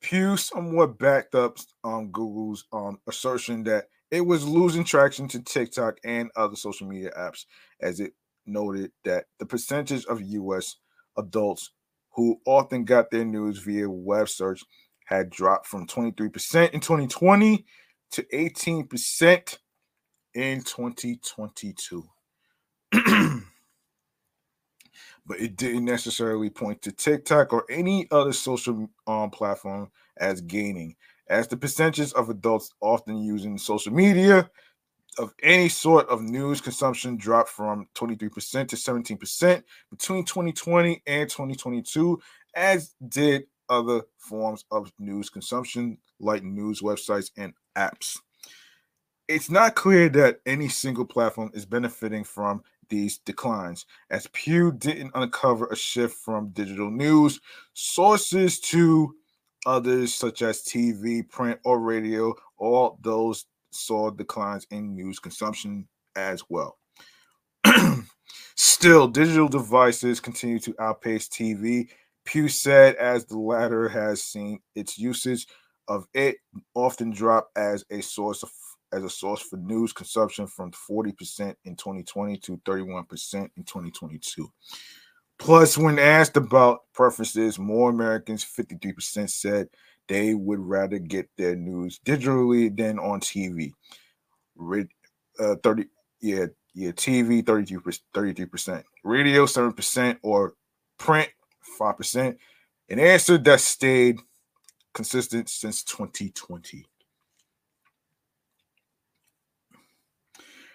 Pew 0.00 0.36
somewhat 0.36 0.98
backed 0.98 1.34
up 1.34 1.56
um, 1.84 2.10
Google's 2.10 2.64
um, 2.72 2.98
assertion 3.06 3.62
that 3.64 3.86
it 4.10 4.20
was 4.20 4.46
losing 4.46 4.84
traction 4.84 5.28
to 5.28 5.42
TikTok 5.42 5.96
and 6.04 6.30
other 6.36 6.56
social 6.56 6.86
media 6.86 7.10
apps, 7.18 7.46
as 7.80 8.00
it 8.00 8.12
noted 8.46 8.92
that 9.04 9.26
the 9.38 9.46
percentage 9.46 10.04
of 10.06 10.22
US 10.22 10.76
adults 11.16 11.72
who 12.10 12.40
often 12.46 12.84
got 12.84 13.10
their 13.10 13.24
news 13.24 13.58
via 13.58 13.88
web 13.88 14.28
search 14.28 14.62
had 15.04 15.30
dropped 15.30 15.66
from 15.66 15.86
23% 15.86 16.70
in 16.70 16.80
2020 16.80 17.64
to 18.12 18.22
18% 18.22 19.58
in 20.34 20.60
2022. 20.62 22.04
but 25.26 25.40
it 25.40 25.56
didn't 25.56 25.84
necessarily 25.84 26.50
point 26.50 26.80
to 26.82 26.92
TikTok 26.92 27.52
or 27.52 27.64
any 27.68 28.06
other 28.10 28.32
social 28.32 28.88
um, 29.06 29.30
platform 29.30 29.90
as 30.18 30.40
gaining, 30.40 30.94
as 31.28 31.48
the 31.48 31.56
percentages 31.56 32.12
of 32.12 32.30
adults 32.30 32.72
often 32.80 33.16
using 33.18 33.58
social 33.58 33.92
media 33.92 34.48
of 35.18 35.34
any 35.42 35.68
sort 35.68 36.08
of 36.08 36.22
news 36.22 36.60
consumption 36.60 37.16
dropped 37.16 37.48
from 37.48 37.88
23% 37.94 38.68
to 38.68 38.76
17% 38.76 39.62
between 39.90 40.24
2020 40.24 41.02
and 41.06 41.30
2022, 41.30 42.20
as 42.54 42.94
did 43.08 43.44
other 43.68 44.02
forms 44.18 44.64
of 44.70 44.92
news 44.98 45.30
consumption 45.30 45.98
like 46.20 46.42
news 46.42 46.82
websites 46.82 47.30
and 47.36 47.52
apps. 47.76 48.18
It's 49.28 49.50
not 49.50 49.74
clear 49.74 50.08
that 50.10 50.40
any 50.46 50.68
single 50.68 51.04
platform 51.04 51.50
is 51.52 51.66
benefiting 51.66 52.22
from 52.22 52.62
these 52.88 53.18
declines, 53.18 53.86
as 54.10 54.28
Pew 54.28 54.70
didn't 54.70 55.10
uncover 55.14 55.66
a 55.66 55.76
shift 55.76 56.16
from 56.18 56.50
digital 56.50 56.90
news 56.90 57.40
sources 57.74 58.60
to 58.60 59.14
others 59.66 60.14
such 60.14 60.40
as 60.42 60.62
TV, 60.62 61.28
print, 61.28 61.60
or 61.64 61.80
radio. 61.80 62.34
All 62.56 62.98
those 63.02 63.44
saw 63.72 64.10
declines 64.10 64.66
in 64.70 64.94
news 64.94 65.18
consumption 65.18 65.86
as 66.16 66.42
well. 66.48 66.78
Still, 68.56 69.08
digital 69.08 69.48
devices 69.48 70.20
continue 70.20 70.58
to 70.60 70.74
outpace 70.80 71.28
TV. 71.28 71.88
Pew 72.24 72.48
said, 72.48 72.96
as 72.96 73.26
the 73.26 73.38
latter 73.38 73.88
has 73.88 74.22
seen 74.22 74.60
its 74.74 74.98
usage 74.98 75.46
of 75.88 76.06
it 76.14 76.36
often 76.74 77.10
drop 77.10 77.50
as 77.56 77.84
a 77.90 78.00
source 78.00 78.42
of 78.42 78.50
as 78.92 79.02
a 79.02 79.10
source 79.10 79.42
for 79.42 79.56
news 79.56 79.92
consumption 79.92 80.46
from 80.46 80.70
40% 80.70 81.54
in 81.64 81.74
2020 81.74 82.36
to 82.38 82.56
31% 82.58 83.04
in 83.34 83.64
2022. 83.64 84.48
Plus, 85.38 85.76
when 85.76 85.98
asked 85.98 86.36
about 86.36 86.80
preferences, 86.94 87.58
more 87.58 87.90
Americans, 87.90 88.44
53%, 88.44 89.30
said 89.30 89.68
they 90.08 90.34
would 90.34 90.60
rather 90.60 90.98
get 90.98 91.28
their 91.36 91.56
news 91.56 92.00
digitally 92.04 92.74
than 92.74 92.98
on 92.98 93.20
TV. 93.20 93.72
Uh, 95.38 95.56
30, 95.62 95.84
yeah, 96.20 96.46
yeah, 96.74 96.92
TV 96.92 97.42
32 97.42 97.80
33%, 98.14 98.82
radio 99.04 99.46
7%, 99.46 100.18
or 100.22 100.54
print 100.98 101.28
5%. 101.78 102.36
An 102.88 102.98
answer 102.98 103.36
that 103.38 103.60
stayed 103.60 104.18
consistent 104.94 105.48
since 105.48 105.82
2020. 105.84 106.86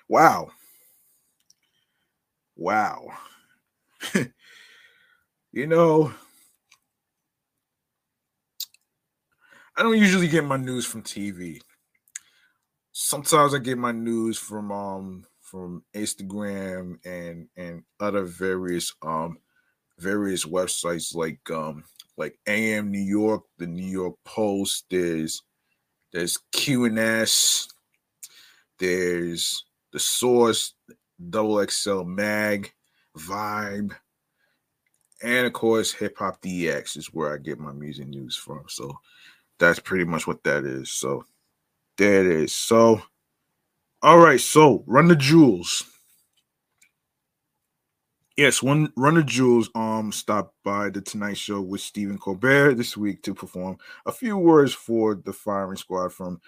Wow. 0.08 0.52
Wow. 2.56 3.08
you 5.52 5.68
know, 5.68 6.14
I 9.76 9.84
don't 9.84 9.98
usually 9.98 10.28
get 10.28 10.46
my 10.46 10.58
news 10.58 10.86
from 10.86 11.02
TV. 11.02 11.62
Sometimes 12.94 13.54
I 13.54 13.60
get 13.60 13.78
my 13.78 13.92
news 13.92 14.38
from 14.38 14.72
um 14.72 15.26
from 15.42 15.84
Instagram 15.94 17.00
and 17.06 17.48
and 17.58 17.84
other 18.00 18.24
various 18.24 18.94
um 19.02 19.38
various 20.00 20.46
websites 20.46 21.16
like 21.16 21.40
um 21.52 21.84
like 22.18 22.38
AM 22.48 22.92
New 22.92 23.00
York, 23.00 23.44
the 23.58 23.68
New 23.68 23.88
York 23.88 24.16
Post, 24.24 24.86
there's 24.90 25.42
there's 26.14 26.38
QNS, 26.54 27.68
there's 28.80 29.66
the 29.92 30.00
Source, 30.00 30.74
Double 31.30 31.66
XL 31.66 32.04
Mag, 32.04 32.72
Vibe, 33.18 33.94
and 35.24 35.48
of 35.48 35.54
course 35.54 35.92
Hip 35.94 36.18
Hop 36.18 36.42
DX 36.42 36.98
is 36.98 37.08
where 37.08 37.34
I 37.34 37.38
get 37.38 37.60
my 37.60 37.72
music 37.72 38.08
news 38.08 38.36
from. 38.36 38.64
So 38.68 39.00
that's 39.60 39.80
pretty 39.80 40.06
much 40.06 40.28
what 40.28 40.44
that 40.44 40.66
is. 40.66 40.92
So 40.92 41.26
there 41.98 42.22
it 42.22 42.28
is. 42.28 42.54
So 42.56 43.02
all 44.02 44.18
right, 44.18 44.42
so 44.42 44.84
run 44.88 45.08
the 45.08 45.16
jewels. 45.16 45.84
Yes, 48.38 48.64
one 48.64 48.92
Run 48.96 49.16
the 49.16 49.24
Jewels 49.24 49.70
um 49.76 50.12
stopped 50.12 50.56
by 50.64 50.90
the 50.90 51.02
Tonight 51.02 51.38
Show 51.38 51.62
with 51.62 51.82
Stephen 51.82 52.18
Colbert 52.18 52.76
this 52.76 52.98
week 52.98 53.22
to 53.24 53.36
perform 53.36 53.78
a 54.06 54.12
few 54.12 54.38
words 54.38 54.74
for 54.74 55.16
the 55.16 55.34
firing 55.34 55.78
squad 55.78 56.14
from 56.14 56.42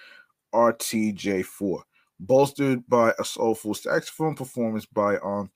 RTJ4 0.55 1.81
bolstered 2.19 2.87
by 2.87 3.13
a 3.19 3.25
soulful 3.25 3.73
saxophone 3.73 4.33
performance 4.33 4.85
by 4.85 5.17
um 5.17 5.51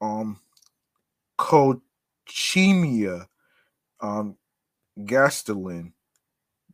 um 0.00 0.40
Cochemea 1.38 3.26
um 4.00 4.36
Gastelum 5.00 5.92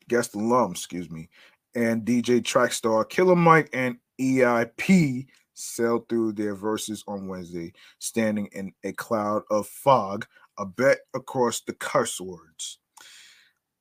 Gastelum, 0.08 0.72
excuse 0.72 1.10
me, 1.10 1.28
and 1.74 2.04
DJ 2.04 2.42
Trackstar 2.42 3.08
Killer 3.08 3.36
Mike 3.36 3.70
and 3.72 3.96
El-P 4.20 5.26
sailed 5.54 6.08
through 6.08 6.32
their 6.32 6.54
verses 6.54 7.04
on 7.06 7.28
Wednesday, 7.28 7.72
standing 7.98 8.48
in 8.52 8.72
a 8.84 8.92
cloud 8.92 9.42
of 9.50 9.66
fog, 9.66 10.26
a 10.58 10.66
bet 10.66 10.98
across 11.14 11.60
the 11.60 11.72
curse 11.72 12.20
words. 12.20 12.78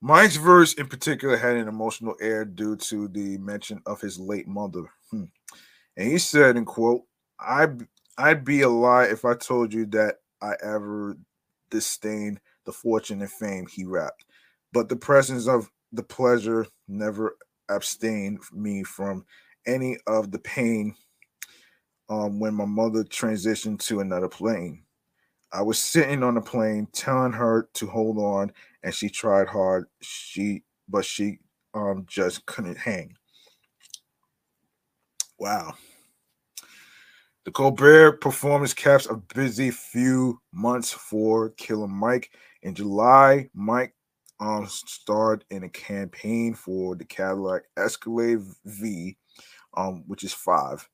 Mike's 0.02 0.36
verse 0.36 0.74
in 0.74 0.88
particular 0.88 1.38
had 1.38 1.56
an 1.56 1.68
emotional 1.68 2.16
air 2.20 2.46
due 2.46 2.76
to 2.76 3.08
the 3.08 3.38
mention 3.38 3.82
of 3.86 4.02
his 4.02 4.20
late 4.20 4.48
mother. 4.48 4.84
Hmm. 5.12 5.26
And 5.96 6.12
he 6.12 6.18
said, 6.18 6.58
in 6.58 6.66
quote, 6.66 7.04
I 7.40 7.68
I'd 8.18 8.44
be 8.44 8.62
a 8.62 8.70
lie 8.70 9.06
if 9.06 9.26
I 9.26 9.34
told 9.34 9.74
you 9.74 9.86
that 9.88 10.18
I 10.44 10.56
ever 10.62 11.18
disdained 11.72 12.40
the 12.66 12.72
fortune 12.72 13.22
and 13.22 13.32
fame 13.32 13.66
he 13.66 13.86
rapped. 13.86 14.26
But 14.74 14.90
the 14.90 14.96
presence 14.96 15.48
of 15.48 15.72
the 15.92 16.04
pleasure 16.04 16.68
never 16.88 17.38
abstained 17.70 18.40
me 18.52 18.84
from 18.84 19.26
any 19.66 19.98
of 20.06 20.32
the 20.32 20.40
pain 20.40 20.96
um, 22.10 22.40
when 22.40 22.54
my 22.54 22.66
mother 22.66 23.04
transitioned 23.04 23.80
to 23.88 24.02
another 24.02 24.28
plane. 24.28 24.84
I 25.54 25.62
was 25.62 25.80
sitting 25.80 26.24
on 26.24 26.34
the 26.36 26.42
plane 26.42 26.88
telling 26.92 27.32
her 27.32 27.70
to 27.76 27.88
hold 27.88 28.18
on 28.18 28.52
and 28.84 28.94
she 28.94 29.08
tried 29.08 29.48
hard. 29.48 29.86
She 30.02 30.64
but 30.90 31.06
she 31.06 31.40
um 31.74 32.06
just 32.08 32.46
couldn't 32.48 32.78
hang. 32.78 33.16
Wow. 35.40 35.76
The 37.46 37.52
Colbert 37.52 38.22
performance 38.22 38.74
caps 38.74 39.06
a 39.06 39.16
busy 39.16 39.70
few 39.70 40.40
months 40.54 40.94
for 40.94 41.50
Killer 41.52 41.90
Mike. 41.90 42.32
In 42.62 42.74
July, 42.74 43.50
Mike 43.54 43.94
um 44.40 44.66
starred 44.68 45.44
in 45.52 45.64
a 45.64 45.70
campaign 45.70 46.54
for 46.54 46.96
the 46.96 47.04
Cadillac 47.04 47.64
Escalade 47.78 48.40
V, 48.64 49.18
um, 49.76 50.06
which 50.08 50.24
is 50.24 50.32
five, 50.32 50.88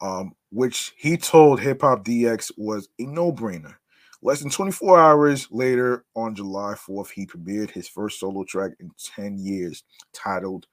um, 0.00 0.32
which 0.50 0.92
he 0.96 1.16
told 1.16 1.60
Hip 1.60 1.82
Hop 1.82 2.04
DX 2.04 2.50
was 2.56 2.88
a 2.98 3.04
no-brainer. 3.04 3.76
Less 4.22 4.40
than 4.40 4.50
24 4.50 4.98
hours 4.98 5.46
later, 5.52 6.04
on 6.16 6.34
July 6.34 6.74
4th, 6.74 7.10
he 7.10 7.26
premiered 7.26 7.70
his 7.70 7.88
first 7.88 8.18
solo 8.18 8.42
track 8.42 8.72
in 8.80 8.90
10 9.14 9.38
years 9.38 9.84
titled 10.12 10.66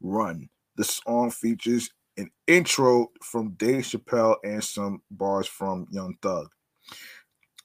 Run. 0.00 0.48
The 0.76 0.84
song 0.84 1.32
features 1.32 1.90
an 2.16 2.30
intro 2.46 3.10
from 3.22 3.52
Dave 3.52 3.84
Chappelle 3.84 4.36
and 4.44 4.62
some 4.62 5.02
bars 5.10 5.46
from 5.46 5.86
Young 5.90 6.16
Thug. 6.22 6.48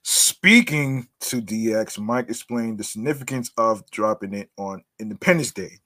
Speaking 0.02 1.08
to 1.20 1.40
DX, 1.40 1.98
Mike 1.98 2.28
explained 2.28 2.78
the 2.78 2.84
significance 2.84 3.50
of 3.56 3.88
dropping 3.90 4.34
it 4.34 4.50
on 4.58 4.82
Independence 4.98 5.52
Day. 5.52 5.78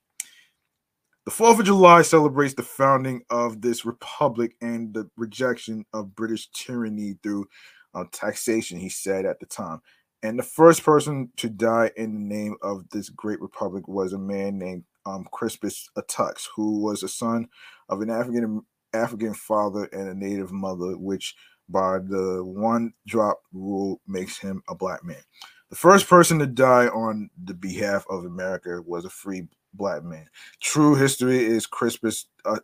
The 1.26 1.32
4th 1.32 1.58
of 1.58 1.66
July 1.66 2.02
celebrates 2.02 2.54
the 2.54 2.62
founding 2.62 3.22
of 3.30 3.60
this 3.60 3.84
republic 3.84 4.54
and 4.60 4.94
the 4.94 5.10
rejection 5.16 5.84
of 5.92 6.14
British 6.14 6.48
tyranny 6.52 7.18
through 7.22 7.46
uh, 7.94 8.04
taxation, 8.12 8.78
he 8.78 8.88
said 8.88 9.26
at 9.26 9.40
the 9.40 9.46
time. 9.46 9.80
And 10.22 10.38
the 10.38 10.44
first 10.44 10.82
person 10.82 11.30
to 11.36 11.48
die 11.48 11.90
in 11.96 12.14
the 12.14 12.34
name 12.34 12.56
of 12.62 12.88
this 12.90 13.08
great 13.10 13.40
republic 13.40 13.86
was 13.88 14.12
a 14.12 14.18
man 14.18 14.58
named 14.58 14.84
um, 15.06 15.26
Crispus 15.32 15.88
Attucks, 15.96 16.48
who 16.54 16.80
was 16.80 17.02
a 17.02 17.08
son 17.08 17.48
of 17.88 18.02
an 18.02 18.10
African 18.10 18.62
African 18.92 19.34
father 19.34 19.84
and 19.92 20.08
a 20.08 20.14
native 20.14 20.52
mother, 20.52 20.96
which 20.96 21.34
by 21.68 21.98
the 21.98 22.42
one 22.44 22.92
drop 23.06 23.40
rule 23.52 24.00
makes 24.06 24.38
him 24.38 24.62
a 24.68 24.74
black 24.74 25.04
man. 25.04 25.22
The 25.70 25.76
first 25.76 26.08
person 26.08 26.38
to 26.38 26.46
die 26.46 26.86
on 26.88 27.30
the 27.42 27.54
behalf 27.54 28.04
of 28.08 28.24
America 28.24 28.80
was 28.84 29.04
a 29.04 29.10
free 29.10 29.48
black 29.74 30.04
man. 30.04 30.26
True 30.60 30.94
history 30.94 31.44
is 31.44 31.66
Crispus 31.66 32.26
uh, 32.44 32.60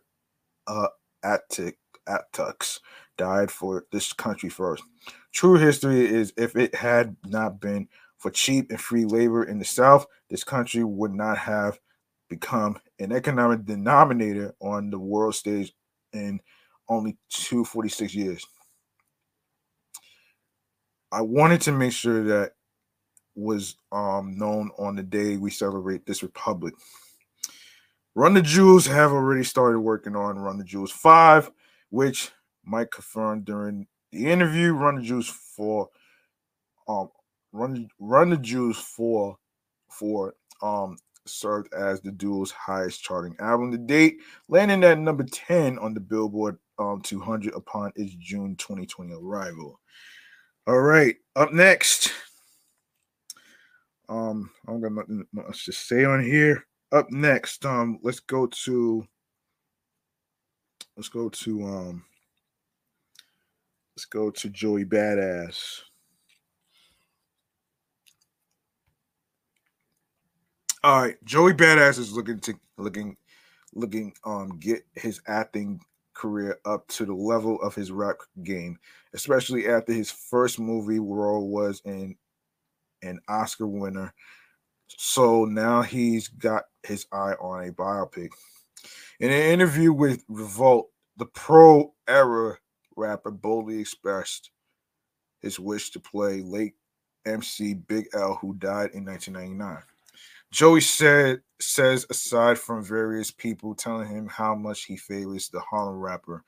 uh, 0.67 0.87
Attucks 1.23 2.79
died 3.17 3.51
for 3.51 3.85
this 3.91 4.13
country 4.13 4.49
first. 4.49 4.83
True 5.31 5.57
history 5.57 6.05
is 6.05 6.33
if 6.37 6.55
it 6.55 6.73
had 6.75 7.15
not 7.25 7.59
been 7.59 7.87
for 8.17 8.31
cheap 8.31 8.69
and 8.69 8.79
free 8.79 9.05
labor 9.05 9.43
in 9.43 9.59
the 9.59 9.65
South, 9.65 10.05
this 10.29 10.43
country 10.43 10.83
would 10.83 11.13
not 11.13 11.37
have 11.37 11.79
become 12.33 12.77
an 12.99 13.11
economic 13.11 13.65
denominator 13.65 14.55
on 14.59 14.89
the 14.89 14.99
world 14.99 15.35
stage 15.35 15.71
in 16.13 16.39
only 16.89 17.17
246 17.29 18.15
years. 18.15 18.45
I 21.11 21.21
wanted 21.21 21.61
to 21.61 21.71
make 21.71 21.91
sure 21.91 22.23
that 22.23 22.53
was 23.35 23.75
um, 23.91 24.37
known 24.37 24.71
on 24.79 24.95
the 24.95 25.03
day 25.03 25.37
we 25.37 25.51
celebrate 25.51 26.05
this 26.05 26.23
republic. 26.23 26.73
Run 28.15 28.33
the 28.33 28.41
Jewels 28.41 28.85
have 28.87 29.11
already 29.11 29.43
started 29.43 29.79
working 29.79 30.15
on 30.15 30.39
Run 30.39 30.57
the 30.57 30.63
Jewels 30.63 30.91
5, 30.91 31.51
which 31.89 32.31
Mike 32.63 32.91
confirmed 32.91 33.45
during 33.45 33.87
the 34.11 34.25
interview. 34.25 34.73
Run 34.73 34.95
the 34.95 35.01
Jewels 35.01 35.29
4 35.55 35.89
um 36.87 37.09
Run 37.51 37.87
Run 37.99 38.29
the 38.31 38.37
Jewels 38.37 38.77
4 38.77 39.37
for 39.89 40.33
um 40.61 40.97
served 41.25 41.73
as 41.73 42.01
the 42.01 42.11
duo's 42.11 42.51
highest 42.51 43.03
charting 43.03 43.35
album 43.39 43.71
to 43.71 43.77
date, 43.77 44.17
landing 44.47 44.83
at 44.83 44.99
number 44.99 45.23
10 45.23 45.79
on 45.79 45.93
the 45.93 45.99
Billboard 45.99 46.57
um 46.79 47.01
200 47.01 47.53
upon 47.53 47.91
its 47.95 48.15
June 48.15 48.55
2020 48.55 49.13
arrival. 49.13 49.79
All 50.65 50.79
right, 50.79 51.15
up 51.35 51.51
next. 51.53 52.11
Um, 54.09 54.51
I'm 54.67 54.81
gonna 54.81 55.23
let's 55.33 55.65
just 55.65 55.87
say 55.87 56.03
on 56.05 56.23
here. 56.23 56.65
Up 56.91 57.09
next, 57.09 57.65
um, 57.65 57.99
let's 58.03 58.19
go 58.19 58.47
to 58.47 59.07
let's 60.95 61.09
go 61.09 61.29
to 61.29 61.63
um 61.63 62.05
let's 63.95 64.05
go 64.05 64.29
to 64.29 64.49
Joey 64.49 64.85
Badass. 64.85 65.81
All 70.85 71.01
right, 71.01 71.15
Joey 71.23 71.53
Badass 71.53 71.97
is 71.97 72.11
looking 72.11 72.39
to 72.41 72.55
looking 72.77 73.15
looking 73.73 74.11
um 74.25 74.59
get 74.59 74.81
his 74.95 75.21
acting 75.27 75.79
career 76.13 76.59
up 76.65 76.85
to 76.89 77.05
the 77.05 77.13
level 77.13 77.61
of 77.61 77.73
his 77.73 77.89
rap 77.89 78.17
game, 78.43 78.77
especially 79.13 79.69
after 79.69 79.93
his 79.93 80.11
first 80.11 80.59
movie 80.59 80.99
role 80.99 81.47
was 81.47 81.81
in 81.85 82.17
an 83.01 83.21
Oscar 83.29 83.65
winner. 83.65 84.13
So 84.87 85.45
now 85.45 85.83
he's 85.83 86.27
got 86.27 86.63
his 86.85 87.07
eye 87.13 87.35
on 87.39 87.65
a 87.65 87.71
biopic. 87.71 88.31
In 89.21 89.31
an 89.31 89.41
interview 89.53 89.93
with 89.93 90.25
Revolt, 90.27 90.89
the 91.15 91.27
pro 91.27 91.93
era 92.09 92.57
rapper 92.97 93.31
boldly 93.31 93.79
expressed 93.79 94.51
his 95.39 95.61
wish 95.61 95.91
to 95.91 96.01
play 96.01 96.41
late 96.41 96.73
MC 97.25 97.73
Big 97.73 98.07
L, 98.13 98.37
who 98.41 98.53
died 98.55 98.89
in 98.93 99.05
1999. 99.05 99.81
Joey 100.53 100.81
said 100.81 101.41
says 101.59 102.05
aside 102.11 102.59
from 102.59 102.83
various 102.83 103.31
people 103.31 103.73
telling 103.73 104.07
him 104.07 104.27
how 104.27 104.53
much 104.53 104.83
he 104.83 104.95
favors 104.95 105.49
the 105.49 105.59
Harlem 105.59 105.99
rapper, 105.99 106.43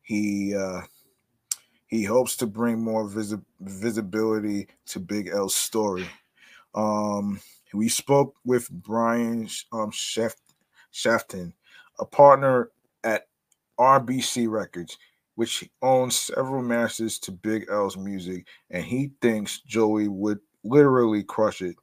he 0.00 0.56
uh, 0.56 0.80
he 1.86 2.02
hopes 2.02 2.36
to 2.36 2.46
bring 2.46 2.80
more 2.80 3.06
visi- 3.06 3.36
visibility 3.60 4.66
to 4.86 4.98
Big 4.98 5.28
L's 5.28 5.54
story. 5.54 6.08
Um, 6.74 7.38
we 7.74 7.90
spoke 7.90 8.34
with 8.46 8.70
Brian 8.70 9.46
um, 9.72 9.90
Shafton, 9.90 11.52
a 11.98 12.06
partner 12.06 12.70
at 13.04 13.28
RBC 13.78 14.48
Records, 14.48 14.96
which 15.34 15.68
owns 15.82 16.16
several 16.16 16.62
masters 16.62 17.18
to 17.18 17.32
Big 17.32 17.66
L's 17.70 17.98
music, 17.98 18.46
and 18.70 18.82
he 18.82 19.10
thinks 19.20 19.60
Joey 19.60 20.08
would 20.08 20.40
literally 20.64 21.22
crush 21.22 21.60
it. 21.60 21.76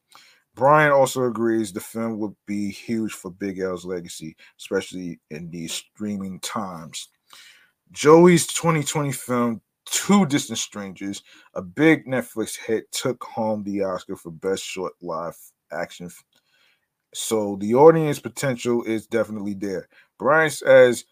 Brian 0.58 0.92
also 0.92 1.26
agrees 1.26 1.72
the 1.72 1.80
film 1.80 2.18
would 2.18 2.36
be 2.48 2.72
huge 2.72 3.14
for 3.14 3.30
Big 3.30 3.60
L's 3.60 3.86
legacy, 3.86 4.36
especially 4.60 5.20
in 5.30 5.52
these 5.52 5.72
streaming 5.72 6.40
times. 6.40 7.10
Joey's 7.92 8.48
2020 8.48 9.12
film, 9.12 9.62
Two 9.86 10.26
Distant 10.26 10.58
Strangers, 10.58 11.22
a 11.54 11.62
big 11.62 12.08
Netflix 12.08 12.58
hit, 12.58 12.92
took 12.92 13.24
home 13.24 13.64
the 13.64 13.84
Oscar 13.84 14.16
for 14.16 14.32
Best 14.32 14.64
Short 14.64 14.94
Live 15.00 15.38
Action. 15.72 16.10
So 17.14 17.58
the 17.62 17.76
audience 17.76 18.20
potential 18.20 18.84
is 18.84 19.06
definitely 19.06 19.54
there. 19.54 19.88
Brian 20.18 20.50
says 20.50 21.06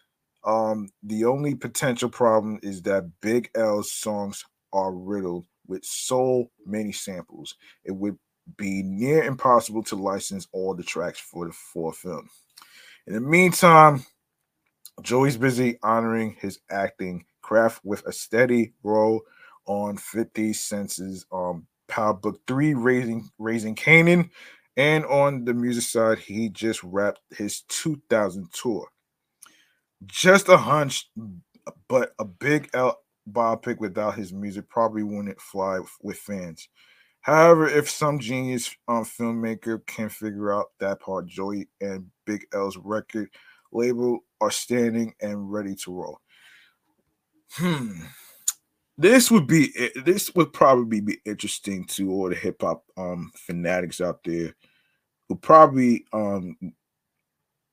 um, 0.44 0.88
the 1.04 1.24
only 1.24 1.54
potential 1.54 2.08
problem 2.08 2.58
is 2.64 2.82
that 2.82 3.08
Big 3.22 3.48
L's 3.54 3.92
songs 3.92 4.44
are 4.72 4.92
riddled 4.92 5.46
with 5.68 5.84
so 5.84 6.50
many 6.66 6.90
samples. 6.90 7.54
It 7.84 7.92
would 7.92 8.18
be 8.56 8.82
near 8.82 9.24
impossible 9.24 9.82
to 9.84 9.96
license 9.96 10.46
all 10.52 10.74
the 10.74 10.82
tracks 10.82 11.18
for 11.18 11.46
the 11.46 11.52
for 11.52 11.92
film. 11.92 12.28
In 13.06 13.14
the 13.14 13.20
meantime, 13.20 14.04
Joey's 15.02 15.36
busy 15.36 15.78
honoring 15.82 16.36
his 16.40 16.60
acting 16.70 17.24
craft 17.42 17.80
with 17.84 18.04
a 18.06 18.12
steady 18.12 18.72
role 18.82 19.22
on 19.66 19.96
50 19.96 20.52
Cent's 20.52 21.24
um 21.32 21.66
Power 21.88 22.14
Book 22.14 22.40
3 22.46 22.74
Raising 22.74 23.28
Raising 23.38 23.74
Kanan. 23.74 24.30
And 24.76 25.06
on 25.06 25.44
the 25.44 25.54
music 25.54 25.84
side, 25.84 26.18
he 26.18 26.48
just 26.50 26.82
wrapped 26.82 27.20
his 27.30 27.62
2000 27.62 28.52
tour. 28.52 28.86
Just 30.04 30.48
a 30.50 30.56
hunch, 30.56 31.10
but 31.88 32.12
a 32.18 32.24
big 32.24 32.68
L 32.74 33.00
biopic 33.30 33.78
without 33.78 34.14
his 34.14 34.32
music 34.32 34.68
probably 34.68 35.02
wouldn't 35.02 35.40
fly 35.40 35.80
with 36.02 36.18
fans. 36.18 36.68
However, 37.26 37.66
if 37.66 37.90
some 37.90 38.20
genius 38.20 38.72
um, 38.86 39.04
filmmaker 39.04 39.84
can 39.84 40.08
figure 40.08 40.52
out 40.52 40.66
that 40.78 41.00
part, 41.00 41.26
Joey 41.26 41.68
and 41.80 42.06
Big 42.24 42.46
L's 42.54 42.76
record 42.76 43.28
label 43.72 44.20
are 44.40 44.52
standing 44.52 45.12
and 45.20 45.52
ready 45.52 45.74
to 45.74 45.92
roll. 45.92 46.20
Hmm. 47.54 48.02
This 48.96 49.28
would 49.28 49.48
be 49.48 49.72
this 50.04 50.32
would 50.36 50.52
probably 50.52 51.00
be 51.00 51.18
interesting 51.26 51.84
to 51.86 52.12
all 52.12 52.28
the 52.28 52.36
hip 52.36 52.62
hop 52.62 52.84
um 52.96 53.32
fanatics 53.34 54.00
out 54.00 54.20
there 54.24 54.54
who 55.28 55.34
probably 55.34 56.06
um 56.12 56.56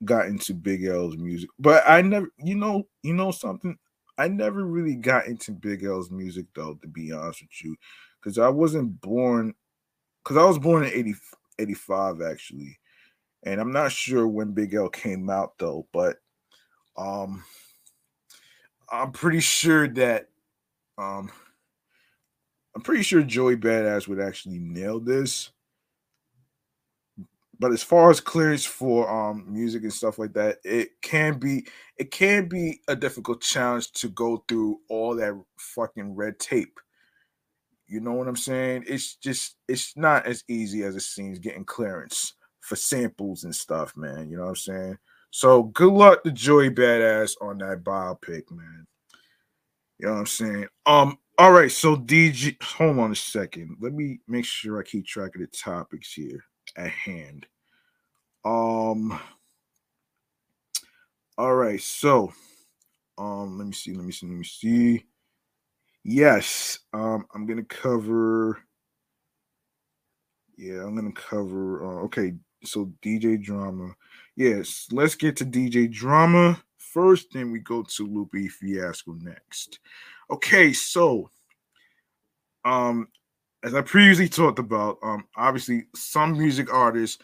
got 0.03 0.25
into 0.25 0.55
Big 0.55 0.83
L's 0.83 1.15
music. 1.15 1.51
But 1.59 1.83
I 1.87 2.01
never 2.01 2.27
you 2.39 2.55
know, 2.55 2.87
you 3.03 3.13
know 3.13 3.29
something. 3.29 3.77
I 4.17 4.29
never 4.29 4.65
really 4.65 4.95
got 4.95 5.27
into 5.27 5.51
Big 5.51 5.83
L's 5.83 6.09
music 6.09 6.47
though, 6.55 6.73
to 6.81 6.87
be 6.87 7.11
honest 7.11 7.43
with 7.43 7.63
you 7.63 7.75
because 8.23 8.37
I 8.37 8.49
wasn't 8.49 9.01
born 9.01 9.53
because 10.23 10.37
I 10.37 10.45
was 10.45 10.57
born 10.57 10.83
in 10.85 10.91
80, 10.93 11.15
85 11.59 12.21
actually, 12.21 12.79
and 13.43 13.59
I'm 13.59 13.73
not 13.73 13.91
sure 13.91 14.27
when 14.27 14.53
Big 14.53 14.73
L 14.73 14.89
came 14.89 15.29
out 15.29 15.57
though, 15.57 15.87
but 15.91 16.17
um, 16.95 17.43
I'm 18.91 19.11
pretty 19.11 19.41
sure 19.41 19.87
that 19.89 20.29
um, 20.97 21.29
I'm 22.75 22.81
pretty 22.81 23.03
sure 23.03 23.21
Joey 23.21 23.57
Badass 23.57 24.07
would 24.07 24.19
actually 24.19 24.59
nail 24.59 24.99
this. 24.99 25.51
But 27.59 27.71
as 27.71 27.83
far 27.83 28.09
as 28.09 28.19
clearance 28.19 28.65
for 28.65 29.09
um 29.09 29.45
music 29.47 29.83
and 29.83 29.93
stuff 29.93 30.17
like 30.17 30.33
that, 30.33 30.57
it 30.63 31.01
can 31.01 31.39
be 31.39 31.65
it 31.97 32.11
can 32.11 32.47
be 32.47 32.81
a 32.87 32.95
difficult 32.95 33.41
challenge 33.41 33.91
to 33.93 34.09
go 34.09 34.43
through 34.47 34.79
all 34.89 35.15
that 35.15 35.39
fucking 35.57 36.15
red 36.15 36.39
tape 36.39 36.79
you 37.93 37.99
know 37.99 38.13
what 38.13 38.27
I'm 38.27 38.35
saying? 38.35 38.85
It's 38.87 39.17
just 39.17 39.55
it's 39.67 39.95
not 39.95 40.25
as 40.25 40.43
easy 40.47 40.81
as 40.83 40.95
it 40.95 41.03
seems 41.03 41.37
getting 41.37 41.63
clearance 41.63 42.33
for 42.61 42.75
samples 42.75 43.43
and 43.43 43.55
stuff, 43.55 43.95
man. 43.95 44.31
You 44.31 44.37
know 44.37 44.43
what 44.43 44.49
I'm 44.49 44.55
saying? 44.55 44.97
So 45.29 45.63
good 45.63 45.93
luck 45.93 46.23
to 46.23 46.31
Joey 46.31 46.71
Badass 46.71 47.35
on 47.39 47.59
that 47.59 47.83
biopic, 47.83 48.49
man. 48.49 48.87
You 49.99 50.07
know 50.07 50.13
what 50.13 50.19
I'm 50.21 50.25
saying? 50.25 50.67
Um, 50.87 51.19
all 51.37 51.51
right, 51.51 51.71
so 51.71 51.95
DG, 51.95 52.61
hold 52.63 52.97
on 52.97 53.11
a 53.11 53.15
second. 53.15 53.77
Let 53.79 53.93
me 53.93 54.21
make 54.27 54.45
sure 54.45 54.79
I 54.79 54.83
keep 54.83 55.05
track 55.05 55.35
of 55.35 55.41
the 55.41 55.47
topics 55.47 56.13
here 56.13 56.43
at 56.75 56.89
hand. 56.89 57.45
Um, 58.43 59.19
all 61.37 61.55
right, 61.55 61.79
so 61.79 62.33
um, 63.19 63.59
let 63.59 63.67
me 63.67 63.73
see, 63.73 63.93
let 63.93 64.03
me 64.03 64.11
see, 64.11 64.25
let 64.25 64.35
me 64.35 64.43
see. 64.43 65.05
Yes, 66.03 66.79
um, 66.93 67.25
I'm 67.33 67.45
gonna 67.45 67.63
cover. 67.63 68.59
Yeah, 70.57 70.83
I'm 70.85 70.95
gonna 70.95 71.13
cover. 71.13 71.83
Uh, 71.83 72.03
okay, 72.05 72.33
so 72.63 72.91
DJ 73.01 73.41
Drama. 73.41 73.95
Yes, 74.35 74.87
let's 74.91 75.15
get 75.15 75.37
to 75.37 75.45
DJ 75.45 75.87
Drama 75.91 76.61
first. 76.77 77.27
Then 77.33 77.51
we 77.51 77.59
go 77.59 77.83
to 77.83 78.07
Lupe 78.07 78.51
Fiasco 78.51 79.13
next. 79.13 79.79
Okay, 80.29 80.73
so 80.73 81.29
um, 82.65 83.07
as 83.63 83.73
I 83.73 83.81
previously 83.81 84.29
talked 84.29 84.59
about, 84.59 84.97
um, 85.03 85.25
obviously 85.37 85.85
some 85.95 86.33
music 86.37 86.73
artists 86.73 87.19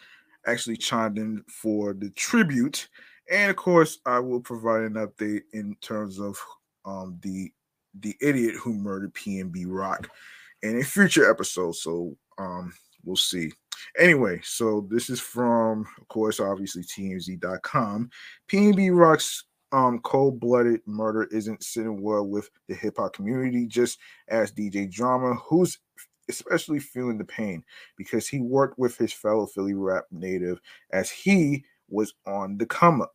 actually 0.46 0.76
chimed 0.76 1.18
in 1.18 1.44
for 1.48 1.92
the 1.92 2.10
tribute, 2.10 2.88
and 3.30 3.50
of 3.50 3.56
course, 3.56 3.98
I 4.06 4.18
will 4.20 4.40
provide 4.40 4.82
an 4.82 4.94
update 4.94 5.42
in 5.52 5.76
terms 5.82 6.18
of 6.18 6.38
um 6.86 7.18
the 7.22 7.52
the 8.00 8.16
idiot 8.20 8.54
who 8.56 8.72
murdered 8.74 9.14
PNB 9.14 9.64
Rock 9.66 10.10
in 10.62 10.78
a 10.78 10.84
future 10.84 11.30
episode. 11.30 11.76
So 11.76 12.16
um 12.38 12.72
we'll 13.04 13.16
see. 13.16 13.52
Anyway, 13.98 14.40
so 14.44 14.86
this 14.90 15.08
is 15.08 15.20
from, 15.20 15.86
of 15.98 16.08
course, 16.08 16.38
obviously 16.38 16.82
TMZ.com. 16.82 18.10
PNB 18.48 18.96
Rock's 18.96 19.44
um 19.72 20.00
cold-blooded 20.00 20.80
murder 20.86 21.24
isn't 21.30 21.62
sitting 21.62 22.02
well 22.02 22.26
with 22.26 22.50
the 22.68 22.74
hip-hop 22.74 23.12
community, 23.12 23.66
just 23.66 23.98
as 24.28 24.52
DJ 24.52 24.90
Drama, 24.90 25.34
who's 25.34 25.78
especially 26.28 26.78
feeling 26.78 27.18
the 27.18 27.24
pain 27.24 27.62
because 27.96 28.26
he 28.26 28.40
worked 28.40 28.78
with 28.78 28.96
his 28.96 29.12
fellow 29.12 29.46
Philly 29.46 29.74
rap 29.74 30.04
native 30.10 30.60
as 30.92 31.10
he 31.10 31.64
was 31.88 32.14
on 32.26 32.56
the 32.56 32.66
come 32.66 33.02
up. 33.02 33.12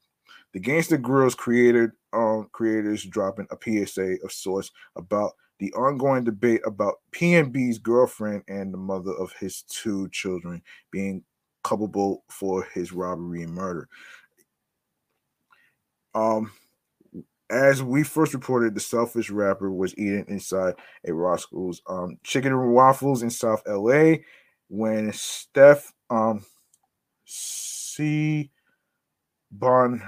The 0.55 0.61
Gangsta 0.61 0.97
Grillz 0.97 1.35
created 1.35 1.91
um, 2.13 2.47
creators 2.53 3.03
dropping 3.03 3.45
a 3.51 3.57
PSA 3.61 4.23
of 4.23 4.31
sorts 4.31 4.71
about 4.95 5.33
the 5.59 5.73
ongoing 5.73 6.23
debate 6.23 6.61
about 6.65 7.01
PNB's 7.11 7.77
girlfriend 7.77 8.41
and 8.47 8.73
the 8.73 8.77
mother 8.77 9.11
of 9.11 9.33
his 9.37 9.63
two 9.63 10.07
children 10.13 10.61
being 10.91 11.25
culpable 11.65 12.23
for 12.29 12.63
his 12.73 12.93
robbery 12.93 13.43
and 13.43 13.53
murder. 13.53 13.89
Um, 16.13 16.53
as 17.49 17.83
we 17.83 18.03
first 18.03 18.33
reported, 18.33 18.75
the 18.75 18.79
selfish 18.79 19.29
rapper 19.29 19.73
was 19.73 19.93
eating 19.97 20.23
inside 20.29 20.75
a 21.05 21.13
Roscoe's 21.13 21.81
um, 21.89 22.17
chicken 22.23 22.53
and 22.53 22.71
waffles 22.71 23.23
in 23.23 23.29
South 23.29 23.61
LA 23.67 24.19
when 24.69 25.11
Steph 25.11 25.91
um, 26.09 26.45
C. 27.25 28.51
Bon 29.51 30.01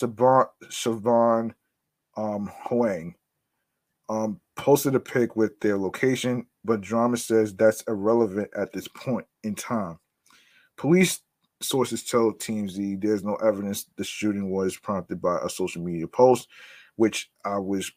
Siobhan 0.00 1.52
um, 2.16 2.50
Huang 2.66 3.14
um, 4.08 4.40
posted 4.56 4.94
a 4.94 5.00
pic 5.00 5.36
with 5.36 5.58
their 5.60 5.78
location, 5.78 6.46
but 6.64 6.80
Drama 6.80 7.16
says 7.16 7.54
that's 7.54 7.82
irrelevant 7.82 8.50
at 8.56 8.72
this 8.72 8.88
point 8.88 9.26
in 9.44 9.54
time. 9.54 9.98
Police 10.76 11.20
sources 11.60 12.04
tell 12.04 12.32
TMZ 12.32 13.00
there's 13.00 13.24
no 13.24 13.34
evidence 13.36 13.86
the 13.96 14.04
shooting 14.04 14.50
was 14.50 14.76
prompted 14.76 15.20
by 15.20 15.38
a 15.44 15.48
social 15.48 15.82
media 15.82 16.06
post, 16.06 16.48
which 16.96 17.30
I 17.44 17.58
was, 17.58 17.90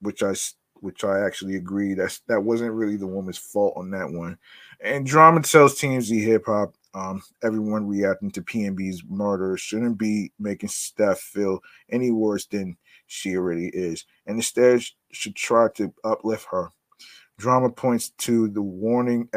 which 0.00 0.22
I, 0.22 0.34
which 0.74 1.04
I 1.04 1.20
actually 1.20 1.56
agree 1.56 1.94
that's 1.94 2.20
that 2.28 2.42
wasn't 2.42 2.72
really 2.72 2.96
the 2.96 3.06
woman's 3.06 3.38
fault 3.38 3.74
on 3.76 3.90
that 3.90 4.10
one. 4.10 4.38
And 4.80 5.04
Drama 5.04 5.42
tells 5.42 5.78
TMZ 5.78 6.22
Hip 6.24 6.46
Hop, 6.46 6.74
um, 6.94 7.22
everyone 7.42 7.86
reacting 7.86 8.30
to 8.32 8.42
PNB's 8.42 9.02
murder 9.08 9.56
shouldn't 9.56 9.98
be 9.98 10.32
making 10.38 10.68
Steph 10.68 11.20
feel 11.20 11.60
any 11.90 12.10
worse 12.10 12.46
than 12.46 12.76
she 13.06 13.36
already 13.36 13.68
is, 13.68 14.04
and 14.26 14.36
instead 14.36 14.82
should 15.12 15.36
try 15.36 15.68
to 15.76 15.92
uplift 16.04 16.46
her. 16.50 16.70
Drama 17.38 17.70
points 17.70 18.10
to 18.18 18.48
the 18.48 18.62
warning, 18.62 19.28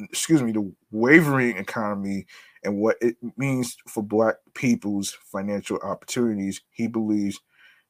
excuse 0.00 0.42
me, 0.42 0.52
the 0.52 0.72
wavering 0.90 1.56
economy 1.56 2.26
and 2.64 2.78
what 2.78 2.96
it 3.00 3.16
means 3.36 3.76
for 3.86 4.02
Black 4.02 4.36
people's 4.54 5.16
financial 5.30 5.78
opportunities. 5.78 6.62
He 6.70 6.88
believes 6.88 7.40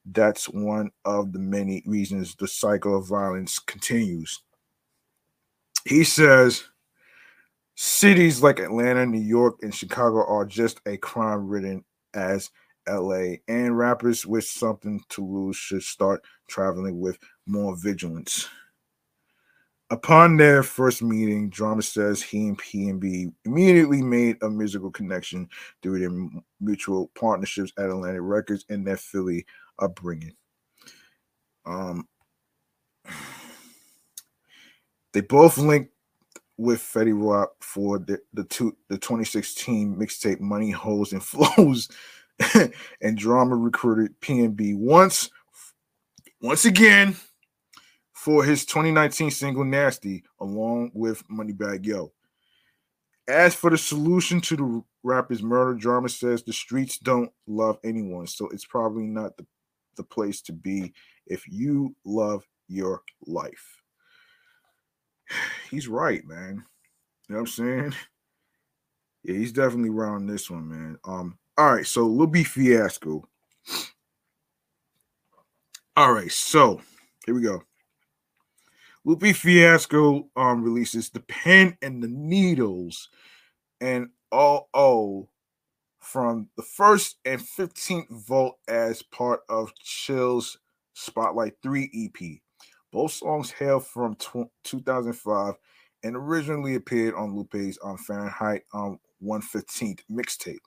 that's 0.04 0.48
one 0.48 0.90
of 1.04 1.32
the 1.32 1.38
many 1.38 1.82
reasons 1.86 2.34
the 2.34 2.48
cycle 2.48 2.98
of 2.98 3.08
violence 3.08 3.58
continues. 3.58 4.42
He 5.86 6.04
says 6.04 6.64
cities 7.74 8.42
like 8.42 8.58
Atlanta, 8.58 9.06
New 9.06 9.20
York, 9.20 9.56
and 9.62 9.74
Chicago 9.74 10.24
are 10.26 10.44
just 10.44 10.80
a 10.86 10.96
crime 10.96 11.46
ridden 11.46 11.84
as 12.14 12.50
LA, 12.88 13.36
and 13.48 13.76
rappers 13.76 14.26
with 14.26 14.44
something 14.44 15.02
to 15.08 15.24
lose 15.24 15.56
should 15.56 15.82
start 15.82 16.22
traveling 16.48 17.00
with 17.00 17.18
more 17.46 17.76
vigilance. 17.76 18.48
Upon 19.90 20.36
their 20.36 20.62
first 20.62 21.02
meeting, 21.02 21.50
Drama 21.50 21.82
says 21.82 22.22
he 22.22 22.48
and 22.48 22.58
PNB 22.58 23.32
immediately 23.44 24.02
made 24.02 24.42
a 24.42 24.48
musical 24.48 24.90
connection 24.90 25.48
through 25.82 26.00
their 26.00 26.42
mutual 26.60 27.10
partnerships 27.14 27.72
at 27.78 27.90
Atlantic 27.90 28.22
Records 28.22 28.64
and 28.70 28.86
their 28.86 28.96
Philly 28.96 29.44
upbringing. 29.78 30.32
Um, 31.66 32.08
they 35.12 35.20
both 35.20 35.58
linked 35.58 35.93
with 36.56 36.80
Fetty 36.80 37.16
Wap 37.16 37.52
for 37.60 37.98
the, 37.98 38.18
the 38.32 38.44
two 38.44 38.76
the 38.88 38.98
2016 38.98 39.96
mixtape 39.96 40.40
Money 40.40 40.70
Holes 40.70 41.12
and 41.12 41.22
Flows 41.24 41.88
and 43.00 43.16
drama 43.16 43.56
recruited 43.56 44.20
PNB 44.20 44.76
once, 44.76 45.30
once 46.40 46.64
again, 46.64 47.16
for 48.12 48.44
his 48.44 48.64
2019 48.64 49.30
single 49.30 49.64
Nasty, 49.64 50.24
along 50.40 50.90
with 50.94 51.26
Moneybagg 51.28 51.84
Yo. 51.84 52.12
As 53.28 53.54
for 53.54 53.70
the 53.70 53.78
solution 53.78 54.40
to 54.42 54.56
the 54.56 54.82
rapper's 55.02 55.42
murder, 55.42 55.74
drama 55.74 56.08
says 56.08 56.42
the 56.42 56.52
streets 56.52 56.98
don't 56.98 57.30
love 57.46 57.78
anyone, 57.84 58.26
so 58.26 58.48
it's 58.48 58.66
probably 58.66 59.04
not 59.04 59.36
the, 59.36 59.46
the 59.96 60.02
place 60.02 60.42
to 60.42 60.52
be 60.52 60.92
if 61.26 61.46
you 61.48 61.94
love 62.04 62.46
your 62.68 63.02
life. 63.26 63.83
He's 65.70 65.88
right, 65.88 66.24
man. 66.26 66.64
You 67.28 67.34
know 67.34 67.40
what 67.40 67.40
I'm 67.40 67.46
saying? 67.46 67.94
Yeah, 69.22 69.36
he's 69.36 69.52
definitely 69.52 69.90
right 69.90 70.10
on 70.10 70.26
this 70.26 70.50
one, 70.50 70.68
man. 70.68 70.98
Um, 71.04 71.38
all 71.56 71.74
right, 71.74 71.86
so 71.86 72.06
Lupe 72.06 72.46
Fiasco. 72.46 73.26
All 75.96 76.12
right, 76.12 76.30
so 76.30 76.80
here 77.24 77.34
we 77.34 77.42
go. 77.42 77.62
Lupe 79.04 79.34
Fiasco 79.36 80.28
um 80.36 80.62
releases 80.62 81.10
the 81.10 81.20
pen 81.20 81.76
and 81.82 82.02
the 82.02 82.08
needles 82.08 83.08
and 83.80 84.08
all 84.32 84.68
oh 84.74 85.28
from 86.00 86.48
the 86.56 86.62
first 86.62 87.16
and 87.24 87.40
15th 87.40 88.10
volt 88.10 88.56
as 88.68 89.02
part 89.02 89.40
of 89.48 89.74
Chill's 89.76 90.58
Spotlight 90.94 91.54
3 91.62 91.90
EP. 91.94 92.40
Both 92.94 93.10
songs 93.10 93.50
hail 93.50 93.80
from 93.80 94.16
2005 94.62 95.54
and 96.04 96.16
originally 96.16 96.76
appeared 96.76 97.14
on 97.14 97.34
Lupe's 97.34 97.76
on 97.78 97.90
um, 97.90 97.98
Fahrenheit 97.98 98.62
on 98.72 98.92
um, 98.92 99.00
115th 99.20 99.98
mixtape 100.08 100.60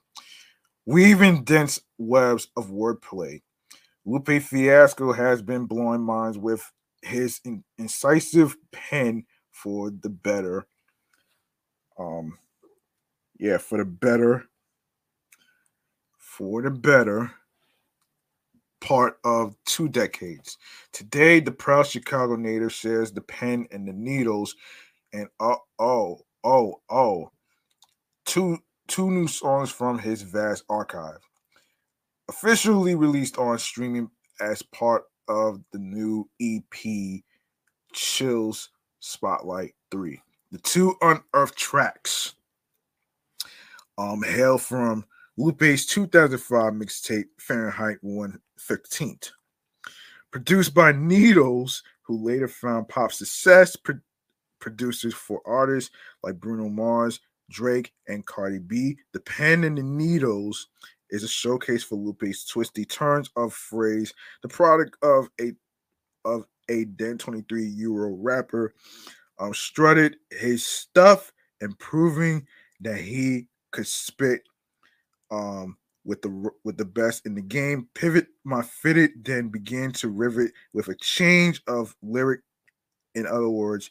weaving 0.84 1.44
dense 1.44 1.80
webs 1.96 2.48
of 2.54 2.68
wordplay. 2.68 3.40
Lupe 4.04 4.42
Fiasco 4.42 5.10
has 5.14 5.40
been 5.40 5.64
blowing 5.64 6.02
minds 6.02 6.36
with 6.36 6.70
his 7.00 7.40
in- 7.46 7.64
incisive 7.78 8.58
pen 8.72 9.24
for 9.50 9.90
the 9.90 10.10
better. 10.10 10.66
Um, 11.98 12.36
yeah, 13.38 13.56
for 13.56 13.78
the 13.78 13.86
better, 13.86 14.44
for 16.18 16.60
the 16.60 16.70
better 16.70 17.32
part 18.80 19.18
of 19.24 19.56
two 19.64 19.88
decades. 19.88 20.58
Today, 20.92 21.40
the 21.40 21.52
proud 21.52 21.86
Chicago 21.86 22.36
native 22.36 22.72
shares 22.72 23.12
the 23.12 23.20
pen 23.20 23.66
and 23.70 23.86
the 23.86 23.92
needles, 23.92 24.54
and 25.12 25.28
oh, 25.40 25.58
oh, 25.78 26.20
oh, 26.44 26.80
oh, 26.90 27.30
two 28.24 28.58
two 28.86 29.10
new 29.10 29.28
songs 29.28 29.70
from 29.70 29.98
his 29.98 30.22
vast 30.22 30.64
archive. 30.68 31.18
Officially 32.28 32.94
released 32.94 33.38
on 33.38 33.58
streaming 33.58 34.10
as 34.40 34.62
part 34.62 35.04
of 35.28 35.60
the 35.72 35.78
new 35.78 36.28
EP 36.40 37.22
Chills 37.92 38.70
Spotlight 39.00 39.74
3. 39.90 40.20
The 40.50 40.58
two 40.58 40.94
unearthed 41.00 41.56
tracks 41.56 42.34
um, 43.98 44.22
hail 44.22 44.58
from 44.58 45.04
Lupe's 45.36 45.86
2005 45.86 46.72
mixtape 46.72 47.26
Fahrenheit 47.38 47.98
115th. 48.58 49.30
Produced 50.30 50.74
by 50.74 50.92
Needlz, 50.92 51.82
who 52.02 52.24
later 52.24 52.48
found 52.48 52.88
pop 52.88 53.12
success, 53.12 53.76
pro- 53.76 53.98
producers 54.60 55.14
for 55.14 55.40
artists 55.46 55.90
like 56.22 56.40
Bruno 56.40 56.68
Mars, 56.68 57.20
Drake, 57.50 57.92
and 58.08 58.26
Cardi 58.26 58.58
B. 58.58 58.96
The 59.12 59.20
Pen 59.20 59.64
and 59.64 59.78
the 59.78 59.82
Needles 59.82 60.68
is 61.10 61.22
a 61.22 61.28
showcase 61.28 61.82
for 61.82 61.96
Lupe's 61.96 62.44
twisty 62.44 62.84
turns 62.84 63.30
of 63.36 63.54
phrase, 63.54 64.12
the 64.42 64.48
product 64.48 64.96
of 65.02 65.28
a 65.40 65.52
of 66.24 66.44
a 66.70 66.84
then 66.98 67.16
23 67.16 67.64
euro 67.64 68.10
rapper 68.10 68.74
um, 69.38 69.54
strutted 69.54 70.16
his 70.30 70.66
stuff 70.66 71.32
and 71.60 71.78
proving 71.78 72.46
that 72.80 72.98
he 72.98 73.46
could 73.70 73.86
spit 73.86 74.42
um, 75.30 75.76
with 76.08 76.22
the 76.22 76.50
with 76.64 76.78
the 76.78 76.86
best 76.86 77.26
in 77.26 77.34
the 77.34 77.42
game. 77.42 77.86
Pivot 77.94 78.28
my 78.42 78.62
fitted, 78.62 79.10
then 79.24 79.50
began 79.50 79.92
to 79.92 80.08
rivet 80.08 80.52
with 80.72 80.88
a 80.88 80.94
change 80.94 81.62
of 81.68 81.94
lyric. 82.02 82.40
In 83.14 83.26
other 83.26 83.50
words, 83.50 83.90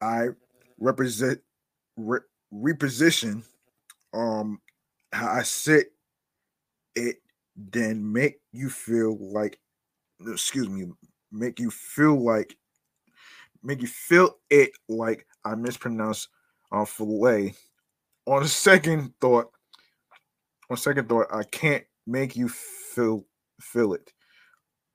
I 0.00 0.28
represent 0.78 1.40
re, 1.96 2.20
reposition 2.54 3.42
um 4.14 4.60
how 5.12 5.28
I 5.28 5.42
sit 5.42 5.88
it, 6.94 7.16
then 7.56 8.12
make 8.12 8.40
you 8.52 8.70
feel 8.70 9.18
like 9.18 9.58
excuse 10.20 10.68
me, 10.68 10.86
make 11.32 11.58
you 11.58 11.70
feel 11.70 12.14
like 12.14 12.56
make 13.64 13.82
you 13.82 13.88
feel 13.88 14.36
it 14.50 14.70
like 14.88 15.26
I 15.44 15.56
mispronounced 15.56 16.28
uh, 16.70 16.84
filet. 16.84 17.56
On 18.26 18.42
a 18.42 18.48
second 18.48 19.12
thought, 19.20 19.50
on 20.70 20.76
second 20.76 21.08
thought, 21.08 21.26
I 21.32 21.44
can't 21.44 21.84
make 22.06 22.36
you 22.36 22.48
feel 22.48 23.24
feel 23.60 23.94
it 23.94 24.12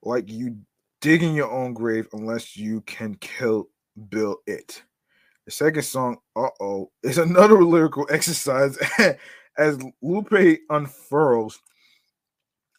like 0.03 0.29
you 0.29 0.57
digging 1.01 1.35
your 1.35 1.51
own 1.51 1.73
grave 1.73 2.07
unless 2.13 2.55
you 2.55 2.81
can 2.81 3.15
kill 3.15 3.69
Bill 4.09 4.37
it. 4.47 4.83
The 5.45 5.51
second 5.51 5.83
song, 5.83 6.17
uh 6.35 6.49
oh, 6.59 6.91
is 7.03 7.17
another 7.17 7.63
lyrical 7.63 8.07
exercise 8.09 8.77
as 9.57 9.79
Lupe 10.01 10.59
unfurls 10.69 11.59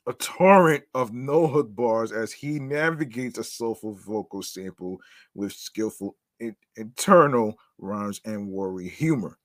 a 0.08 0.12
torrent 0.14 0.82
of 0.94 1.12
no 1.12 1.46
hook 1.46 1.74
bars 1.74 2.10
as 2.10 2.32
he 2.32 2.58
navigates 2.58 3.38
a 3.38 3.44
soulful 3.44 3.94
vocal 3.94 4.42
sample 4.42 4.98
with 5.34 5.52
skillful 5.52 6.16
in- 6.40 6.56
internal 6.76 7.56
rhymes 7.78 8.20
and 8.24 8.48
worry 8.48 8.88
humor. 8.88 9.38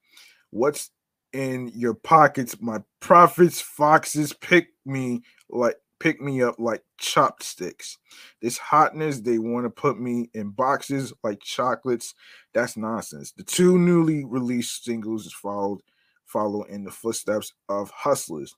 What's 0.49 0.89
in 1.38 1.72
your 1.76 1.93
pockets? 1.93 2.59
My 2.59 2.80
prophets, 2.99 3.61
foxes 3.61 4.34
pick 4.34 4.69
me 4.85 5.22
like 5.49 5.76
pick 5.99 6.19
me 6.19 6.41
up 6.41 6.55
like 6.57 6.84
chopsticks. 6.97 7.99
This 8.41 8.57
hotness, 8.57 9.22
they 9.22 9.38
want 9.38 9.65
to 9.65 9.69
put 9.69 9.99
me 9.99 10.30
in 10.34 10.49
boxes 10.49 11.14
like 11.23 11.39
chocolates. 11.41 12.15
That's 12.53 12.76
nonsense. 12.76 13.31
The 13.31 13.43
two 13.43 13.77
newly 13.77 14.26
released 14.26 14.84
singles 14.84 15.31
followed 15.31 15.81
follow 16.26 16.64
in 16.64 16.84
the 16.84 16.91
footsteps 16.91 17.53
of 17.69 17.91
hustlers. 17.91 18.55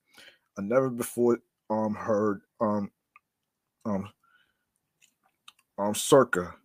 A 0.58 0.62
never 0.62 0.90
before 0.90 1.40
um 1.70 1.94
heard 1.94 2.42
um 2.62 2.90
um 3.86 4.10
um 5.78 5.94
circa 5.94 6.56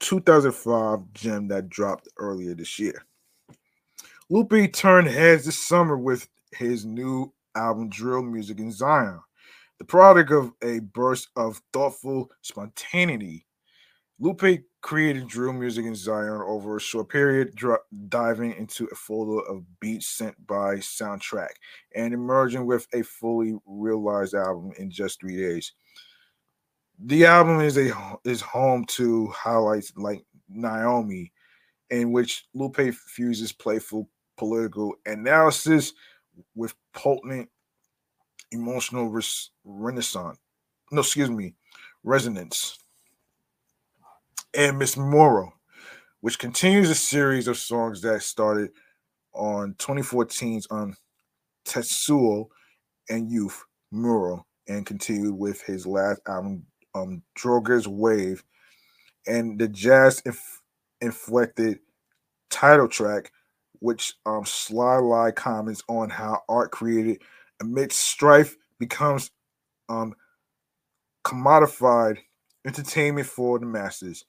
2005 0.00 1.00
gem 1.12 1.48
that 1.48 1.68
dropped 1.68 2.08
earlier 2.16 2.54
this 2.54 2.78
year. 2.78 3.04
Lupe 4.30 4.72
turned 4.72 5.08
heads 5.08 5.44
this 5.44 5.58
summer 5.58 5.98
with 5.98 6.28
his 6.52 6.86
new 6.86 7.32
album 7.54 7.90
Drill 7.90 8.22
Music 8.22 8.58
in 8.58 8.72
Zion, 8.72 9.20
the 9.78 9.84
product 9.84 10.30
of 10.30 10.52
a 10.62 10.80
burst 10.80 11.28
of 11.36 11.60
thoughtful 11.72 12.30
spontaneity. 12.40 13.46
Lupe 14.18 14.62
created 14.80 15.26
drill 15.26 15.52
music 15.52 15.84
in 15.84 15.94
Zion 15.94 16.40
over 16.46 16.76
a 16.76 16.80
short 16.80 17.08
period, 17.08 17.58
diving 18.08 18.54
into 18.54 18.86
a 18.86 18.94
folder 18.94 19.44
of 19.46 19.64
beats 19.80 20.06
sent 20.06 20.34
by 20.46 20.76
Soundtrakk 20.76 21.48
and 21.94 22.14
emerging 22.14 22.64
with 22.64 22.86
a 22.94 23.02
fully 23.02 23.56
realized 23.66 24.34
album 24.34 24.72
in 24.78 24.90
just 24.90 25.20
three 25.20 25.36
days. 25.36 25.72
The 27.04 27.26
album 27.26 27.60
is 27.60 27.76
a 27.76 27.92
is 28.24 28.40
home 28.40 28.84
to 28.90 29.26
highlights 29.28 29.92
like 29.96 30.24
Naomi, 30.48 31.32
in 31.90 32.12
which 32.12 32.46
Lupe 32.54 32.94
fuses 32.94 33.52
playful 33.52 34.08
political 34.36 34.94
analysis 35.06 35.92
with 36.54 36.74
potent 36.92 37.48
emotional 38.50 39.08
res- 39.08 39.50
renaissance. 39.64 40.38
No, 40.90 41.00
excuse 41.00 41.30
me, 41.30 41.54
resonance 42.02 42.78
and 44.56 44.78
Miss 44.78 44.96
Moro, 44.96 45.52
which 46.20 46.38
continues 46.38 46.90
a 46.90 46.94
series 46.94 47.48
of 47.48 47.58
songs 47.58 48.00
that 48.02 48.22
started 48.22 48.70
on 49.32 49.74
2014's 49.74 50.66
on 50.70 50.82
um, 50.82 50.96
Tetsuo 51.66 52.46
and 53.10 53.30
Youth 53.30 53.64
Muro 53.90 54.46
and 54.68 54.86
continued 54.86 55.34
with 55.34 55.60
his 55.62 55.86
last 55.86 56.20
album, 56.28 56.64
um, 56.94 57.22
Drogas 57.36 57.86
Wave, 57.86 58.44
and 59.26 59.58
the 59.58 59.68
jazz 59.68 60.22
inf- 60.24 60.62
inflected 61.04 61.78
title 62.50 62.88
track, 62.88 63.30
which 63.80 64.14
um, 64.26 64.44
Sly 64.44 64.96
Lie 64.96 65.32
comments 65.32 65.82
on 65.88 66.10
how 66.10 66.42
art 66.48 66.70
created 66.70 67.22
amidst 67.60 68.00
strife 68.00 68.56
becomes 68.78 69.30
um, 69.88 70.14
commodified 71.24 72.18
entertainment 72.66 73.26
for 73.26 73.58
the 73.58 73.66
masses. 73.66 74.24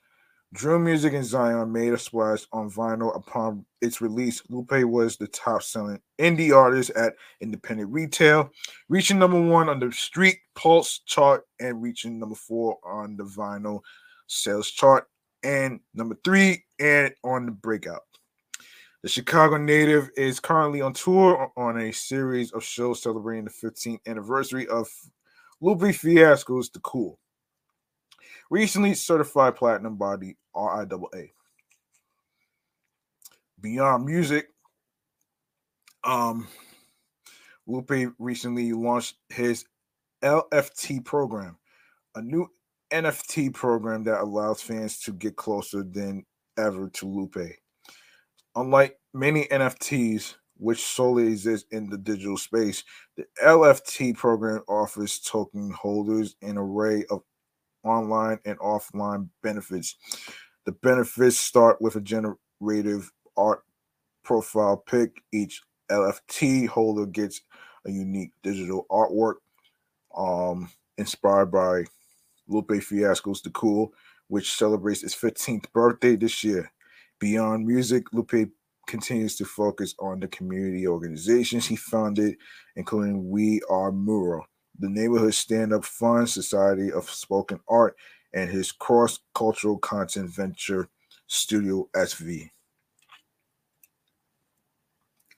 Drill 0.53 0.79
Music 0.79 1.11
in 1.13 1.23
Zion 1.23 1.71
made 1.71 1.91
a 1.91 1.97
splash 1.97 2.45
on 2.53 2.71
vinyl 2.71 3.15
upon 3.15 3.65
its 3.81 3.99
release. 3.99 4.41
Lupe 4.49 4.85
was 4.85 5.17
the 5.17 5.27
top 5.27 5.63
selling 5.63 5.99
indie 6.17 6.55
artist 6.55 6.91
at 6.91 7.15
independent 7.41 7.91
retail, 7.91 8.49
reaching 8.87 9.19
number 9.19 9.41
one 9.41 9.67
on 9.67 9.79
the 9.79 9.91
Street 9.91 10.37
Pulse 10.55 10.99
chart 10.99 11.45
and 11.59 11.81
reaching 11.81 12.19
number 12.19 12.35
four 12.35 12.77
on 12.85 13.17
the 13.17 13.23
vinyl 13.25 13.81
sales 14.27 14.71
chart, 14.71 15.09
and 15.45 15.79
number 15.93 16.17
three 16.25 16.65
and 16.79 17.13
on 17.23 17.45
the 17.45 17.51
breakout. 17.51 18.01
The 19.03 19.09
Chicago 19.09 19.57
native 19.57 20.09
is 20.17 20.39
currently 20.39 20.81
on 20.81 20.93
tour 20.93 21.51
on 21.55 21.79
a 21.79 21.93
series 21.93 22.51
of 22.51 22.63
shows 22.63 23.03
celebrating 23.03 23.45
the 23.45 23.51
15th 23.51 23.99
anniversary 24.07 24.67
of 24.67 24.89
Lupe 25.61 25.93
Fiasco's 25.95 26.69
The 26.69 26.79
Cool 26.79 27.19
recently 28.49 28.93
certified 28.93 29.55
platinum 29.55 29.95
by 29.95 30.17
the 30.17 30.35
RIAA. 30.55 31.31
Beyond 33.61 34.05
Music, 34.05 34.47
um, 36.03 36.47
Lupe 37.67 38.13
recently 38.19 38.73
launched 38.73 39.15
his 39.29 39.65
LFT 40.23 41.03
program, 41.03 41.57
a 42.15 42.21
new 42.21 42.47
NFT 42.95 43.53
program 43.53 44.05
that 44.05 44.21
allows 44.21 44.61
fans 44.61 44.99
to 44.99 45.11
get 45.11 45.35
closer 45.35 45.83
than 45.83 46.25
ever 46.57 46.89
to 46.89 47.05
Lupe. 47.05 47.57
Unlike 48.55 48.97
many 49.13 49.45
NFTs, 49.45 50.35
which 50.57 50.81
solely 50.81 51.27
exist 51.27 51.65
in 51.71 51.89
the 51.89 51.97
digital 51.97 52.37
space, 52.37 52.85
the 53.17 53.25
LFT 53.43 54.15
program 54.15 54.61
offers 54.69 55.19
token 55.19 55.71
holders 55.71 56.37
an 56.41 56.57
array 56.57 57.03
of 57.09 57.21
online 57.83 58.39
and 58.45 58.57
offline 58.59 59.27
benefits. 59.43 59.97
The 60.65 60.71
benefits 60.71 61.37
start 61.37 61.81
with 61.81 61.97
a 61.97 62.01
generative 62.01 63.11
art 63.35 63.63
profile 64.23 64.77
pick. 64.77 65.21
Each 65.33 65.61
LFT 65.91 66.67
holder 66.67 67.05
gets 67.05 67.41
a 67.85 67.91
unique 67.91 68.31
digital 68.41 68.85
artwork 68.89 69.35
um, 70.17 70.69
inspired 70.97 71.51
by 71.51 71.83
Lupe 72.47 72.81
Fiasco's 72.81 73.41
The 73.41 73.49
Cool, 73.51 73.93
which 74.27 74.53
celebrates 74.53 75.03
its 75.03 75.15
15th 75.15 75.71
birthday 75.73 76.15
this 76.15 76.43
year. 76.43 76.71
Beyond 77.19 77.65
music, 77.65 78.11
Lupe 78.13 78.49
continues 78.87 79.35
to 79.37 79.45
focus 79.45 79.95
on 79.99 80.19
the 80.19 80.27
community 80.27 80.87
organizations 80.87 81.65
he 81.65 81.75
founded, 81.75 82.35
including 82.75 83.29
We 83.29 83.61
Are 83.69 83.91
Mural, 83.91 84.45
the 84.79 84.89
Neighborhood 84.89 85.33
Stand 85.33 85.73
Up 85.73 85.85
Fund 85.85 86.29
Society 86.29 86.91
of 86.91 87.09
Spoken 87.09 87.59
Art, 87.67 87.95
and 88.33 88.49
his 88.49 88.71
cross 88.71 89.19
cultural 89.33 89.77
content 89.77 90.29
venture, 90.29 90.89
Studio 91.27 91.89
SV. 91.95 92.49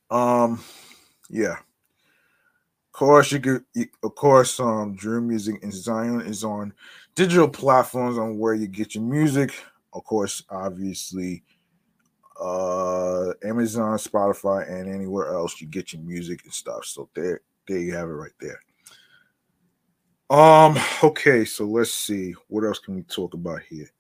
Um, 0.10 0.64
yeah. 1.30 1.58
Of 2.98 3.00
course, 3.00 3.32
you 3.32 3.40
could. 3.40 3.64
Of 4.02 4.16
course, 4.16 4.60
um, 4.60 4.98
Music 5.04 5.62
in 5.62 5.72
Zion 5.72 6.22
is 6.22 6.44
on 6.44 6.74
digital 7.14 7.48
platforms 7.48 8.18
on 8.18 8.40
where 8.40 8.56
you 8.56 8.66
get 8.66 8.96
your 8.96 9.04
music. 9.04 9.54
Of 9.94 10.04
course, 10.04 10.42
obviously, 10.50 11.44
uh, 12.42 13.34
Amazon, 13.44 14.00
Spotify, 14.00 14.68
and 14.68 14.92
anywhere 14.92 15.32
else 15.32 15.62
you 15.62 15.68
get 15.68 15.94
your 15.94 16.02
music 16.02 16.44
and 16.44 16.52
stuff. 16.52 16.86
So 16.86 17.08
there, 17.14 17.42
there 17.68 17.78
you 17.78 17.94
have 17.94 18.10
it 18.10 18.14
right 18.14 18.32
there. 18.42 18.60
Um, 20.32 20.76
okay, 21.04 21.46
so 21.46 21.66
let's 21.66 21.94
see. 21.94 22.34
What 22.48 22.64
else 22.64 22.80
can 22.80 22.96
we 22.96 23.04
talk 23.04 23.36
about 23.36 23.62
here? 23.62 23.92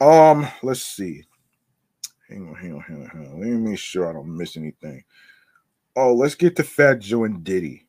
Um, 0.00 0.48
let's 0.64 0.82
see. 0.82 1.22
Hang 2.28 2.48
on, 2.48 2.56
hang 2.56 2.74
on, 2.74 2.80
hang 2.80 3.02
on, 3.02 3.06
hang 3.06 3.26
on. 3.28 3.40
Let 3.40 3.50
me 3.50 3.70
make 3.70 3.78
sure 3.78 4.10
I 4.10 4.14
don't 4.14 4.36
miss 4.36 4.56
anything. 4.56 5.04
Oh, 5.94 6.12
let's 6.12 6.34
get 6.34 6.56
to 6.56 6.64
Fat 6.64 6.98
Joe 6.98 7.22
and 7.22 7.44
Diddy. 7.44 7.86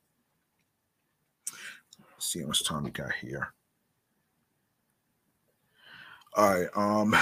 Let's 2.21 2.33
see 2.33 2.41
how 2.41 2.47
much 2.49 2.63
time 2.63 2.83
we 2.83 2.91
got 2.91 3.13
here. 3.13 3.51
All 6.35 6.53
right, 6.53 6.67
um, 6.75 7.15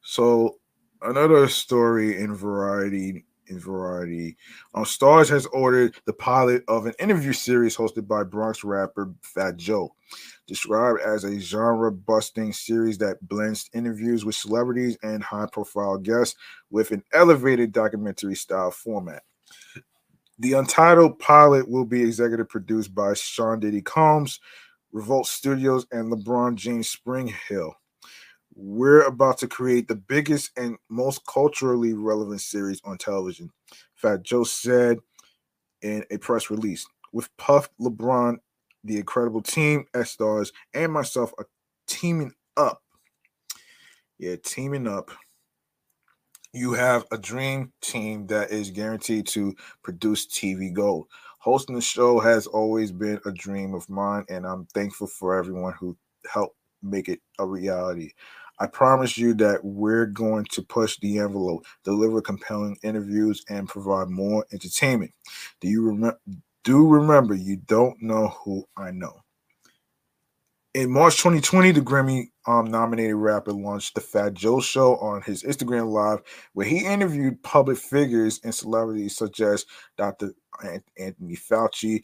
So 0.00 0.56
another 1.02 1.48
story 1.48 2.16
in 2.16 2.34
Variety 2.34 3.26
in 3.48 3.58
Variety. 3.60 4.38
Um, 4.74 4.84
Starz 4.84 5.28
has 5.28 5.44
ordered 5.52 5.96
the 6.06 6.14
pilot 6.14 6.64
of 6.66 6.86
an 6.86 6.94
interview 6.98 7.34
series 7.34 7.76
hosted 7.76 8.08
by 8.08 8.22
Bronx 8.22 8.64
rapper 8.64 9.12
Fat 9.20 9.58
Joe, 9.58 9.94
described 10.46 11.00
as 11.02 11.24
a 11.24 11.38
genre-busting 11.38 12.54
series 12.54 12.96
that 12.98 13.20
blends 13.28 13.68
interviews 13.74 14.24
with 14.24 14.34
celebrities 14.34 14.96
and 15.02 15.22
high-profile 15.22 15.98
guests 15.98 16.36
with 16.70 16.90
an 16.90 17.02
elevated 17.12 17.70
documentary-style 17.70 18.70
format. 18.70 19.24
The 20.40 20.54
untitled 20.54 21.18
pilot 21.18 21.68
will 21.68 21.84
be 21.84 22.02
executive 22.02 22.48
produced 22.48 22.94
by 22.94 23.14
Sean 23.14 23.60
Diddy 23.60 23.82
Combs, 23.82 24.40
Revolt 24.90 25.26
Studios, 25.26 25.86
and 25.92 26.12
LeBron 26.12 26.56
James 26.56 26.88
Spring 26.88 27.32
Hill 27.48 27.76
we're 28.54 29.02
about 29.02 29.38
to 29.38 29.48
create 29.48 29.88
the 29.88 29.94
biggest 29.94 30.50
and 30.56 30.76
most 30.88 31.24
culturally 31.26 31.94
relevant 31.94 32.40
series 32.40 32.80
on 32.84 32.98
television. 32.98 33.50
Fat 33.94 34.22
Joe 34.22 34.44
said 34.44 34.98
in 35.82 36.04
a 36.10 36.18
press 36.18 36.50
release, 36.50 36.86
with 37.12 37.34
Puff, 37.36 37.70
LeBron, 37.80 38.36
the 38.84 38.98
incredible 38.98 39.42
team 39.42 39.86
S 39.94 40.10
Stars, 40.10 40.52
and 40.74 40.92
myself 40.92 41.32
are 41.38 41.48
teaming 41.86 42.32
up. 42.56 42.82
Yeah, 44.18 44.36
teaming 44.44 44.86
up. 44.86 45.10
You 46.52 46.72
have 46.72 47.04
a 47.12 47.18
dream 47.18 47.72
team 47.80 48.26
that 48.26 48.50
is 48.50 48.70
guaranteed 48.70 49.28
to 49.28 49.54
produce 49.84 50.26
TV 50.26 50.72
gold. 50.72 51.06
Hosting 51.38 51.76
the 51.76 51.80
show 51.80 52.18
has 52.18 52.48
always 52.48 52.90
been 52.90 53.20
a 53.24 53.30
dream 53.30 53.72
of 53.72 53.88
mine, 53.88 54.24
and 54.28 54.44
I'm 54.44 54.66
thankful 54.66 55.06
for 55.06 55.36
everyone 55.36 55.74
who 55.78 55.96
helped 56.30 56.56
make 56.82 57.08
it 57.08 57.20
a 57.38 57.46
reality. 57.46 58.10
I 58.58 58.66
promise 58.66 59.16
you 59.16 59.32
that 59.34 59.64
we're 59.64 60.06
going 60.06 60.44
to 60.46 60.62
push 60.62 60.98
the 60.98 61.20
envelope, 61.20 61.64
deliver 61.84 62.20
compelling 62.20 62.76
interviews, 62.82 63.44
and 63.48 63.68
provide 63.68 64.08
more 64.08 64.44
entertainment. 64.52 65.12
Do 65.60 65.68
you 65.68 65.86
remember? 65.86 66.18
Do 66.64 66.86
remember 66.86 67.34
you 67.34 67.56
don't 67.58 68.02
know 68.02 68.28
who 68.44 68.66
I 68.76 68.90
know. 68.90 69.20
In 70.74 70.90
March 70.90 71.16
2020, 71.18 71.72
the 71.72 71.80
Grammy 71.80 72.29
um, 72.46 72.70
nominated 72.70 73.16
rapper 73.16 73.52
launched 73.52 73.94
the 73.94 74.00
Fat 74.00 74.34
Joe 74.34 74.60
Show 74.60 74.96
on 74.96 75.22
his 75.22 75.42
Instagram 75.42 75.90
Live, 75.90 76.20
where 76.54 76.66
he 76.66 76.84
interviewed 76.84 77.42
public 77.42 77.78
figures 77.78 78.40
and 78.44 78.54
celebrities 78.54 79.16
such 79.16 79.40
as 79.40 79.66
Dr. 79.96 80.34
Anthony 80.98 81.36
Fauci, 81.36 82.02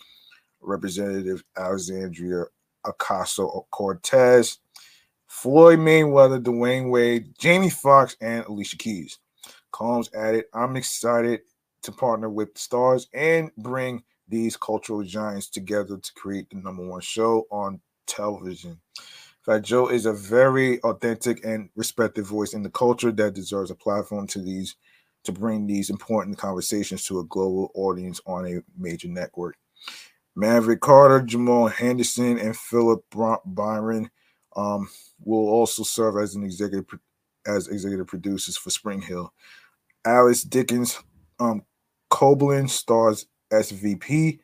Representative 0.61 1.43
Alexandria 1.57 2.45
Ocasio 2.85 3.65
Cortez, 3.71 4.59
Floyd 5.27 5.79
Mayweather, 5.79 6.43
Dwyane 6.43 6.91
Wade, 6.91 7.35
Jamie 7.39 7.71
Foxx, 7.71 8.17
and 8.21 8.45
Alicia 8.47 8.77
Keys. 8.77 9.19
Combs 9.73 10.11
added, 10.15 10.45
I'm 10.55 10.77
excited 10.77 11.41
to 11.83 11.93
partner 11.93 12.31
with 12.31 12.55
the 12.55 12.61
Starz 12.61 13.07
and 13.13 13.51
bring 13.59 14.03
these 14.29 14.57
cultural 14.57 15.03
giants 15.03 15.49
together 15.49 15.97
to 15.97 16.13
create 16.15 16.49
the 16.51 16.57
number 16.57 16.87
one 16.87 17.01
show 17.01 17.47
on 17.51 17.81
television. 18.07 18.81
Fat 19.47 19.63
Joe 19.63 19.87
is 19.87 20.07
a 20.07 20.13
very 20.13 20.81
authentic 20.81 21.45
and 21.45 21.71
respected 21.77 22.27
voice 22.27 22.53
in 22.53 22.65
the 22.65 22.71
culture 22.71 23.13
that 23.13 23.35
deserves 23.35 23.71
a 23.71 23.77
platform 23.77 24.27
to 24.27 24.41
these 24.41 24.75
to 25.23 25.31
bring 25.31 25.67
these 25.69 25.89
important 25.89 26.37
conversations 26.37 27.05
to 27.05 27.21
a 27.21 27.25
global 27.25 27.71
audience 27.75 28.21
on 28.27 28.45
a 28.45 28.61
major 28.77 29.07
network. 29.07 29.57
Maverick 30.35 30.81
Carter, 30.81 31.23
Jamal 31.23 31.69
Henderson, 31.69 32.39
and 32.39 32.57
Philip 32.57 33.05
Byron 33.45 34.11
um, 34.57 34.89
will 35.25 35.49
also 35.49 35.85
serve 35.85 36.17
as 36.17 36.35
an 36.35 36.43
executive 36.43 36.87
as 37.47 37.69
executive 37.69 38.09
producers 38.09 38.57
for 38.57 38.71
Spring 38.71 39.01
Hill. 39.01 39.33
Alice 40.05 40.43
Dickens 40.43 40.99
um, 41.39 41.63
Coblin 42.11 42.69
stars 42.69 43.27
SVP, 43.53 44.41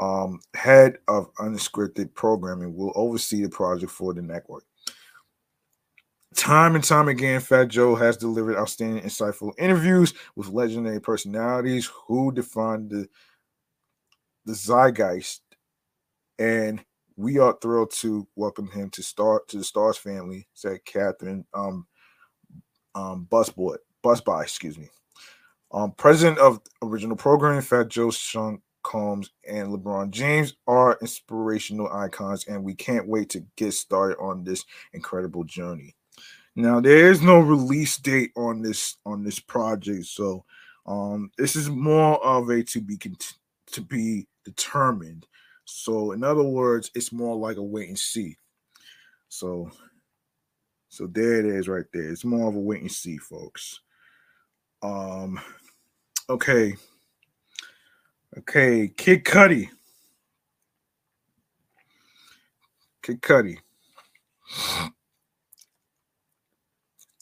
um, 0.00 0.40
head 0.54 0.98
of 1.08 1.32
unscripted 1.34 2.14
programming, 2.14 2.74
will 2.74 2.92
oversee 2.94 3.42
the 3.42 3.48
project 3.48 3.92
for 3.92 4.12
the 4.12 4.22
network. 4.22 4.64
Time 6.34 6.74
and 6.74 6.82
time 6.82 7.08
again, 7.08 7.40
Fat 7.40 7.68
Joe 7.68 7.94
has 7.94 8.16
delivered 8.16 8.56
outstanding, 8.56 9.04
insightful 9.04 9.52
interviews 9.56 10.14
with 10.34 10.48
legendary 10.48 11.00
personalities 11.00 11.88
who 12.06 12.32
defined 12.32 12.90
the 12.90 13.08
the 14.46 14.52
zeitgeist 14.52 15.40
and 16.38 16.84
we 17.16 17.38
are 17.38 17.56
thrilled 17.62 17.92
to 17.92 18.26
welcome 18.34 18.70
him 18.70 18.90
to 18.90 19.02
start 19.02 19.48
to 19.48 19.58
the 19.58 19.64
Starz 19.64 19.96
family, 19.96 20.48
said 20.54 20.80
Kathryn 20.84 21.44
um, 21.54 21.86
um, 22.94 23.26
Busboy, 23.30 23.76
Busby, 24.02 24.42
excuse 24.42 24.78
me. 24.78 24.88
Um, 25.72 25.92
president 25.92 26.38
of 26.38 26.60
original 26.82 27.16
programming, 27.16 27.60
Fat 27.60 27.88
Joe 27.88 28.10
Sean 28.10 28.60
Combs 28.84 29.30
and 29.48 29.68
LeBron 29.68 30.10
James 30.10 30.54
are 30.68 30.96
inspirational 31.00 31.92
icons, 31.92 32.44
and 32.46 32.62
we 32.62 32.74
can't 32.74 33.08
wait 33.08 33.30
to 33.30 33.44
get 33.56 33.72
started 33.72 34.16
on 34.18 34.44
this 34.44 34.64
incredible 34.92 35.42
journey. 35.42 35.96
Now, 36.54 36.80
there 36.80 37.10
is 37.10 37.20
no 37.20 37.40
release 37.40 37.96
date 37.98 38.30
on 38.36 38.62
this 38.62 38.96
on 39.04 39.24
this 39.24 39.40
project, 39.40 40.06
so 40.06 40.44
um, 40.86 41.32
this 41.36 41.56
is 41.56 41.68
more 41.68 42.24
of 42.24 42.48
a 42.50 42.62
to 42.62 42.80
be 42.80 42.96
to 43.72 43.80
be 43.80 44.28
determined. 44.44 45.26
So, 45.64 46.12
in 46.12 46.22
other 46.22 46.44
words, 46.44 46.90
it's 46.94 47.10
more 47.10 47.34
like 47.34 47.56
a 47.56 47.62
wait 47.62 47.88
and 47.88 47.98
see. 47.98 48.36
So, 49.28 49.70
so 50.90 51.08
there 51.08 51.40
it 51.40 51.46
is 51.46 51.66
right 51.66 51.86
there. 51.92 52.10
It's 52.10 52.24
more 52.24 52.48
of 52.48 52.54
a 52.54 52.60
wait 52.60 52.82
and 52.82 52.92
see, 52.92 53.16
folks. 53.16 53.80
Um, 54.82 55.40
okay. 56.28 56.76
Okay, 58.36 58.88
Kid 58.88 59.24
Cudi. 59.24 59.68
Kid 63.00 63.20
Cudi. 63.20 63.58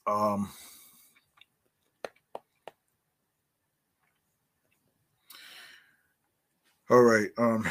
Um, 0.07 0.51
all 6.89 7.03
right. 7.03 7.29
Um, 7.37 7.69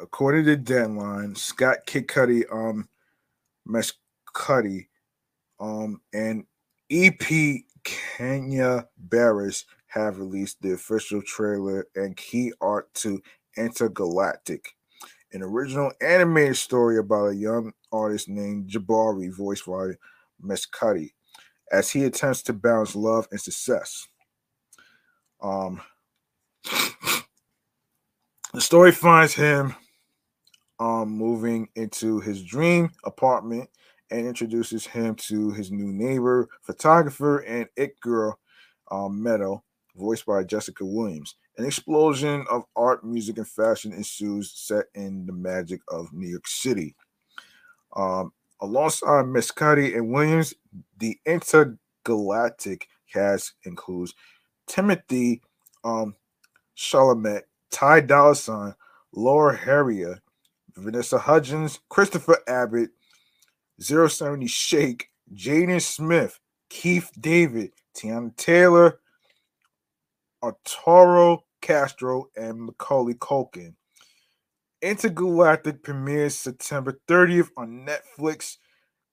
according 0.00 0.46
to 0.46 0.56
Deadline, 0.56 1.34
Scott 1.34 1.78
Kid 1.86 2.08
Cudi, 2.08 2.44
um, 2.50 2.88
Mesh 3.66 3.92
Cudi, 4.34 4.86
um, 5.60 6.00
and 6.14 6.44
EP 6.90 7.64
Kenya 7.84 8.88
Barris 8.96 9.66
have 9.90 10.18
released 10.18 10.62
the 10.62 10.72
official 10.72 11.20
trailer 11.22 11.86
and 11.96 12.16
key 12.16 12.52
art 12.60 12.92
to 12.94 13.20
Intergalactic, 13.56 14.74
an 15.32 15.42
original 15.42 15.90
animated 16.00 16.56
story 16.56 16.98
about 16.98 17.26
a 17.26 17.34
young 17.34 17.72
artist 17.92 18.28
named 18.28 18.70
Jabari, 18.70 19.34
voiced 19.36 19.66
by 19.66 19.90
Mescudi, 20.42 21.10
as 21.72 21.90
he 21.90 22.04
attempts 22.04 22.42
to 22.42 22.52
balance 22.52 22.94
love 22.94 23.26
and 23.32 23.40
success. 23.40 24.06
Um, 25.42 25.80
the 28.52 28.60
story 28.60 28.92
finds 28.92 29.34
him 29.34 29.74
um, 30.78 31.10
moving 31.10 31.68
into 31.74 32.20
his 32.20 32.42
dream 32.44 32.90
apartment 33.04 33.68
and 34.10 34.26
introduces 34.26 34.86
him 34.86 35.14
to 35.14 35.50
his 35.50 35.70
new 35.70 35.92
neighbor, 35.92 36.48
photographer, 36.62 37.38
and 37.38 37.68
it 37.76 37.98
girl, 38.00 38.38
um, 38.90 39.22
Meadow, 39.22 39.62
voiced 39.96 40.26
by 40.26 40.44
Jessica 40.44 40.84
Williams. 40.84 41.36
An 41.58 41.66
explosion 41.66 42.44
of 42.50 42.64
art, 42.76 43.04
music, 43.04 43.38
and 43.38 43.48
fashion 43.48 43.92
ensues, 43.92 44.52
set 44.54 44.86
in 44.94 45.26
the 45.26 45.32
magic 45.32 45.80
of 45.88 46.12
New 46.12 46.28
York 46.28 46.46
City. 46.46 46.94
Um, 47.96 48.32
alongside 48.60 49.24
Cudi 49.24 49.96
and 49.96 50.10
Williams, 50.10 50.54
the 50.98 51.18
intergalactic 51.26 52.86
cast 53.12 53.54
includes 53.64 54.14
Timothy 54.66 55.42
um, 55.84 56.14
Chalamet, 56.76 57.42
Ty 57.70 58.00
Dolla 58.00 58.76
Laura 59.12 59.56
Harrier, 59.56 60.20
Vanessa 60.76 61.18
Hudgens, 61.18 61.80
Christopher 61.88 62.38
Abbott, 62.46 62.90
070 63.80 64.46
Shake, 64.46 65.10
Jaden 65.34 65.80
Smith, 65.82 66.38
Keith 66.68 67.10
David, 67.18 67.72
Teyana 67.96 68.34
Taylor, 68.36 68.99
Arturo 70.42 71.44
Castro, 71.60 72.26
and 72.36 72.60
Macaulay 72.62 73.14
Culkin. 73.14 73.74
Intergalactic 74.82 75.82
premieres 75.82 76.38
September 76.38 76.98
30th 77.06 77.50
on 77.56 77.86
Netflix. 77.86 78.56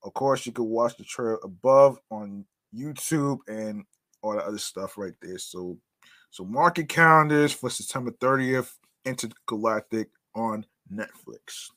Of 0.03 0.13
course, 0.13 0.45
you 0.45 0.51
can 0.51 0.65
watch 0.65 0.95
the 0.97 1.03
trailer 1.03 1.39
above 1.43 1.99
on 2.09 2.45
YouTube 2.73 3.39
and 3.47 3.83
all 4.21 4.33
the 4.33 4.45
other 4.45 4.57
stuff 4.57 4.97
right 4.97 5.13
there. 5.21 5.37
So, 5.37 5.77
so 6.29 6.45
market 6.45 6.87
calendars 6.87 7.51
for 7.51 7.69
September 7.69 8.11
30th. 8.11 8.71
Intergalactic 9.05 10.09
on 10.35 10.65
Netflix. 10.93 11.69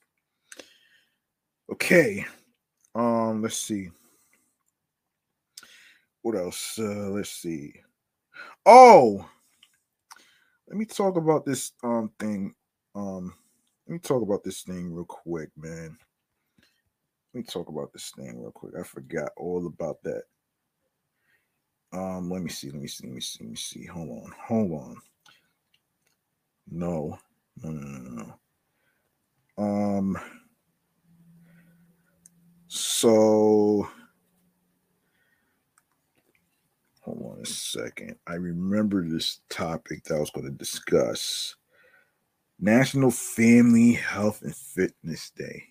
Okay. 1.72 2.24
Um, 2.94 3.42
let's 3.42 3.56
see. 3.56 3.90
what 6.22 6.36
else? 6.36 6.78
Uh, 6.78 7.10
let's 7.10 7.30
see. 7.30 7.72
Oh, 8.66 9.28
let 10.70 10.78
me 10.78 10.84
talk 10.86 11.16
about 11.16 11.44
this 11.44 11.72
um 11.82 12.10
thing. 12.18 12.54
Um, 12.94 13.34
let 13.86 13.94
me 13.94 13.98
talk 13.98 14.22
about 14.22 14.44
this 14.44 14.62
thing 14.62 14.94
real 14.94 15.04
quick, 15.04 15.50
man. 15.56 15.98
Let 17.34 17.38
me 17.40 17.44
talk 17.44 17.68
about 17.68 17.92
this 17.92 18.12
thing 18.16 18.40
real 18.40 18.52
quick. 18.52 18.72
I 18.78 18.84
forgot 18.84 19.30
all 19.36 19.66
about 19.66 19.96
that. 20.04 20.22
Um, 21.92 22.30
let 22.30 22.42
me 22.42 22.50
see, 22.50 22.70
let 22.70 22.80
me 22.80 22.86
see, 22.88 23.06
let 23.06 23.14
me 23.14 23.20
see, 23.20 23.38
let 23.44 23.50
me 23.50 23.56
see. 23.56 23.86
Hold 23.86 24.10
on, 24.10 24.32
hold 24.46 24.72
on. 24.72 24.96
No, 26.70 27.18
no, 27.62 27.70
no, 27.70 27.98
no, 27.98 28.34
no. 29.58 29.64
Um, 29.64 30.18
so 32.68 33.88
hold 37.18 37.36
on 37.38 37.42
a 37.42 37.46
second. 37.46 38.16
I 38.26 38.34
remember 38.34 39.06
this 39.06 39.40
topic 39.48 40.04
that 40.04 40.16
I 40.16 40.20
was 40.20 40.30
going 40.30 40.46
to 40.46 40.52
discuss. 40.52 41.56
National 42.60 43.10
Family 43.10 43.92
Health 43.92 44.42
and 44.42 44.54
Fitness 44.54 45.30
Day. 45.30 45.64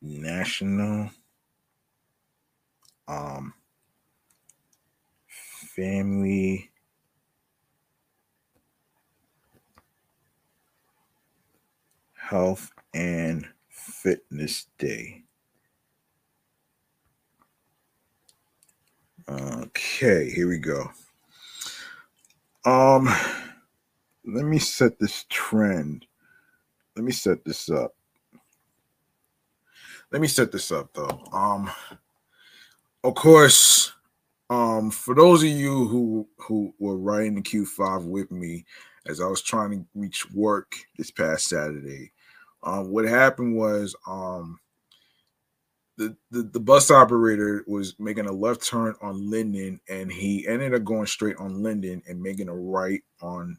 National 0.00 1.10
um 3.08 3.52
Family 5.74 6.70
Health 12.14 12.70
and 12.94 13.46
Fitness 13.68 14.66
Day. 14.78 15.24
Okay, 19.28 20.30
here 20.30 20.48
we 20.48 20.58
go. 20.58 20.90
Um 22.64 23.08
let 24.24 24.44
me 24.44 24.58
set 24.58 24.98
this 24.98 25.26
trend. 25.28 26.06
Let 26.96 27.04
me 27.04 27.12
set 27.12 27.44
this 27.44 27.68
up. 27.68 27.94
Let 30.10 30.22
me 30.22 30.28
set 30.28 30.50
this 30.50 30.72
up 30.72 30.94
though. 30.94 31.22
Um 31.32 31.70
of 33.04 33.14
course, 33.14 33.92
um 34.48 34.90
for 34.90 35.14
those 35.14 35.42
of 35.42 35.50
you 35.50 35.86
who 35.88 36.26
who 36.38 36.72
were 36.78 36.96
riding 36.96 37.34
the 37.34 37.42
Q5 37.42 38.06
with 38.06 38.30
me 38.30 38.64
as 39.06 39.20
I 39.20 39.26
was 39.26 39.42
trying 39.42 39.72
to 39.72 39.86
reach 39.94 40.30
work 40.32 40.74
this 40.96 41.10
past 41.10 41.48
Saturday, 41.48 42.12
um, 42.62 42.90
what 42.90 43.04
happened 43.04 43.56
was 43.56 43.94
um, 44.06 44.58
the, 45.98 46.42
the, 46.42 46.60
bus 46.60 46.90
operator 46.90 47.64
was 47.66 47.98
making 47.98 48.26
a 48.26 48.32
left 48.32 48.64
turn 48.64 48.94
on 49.02 49.28
Linden, 49.28 49.80
and 49.88 50.12
he 50.12 50.46
ended 50.46 50.72
up 50.74 50.84
going 50.84 51.06
straight 51.06 51.36
on 51.38 51.62
Linden 51.62 52.02
and 52.08 52.22
making 52.22 52.48
a 52.48 52.54
right 52.54 53.02
on 53.20 53.58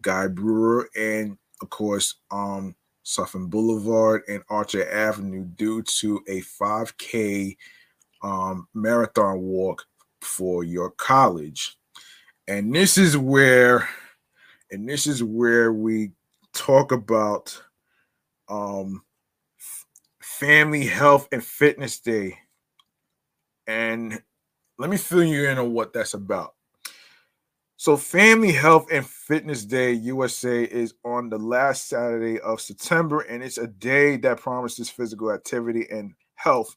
Guy 0.00 0.26
Brewer, 0.26 0.88
and 0.96 1.38
of 1.60 1.70
course, 1.70 2.16
um, 2.32 2.74
Sutphin 3.04 3.48
Boulevard 3.48 4.22
and 4.28 4.42
Archer 4.50 4.90
Avenue 4.90 5.44
due 5.44 5.82
to 5.82 6.20
a 6.28 6.40
5K 6.40 7.56
um, 8.22 8.66
marathon 8.74 9.40
walk 9.40 9.84
for 10.20 10.64
your 10.64 10.90
college. 10.90 11.76
And 12.48 12.74
this 12.74 12.98
is 12.98 13.16
where, 13.16 13.88
and 14.70 14.88
this 14.88 15.06
is 15.06 15.22
where 15.22 15.72
we 15.72 16.10
talk 16.52 16.92
about 16.92 17.60
um, 18.48 19.02
Family 20.42 20.84
Health 20.84 21.28
and 21.30 21.44
Fitness 21.44 22.00
Day. 22.00 22.36
And 23.68 24.20
let 24.76 24.90
me 24.90 24.96
fill 24.96 25.22
you 25.22 25.48
in 25.48 25.56
on 25.56 25.72
what 25.72 25.92
that's 25.92 26.14
about. 26.14 26.54
So, 27.76 27.96
Family 27.96 28.50
Health 28.50 28.88
and 28.90 29.06
Fitness 29.06 29.64
Day 29.64 29.92
USA 29.92 30.64
is 30.64 30.94
on 31.04 31.28
the 31.28 31.38
last 31.38 31.88
Saturday 31.88 32.40
of 32.40 32.60
September, 32.60 33.20
and 33.20 33.40
it's 33.40 33.56
a 33.56 33.68
day 33.68 34.16
that 34.16 34.40
promises 34.40 34.90
physical 34.90 35.30
activity 35.30 35.86
and 35.88 36.12
health 36.34 36.74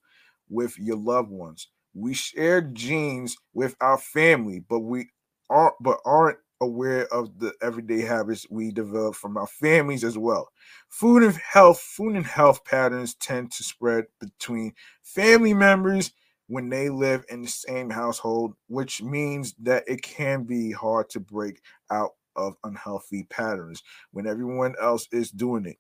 with 0.48 0.78
your 0.78 0.98
loved 0.98 1.32
ones. 1.32 1.68
We 1.96 2.14
share 2.14 2.62
genes 2.62 3.36
with 3.56 3.76
our 3.82 3.98
family, 3.98 4.60
but 4.60 4.82
we 4.82 5.10
aren't 5.50 5.74
but 5.82 5.98
aren't 6.06 6.38
aware 6.62 7.06
of 7.14 7.40
the 7.40 7.54
everyday 7.62 8.02
habits 8.02 8.46
we 8.50 8.72
develop 8.72 9.16
from 9.16 9.38
our 9.38 9.48
families 9.48 10.04
as 10.04 10.18
well. 10.18 10.50
Food 10.90 11.24
and 11.24 11.36
health, 11.36 11.80
food 11.80 12.16
and 12.16 12.26
health 12.26 12.64
patterns 12.66 13.16
tend 13.16 13.52
to 13.54 13.64
spread 13.64 14.06
between 14.20 14.74
family 15.04 15.54
members 15.54 16.12
when 16.48 16.70
they 16.70 16.90
live 16.90 17.26
in 17.30 17.42
the 17.42 17.48
same 17.48 17.90
household, 17.90 18.54
which 18.68 19.02
means 19.02 19.54
that 19.62 19.84
it 19.88 20.02
can 20.02 20.44
be 20.44 20.72
hard 20.72 21.10
to 21.10 21.20
break 21.20 21.62
out 21.90 22.12
of 22.36 22.56
unhealthy 22.64 23.24
patterns 23.30 23.82
when 24.12 24.28
everyone 24.28 24.76
else 24.82 25.08
is 25.12 25.32
doing 25.32 25.66
it. 25.66 25.78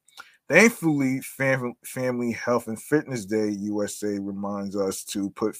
Thankfully, 0.47 1.21
Fam- 1.21 1.75
Family 1.83 2.31
Health 2.31 2.67
and 2.67 2.81
Fitness 2.81 3.25
Day 3.25 3.49
USA 3.49 4.19
reminds 4.19 4.75
us 4.75 5.03
to 5.05 5.29
put 5.31 5.57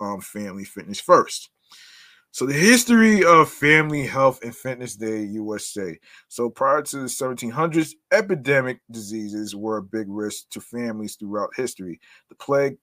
um, 0.00 0.20
family 0.20 0.64
fitness 0.64 1.00
first. 1.00 1.50
So 2.34 2.46
the 2.46 2.52
history 2.52 3.22
of 3.22 3.48
Family 3.48 4.04
Health 4.04 4.42
and 4.42 4.52
Fitness 4.52 4.96
Day 4.96 5.22
USA. 5.22 5.96
So 6.26 6.50
prior 6.50 6.82
to 6.82 6.96
the 6.96 7.08
1700s, 7.08 7.94
epidemic 8.10 8.80
diseases 8.90 9.54
were 9.54 9.76
a 9.76 9.82
big 9.84 10.06
risk 10.08 10.50
to 10.50 10.60
families 10.60 11.14
throughout 11.14 11.50
history. 11.56 12.00
The 12.30 12.34
plague, 12.34 12.76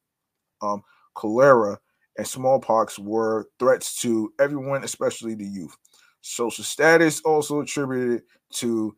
um, 0.62 0.84
cholera, 1.16 1.78
and 2.18 2.26
smallpox 2.26 2.98
were 2.98 3.50
threats 3.60 3.98
to 4.04 4.32
everyone, 4.40 4.86
especially 4.86 5.36
the 5.36 5.44
youth. 5.44 5.76
Social 6.22 6.64
status 6.64 7.20
also 7.20 7.60
attributed 7.60 8.22
to 8.54 8.96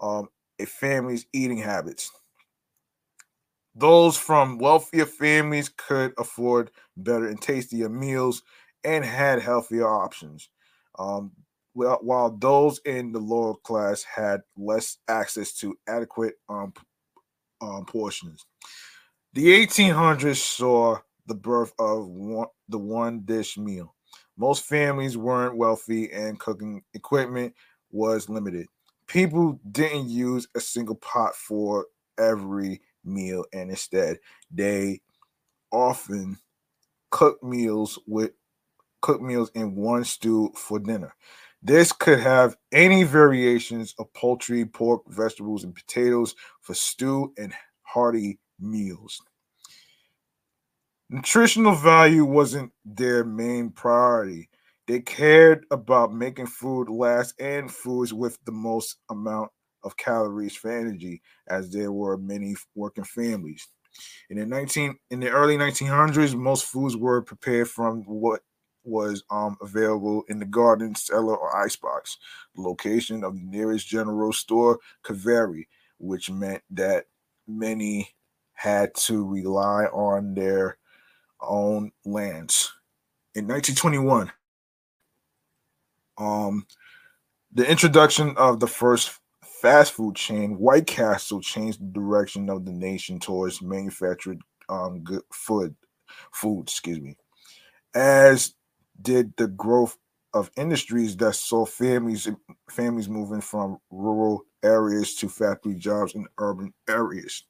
um, 0.00 0.26
a 0.58 0.66
family's 0.66 1.24
eating 1.32 1.58
habits. 1.58 2.10
Those 3.76 4.16
from 4.16 4.58
wealthier 4.58 5.06
families 5.06 5.68
could 5.68 6.14
afford 6.18 6.72
better 6.96 7.28
and 7.28 7.40
tastier 7.40 7.88
meals 7.88 8.42
and 8.84 9.04
had 9.04 9.42
healthier 9.42 9.88
options. 9.88 10.48
Um, 10.98 11.32
while, 11.74 12.36
those 12.38 12.78
in 12.84 13.10
the 13.12 13.18
lower 13.18 13.54
class 13.56 14.04
had 14.04 14.42
less 14.56 14.98
access 15.08 15.52
to 15.54 15.76
adequate 15.88 16.34
um, 16.48 16.72
um, 17.60 17.84
portions. 17.84 18.46
The 19.32 19.66
1800s 19.66 20.36
saw 20.36 20.98
the 21.26 21.34
birth 21.34 21.72
of 21.78 22.06
one, 22.06 22.46
the 22.68 22.78
one 22.78 23.22
dish 23.24 23.58
meal. 23.58 23.94
Most 24.36 24.64
families 24.64 25.16
weren't 25.16 25.56
wealthy 25.56 26.12
and 26.12 26.38
cooking 26.38 26.82
equipment 26.94 27.54
was 27.90 28.28
limited. 28.28 28.68
People 29.06 29.58
didn't 29.70 30.08
use 30.08 30.46
a 30.54 30.60
single 30.60 30.96
pot 30.96 31.34
for 31.34 31.86
every 32.18 32.80
meal, 33.04 33.44
and 33.52 33.70
instead, 33.70 34.18
they 34.50 35.00
often 35.70 36.38
cooked 37.10 37.42
meals 37.42 37.98
with 38.06 38.32
cooked 39.04 39.22
meals 39.22 39.50
in 39.54 39.74
one 39.74 40.02
stew 40.02 40.50
for 40.56 40.78
dinner. 40.78 41.14
This 41.62 41.92
could 41.92 42.20
have 42.20 42.56
any 42.72 43.04
variations 43.04 43.94
of 43.98 44.10
poultry, 44.14 44.64
pork, 44.64 45.02
vegetables, 45.08 45.62
and 45.62 45.74
potatoes 45.74 46.34
for 46.62 46.72
stew 46.72 47.34
and 47.36 47.52
hearty 47.82 48.38
meals. 48.58 49.20
Nutritional 51.10 51.74
value 51.74 52.24
wasn't 52.24 52.72
their 52.86 53.24
main 53.24 53.68
priority. 53.68 54.48
They 54.86 55.00
cared 55.00 55.66
about 55.70 56.14
making 56.14 56.46
food 56.46 56.88
last 56.88 57.34
and 57.38 57.70
foods 57.70 58.14
with 58.14 58.38
the 58.46 58.52
most 58.52 58.96
amount 59.10 59.50
of 59.82 59.98
calories 59.98 60.56
for 60.56 60.70
energy, 60.70 61.20
as 61.48 61.70
there 61.70 61.92
were 61.92 62.16
many 62.16 62.54
working 62.74 63.04
families. 63.04 63.68
In 64.30 64.38
the 64.38 64.46
19 64.46 64.96
in 65.10 65.20
the 65.20 65.28
early 65.28 65.58
1900s, 65.58 66.34
most 66.34 66.64
foods 66.64 66.96
were 66.96 67.20
prepared 67.20 67.68
from 67.68 68.02
what 68.04 68.40
was 68.84 69.24
um, 69.30 69.56
available 69.60 70.24
in 70.28 70.38
the 70.38 70.44
garden, 70.44 70.94
cellar, 70.94 71.36
or 71.36 71.56
icebox. 71.56 72.18
The 72.54 72.62
location 72.62 73.24
of 73.24 73.34
the 73.34 73.44
nearest 73.44 73.88
general 73.88 74.32
store 74.32 74.78
could 75.02 75.16
vary, 75.16 75.68
which 75.98 76.30
meant 76.30 76.62
that 76.70 77.06
many 77.46 78.14
had 78.52 78.94
to 78.94 79.24
rely 79.24 79.84
on 79.86 80.34
their 80.34 80.78
own 81.40 81.92
lands. 82.04 82.72
In 83.34 83.48
1921, 83.48 84.30
um, 86.16 86.66
the 87.52 87.68
introduction 87.68 88.34
of 88.36 88.60
the 88.60 88.66
first 88.66 89.18
fast 89.42 89.92
food 89.92 90.14
chain, 90.14 90.58
White 90.58 90.86
Castle, 90.86 91.40
changed 91.40 91.80
the 91.80 91.92
direction 91.92 92.48
of 92.48 92.64
the 92.64 92.72
nation 92.72 93.18
towards 93.18 93.62
manufactured 93.62 94.40
um, 94.68 95.00
good 95.00 95.22
food, 95.32 95.74
food, 96.32 96.62
excuse 96.62 97.00
me. 97.00 97.16
As 97.94 98.54
did 99.02 99.36
the 99.36 99.48
growth 99.48 99.96
of 100.32 100.50
industries 100.56 101.16
that 101.16 101.34
saw 101.34 101.64
families 101.64 102.28
families 102.70 103.08
moving 103.08 103.40
from 103.40 103.78
rural 103.90 104.44
areas 104.64 105.14
to 105.14 105.28
factory 105.28 105.74
jobs 105.74 106.14
in 106.14 106.26
urban 106.38 106.72
areas. 106.88 107.44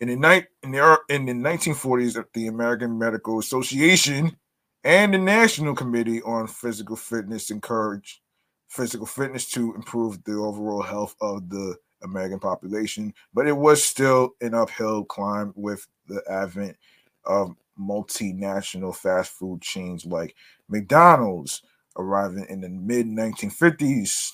In 0.00 0.08
the 0.08 0.16
night 0.16 0.46
in 0.62 0.72
the 0.72 0.98
in 1.08 1.26
the 1.26 1.32
1940s, 1.32 2.22
the 2.34 2.46
American 2.46 2.98
Medical 2.98 3.38
Association 3.38 4.36
and 4.84 5.12
the 5.12 5.18
National 5.18 5.74
Committee 5.74 6.22
on 6.22 6.46
Physical 6.46 6.96
Fitness 6.96 7.50
encouraged 7.50 8.20
physical 8.68 9.06
fitness 9.06 9.50
to 9.50 9.74
improve 9.74 10.22
the 10.24 10.34
overall 10.34 10.82
health 10.82 11.16
of 11.20 11.48
the 11.48 11.74
American 12.02 12.38
population, 12.38 13.12
but 13.34 13.46
it 13.46 13.56
was 13.56 13.82
still 13.82 14.30
an 14.40 14.54
uphill 14.54 15.04
climb 15.04 15.52
with 15.56 15.86
the 16.06 16.22
advent 16.30 16.76
of 17.24 17.54
multinational 17.78 18.94
fast 18.94 19.32
food 19.32 19.60
chains 19.62 20.04
like 20.04 20.34
McDonald's 20.68 21.62
arriving 21.96 22.46
in 22.48 22.60
the 22.60 22.68
mid 22.68 23.06
1950s. 23.06 24.32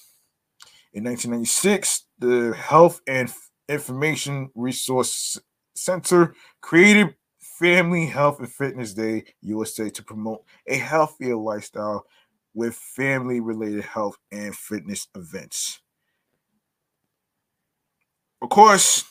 In 0.93 1.05
1996, 1.05 2.07
the 2.19 2.55
Health 2.57 3.01
and 3.07 3.33
Information 3.69 4.51
Resource 4.55 5.39
Center 5.75 6.35
created 6.61 7.15
Family 7.59 8.07
Health 8.07 8.39
and 8.39 8.53
Fitness 8.53 8.95
Day 8.95 9.25
USA 9.43 9.91
to 9.91 10.03
promote 10.03 10.45
a 10.67 10.77
healthier 10.77 11.37
lifestyle 11.37 12.07
with 12.55 12.75
family 12.75 13.41
related 13.41 13.85
health 13.85 14.17
and 14.31 14.55
fitness 14.55 15.09
events. 15.17 15.81
Of 18.43 18.51
course, 18.51 19.05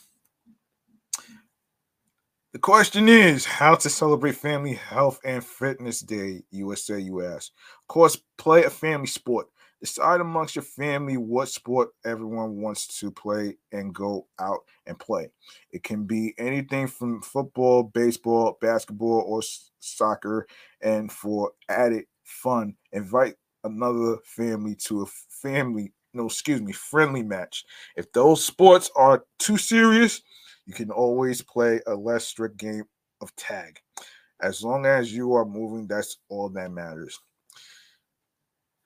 the 2.54 2.60
question 2.60 3.08
is 3.08 3.44
how 3.44 3.74
to 3.74 3.90
celebrate 3.90 4.36
Family 4.36 4.74
Health 4.74 5.18
and 5.24 5.44
Fitness 5.44 5.98
Day, 5.98 6.44
USA, 6.52 7.00
US. 7.00 7.50
Of 7.82 7.88
course, 7.88 8.16
play 8.38 8.62
a 8.62 8.70
family 8.70 9.08
sport. 9.08 9.48
Decide 9.80 10.20
amongst 10.20 10.54
your 10.54 10.62
family 10.62 11.16
what 11.16 11.48
sport 11.48 11.88
everyone 12.04 12.60
wants 12.60 12.86
to 13.00 13.10
play 13.10 13.56
and 13.72 13.92
go 13.92 14.28
out 14.38 14.60
and 14.86 14.96
play. 14.96 15.30
It 15.72 15.82
can 15.82 16.04
be 16.04 16.32
anything 16.38 16.86
from 16.86 17.22
football, 17.22 17.82
baseball, 17.82 18.56
basketball, 18.60 19.24
or 19.26 19.42
soccer. 19.80 20.46
And 20.80 21.10
for 21.10 21.50
added 21.68 22.04
fun, 22.22 22.76
invite 22.92 23.34
another 23.64 24.18
family 24.24 24.76
to 24.86 25.02
a 25.02 25.06
family, 25.28 25.92
no, 26.12 26.26
excuse 26.26 26.62
me, 26.62 26.72
friendly 26.72 27.24
match. 27.24 27.64
If 27.96 28.12
those 28.12 28.44
sports 28.44 28.92
are 28.94 29.24
too 29.40 29.56
serious, 29.56 30.22
you 30.66 30.74
can 30.74 30.90
always 30.90 31.42
play 31.42 31.80
a 31.86 31.94
less 31.94 32.26
strict 32.26 32.56
game 32.56 32.84
of 33.20 33.34
tag. 33.36 33.78
As 34.42 34.62
long 34.62 34.86
as 34.86 35.12
you 35.12 35.34
are 35.34 35.44
moving, 35.44 35.86
that's 35.86 36.18
all 36.28 36.48
that 36.50 36.72
matters. 36.72 37.18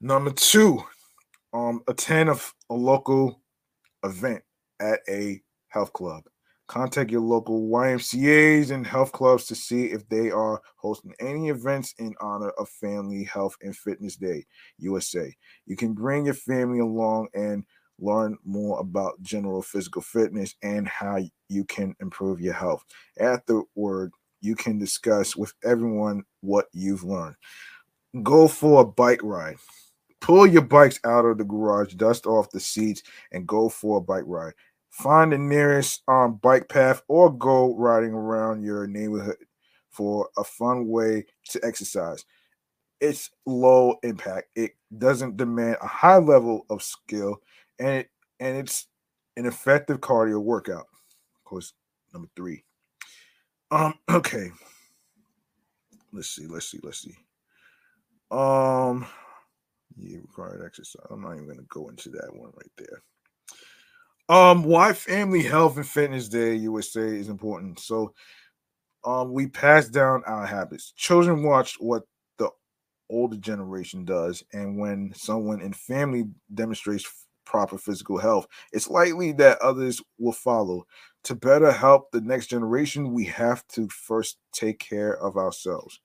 Number 0.01 0.31
two, 0.31 0.83
um, 1.53 1.81
attend 1.87 2.29
a, 2.29 2.39
a 2.69 2.73
local 2.73 3.41
event 4.03 4.43
at 4.79 4.99
a 5.09 5.41
health 5.67 5.91
club. 5.93 6.23
Contact 6.67 7.09
your 7.09 7.21
local 7.21 7.67
YMCAs 7.67 8.69
and 8.69 8.85
health 8.85 9.11
clubs 9.11 9.45
to 9.47 9.55
see 9.55 9.85
if 9.85 10.07
they 10.07 10.29
are 10.29 10.61
hosting 10.75 11.13
any 11.19 11.49
events 11.49 11.95
in 11.97 12.13
honor 12.21 12.51
of 12.59 12.69
Family 12.69 13.23
Health 13.23 13.57
and 13.63 13.75
Fitness 13.75 14.15
Day 14.15 14.45
USA. 14.77 15.35
You 15.65 15.75
can 15.75 15.93
bring 15.93 16.25
your 16.25 16.35
family 16.35 16.79
along 16.79 17.29
and 17.33 17.63
learn 18.01 18.37
more 18.45 18.79
about 18.79 19.21
general 19.21 19.61
physical 19.61 20.01
fitness 20.01 20.55
and 20.63 20.87
how 20.87 21.19
you 21.49 21.65
can 21.65 21.95
improve 21.99 22.41
your 22.41 22.53
health. 22.53 22.83
Afterward, 23.19 24.11
you 24.41 24.55
can 24.55 24.77
discuss 24.79 25.35
with 25.35 25.53
everyone 25.63 26.23
what 26.41 26.67
you've 26.71 27.03
learned. 27.03 27.35
Go 28.23 28.47
for 28.47 28.81
a 28.81 28.85
bike 28.85 29.21
ride. 29.23 29.57
Pull 30.21 30.47
your 30.47 30.61
bikes 30.63 30.99
out 31.05 31.25
of 31.25 31.37
the 31.37 31.43
garage, 31.43 31.93
dust 31.93 32.25
off 32.25 32.51
the 32.51 32.59
seats, 32.59 33.03
and 33.31 33.47
go 33.47 33.69
for 33.69 33.97
a 33.97 34.01
bike 34.01 34.25
ride. 34.25 34.53
Find 34.89 35.31
the 35.31 35.37
nearest 35.37 36.01
um, 36.07 36.35
bike 36.41 36.67
path 36.67 37.01
or 37.07 37.31
go 37.31 37.75
riding 37.75 38.11
around 38.11 38.63
your 38.63 38.87
neighborhood 38.87 39.37
for 39.89 40.29
a 40.37 40.43
fun 40.43 40.87
way 40.87 41.25
to 41.49 41.59
exercise. 41.63 42.25
It's 42.99 43.29
low 43.45 43.95
impact. 44.03 44.49
It 44.55 44.71
doesn't 44.97 45.37
demand 45.37 45.77
a 45.81 45.87
high 45.87 46.17
level 46.17 46.65
of 46.69 46.83
skill 46.83 47.37
and 47.79 47.89
it 47.89 48.09
and 48.39 48.57
it's 48.57 48.87
an 49.37 49.45
effective 49.45 49.99
cardio 49.99 50.41
workout. 50.41 50.85
Of 51.35 51.43
course, 51.45 51.73
number 52.13 52.29
three. 52.35 52.63
Um, 53.71 53.93
okay. 54.09 54.51
Let's 56.11 56.29
see, 56.29 56.47
let's 56.47 56.65
see, 56.65 56.79
let's 56.83 56.99
see. 57.01 57.15
Um, 58.31 59.05
yeah, 59.97 60.17
required 60.17 60.63
exercise. 60.65 61.05
I'm 61.09 61.21
not 61.21 61.35
even 61.35 61.47
gonna 61.47 61.61
go 61.69 61.89
into 61.89 62.09
that 62.09 62.29
one 62.33 62.51
right 62.55 62.71
there. 62.77 63.01
Um, 64.29 64.63
why 64.63 64.93
Family 64.93 65.41
Health 65.41 65.77
and 65.77 65.87
Fitness 65.87 66.29
Day 66.29 66.55
USA 66.55 67.01
is 67.01 67.29
important. 67.29 67.79
So, 67.79 68.13
um, 69.03 69.33
we 69.33 69.47
pass 69.47 69.87
down 69.87 70.23
our 70.25 70.45
habits. 70.45 70.93
Children 70.95 71.43
watch 71.43 71.77
what 71.79 72.03
the 72.37 72.49
older 73.09 73.37
generation 73.37 74.05
does, 74.05 74.43
and 74.53 74.77
when 74.77 75.11
someone 75.15 75.61
in 75.61 75.73
family 75.73 76.25
demonstrates 76.53 77.05
proper 77.49 77.77
physical 77.77 78.17
health, 78.17 78.47
it's 78.71 78.89
likely 78.89 79.31
that 79.33 79.57
others 79.59 80.01
will 80.19 80.33
follow. 80.33 80.85
To 81.23 81.35
better 81.35 81.71
help 81.71 82.11
the 82.11 82.21
next 82.21 82.47
generation, 82.47 83.11
we 83.11 83.25
have 83.25 83.67
to 83.69 83.89
first 83.89 84.37
take 84.53 84.79
care 84.79 85.17
of 85.17 85.35
ourselves. 85.35 85.99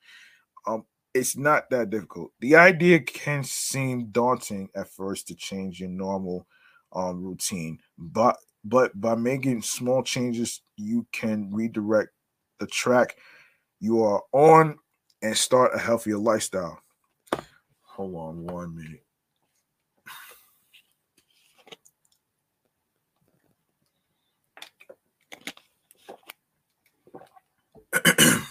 Um, 0.66 0.84
it's 1.12 1.36
not 1.36 1.70
that 1.70 1.90
difficult. 1.90 2.32
The 2.40 2.56
idea 2.56 2.98
can 2.98 3.44
seem 3.44 4.06
daunting 4.06 4.70
at 4.74 4.88
first 4.88 5.28
to 5.28 5.36
change 5.36 5.78
your 5.78 5.90
normal 5.90 6.46
um, 6.92 7.22
routine, 7.22 7.78
but 7.98 8.36
but 8.64 8.98
by 8.98 9.14
making 9.14 9.60
small 9.60 10.02
changes, 10.02 10.62
you 10.76 11.06
can 11.12 11.50
redirect 11.52 12.08
the 12.58 12.66
track 12.66 13.18
you 13.80 14.02
are 14.02 14.22
on 14.32 14.78
and 15.20 15.36
start 15.36 15.72
a 15.74 15.78
healthier 15.78 16.16
lifestyle. 16.16 16.80
Hold 17.82 18.14
on 18.14 18.46
one 18.46 18.74
minute. 18.74 19.03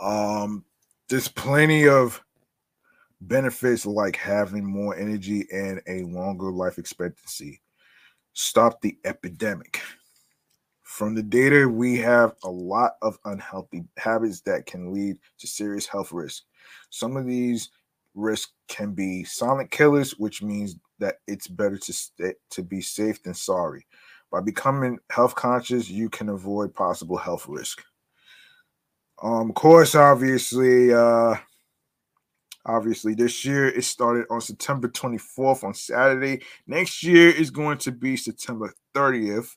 um, 0.00 0.64
there's 1.08 1.28
plenty 1.28 1.88
of 1.88 2.22
benefits 3.20 3.84
like 3.84 4.16
having 4.16 4.64
more 4.64 4.96
energy 4.96 5.46
and 5.52 5.80
a 5.86 6.02
longer 6.04 6.50
life 6.50 6.78
expectancy. 6.78 7.60
Stop 8.32 8.80
the 8.80 8.96
epidemic. 9.04 9.80
From 10.82 11.14
the 11.14 11.22
data, 11.22 11.68
we 11.68 11.98
have 11.98 12.34
a 12.42 12.50
lot 12.50 12.92
of 13.02 13.18
unhealthy 13.24 13.84
habits 13.96 14.40
that 14.42 14.66
can 14.66 14.92
lead 14.92 15.18
to 15.38 15.46
serious 15.46 15.86
health 15.86 16.12
risks. 16.12 16.46
Some 16.90 17.16
of 17.16 17.26
these 17.26 17.70
risks 18.14 18.52
can 18.68 18.92
be 18.92 19.24
silent 19.24 19.70
killers, 19.70 20.18
which 20.18 20.42
means 20.42 20.76
that 20.98 21.16
it's 21.26 21.46
better 21.46 21.78
to 21.78 21.92
stay, 21.92 22.34
to 22.50 22.62
be 22.62 22.80
safe 22.80 23.22
than 23.22 23.34
sorry. 23.34 23.86
By 24.30 24.40
becoming 24.40 24.98
health 25.10 25.34
conscious, 25.34 25.90
you 25.90 26.08
can 26.08 26.28
avoid 26.28 26.74
possible 26.74 27.16
health 27.16 27.46
risk. 27.48 27.82
Um, 29.22 29.50
of 29.50 29.54
course, 29.56 29.94
obviously, 29.94 30.94
uh, 30.94 31.34
obviously, 32.64 33.14
this 33.14 33.44
year 33.44 33.68
it 33.68 33.84
started 33.84 34.26
on 34.30 34.40
September 34.40 34.88
24th 34.88 35.64
on 35.64 35.74
Saturday. 35.74 36.42
Next 36.66 37.02
year 37.02 37.28
is 37.28 37.50
going 37.50 37.78
to 37.78 37.92
be 37.92 38.16
September 38.16 38.72
30th, 38.94 39.56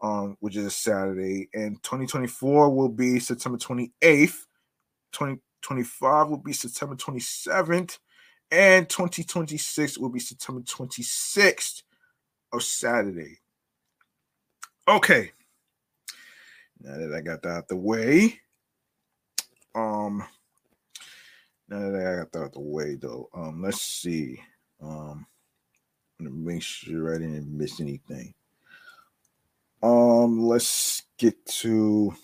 um, 0.00 0.36
which 0.40 0.56
is 0.56 0.64
a 0.64 0.70
Saturday, 0.70 1.48
and 1.52 1.82
2024 1.82 2.70
will 2.70 2.88
be 2.88 3.18
September 3.18 3.58
28th. 3.58 4.44
2025 5.12 6.28
will 6.28 6.36
be 6.38 6.52
September 6.52 6.94
27th, 6.94 7.98
and 8.50 8.88
2026 8.88 9.98
will 9.98 10.08
be 10.08 10.20
September 10.20 10.60
26th 10.60 11.82
of 12.52 12.62
Saturday. 12.62 13.38
Okay. 14.88 15.32
Now 16.80 16.96
that 16.96 17.14
I 17.14 17.20
got 17.20 17.42
that 17.42 17.48
out 17.50 17.68
the 17.68 17.76
way, 17.76 18.40
um, 19.74 20.24
now 21.68 21.90
that 21.90 22.06
I 22.06 22.16
got 22.16 22.32
that 22.32 22.44
out 22.44 22.52
the 22.54 22.60
way, 22.60 22.94
though, 22.94 23.28
um, 23.34 23.60
let's 23.62 23.82
see. 23.82 24.40
Um, 24.82 25.26
make 26.18 26.62
sure 26.62 27.14
I 27.14 27.18
didn't 27.18 27.54
miss 27.54 27.80
anything. 27.80 28.32
Um, 29.82 30.40
let's 30.40 31.02
get 31.18 31.44
to. 31.46 32.14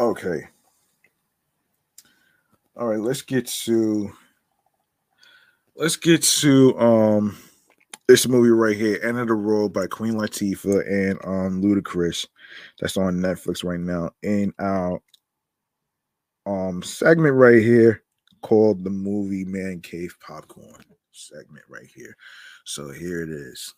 Okay. 0.00 0.42
All 2.76 2.88
right, 2.88 2.98
let's 2.98 3.22
get 3.22 3.46
to 3.46 4.12
let's 5.76 5.96
get 5.96 6.22
to 6.22 6.76
um 6.78 7.36
this 8.10 8.26
movie 8.26 8.50
right 8.50 8.76
here, 8.76 8.98
End 9.04 9.20
of 9.20 9.28
the 9.28 9.34
Road 9.34 9.72
by 9.72 9.86
Queen 9.86 10.14
Latifah 10.14 10.84
and 10.90 11.16
um 11.24 11.62
Ludacris, 11.62 12.26
that's 12.80 12.96
on 12.96 13.14
Netflix 13.18 13.62
right 13.62 13.78
now. 13.78 14.10
In 14.24 14.52
our 14.58 15.00
um 16.44 16.82
segment 16.82 17.36
right 17.36 17.62
here 17.62 18.02
called 18.42 18.82
the 18.82 18.90
movie 18.90 19.44
Man 19.44 19.80
Cave 19.80 20.16
Popcorn 20.26 20.84
segment 21.12 21.64
right 21.68 21.86
here. 21.94 22.16
So 22.64 22.90
here 22.90 23.22
it 23.22 23.28
is. 23.30 23.72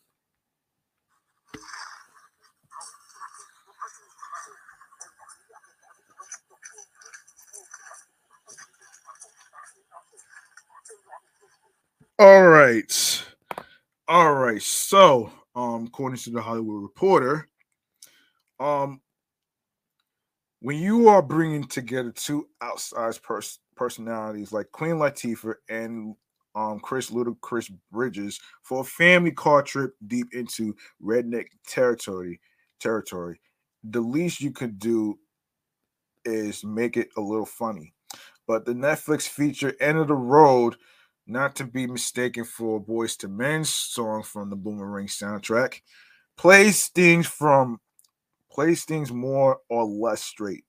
All 12.19 12.45
right. 12.45 13.23
All 14.09 14.35
right. 14.35 14.63
So, 14.63 15.33
um, 15.55 15.87
according 15.87 16.19
to 16.21 16.31
the 16.31 16.43
Hollywood 16.43 16.83
Reporter, 16.83 17.49
um, 18.61 19.01
when 20.61 20.79
you 20.79 21.09
are 21.09 21.23
bringing 21.23 21.65
together 21.65 22.13
two 22.13 22.49
outsized 22.63 23.23
pers- 23.23 23.59
personalities 23.77 24.53
like 24.53 24.71
Queen 24.73 24.93
Latifah 24.97 25.55
and 25.69 26.15
um, 26.55 26.79
Chris 26.81 27.11
Little 27.11 27.35
Chris 27.41 27.71
Bridges 27.91 28.39
for 28.63 28.81
a 28.83 28.85
family 28.85 29.33
car 29.33 29.63
trip 29.63 29.95
deep 30.07 30.29
into 30.35 30.77
redneck 31.03 31.47
territory, 31.67 32.41
territory, 32.79 33.41
the 33.83 34.01
least 34.01 34.41
you 34.41 34.53
could 34.53 34.79
do 34.79 35.19
is 36.25 36.65
make 36.65 36.97
it 36.97 37.09
a 37.17 37.21
little 37.21 37.47
funny. 37.47 37.95
But 38.47 38.65
the 38.65 38.73
Netflix 38.75 39.23
feature 39.29 39.75
"End 39.81 39.99
of 39.99 40.09
the 40.09 40.15
Road," 40.15 40.77
not 41.27 41.57
to 41.57 41.65
be 41.65 41.87
mistaken 41.87 42.45
for 42.45 42.83
Boyz 42.83 43.23
II 43.23 43.31
Men's 43.31 43.71
song 43.71 44.23
from 44.23 44.51
the 44.51 44.57
Boomerang 44.57 45.07
soundtrack, 45.07 45.81
plays 46.37 46.89
things 46.89 47.27
from 47.27 47.81
plays 48.51 48.85
things 48.85 49.13
more 49.13 49.59
or 49.69 49.85
less 49.85 50.23
straight. 50.23 50.65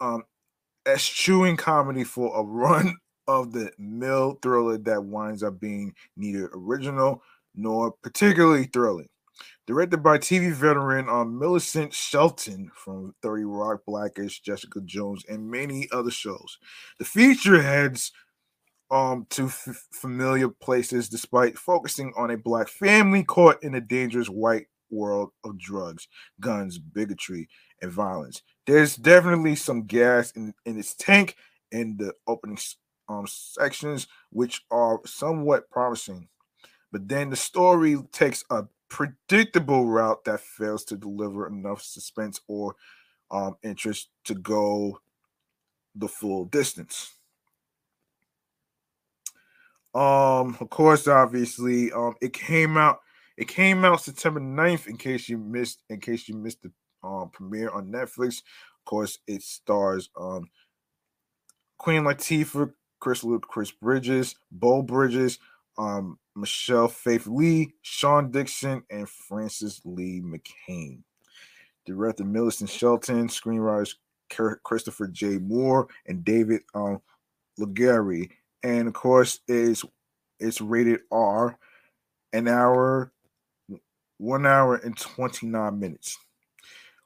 Um, 0.00 0.24
eschewing 0.86 1.56
comedy 1.56 2.04
for 2.04 2.36
a 2.36 2.42
run 2.46 2.96
of 3.28 3.52
the 3.52 3.70
mill 3.78 4.38
thriller 4.42 4.78
that 4.78 5.04
winds 5.04 5.42
up 5.42 5.60
being 5.60 5.94
neither 6.16 6.50
original 6.54 7.22
nor 7.54 7.92
particularly 8.02 8.64
thrilling. 8.64 9.08
Directed 9.66 10.02
by 10.02 10.18
TV 10.18 10.52
veteran 10.52 11.08
um, 11.08 11.38
Millicent 11.38 11.94
Shelton 11.94 12.70
from 12.74 13.14
30 13.22 13.44
Rock, 13.44 13.80
Blackish, 13.86 14.40
Jessica 14.40 14.80
Jones, 14.80 15.24
and 15.28 15.48
many 15.48 15.88
other 15.92 16.10
shows. 16.10 16.58
The 16.98 17.04
feature 17.04 17.62
heads 17.62 18.10
um, 18.92 19.26
to 19.30 19.46
f- 19.46 19.88
familiar 19.90 20.48
places 20.48 21.08
despite 21.08 21.58
focusing 21.58 22.12
on 22.16 22.30
a 22.30 22.36
black 22.36 22.68
family 22.68 23.24
caught 23.24 23.62
in 23.64 23.74
a 23.74 23.80
dangerous 23.80 24.28
white 24.28 24.66
world 24.90 25.30
of 25.44 25.58
drugs, 25.58 26.06
guns, 26.38 26.78
bigotry, 26.78 27.48
and 27.80 27.90
violence. 27.90 28.42
There's 28.66 28.94
definitely 28.94 29.56
some 29.56 29.86
gas 29.86 30.30
in, 30.32 30.52
in 30.66 30.78
its 30.78 30.94
tank 30.94 31.36
in 31.72 31.96
the 31.96 32.12
opening 32.26 32.58
um, 33.08 33.26
sections, 33.26 34.06
which 34.30 34.60
are 34.70 35.00
somewhat 35.06 35.70
promising. 35.70 36.28
But 36.92 37.08
then 37.08 37.30
the 37.30 37.36
story 37.36 37.96
takes 38.12 38.44
a 38.50 38.64
predictable 38.90 39.86
route 39.86 40.22
that 40.26 40.40
fails 40.40 40.84
to 40.84 40.96
deliver 40.98 41.48
enough 41.48 41.80
suspense 41.80 42.38
or 42.46 42.76
um, 43.30 43.56
interest 43.62 44.10
to 44.26 44.34
go 44.34 45.00
the 45.94 46.08
full 46.08 46.44
distance. 46.44 47.14
Um, 49.94 50.56
of 50.60 50.70
course, 50.70 51.06
obviously, 51.06 51.92
um, 51.92 52.14
it 52.20 52.32
came 52.32 52.76
out. 52.76 53.00
It 53.36 53.48
came 53.48 53.84
out 53.84 54.02
September 54.02 54.40
9th, 54.40 54.86
in 54.86 54.96
case 54.96 55.28
you 55.28 55.38
missed, 55.38 55.82
in 55.88 56.00
case 56.00 56.28
you 56.28 56.36
missed 56.36 56.62
the 56.62 56.72
um 57.02 57.30
premiere 57.30 57.70
on 57.70 57.90
Netflix. 57.90 58.38
Of 58.38 58.84
course, 58.84 59.18
it 59.26 59.42
stars 59.42 60.10
um 60.16 60.48
Queen 61.78 62.02
Latifah, 62.02 62.72
Chris 63.00 63.24
Luke, 63.24 63.46
Chris 63.48 63.72
Bridges, 63.72 64.36
Beau 64.52 64.82
Bridges, 64.82 65.38
um, 65.76 66.18
Michelle 66.36 66.88
Faith 66.88 67.26
Lee, 67.26 67.74
Sean 67.82 68.30
Dixon, 68.30 68.84
and 68.90 69.08
Frances 69.08 69.80
Lee 69.84 70.22
McCain. 70.22 71.02
Director 71.84 72.24
Millicent 72.24 72.70
Shelton, 72.70 73.26
screenwriters 73.26 73.94
Christopher 74.62 75.08
J. 75.08 75.38
Moore 75.38 75.88
and 76.06 76.24
David 76.24 76.62
um, 76.74 77.00
Legary. 77.58 78.30
And 78.62 78.88
of 78.88 78.94
course, 78.94 79.40
is 79.48 79.84
it's 80.38 80.60
rated 80.60 81.00
R, 81.10 81.58
an 82.32 82.48
hour, 82.48 83.12
one 84.18 84.46
hour 84.46 84.76
and 84.76 84.96
29 84.96 85.78
minutes. 85.78 86.18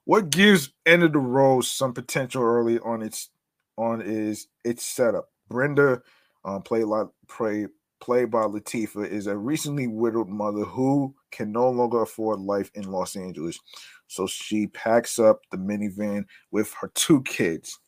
What 0.04 0.30
gives 0.30 0.70
End 0.84 1.02
of 1.02 1.12
the 1.12 1.18
Road 1.18 1.62
some 1.62 1.92
potential 1.92 2.42
early 2.42 2.78
on 2.78 3.02
its 3.02 3.30
on 3.76 4.00
is 4.00 4.48
its 4.64 4.84
setup. 4.84 5.30
Brenda, 5.48 6.02
um, 6.44 6.62
played 6.62 6.86
play, 7.28 7.66
played 8.00 8.30
by 8.30 8.42
Latifah, 8.42 9.08
is 9.08 9.26
a 9.26 9.36
recently 9.36 9.86
widowed 9.86 10.28
mother 10.28 10.64
who 10.64 11.14
can 11.30 11.52
no 11.52 11.68
longer 11.70 12.02
afford 12.02 12.40
life 12.40 12.70
in 12.74 12.90
Los 12.90 13.16
Angeles. 13.16 13.58
So 14.06 14.26
she 14.26 14.68
packs 14.68 15.18
up 15.18 15.40
the 15.50 15.58
minivan 15.58 16.24
with 16.50 16.72
her 16.80 16.90
two 16.94 17.22
kids. 17.22 17.78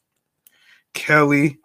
Kelly, 0.95 1.59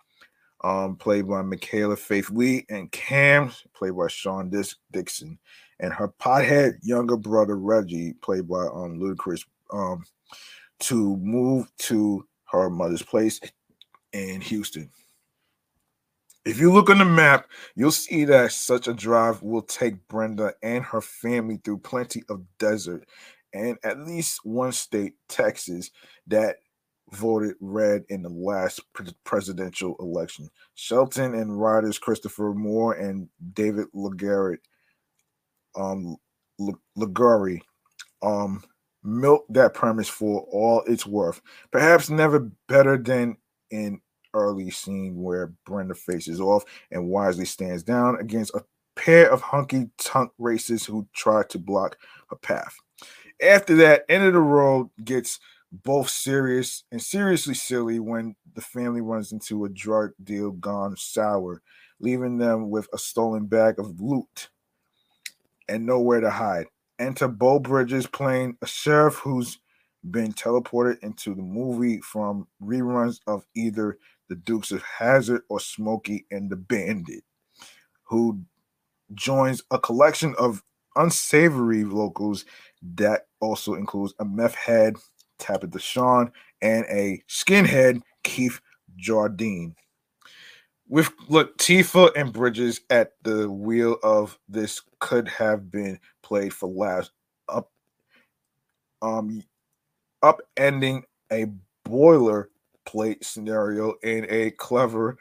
um, 0.64 0.95
played 0.95 1.27
by 1.27 1.41
Michaela 1.41 1.95
Faith 1.95 2.30
Lee, 2.30 2.65
and 2.69 2.91
Cam, 2.91 3.52
played 3.73 3.95
by 3.95 4.07
Sean 4.07 4.49
Dis- 4.49 4.76
Dixon, 4.91 5.38
and 5.80 5.94
her 5.94 6.07
pothead 6.07 6.77
younger 6.81 7.18
brother 7.18 7.57
Reggie, 7.57 8.14
played 8.14 8.48
by 8.48 8.65
um, 8.65 8.99
Ludacris, 8.99 9.45
um, 9.72 10.03
to 10.80 11.18
move 11.18 11.72
to 11.80 12.26
her 12.45 12.69
mother's 12.69 13.03
place 13.03 13.40
in 14.14 14.41
Houston. 14.41 14.90
If 16.45 16.60
you 16.60 16.73
look 16.73 16.90
on 16.90 16.98
the 16.98 17.06
map, 17.06 17.48
you'll 17.76 17.91
see 17.91 18.26
that 18.26 18.52
such 18.52 18.88
a 18.88 18.94
drive 18.94 19.41
will 19.41 19.61
take 19.61 20.07
Brenda 20.10 20.53
and 20.61 20.84
her 20.84 20.99
family 20.99 21.60
through 21.64 21.77
plenty 21.80 22.23
of 22.30 22.44
desert 22.57 23.06
and 23.53 23.77
at 23.84 23.99
least 23.99 24.45
one 24.45 24.72
state, 24.72 25.14
Texas, 25.30 25.91
that 26.27 26.57
voted 27.15 27.56
red 27.60 28.03
in 28.10 28.22
the 28.22 28.30
last 28.30 28.81
presidential 29.23 29.95
election. 29.99 30.49
Shelton 30.76 31.35
and 31.35 31.60
writers 31.60 31.99
Christopher 31.99 32.53
Moore 32.53 32.94
and 32.94 33.30
David 33.53 33.88
Legarrette, 33.95 34.60
um, 35.76 36.18
Legari, 36.98 37.61
um, 38.22 38.64
milked 39.03 39.52
that 39.53 39.73
premise 39.73 40.10
for 40.10 40.41
all 40.52 40.84
it's 40.88 41.06
worth. 41.06 41.41
Perhaps 41.72 42.10
never 42.10 42.52
better 42.68 42.98
than 42.98 43.38
in 43.72 43.99
early 44.34 44.69
scene 44.69 45.22
where 45.22 45.53
Brenda 45.65 45.94
faces 45.94 46.40
off 46.40 46.64
and 46.91 47.10
wisely 47.10 47.45
stands 47.45 47.84
down 47.84 48.18
against 48.19 48.53
a 48.56 48.64
pair 48.95 49.31
of 49.31 49.41
hunky 49.41 49.90
tunk 49.98 50.31
racists 50.40 50.85
who 50.85 51.07
try 51.14 51.44
to 51.49 51.60
block 51.60 51.98
her 52.30 52.35
path. 52.38 52.76
After 53.41 53.76
that, 53.77 54.06
end 54.10 54.23
of 54.23 54.34
the 54.34 54.40
road 54.40 54.90
gets 55.03 55.40
both 55.84 56.10
serious 56.10 56.84
and 56.91 57.02
seriously 57.02 57.56
silly 57.56 58.00
when 58.00 58.36
the 58.54 58.62
family 58.62 59.02
runs 59.02 59.32
into 59.32 59.66
a 59.66 59.70
drug 59.70 60.12
deal 60.24 60.52
gone 60.52 60.95
sour, 60.95 61.62
leaving 62.00 62.38
them 62.38 62.70
with 62.70 62.88
a 62.94 62.98
stolen 62.98 63.48
bag 63.48 63.80
of 63.80 64.00
loot 64.00 64.50
and 65.68 65.86
nowhere 65.86 66.20
to 66.20 66.30
hide. 66.30 66.68
Enter 67.00 67.28
Beau 67.28 67.60
Bridges 67.60 68.06
playing 68.06 68.56
a 68.62 68.68
sheriff 68.68 69.16
who's 69.16 69.60
been 70.12 70.32
teleported 70.34 71.00
into 71.00 71.34
the 71.34 71.41
movie 71.41 72.00
from 72.02 72.48
reruns 72.62 73.20
of 73.26 73.45
either 73.56 73.98
The 74.30 74.36
Dukes 74.36 74.72
of 74.72 74.84
Hazzard 74.84 75.41
or 75.50 75.60
Smokey 75.60 76.26
and 76.30 76.50
the 76.50 76.56
Bandit, 76.56 77.24
who 78.04 78.40
joins 79.16 79.64
a 79.72 79.80
collection 79.80 80.36
of 80.38 80.62
unsavory 80.95 81.84
locals 81.84 82.45
that 82.95 83.28
also 83.40 83.74
includes 83.74 84.14
a 84.20 84.26
meth 84.26 84.56
head, 84.56 84.98
Tabitha 85.39 85.80
Shawn, 85.80 86.31
and 86.61 86.85
a 86.85 87.22
skinhead, 87.27 88.01
Keith 88.23 88.60
Jardine. 88.95 89.76
With 90.88 91.15
Latifah 91.30 92.11
and 92.15 92.34
Bridges 92.34 92.81
at 92.89 93.14
the 93.23 93.49
wheel 93.49 93.97
of 94.03 94.38
this 94.47 94.81
could 94.99 95.27
have 95.27 95.72
been 95.72 95.99
played 96.22 96.53
for 96.53 96.69
last 96.69 97.11
up 97.49 97.72
um 99.01 99.43
upending 100.23 101.03
a 101.31 101.47
boilerplate 101.88 103.23
scenario 103.23 103.93
in 104.03 104.26
a 104.30 104.51
clever 104.51 105.18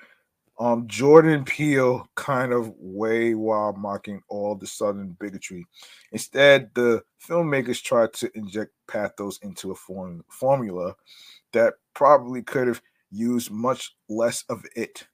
um, 0.63 0.87
Jordan 0.87 1.45
Peele 1.45 2.09
kind 2.15 2.53
of 2.53 2.73
way 2.79 3.35
while 3.35 3.73
mocking 3.73 4.23
all 4.29 4.55
the 4.55 4.67
Southern 4.67 5.17
bigotry. 5.19 5.67
Instead, 6.13 6.71
the 6.75 7.03
filmmakers 7.27 7.83
tried 7.83 8.13
to 8.13 8.31
inject 8.37 8.71
pathos 8.87 9.39
into 9.39 9.73
a 9.73 9.75
form, 9.75 10.25
formula 10.29 10.95
that 11.53 11.75
probably 11.95 12.43
could 12.43 12.69
have 12.69 12.81
used 13.11 13.51
much 13.51 13.97
less 14.09 14.45
of 14.49 14.65
it. 14.77 15.05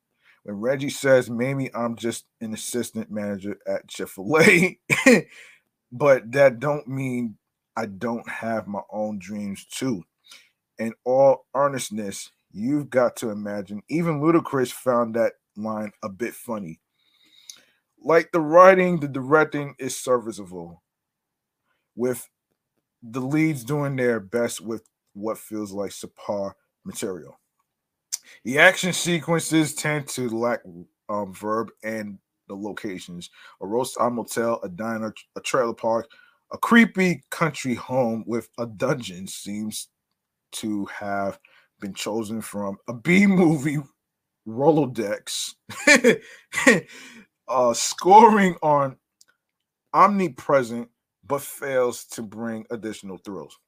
When 0.43 0.61
Reggie 0.61 0.91
says, 0.91 1.31
maybe 1.31 1.75
I'm 1.75 1.97
just 1.97 2.27
an 2.43 2.53
assistant 2.53 3.11
manager 3.11 3.57
at 3.67 3.89
Chick-fil-A, 3.89 4.79
but 5.93 6.31
that 6.31 6.61
don't 6.61 6.87
mean 6.87 7.39
I 7.75 7.87
don't 7.87 8.29
have 8.29 8.67
my 8.67 8.83
own 8.93 9.19
dreams 9.19 9.65
too. 9.65 10.05
In 10.79 10.93
all 11.05 11.47
earnestness, 11.55 12.33
you've 12.59 12.91
got 12.91 13.17
to 13.17 13.31
imagine 13.31 13.83
even 13.89 14.21
Ludacris 14.21 14.73
found 14.73 15.15
that 15.15 15.35
line 15.57 15.93
a 16.03 16.09
bit 16.09 16.35
funny. 16.35 16.81
Like 18.01 18.31
the 18.33 18.41
writing, 18.41 19.01
the 19.01 19.09
directing 19.09 19.75
is 19.79 19.97
serviceable, 19.97 20.83
with 21.97 22.29
the 23.03 23.21
leads 23.21 23.65
doing 23.65 23.97
their 23.97 24.21
best 24.21 24.61
with 24.61 24.83
what 25.15 25.39
feels 25.39 25.73
like 25.73 25.91
subpar 25.91 26.53
material. 26.85 27.39
The 28.45 28.59
action 28.59 28.93
sequences 28.93 29.75
tend 29.75 30.07
to 30.09 30.29
lack 30.29 30.61
um, 31.09 31.35
verb 31.35 31.71
and 31.83 32.19
the 32.49 32.55
locations 32.55 33.31
a 33.61 33.67
roadside 33.67 34.13
motel, 34.13 34.61
a 34.63 34.69
diner, 34.69 35.15
a 35.37 35.41
trailer 35.41 35.75
park, 35.75 36.09
a 36.53 36.59
creepy 36.59 37.23
country 37.31 37.75
home 37.75 38.25
with 38.27 38.49
a 38.59 38.67
dungeon 38.67 39.27
seems 39.27 39.89
to 40.53 40.87
have 40.87 41.39
been 41.81 41.95
chosen 41.95 42.41
from 42.41 42.79
a 42.89 42.93
B 42.93 43.27
movie 43.27 43.79
Rolodex, 44.47 45.55
uh, 47.49 47.75
scoring 47.75 48.57
on 48.63 48.97
omnipresent 49.93 50.89
but 51.27 51.43
fails 51.43 52.05
to 52.05 52.23
bring 52.23 52.65
additional 52.71 53.19
thrills. 53.19 53.59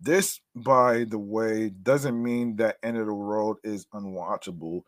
This, 0.00 0.40
by 0.56 1.04
the 1.04 1.18
way, 1.18 1.70
doesn't 1.70 2.20
mean 2.20 2.56
that 2.56 2.78
End 2.82 2.96
of 2.98 3.06
the 3.06 3.12
Road 3.12 3.58
is 3.62 3.86
unwatchable. 3.94 4.82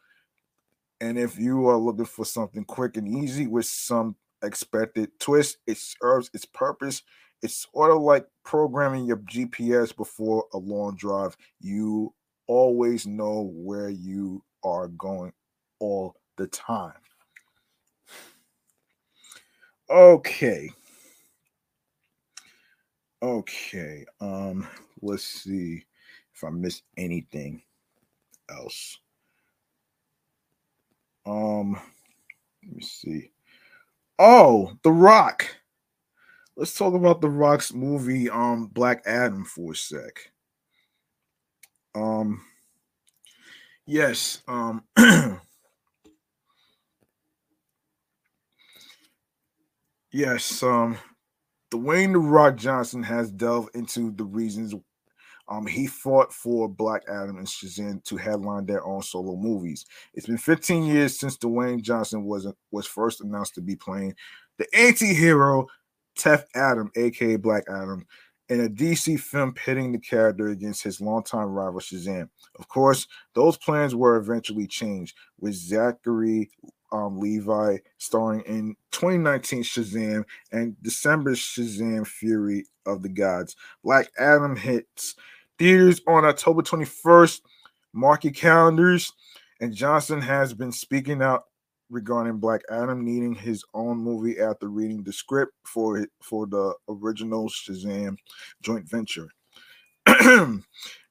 And 1.00 1.18
if 1.18 1.38
you 1.38 1.68
are 1.68 1.76
looking 1.76 2.04
for 2.04 2.24
something 2.24 2.64
quick 2.64 2.96
and 2.96 3.08
easy 3.08 3.46
with 3.46 3.66
some 3.66 4.16
expected 4.42 5.10
twist, 5.20 5.58
it 5.66 5.78
serves 5.78 6.30
its 6.34 6.44
purpose. 6.44 7.02
It's 7.42 7.66
sort 7.72 7.92
of 7.92 8.02
like 8.02 8.26
programming 8.44 9.06
your 9.06 9.18
GPS 9.18 9.96
before 9.96 10.44
a 10.52 10.58
long 10.58 10.96
drive. 10.96 11.36
You 11.60 12.12
always 12.50 13.06
know 13.06 13.52
where 13.54 13.90
you 13.90 14.42
are 14.64 14.88
going 14.88 15.32
all 15.78 16.16
the 16.36 16.48
time. 16.48 16.98
Okay. 19.88 20.68
Okay. 23.22 24.04
Um, 24.20 24.66
let's 25.00 25.22
see 25.22 25.84
if 26.34 26.42
I 26.42 26.50
missed 26.50 26.82
anything 26.96 27.62
else. 28.50 28.98
Um, 31.24 31.78
let 32.64 32.74
me 32.74 32.82
see. 32.82 33.30
Oh, 34.18 34.72
The 34.82 34.90
Rock. 34.90 35.46
Let's 36.56 36.76
talk 36.76 36.94
about 36.94 37.20
The 37.20 37.30
Rock's 37.30 37.72
movie, 37.72 38.28
um, 38.28 38.66
Black 38.66 39.04
Adam, 39.06 39.44
for 39.44 39.72
a 39.72 39.76
sec. 39.76 40.32
Um, 41.94 42.42
yes, 43.86 44.42
um, 44.46 44.84
yes, 50.12 50.62
um, 50.62 50.98
Dwayne 51.72 52.12
The 52.12 52.18
Rock 52.18 52.56
Johnson 52.56 53.02
has 53.02 53.30
delved 53.30 53.74
into 53.74 54.10
the 54.12 54.24
reasons 54.24 54.74
um, 55.50 55.66
he 55.66 55.88
fought 55.88 56.32
for 56.32 56.68
Black 56.68 57.02
Adam 57.08 57.38
and 57.38 57.46
Shazam 57.46 58.02
to 58.04 58.16
headline 58.16 58.66
their 58.66 58.84
own 58.84 59.02
solo 59.02 59.34
movies. 59.34 59.84
It's 60.14 60.26
been 60.26 60.38
15 60.38 60.84
years 60.84 61.18
since 61.18 61.36
Dwayne 61.36 61.82
Johnson 61.82 62.24
was 62.24 62.46
was 62.70 62.86
first 62.86 63.20
announced 63.20 63.56
to 63.56 63.60
be 63.60 63.74
playing 63.74 64.14
the 64.58 64.66
anti-hero 64.74 65.66
Teth 66.16 66.46
Adam, 66.54 66.90
aka 66.96 67.36
Black 67.36 67.64
Adam, 67.68 68.06
in 68.50 68.64
a 68.64 68.68
DC 68.68 69.18
film 69.18 69.54
pitting 69.54 69.92
the 69.92 69.98
character 69.98 70.48
against 70.48 70.82
his 70.82 71.00
longtime 71.00 71.48
rival 71.48 71.80
Shazam. 71.80 72.28
Of 72.58 72.68
course, 72.68 73.06
those 73.34 73.56
plans 73.56 73.94
were 73.94 74.16
eventually 74.16 74.66
changed 74.66 75.16
with 75.38 75.54
Zachary 75.54 76.50
um, 76.92 77.18
Levi 77.20 77.78
starring 77.98 78.40
in 78.42 78.74
2019 78.90 79.62
Shazam 79.62 80.24
and 80.50 80.76
December 80.82 81.34
Shazam 81.34 82.04
Fury 82.04 82.66
of 82.86 83.02
the 83.02 83.08
Gods. 83.08 83.54
Black 83.84 84.10
Adam 84.18 84.56
hits 84.56 85.14
theaters 85.56 86.00
on 86.08 86.24
October 86.24 86.62
21st. 86.62 87.42
Mark 87.92 88.24
your 88.24 88.32
calendars. 88.32 89.12
And 89.60 89.74
Johnson 89.74 90.20
has 90.22 90.54
been 90.54 90.72
speaking 90.72 91.22
out 91.22 91.44
regarding 91.90 92.38
Black 92.38 92.62
Adam 92.70 93.04
needing 93.04 93.34
his 93.34 93.64
own 93.74 93.98
movie 93.98 94.40
after 94.40 94.68
reading 94.68 95.02
the 95.02 95.12
script 95.12 95.52
for 95.64 96.06
for 96.22 96.46
the 96.46 96.74
original 96.88 97.48
Shazam 97.48 98.16
joint 98.62 98.88
venture. 98.88 99.28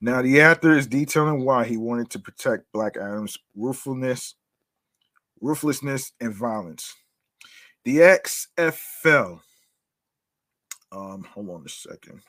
now 0.01 0.21
the 0.21 0.41
actor 0.41 0.75
is 0.75 0.87
detailing 0.87 1.45
why 1.45 1.65
he 1.65 1.77
wanted 1.77 2.09
to 2.09 2.19
protect 2.19 2.71
Black 2.71 2.97
Adam's 2.97 3.37
ruthlessness, 3.55 4.35
ruthlessness 5.41 6.13
and 6.19 6.33
violence. 6.33 6.95
The 7.85 7.97
XFL. 7.97 9.39
Um, 10.91 11.23
hold 11.23 11.49
on 11.49 11.63
a 11.65 11.69
second. 11.69 12.21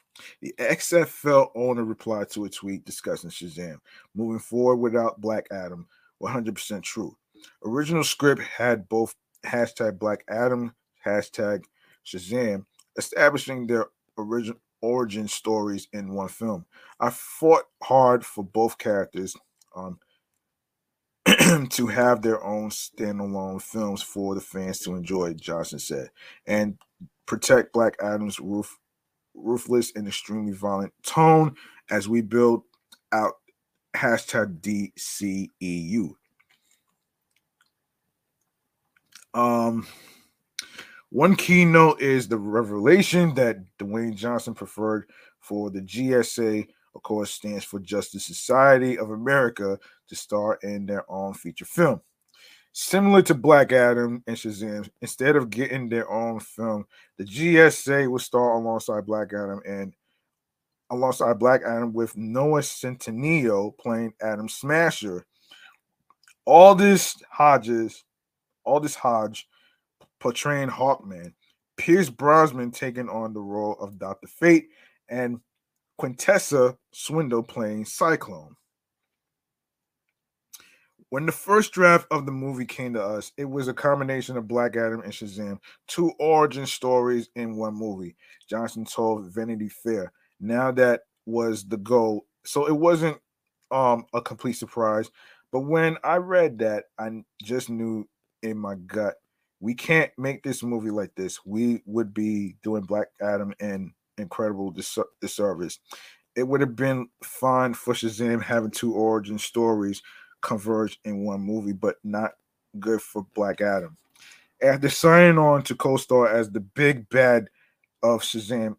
The 0.42 0.54
XFL 0.58 1.48
owner 1.54 1.82
replied 1.82 2.28
to 2.30 2.44
a 2.44 2.50
tweet 2.50 2.84
discussing 2.84 3.30
Shazam. 3.30 3.78
Moving 4.14 4.38
forward 4.38 4.76
without 4.76 5.20
Black 5.20 5.46
Adam, 5.50 5.86
100% 6.22 6.82
true. 6.82 7.16
Original 7.64 8.04
script 8.04 8.42
had 8.42 8.88
both 8.88 9.14
hashtag 9.44 9.98
Black 9.98 10.24
Adam, 10.28 10.74
hashtag 11.04 11.64
Shazam, 12.04 12.64
establishing 12.96 13.66
their 13.66 13.86
original 14.18 14.60
origin 14.82 15.28
stories 15.28 15.88
in 15.92 16.12
one 16.12 16.28
film. 16.28 16.64
I 16.98 17.10
fought 17.10 17.64
hard 17.82 18.24
for 18.24 18.44
both 18.44 18.78
characters 18.78 19.36
um, 19.76 19.98
to 21.70 21.86
have 21.86 22.22
their 22.22 22.42
own 22.42 22.70
standalone 22.70 23.60
films 23.60 24.02
for 24.02 24.34
the 24.34 24.40
fans 24.40 24.80
to 24.80 24.94
enjoy, 24.94 25.34
Johnson 25.34 25.78
said, 25.78 26.10
and 26.46 26.78
protect 27.26 27.72
Black 27.72 27.94
Adam's 28.02 28.40
roof, 28.40 28.78
ruthless 29.34 29.92
and 29.94 30.08
extremely 30.08 30.52
violent 30.52 30.92
tone 31.04 31.54
as 31.90 32.08
we 32.08 32.20
build 32.20 32.62
out 33.12 33.34
hashtag 33.96 34.60
DCEU. 34.60 36.10
Um, 39.34 39.86
one 41.10 41.34
keynote 41.34 42.00
is 42.00 42.28
the 42.28 42.38
revelation 42.38 43.34
that 43.34 43.58
Dwayne 43.78 44.14
Johnson 44.14 44.54
preferred 44.54 45.10
for 45.40 45.70
the 45.70 45.80
JSA, 45.80 46.68
of 46.94 47.02
course, 47.02 47.32
stands 47.32 47.64
for 47.64 47.80
Justice 47.80 48.26
Society 48.26 48.98
of 48.98 49.10
America, 49.10 49.78
to 50.08 50.16
star 50.16 50.58
in 50.62 50.86
their 50.86 51.10
own 51.10 51.34
feature 51.34 51.64
film. 51.64 52.00
Similar 52.72 53.22
to 53.22 53.34
Black 53.34 53.72
Adam 53.72 54.22
and 54.26 54.36
Shazam, 54.36 54.88
instead 55.00 55.34
of 55.34 55.50
getting 55.50 55.88
their 55.88 56.10
own 56.10 56.38
film, 56.38 56.86
the 57.16 57.24
JSA 57.24 58.08
will 58.08 58.18
star 58.18 58.54
alongside 58.54 59.06
Black 59.06 59.32
Adam 59.32 59.60
and 59.66 59.94
alongside 60.90 61.38
Black 61.38 61.62
Adam 61.64 61.92
with 61.92 62.16
Noah 62.16 62.60
Centineo 62.60 63.76
playing 63.78 64.12
Atom 64.20 64.48
Smasher. 64.48 65.26
Aldis 66.46 67.16
Hodges 67.30 68.04
Aldis 68.64 68.94
Hodge 68.94 69.48
portraying 70.18 70.68
Hawkman, 70.68 71.32
Pierce 71.76 72.10
Brosnan 72.10 72.70
taking 72.70 73.08
on 73.08 73.32
the 73.32 73.40
role 73.40 73.76
of 73.80 73.98
Dr. 73.98 74.28
Fate, 74.28 74.68
and 75.08 75.40
Quintessa 76.00 76.76
Swindell 76.94 77.46
playing 77.46 77.84
Cyclone. 77.84 78.56
When 81.10 81.26
the 81.26 81.32
first 81.32 81.72
draft 81.72 82.06
of 82.12 82.24
the 82.24 82.32
movie 82.32 82.64
came 82.64 82.94
to 82.94 83.02
us, 83.02 83.32
it 83.36 83.44
was 83.44 83.66
a 83.66 83.74
combination 83.74 84.36
of 84.36 84.46
Black 84.46 84.76
Adam 84.76 85.00
and 85.00 85.12
Shazam, 85.12 85.58
two 85.88 86.12
origin 86.20 86.66
stories 86.66 87.28
in 87.34 87.56
one 87.56 87.74
movie. 87.74 88.16
Johnson 88.48 88.84
told 88.84 89.26
Vanity 89.26 89.68
Fair. 89.68 90.12
Now 90.38 90.70
that 90.70 91.02
was 91.26 91.66
the 91.66 91.78
goal. 91.78 92.26
So 92.44 92.66
it 92.66 92.76
wasn't 92.76 93.18
um 93.72 94.06
a 94.14 94.20
complete 94.20 94.54
surprise. 94.54 95.10
But 95.52 95.60
when 95.60 95.96
I 96.04 96.16
read 96.16 96.58
that, 96.60 96.84
I 96.98 97.24
just 97.42 97.70
knew 97.70 98.08
in 98.42 98.58
my 98.58 98.74
gut. 98.74 99.14
We 99.60 99.74
can't 99.74 100.10
make 100.16 100.42
this 100.42 100.62
movie 100.62 100.90
like 100.90 101.14
this. 101.14 101.40
We 101.44 101.82
would 101.86 102.14
be 102.14 102.56
doing 102.62 102.82
Black 102.82 103.08
Adam 103.20 103.52
and 103.60 103.92
incredible 104.18 104.70
dis- 104.70 104.98
disservice. 105.20 105.78
It 106.36 106.44
would 106.44 106.60
have 106.60 106.76
been 106.76 107.08
fine 107.22 107.74
for 107.74 107.92
Shazam 107.92 108.42
having 108.42 108.70
two 108.70 108.94
origin 108.94 109.38
stories 109.38 110.02
converge 110.40 110.98
in 111.04 111.24
one 111.24 111.40
movie, 111.40 111.72
but 111.72 111.96
not 112.04 112.32
good 112.78 113.02
for 113.02 113.26
Black 113.34 113.60
Adam. 113.60 113.96
After 114.62 114.88
signing 114.88 115.38
on 115.38 115.62
to 115.64 115.74
co-star 115.74 116.28
as 116.28 116.50
the 116.50 116.60
big 116.60 117.08
bad 117.08 117.48
of 118.02 118.22
Shazam 118.22 118.76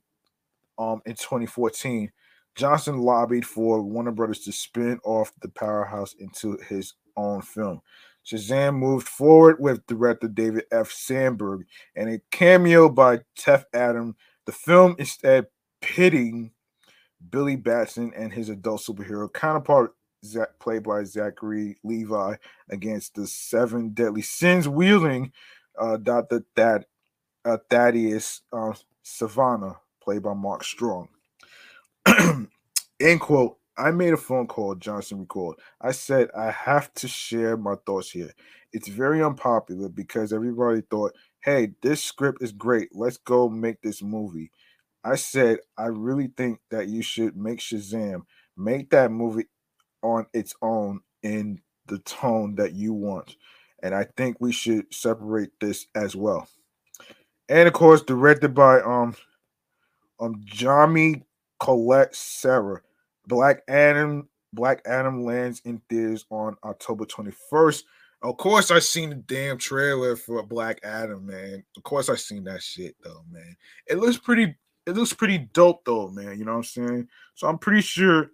um, 0.77 1.01
in 1.05 1.13
2014, 1.13 2.11
Johnson 2.55 2.97
lobbied 2.99 3.45
for 3.45 3.81
Warner 3.81 4.11
Brothers 4.11 4.41
to 4.41 4.51
spin 4.51 4.99
off 5.03 5.31
the 5.41 5.49
powerhouse 5.49 6.13
into 6.19 6.57
his 6.67 6.93
own 7.15 7.41
film. 7.41 7.81
Shazam 8.25 8.75
moved 8.75 9.07
forward 9.07 9.57
with 9.59 9.85
director 9.87 10.27
David 10.27 10.65
F. 10.71 10.91
Sandberg 10.91 11.65
and 11.95 12.09
a 12.09 12.21
cameo 12.31 12.89
by 12.89 13.21
Teth 13.35 13.65
Adam. 13.73 14.15
The 14.45 14.51
film 14.51 14.95
instead 14.99 15.47
pitting 15.81 16.51
Billy 17.29 17.55
Batson 17.55 18.13
and 18.15 18.31
his 18.31 18.49
adult 18.49 18.81
superhero 18.81 19.31
counterpart, 19.31 19.93
played 20.59 20.83
by 20.83 21.03
Zachary 21.03 21.77
Levi, 21.83 22.35
against 22.69 23.15
the 23.15 23.27
seven 23.27 23.89
deadly 23.89 24.21
sins 24.21 24.67
wielding 24.67 25.31
uh, 25.79 25.97
Dr. 25.97 26.43
Thad, 26.55 26.85
uh, 27.45 27.57
Thaddeus 27.69 28.41
uh, 28.53 28.73
Sivana, 29.03 29.77
played 30.01 30.23
by 30.23 30.33
Mark 30.33 30.63
Strong. 30.63 31.09
End 32.99 33.19
quote. 33.19 33.57
I 33.81 33.91
made 33.91 34.13
a 34.13 34.17
phone 34.17 34.47
call, 34.47 34.75
Johnson 34.75 35.21
recalled. 35.21 35.59
I 35.81 35.91
said, 35.93 36.29
I 36.37 36.51
have 36.51 36.93
to 36.95 37.09
share 37.09 37.57
my 37.57 37.75
thoughts 37.85 38.11
here. 38.11 38.31
It's 38.73 38.87
very 38.89 39.23
unpopular 39.23 39.89
because 39.89 40.33
everybody 40.33 40.83
thought, 40.89 41.13
hey, 41.41 41.73
this 41.83 42.03
script 42.03 42.43
is 42.43 42.53
great. 42.53 42.89
Let's 42.93 43.17
go 43.17 43.49
make 43.49 43.81
this 43.81 44.03
movie. 44.03 44.51
I 45.03 45.15
said, 45.15 45.59
I 45.77 45.87
really 45.87 46.31
think 46.37 46.59
that 46.71 46.87
you 46.89 47.01
should 47.03 47.37
make 47.37 47.59
Shazam, 47.59 48.23
make 48.57 48.91
that 48.91 49.11
movie 49.11 49.47
on 50.03 50.27
its 50.33 50.55
own 50.61 51.01
in 51.23 51.61
the 51.87 51.99
tone 51.99 52.55
that 52.55 52.73
you 52.73 52.93
want. 52.93 53.35
And 53.83 53.95
I 53.95 54.05
think 54.17 54.37
we 54.39 54.51
should 54.51 54.93
separate 54.93 55.51
this 55.59 55.87
as 55.95 56.15
well. 56.15 56.47
And 57.49 57.67
of 57.67 57.73
course, 57.73 58.01
directed 58.03 58.53
by 58.53 58.81
um 58.81 59.15
um 60.19 60.41
Jami 60.45 61.23
Colette 61.59 62.15
Sarah. 62.15 62.81
Black 63.27 63.61
Adam 63.67 64.27
Black 64.53 64.81
Adam 64.85 65.23
lands 65.23 65.61
in 65.65 65.81
theaters 65.89 66.25
on 66.29 66.55
October 66.63 67.05
21st. 67.05 67.83
Of 68.23 68.37
course, 68.37 68.69
I 68.69 68.79
seen 68.79 69.09
the 69.09 69.15
damn 69.15 69.57
trailer 69.57 70.15
for 70.15 70.43
Black 70.43 70.79
Adam, 70.83 71.25
man. 71.25 71.63
Of 71.75 71.83
course, 71.83 72.09
I 72.09 72.15
seen 72.15 72.43
that 72.43 72.61
shit 72.61 72.95
though, 73.03 73.23
man. 73.31 73.55
It 73.87 73.97
looks 73.97 74.17
pretty. 74.17 74.55
It 74.85 74.95
looks 74.95 75.13
pretty 75.13 75.49
dope 75.53 75.85
though, 75.85 76.09
man. 76.09 76.37
You 76.37 76.45
know 76.45 76.51
what 76.51 76.57
I'm 76.57 76.63
saying? 76.63 77.07
So 77.35 77.47
I'm 77.47 77.57
pretty 77.57 77.81
sure. 77.81 78.31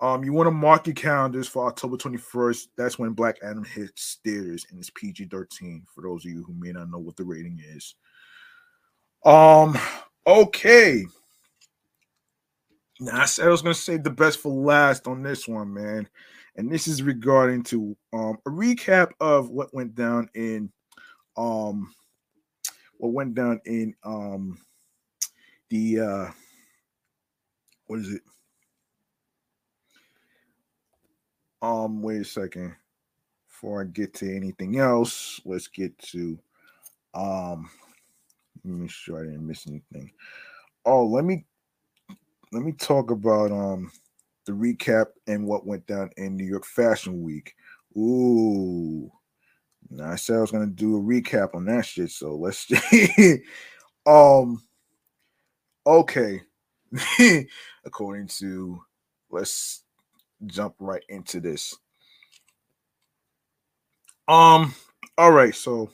Um, 0.00 0.24
you 0.24 0.32
want 0.32 0.48
to 0.48 0.50
mark 0.50 0.88
your 0.88 0.94
calendars 0.94 1.46
for 1.46 1.68
October 1.68 1.96
21st. 1.96 2.68
That's 2.76 2.98
when 2.98 3.12
Black 3.12 3.36
Adam 3.40 3.62
hits 3.62 4.18
theaters, 4.24 4.66
and 4.68 4.80
it's 4.80 4.90
PG-13. 4.90 5.84
For 5.94 6.02
those 6.02 6.24
of 6.24 6.32
you 6.32 6.42
who 6.42 6.54
may 6.54 6.72
not 6.72 6.90
know 6.90 6.98
what 6.98 7.16
the 7.16 7.24
rating 7.24 7.60
is. 7.64 7.94
Um. 9.24 9.78
Okay. 10.26 11.04
I 13.10 13.24
said 13.24 13.46
I 13.46 13.50
was 13.50 13.62
gonna 13.62 13.74
save 13.74 14.04
the 14.04 14.10
best 14.10 14.38
for 14.38 14.52
last 14.52 15.06
on 15.06 15.22
this 15.22 15.48
one, 15.48 15.72
man 15.72 16.08
and 16.56 16.70
this 16.70 16.86
is 16.86 17.02
regarding 17.02 17.62
to 17.62 17.96
um, 18.12 18.38
a 18.46 18.50
recap 18.50 19.12
of 19.20 19.50
what 19.50 19.72
went 19.74 19.94
down 19.94 20.28
in 20.34 20.70
um, 21.36 21.94
what 22.98 23.12
went 23.12 23.34
down 23.34 23.60
in 23.64 23.94
um, 24.04 24.58
the 25.70 26.00
uh, 26.00 26.30
what 27.86 28.00
is 28.00 28.12
it? 28.12 28.22
Um, 31.62 32.02
wait 32.02 32.20
a 32.20 32.24
second. 32.24 32.74
Before 33.48 33.82
I 33.82 33.84
get 33.84 34.12
to 34.14 34.36
anything 34.36 34.78
else, 34.78 35.40
let's 35.44 35.68
get 35.68 35.96
to 35.98 36.38
um. 37.14 37.70
Let 38.64 38.74
me 38.74 38.82
make 38.82 38.90
sure 38.90 39.18
I 39.18 39.24
didn't 39.24 39.46
miss 39.46 39.66
anything. 39.66 40.12
Oh, 40.84 41.04
let 41.06 41.24
me 41.24 41.46
let 42.52 42.62
me 42.62 42.72
talk 42.72 43.10
about 43.10 43.50
um 43.50 43.90
the 44.44 44.52
recap 44.52 45.06
and 45.26 45.46
what 45.46 45.66
went 45.66 45.86
down 45.86 46.10
in 46.16 46.36
New 46.36 46.44
York 46.44 46.66
Fashion 46.66 47.22
Week. 47.22 47.54
Ooh. 47.96 49.10
Now 49.90 50.10
I 50.10 50.16
said 50.16 50.36
I 50.36 50.40
was 50.40 50.50
gonna 50.50 50.66
do 50.66 50.96
a 50.96 51.00
recap 51.00 51.54
on 51.54 51.64
that 51.66 51.86
shit, 51.86 52.10
so 52.10 52.36
let's 52.36 52.70
um 54.06 54.62
okay. 55.86 56.40
According 57.84 58.26
to 58.28 58.82
let's 59.30 59.82
jump 60.46 60.74
right 60.78 61.02
into 61.08 61.40
this. 61.40 61.76
Um, 64.28 64.74
all 65.18 65.32
right, 65.32 65.54
so 65.54 65.90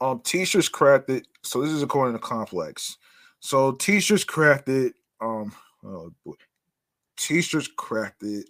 um 0.00 0.20
t-shirts 0.20 0.68
crafted. 0.68 1.24
So 1.42 1.62
this 1.62 1.70
is 1.70 1.82
according 1.82 2.14
to 2.14 2.18
Complex. 2.18 2.96
So 3.40 3.72
t-shirts 3.72 4.24
crafted, 4.24 4.92
um, 5.20 5.52
oh 5.84 6.12
boy, 6.24 6.34
t-shirts 7.16 7.68
crafted, 7.78 8.42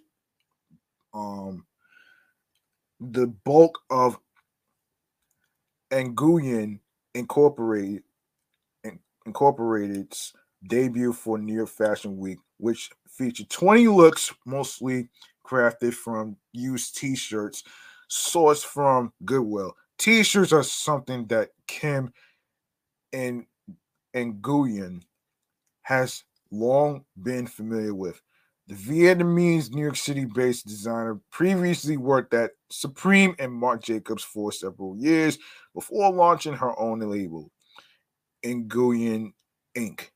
um, 1.13 1.65
the 2.99 3.27
bulk 3.27 3.79
of 3.89 4.19
Nguyen 5.91 6.79
Incorporated 7.13 8.03
Incorporated's 9.27 10.33
debut 10.67 11.13
for 11.13 11.37
New 11.37 11.55
York 11.55 11.69
Fashion 11.69 12.17
Week, 12.17 12.39
which 12.57 12.89
featured 13.07 13.49
20 13.49 13.87
looks, 13.87 14.33
mostly 14.45 15.09
crafted 15.45 15.93
from 15.93 16.37
used 16.53 16.97
t-shirts 16.97 17.63
sourced 18.09 18.63
from 18.63 19.13
Goodwill. 19.25 19.75
T-shirts 19.97 20.53
are 20.53 20.63
something 20.63 21.27
that 21.27 21.49
Kim 21.67 22.11
and 23.13 23.45
Nguyen 24.15 25.01
has 25.83 26.23
long 26.51 27.05
been 27.21 27.47
familiar 27.47 27.93
with. 27.93 28.21
The 28.67 28.75
Vietnamese 28.75 29.71
New 29.73 29.81
York 29.81 29.97
City 29.97 30.25
based 30.25 30.65
designer 30.65 31.19
previously 31.31 31.97
worked 31.97 32.33
at 32.33 32.51
Supreme 32.69 33.35
and 33.39 33.51
Marc 33.51 33.83
Jacobs 33.83 34.23
for 34.23 34.51
several 34.51 34.95
years 34.97 35.37
before 35.73 36.11
launching 36.13 36.53
her 36.53 36.79
own 36.79 36.99
label, 36.99 37.51
Nguyen 38.45 39.33
Inc. 39.75 40.09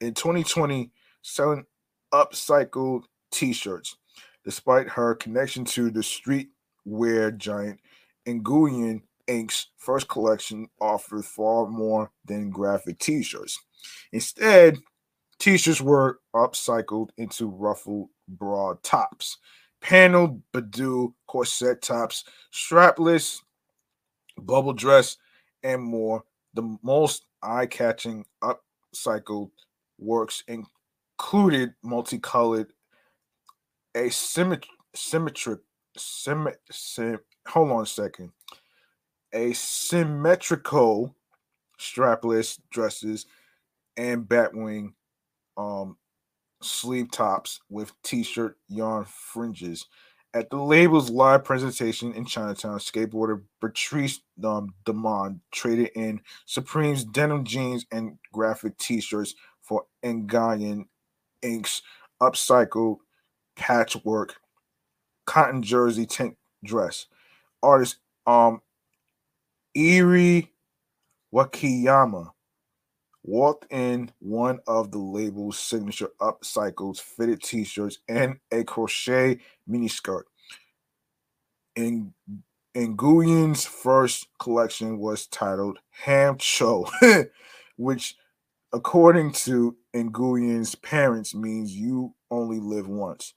In 0.00 0.14
2020, 0.14 0.90
selling 1.22 1.64
upcycled 2.12 3.04
t 3.32 3.52
shirts. 3.52 3.96
Despite 4.44 4.88
her 4.88 5.14
connection 5.14 5.64
to 5.66 5.90
the 5.90 6.00
streetwear 6.00 7.36
giant, 7.36 7.80
Nguyen 8.26 9.02
Inc.'s 9.30 9.68
first 9.76 10.08
collection 10.08 10.68
offered 10.80 11.24
far 11.24 11.68
more 11.68 12.10
than 12.24 12.50
graphic 12.50 12.98
t 12.98 13.22
shirts. 13.22 13.58
Instead, 14.12 14.78
t 15.38 15.56
shirts 15.56 15.80
were 15.80 16.18
upcycled 16.34 17.10
into 17.16 17.46
ruffled 17.48 18.08
broad 18.26 18.82
tops, 18.82 19.38
paneled 19.80 20.42
bandeau 20.52 21.14
corset 21.28 21.80
tops, 21.80 22.24
strapless 22.52 23.40
bubble 24.36 24.72
dress, 24.72 25.16
and 25.62 25.80
more. 25.80 26.24
The 26.54 26.76
most 26.82 27.26
eye 27.40 27.66
catching 27.66 28.24
upcycled 28.42 29.52
works 29.98 30.42
included 30.48 31.74
multicolored, 31.84 32.72
asymmetric, 33.94 34.64
symmetric, 34.96 35.60
symmet, 35.96 36.56
sim, 36.72 37.20
hold 37.46 37.70
on 37.70 37.82
a 37.82 37.86
second 37.86 38.32
asymmetrical 39.34 41.14
strapless 41.78 42.58
dresses 42.70 43.26
and 43.96 44.26
batwing 44.26 44.92
um, 45.56 45.96
sleeve 46.62 47.10
tops 47.10 47.60
with 47.68 47.92
t-shirt 48.02 48.56
yarn 48.68 49.04
fringes. 49.06 49.86
At 50.32 50.48
the 50.50 50.58
label's 50.58 51.10
live 51.10 51.42
presentation 51.42 52.12
in 52.12 52.24
Chinatown, 52.24 52.78
skateboarder 52.78 53.42
Patrice 53.60 54.20
um, 54.44 54.74
Demond 54.84 55.40
traded 55.50 55.90
in 55.96 56.20
Supreme's 56.46 57.04
denim 57.04 57.44
jeans 57.44 57.84
and 57.90 58.16
graphic 58.32 58.76
t-shirts 58.78 59.34
for 59.60 59.86
Nguyen 60.04 60.84
Inc.'s 61.42 61.82
upcycled 62.22 62.98
patchwork 63.56 64.36
cotton 65.26 65.62
jersey 65.62 66.06
tank 66.06 66.36
dress. 66.64 67.06
Artist 67.62 67.96
um 68.26 68.60
Eri 69.74 70.50
Wakiyama 71.32 72.30
walked 73.22 73.70
in 73.70 74.10
one 74.18 74.58
of 74.66 74.90
the 74.90 74.98
label's 74.98 75.58
signature 75.58 76.10
upcycled 76.20 76.98
fitted 76.98 77.42
t-shirts 77.42 77.98
and 78.08 78.38
a 78.50 78.64
crochet 78.64 79.38
miniskirt. 79.68 80.24
In 81.76 82.12
Nguyen's 82.76 83.64
first 83.64 84.26
collection 84.38 84.98
was 84.98 85.26
titled 85.26 85.78
Ham 85.90 86.36
Cho, 86.38 86.88
which, 87.76 88.16
according 88.72 89.32
to 89.32 89.76
Nguyen's 89.94 90.74
parents, 90.76 91.34
means 91.34 91.74
you 91.74 92.14
only 92.30 92.58
live 92.58 92.88
once, 92.88 93.34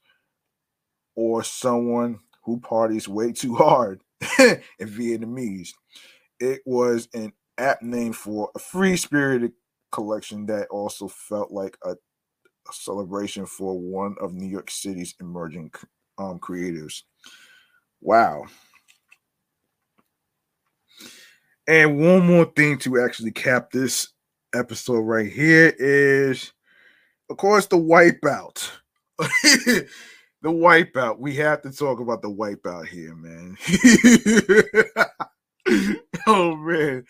or 1.14 1.42
someone 1.44 2.18
who 2.42 2.58
parties 2.60 3.08
way 3.08 3.32
too 3.32 3.54
hard 3.54 4.00
in 4.38 4.60
Vietnamese 4.80 5.72
it 6.40 6.62
was 6.64 7.08
an 7.14 7.32
apt 7.58 7.82
name 7.82 8.12
for 8.12 8.50
a 8.54 8.58
free 8.58 8.96
spirited 8.96 9.52
collection 9.92 10.46
that 10.46 10.66
also 10.68 11.08
felt 11.08 11.52
like 11.52 11.78
a, 11.84 11.90
a, 11.90 12.72
celebration 12.72 13.46
for 13.46 13.78
one 13.78 14.16
of 14.20 14.34
New 14.34 14.48
York 14.48 14.70
City's 14.70 15.14
emerging 15.20 15.70
um, 16.18 16.38
creators. 16.38 17.04
Wow. 18.00 18.44
And 21.66 21.98
one 21.98 22.26
more 22.26 22.44
thing 22.44 22.78
to 22.80 23.00
actually 23.00 23.30
cap 23.30 23.70
this 23.70 24.08
episode 24.54 25.00
right 25.00 25.30
here 25.30 25.72
is, 25.78 26.52
of 27.30 27.36
course, 27.36 27.66
the 27.66 27.78
wipeout. 27.78 28.70
the 29.18 29.88
wipeout. 30.44 31.18
We 31.18 31.34
have 31.36 31.62
to 31.62 31.72
talk 31.72 32.00
about 32.00 32.20
the 32.20 32.30
wipeout 32.30 32.86
here, 32.86 33.14
man. 33.14 33.56
oh 36.26 36.56
man. 36.56 37.04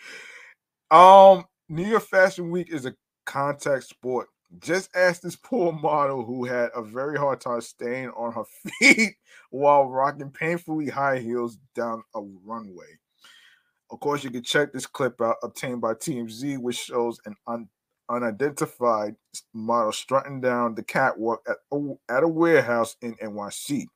Um, 0.90 1.44
New 1.68 1.86
York 1.86 2.04
Fashion 2.04 2.50
Week 2.50 2.72
is 2.72 2.86
a 2.86 2.94
contact 3.26 3.84
sport 3.84 4.28
Just 4.60 4.90
ask 4.96 5.22
this 5.22 5.36
poor 5.36 5.72
model 5.72 6.24
who 6.24 6.44
had 6.44 6.70
a 6.74 6.82
very 6.82 7.18
hard 7.18 7.40
time 7.40 7.60
staying 7.62 8.10
on 8.10 8.32
her 8.32 8.44
feet 8.80 9.16
while 9.50 9.86
rocking 9.88 10.30
painfully 10.30 10.88
high 10.90 11.18
heels 11.18 11.58
down 11.74 12.02
a 12.14 12.20
runway. 12.44 12.98
Of 13.90 14.00
course, 14.00 14.24
you 14.24 14.30
can 14.30 14.42
check 14.42 14.72
this 14.72 14.86
clip 14.86 15.20
out 15.20 15.36
obtained 15.42 15.80
by 15.80 15.94
TMZ, 15.94 16.58
which 16.58 16.76
shows 16.76 17.18
an 17.26 17.36
un- 17.46 17.68
unidentified 18.08 19.16
model 19.54 19.92
strutting 19.92 20.40
down 20.40 20.74
the 20.74 20.82
catwalk 20.82 21.42
at 21.48 21.56
a, 21.72 21.94
at 22.08 22.22
a 22.24 22.28
warehouse 22.28 22.96
in 23.02 23.14
NYC, 23.16 23.86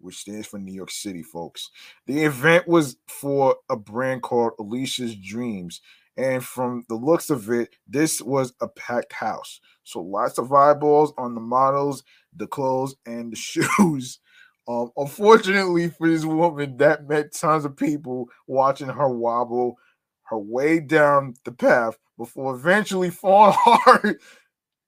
which 0.00 0.16
stands 0.16 0.46
for 0.46 0.58
New 0.58 0.72
York 0.74 0.90
City, 0.90 1.22
folks. 1.22 1.70
The 2.06 2.24
event 2.24 2.68
was 2.68 2.96
for 3.08 3.56
a 3.70 3.76
brand 3.76 4.22
called 4.22 4.52
Alicia's 4.58 5.16
Dreams. 5.16 5.80
And 6.16 6.42
from 6.44 6.84
the 6.88 6.94
looks 6.94 7.28
of 7.30 7.50
it, 7.50 7.76
this 7.86 8.22
was 8.22 8.54
a 8.60 8.68
packed 8.68 9.12
house. 9.12 9.60
So 9.84 10.00
lots 10.00 10.38
of 10.38 10.52
eyeballs 10.52 11.12
on 11.18 11.34
the 11.34 11.40
models, 11.40 12.02
the 12.34 12.46
clothes, 12.46 12.96
and 13.06 13.32
the 13.32 13.36
shoes. 13.36 14.18
Um, 14.68 14.90
unfortunately 14.96 15.90
for 15.90 16.08
this 16.08 16.24
woman, 16.24 16.76
that 16.78 17.08
meant 17.08 17.32
tons 17.32 17.64
of 17.64 17.76
people 17.76 18.28
watching 18.46 18.88
her 18.88 19.08
wobble 19.08 19.76
her 20.24 20.38
way 20.38 20.80
down 20.80 21.34
the 21.44 21.52
path 21.52 21.96
before 22.18 22.54
eventually 22.56 23.10
falling 23.10 23.54
hard 23.56 24.20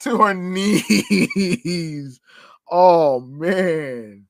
to 0.01 0.19
her 0.19 0.35
knees. 0.35 2.21
Oh 2.71 3.21
man. 3.21 4.28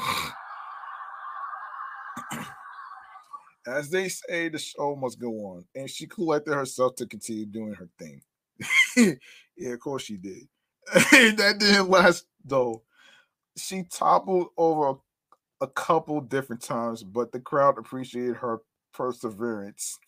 As 3.66 3.90
they 3.90 4.08
say, 4.08 4.48
the 4.48 4.58
show 4.58 4.96
must 4.96 5.20
go 5.20 5.30
on, 5.46 5.64
and 5.74 5.88
she 5.88 6.06
collected 6.06 6.54
herself 6.54 6.96
to 6.96 7.06
continue 7.06 7.46
doing 7.46 7.74
her 7.74 7.88
thing. 7.98 8.22
yeah, 9.56 9.72
of 9.72 9.80
course 9.80 10.02
she 10.02 10.16
did. 10.16 10.48
that 10.92 11.56
didn't 11.58 11.90
last 11.90 12.26
though. 12.44 12.82
She 13.56 13.84
toppled 13.90 14.48
over 14.56 14.98
a 15.60 15.66
couple 15.66 16.20
different 16.20 16.62
times, 16.62 17.02
but 17.02 17.32
the 17.32 17.40
crowd 17.40 17.78
appreciated 17.78 18.36
her 18.36 18.60
perseverance. 18.92 19.98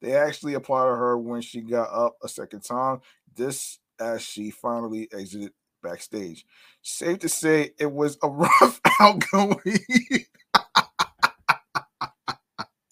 They 0.00 0.14
actually 0.14 0.54
applauded 0.54 0.96
her 0.96 1.18
when 1.18 1.42
she 1.42 1.60
got 1.60 1.92
up 1.92 2.16
a 2.22 2.28
second 2.28 2.60
time, 2.60 3.00
this 3.34 3.78
as 4.00 4.22
she 4.22 4.50
finally 4.50 5.08
exited 5.12 5.52
backstage. 5.86 6.44
Safe 6.82 7.18
to 7.20 7.28
say 7.28 7.72
it 7.78 7.90
was 7.90 8.18
a 8.22 8.28
rough 8.30 8.80
outgoing. 9.00 9.78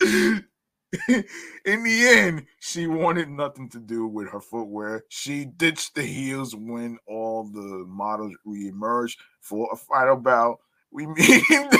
in 0.00 1.82
the 1.82 2.08
end, 2.08 2.46
she 2.60 2.86
wanted 2.86 3.28
nothing 3.28 3.68
to 3.70 3.78
do 3.80 4.06
with 4.06 4.28
her 4.30 4.40
footwear. 4.40 5.04
She 5.08 5.44
ditched 5.44 5.94
the 5.94 6.02
heels 6.02 6.54
when 6.54 6.98
all 7.06 7.44
the 7.44 7.84
models 7.88 8.34
reemerged 8.46 9.16
for 9.40 9.68
a 9.72 9.76
final 9.76 10.16
bout. 10.16 10.58
We 10.90 11.06
mean 11.06 11.14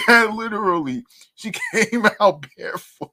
that 0.07 0.32
literally. 0.35 1.05
She 1.35 1.53
came 1.73 2.07
out 2.20 2.47
barefoot. 2.57 3.11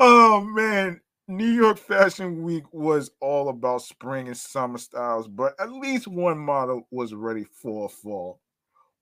oh 0.00 0.40
man, 0.40 1.00
New 1.28 1.46
York 1.52 1.78
Fashion 1.78 2.42
Week 2.42 2.64
was 2.72 3.10
all 3.20 3.48
about 3.50 3.82
spring 3.82 4.26
and 4.28 4.36
summer 4.36 4.78
styles, 4.78 5.28
but 5.28 5.54
at 5.60 5.70
least 5.70 6.08
one 6.08 6.38
model 6.38 6.86
was 6.90 7.14
ready 7.14 7.44
for 7.44 7.88
fall. 7.88 8.40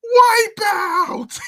Wipeout! 0.04 1.38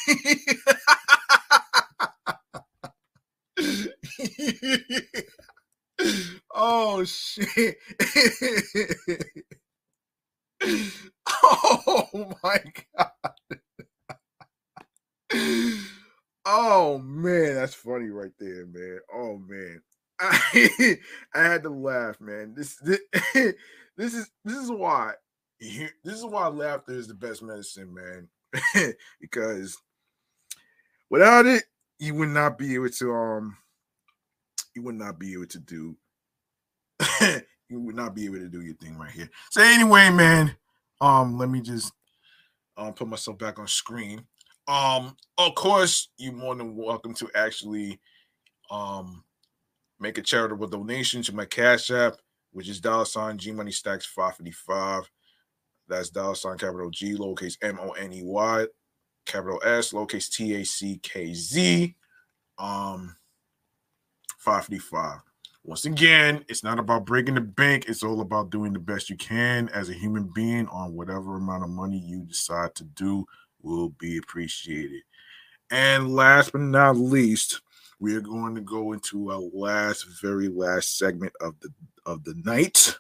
oh 6.54 7.04
shit. 7.04 7.76
oh 11.28 12.34
my 12.42 12.58
god. 12.96 13.10
oh 16.46 16.98
man, 16.98 17.54
that's 17.54 17.74
funny 17.74 18.08
right 18.08 18.32
there, 18.38 18.66
man. 18.66 18.98
Oh 19.14 19.38
man. 19.38 19.80
I, 20.20 20.98
I 21.34 21.42
had 21.42 21.62
to 21.64 21.70
laugh, 21.70 22.20
man. 22.20 22.54
This, 22.56 22.76
this 22.76 23.00
this 23.96 24.14
is 24.14 24.30
this 24.44 24.56
is 24.56 24.70
why 24.70 25.14
this 25.60 25.90
is 26.04 26.24
why 26.24 26.48
laughter 26.48 26.92
is 26.92 27.08
the 27.08 27.14
best 27.14 27.42
medicine, 27.42 27.94
man. 27.94 28.28
because 29.20 29.76
without 31.10 31.46
it, 31.46 31.64
you 31.98 32.14
would 32.14 32.30
not 32.30 32.58
be 32.58 32.74
able 32.74 32.88
to 32.88 33.12
um 33.12 33.56
you 34.74 34.82
would 34.82 34.94
not 34.94 35.18
be 35.18 35.32
able 35.32 35.46
to 35.46 35.58
do 35.58 35.96
you 37.68 37.80
would 37.80 37.94
not 37.94 38.14
be 38.14 38.24
able 38.24 38.38
to 38.38 38.48
do 38.48 38.62
your 38.62 38.74
thing 38.76 38.96
right 38.98 39.10
here. 39.10 39.28
So 39.50 39.62
anyway, 39.62 40.10
man, 40.10 40.56
um, 41.00 41.38
let 41.38 41.48
me 41.48 41.60
just 41.60 41.92
um 42.76 42.92
put 42.94 43.08
myself 43.08 43.38
back 43.38 43.58
on 43.58 43.66
screen. 43.66 44.24
Um, 44.66 45.16
of 45.38 45.54
course, 45.54 46.08
you're 46.18 46.32
more 46.32 46.54
than 46.54 46.76
welcome 46.76 47.14
to 47.14 47.30
actually 47.34 48.00
um 48.70 49.24
make 50.00 50.18
a 50.18 50.22
charitable 50.22 50.68
donation 50.68 51.22
to 51.22 51.34
my 51.34 51.44
Cash 51.44 51.90
App, 51.90 52.16
which 52.52 52.68
is 52.68 52.80
dollar 52.80 53.04
sign 53.04 53.38
G 53.38 53.52
Money 53.52 53.72
Stacks 53.72 54.06
555. 54.06 55.10
That's 55.88 56.10
dollar 56.10 56.34
sign 56.34 56.58
capital 56.58 56.90
G, 56.90 57.14
lowercase 57.14 57.56
M 57.62 57.78
O 57.80 57.90
N 57.92 58.12
E 58.12 58.22
Y, 58.22 58.66
capital 59.26 59.60
S, 59.64 59.92
lowercase 59.92 60.30
T 60.30 60.54
A 60.54 60.64
C 60.64 60.98
K 61.02 61.32
Z, 61.32 61.94
um, 62.58 63.16
555. 64.38 65.20
Once 65.64 65.84
again, 65.84 66.44
it's 66.48 66.64
not 66.64 66.78
about 66.78 67.04
breaking 67.04 67.34
the 67.34 67.42
bank. 67.42 67.86
It's 67.88 68.02
all 68.02 68.22
about 68.22 68.50
doing 68.50 68.72
the 68.72 68.78
best 68.78 69.10
you 69.10 69.16
can 69.16 69.68
as 69.70 69.90
a 69.90 69.94
human 69.94 70.30
being 70.34 70.66
on 70.68 70.94
whatever 70.94 71.36
amount 71.36 71.64
of 71.64 71.68
money 71.68 71.98
you 71.98 72.20
decide 72.20 72.74
to 72.76 72.84
do 72.84 73.26
will 73.60 73.90
be 73.90 74.16
appreciated. 74.16 75.02
And 75.70 76.14
last 76.14 76.52
but 76.52 76.62
not 76.62 76.96
least, 76.96 77.60
we 78.00 78.14
are 78.14 78.20
going 78.20 78.54
to 78.54 78.60
go 78.60 78.92
into 78.92 79.30
our 79.30 79.42
last, 79.52 80.06
very 80.22 80.48
last 80.48 80.98
segment 80.98 81.32
of 81.40 81.54
the 81.60 81.70
of 82.06 82.24
the 82.24 82.34
night. 82.44 82.96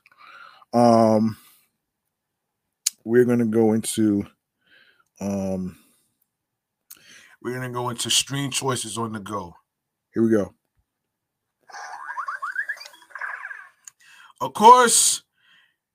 Um, 0.72 1.36
we're 3.04 3.24
going 3.24 3.38
to 3.38 3.46
go 3.46 3.72
into 3.72 4.26
um 5.20 5.78
we're 7.40 7.54
going 7.54 7.70
to 7.70 7.74
go 7.74 7.88
into 7.88 8.10
stream 8.10 8.50
choices 8.50 8.98
on 8.98 9.12
the 9.12 9.20
go. 9.20 9.54
Here 10.12 10.22
we 10.22 10.30
go. 10.30 10.52
Of 14.40 14.54
course, 14.54 15.22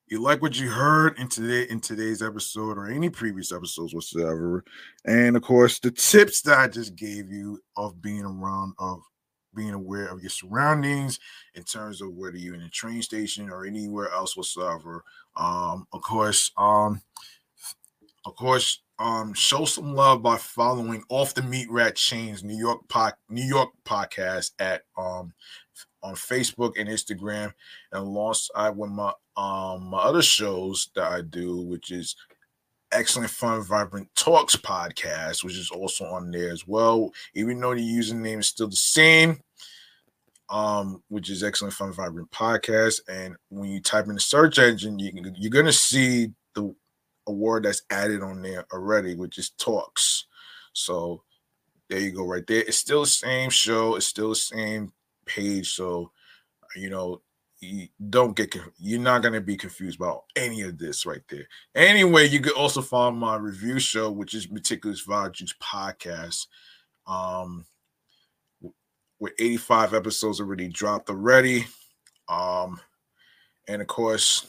you 0.07 0.21
like 0.21 0.41
what 0.41 0.59
you 0.59 0.69
heard 0.69 1.17
in 1.17 1.27
today 1.27 1.63
in 1.71 1.79
today's 1.79 2.21
episode 2.21 2.77
or 2.77 2.87
any 2.87 3.09
previous 3.09 3.51
episodes 3.51 3.93
whatsoever. 3.93 4.63
And 5.05 5.35
of 5.35 5.41
course, 5.41 5.79
the 5.79 5.91
tips 5.91 6.41
that 6.41 6.59
I 6.59 6.67
just 6.67 6.95
gave 6.95 7.31
you 7.31 7.59
of 7.77 8.01
being 8.01 8.23
around 8.23 8.73
of 8.79 9.01
being 9.55 9.73
aware 9.73 10.07
of 10.07 10.21
your 10.21 10.29
surroundings 10.29 11.19
in 11.55 11.63
terms 11.63 12.01
of 12.01 12.13
whether 12.13 12.37
you're 12.37 12.55
in 12.55 12.61
a 12.61 12.69
train 12.69 13.01
station 13.01 13.49
or 13.49 13.65
anywhere 13.65 14.11
else 14.11 14.35
whatsoever. 14.35 15.03
Um, 15.35 15.87
of 15.93 16.01
course, 16.01 16.51
um, 16.57 17.01
of 18.25 18.35
course, 18.35 18.81
um, 18.99 19.33
show 19.33 19.65
some 19.65 19.95
love 19.95 20.21
by 20.21 20.37
following 20.37 21.03
off 21.09 21.33
the 21.33 21.41
meat 21.41 21.69
rack 21.69 21.95
chains 21.95 22.43
New 22.43 22.57
York 22.57 22.87
pod, 22.87 23.13
New 23.29 23.43
York 23.43 23.69
podcast 23.85 24.51
at 24.59 24.83
um 24.97 25.33
on 26.01 26.15
Facebook 26.15 26.73
and 26.77 26.89
Instagram, 26.89 27.51
and 27.91 28.03
alongside 28.03 28.71
with 28.71 28.91
my 28.91 29.13
um 29.35 29.85
my 29.85 29.99
other 29.99 30.21
shows 30.21 30.89
that 30.95 31.11
I 31.11 31.21
do, 31.21 31.61
which 31.61 31.91
is 31.91 32.15
Excellent 32.91 33.31
Fun 33.31 33.63
Vibrant 33.63 34.07
Talks 34.15 34.55
podcast, 34.55 35.43
which 35.43 35.57
is 35.57 35.71
also 35.71 36.05
on 36.05 36.29
there 36.29 36.51
as 36.51 36.67
well. 36.67 37.11
Even 37.33 37.59
though 37.59 37.73
the 37.73 37.81
username 37.81 38.39
is 38.39 38.49
still 38.49 38.67
the 38.67 38.75
same, 38.75 39.39
um, 40.49 41.01
which 41.09 41.29
is 41.29 41.43
Excellent 41.43 41.73
Fun 41.73 41.91
Vibrant 41.91 42.29
Podcast. 42.29 43.01
And 43.09 43.35
when 43.49 43.69
you 43.71 43.81
type 43.81 44.07
in 44.07 44.13
the 44.13 44.19
search 44.19 44.59
engine, 44.59 44.99
you, 44.99 45.11
can, 45.11 45.35
you're 45.35 45.49
gonna 45.49 45.73
see 45.73 46.31
the 46.53 46.73
award 47.27 47.65
that's 47.65 47.81
added 47.89 48.21
on 48.21 48.41
there 48.41 48.65
already, 48.71 49.15
which 49.15 49.39
is 49.39 49.49
Talks. 49.51 50.27
So 50.73 51.23
there 51.89 51.99
you 51.99 52.11
go, 52.11 52.25
right 52.25 52.45
there. 52.45 52.61
It's 52.61 52.77
still 52.77 53.01
the 53.01 53.07
same 53.07 53.49
show, 53.49 53.95
it's 53.95 54.05
still 54.05 54.29
the 54.29 54.35
same 54.35 54.93
page. 55.25 55.73
So 55.73 56.11
you 56.75 56.89
know, 56.89 57.21
you 57.63 57.87
don't 58.09 58.35
get 58.35 58.55
you're 58.77 58.99
not 58.99 59.23
gonna 59.23 59.41
be 59.41 59.57
confused 59.57 59.99
about 59.99 60.23
any 60.35 60.61
of 60.61 60.77
this 60.77 61.05
right 61.05 61.21
there. 61.29 61.47
Anyway, 61.75 62.27
you 62.27 62.39
can 62.39 62.53
also 62.53 62.81
find 62.81 63.17
my 63.17 63.35
review 63.35 63.79
show, 63.79 64.11
which 64.11 64.33
is 64.33 64.51
Meticulous 64.51 65.05
Vibe 65.05 65.33
Juice 65.33 65.55
Podcast. 65.61 66.47
Um 67.07 67.65
with 69.19 69.33
85 69.39 69.93
episodes 69.93 70.41
already 70.41 70.67
dropped 70.67 71.09
already. 71.09 71.65
Um, 72.27 72.81
and 73.69 73.81
of 73.81 73.87
course, 73.87 74.47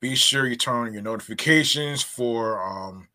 be 0.00 0.16
sure 0.16 0.48
you 0.48 0.56
turn 0.56 0.88
on 0.88 0.92
your 0.92 1.02
notifications 1.02 2.02
for 2.02 2.60
um 2.62 3.08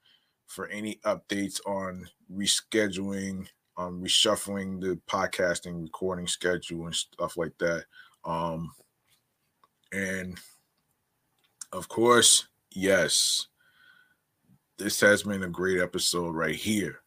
for 0.47 0.67
any 0.67 0.99
updates 1.05 1.59
on 1.67 2.07
rescheduling 2.33 3.47
um, 3.79 4.03
reshuffling 4.03 4.81
the 4.81 4.99
podcasting 5.07 5.81
recording 5.81 6.27
schedule 6.27 6.85
and 6.85 6.95
stuff 6.95 7.37
like 7.37 7.57
that. 7.59 7.85
Um, 8.25 8.71
and 9.91 10.37
of 11.71 11.87
course, 11.87 12.47
yes, 12.71 13.47
this 14.77 14.99
has 15.01 15.23
been 15.23 15.43
a 15.43 15.49
great 15.49 15.79
episode 15.79 16.35
right 16.35 16.55
here. 16.55 17.01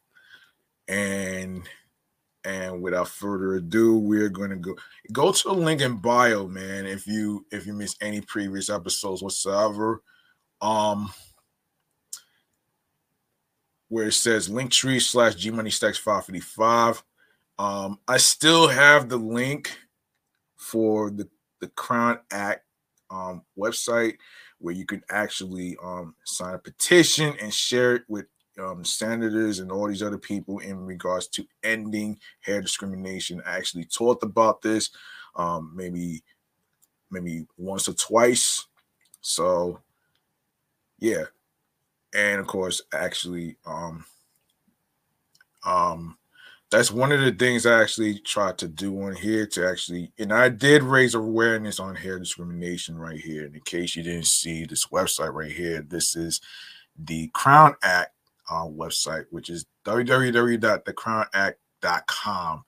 And 0.88 1.68
and 2.44 2.82
without 2.82 3.08
further 3.08 3.54
ado, 3.54 3.96
we're 3.96 4.28
gonna 4.28 4.56
go 4.56 4.76
go 5.12 5.32
to 5.32 5.48
the 5.48 5.54
link 5.54 5.80
in 5.80 5.96
bio, 5.96 6.48
man. 6.48 6.86
If 6.86 7.06
you 7.06 7.46
if 7.50 7.66
you 7.66 7.72
miss 7.72 7.96
any 8.00 8.20
previous 8.20 8.68
episodes 8.68 9.22
whatsoever, 9.22 10.02
um, 10.60 11.12
where 13.88 14.08
it 14.08 14.12
says 14.12 14.48
Linktree 14.48 15.00
slash 15.00 15.36
G 15.36 15.50
Money 15.50 15.70
Stacks 15.70 15.98
555. 15.98 17.02
Um, 17.58 17.98
I 18.08 18.16
still 18.16 18.66
have 18.66 19.08
the 19.08 19.18
link 19.18 19.70
for 20.56 21.10
the 21.10 21.28
the 21.60 21.68
Crown 21.68 22.18
Act 22.32 22.64
um, 23.12 23.42
website 23.58 24.16
where 24.58 24.74
you 24.74 24.86
can 24.86 25.02
actually 25.10 25.76
um, 25.82 26.14
sign 26.24 26.54
a 26.54 26.58
petition 26.58 27.34
and 27.40 27.52
share 27.52 27.96
it 27.96 28.02
with 28.08 28.26
um, 28.58 28.84
senators 28.84 29.58
and 29.58 29.70
all 29.70 29.88
these 29.88 30.02
other 30.02 30.18
people 30.18 30.58
in 30.58 30.84
regards 30.84 31.26
to 31.26 31.46
ending 31.62 32.18
hair 32.40 32.60
discrimination. 32.60 33.42
I 33.46 33.56
actually 33.56 33.84
talked 33.84 34.22
about 34.22 34.62
this 34.62 34.90
um, 35.36 35.72
maybe 35.74 36.22
maybe 37.10 37.46
once 37.56 37.88
or 37.88 37.94
twice. 37.94 38.66
So 39.20 39.80
yeah, 40.98 41.24
and 42.14 42.40
of 42.40 42.46
course, 42.46 42.82
actually, 42.92 43.56
um, 43.66 44.04
um, 45.64 46.16
that's 46.72 46.90
one 46.90 47.12
of 47.12 47.20
the 47.20 47.30
things 47.32 47.66
I 47.66 47.82
actually 47.82 48.18
tried 48.20 48.56
to 48.58 48.66
do 48.66 49.02
on 49.02 49.14
here 49.14 49.46
to 49.48 49.68
actually, 49.68 50.10
and 50.18 50.32
I 50.32 50.48
did 50.48 50.82
raise 50.82 51.14
awareness 51.14 51.78
on 51.78 51.94
hair 51.94 52.18
discrimination 52.18 52.96
right 52.96 53.20
here. 53.20 53.44
And 53.44 53.54
in 53.54 53.60
case 53.60 53.94
you 53.94 54.02
didn't 54.02 54.24
see 54.24 54.64
this 54.64 54.86
website 54.86 55.34
right 55.34 55.52
here, 55.52 55.82
this 55.82 56.16
is 56.16 56.40
the 56.98 57.28
Crown 57.34 57.76
Act 57.82 58.12
uh, 58.50 58.64
website, 58.64 59.26
which 59.28 59.50
is 59.50 59.66
www.thecrownact.com. 59.84 62.64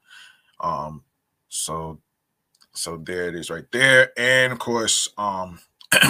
Um, 0.60 1.02
so, 1.48 1.98
so 2.74 2.98
there 2.98 3.28
it 3.28 3.34
is 3.34 3.48
right 3.48 3.64
there. 3.72 4.12
And 4.18 4.52
of 4.52 4.58
course, 4.58 5.08
um, 5.16 5.60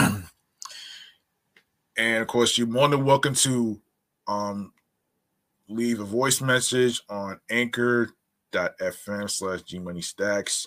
and 1.97 2.23
of 2.23 2.27
course, 2.27 2.59
you're 2.59 2.67
more 2.67 2.89
than 2.89 3.05
welcome 3.05 3.37
to 3.37 3.81
um 4.27 4.73
leave 5.69 6.01
a 6.01 6.05
voice 6.05 6.41
message 6.41 7.01
on 7.09 7.41
anchor.fm 7.51 9.31
slash 9.31 9.61
gmoneystacks 9.63 10.67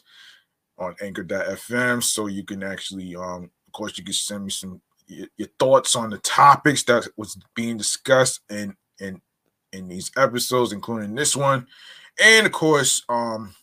on 0.77 0.95
anchor.fm 1.01 2.03
so 2.03 2.27
you 2.27 2.43
can 2.43 2.63
actually 2.63 3.15
um 3.15 3.49
of 3.67 3.73
course 3.73 3.97
you 3.97 4.03
can 4.03 4.13
send 4.13 4.43
me 4.43 4.49
some 4.49 4.81
your, 5.07 5.27
your 5.37 5.47
thoughts 5.59 5.95
on 5.95 6.09
the 6.09 6.17
topics 6.19 6.83
that 6.83 7.07
was 7.17 7.37
being 7.55 7.77
discussed 7.77 8.41
in 8.49 8.75
in 8.99 9.21
in 9.73 9.87
these 9.87 10.11
episodes 10.17 10.71
including 10.71 11.15
this 11.15 11.35
one. 11.35 11.67
And 12.21 12.45
of 12.45 12.51
course 12.51 13.03
um 13.09 13.55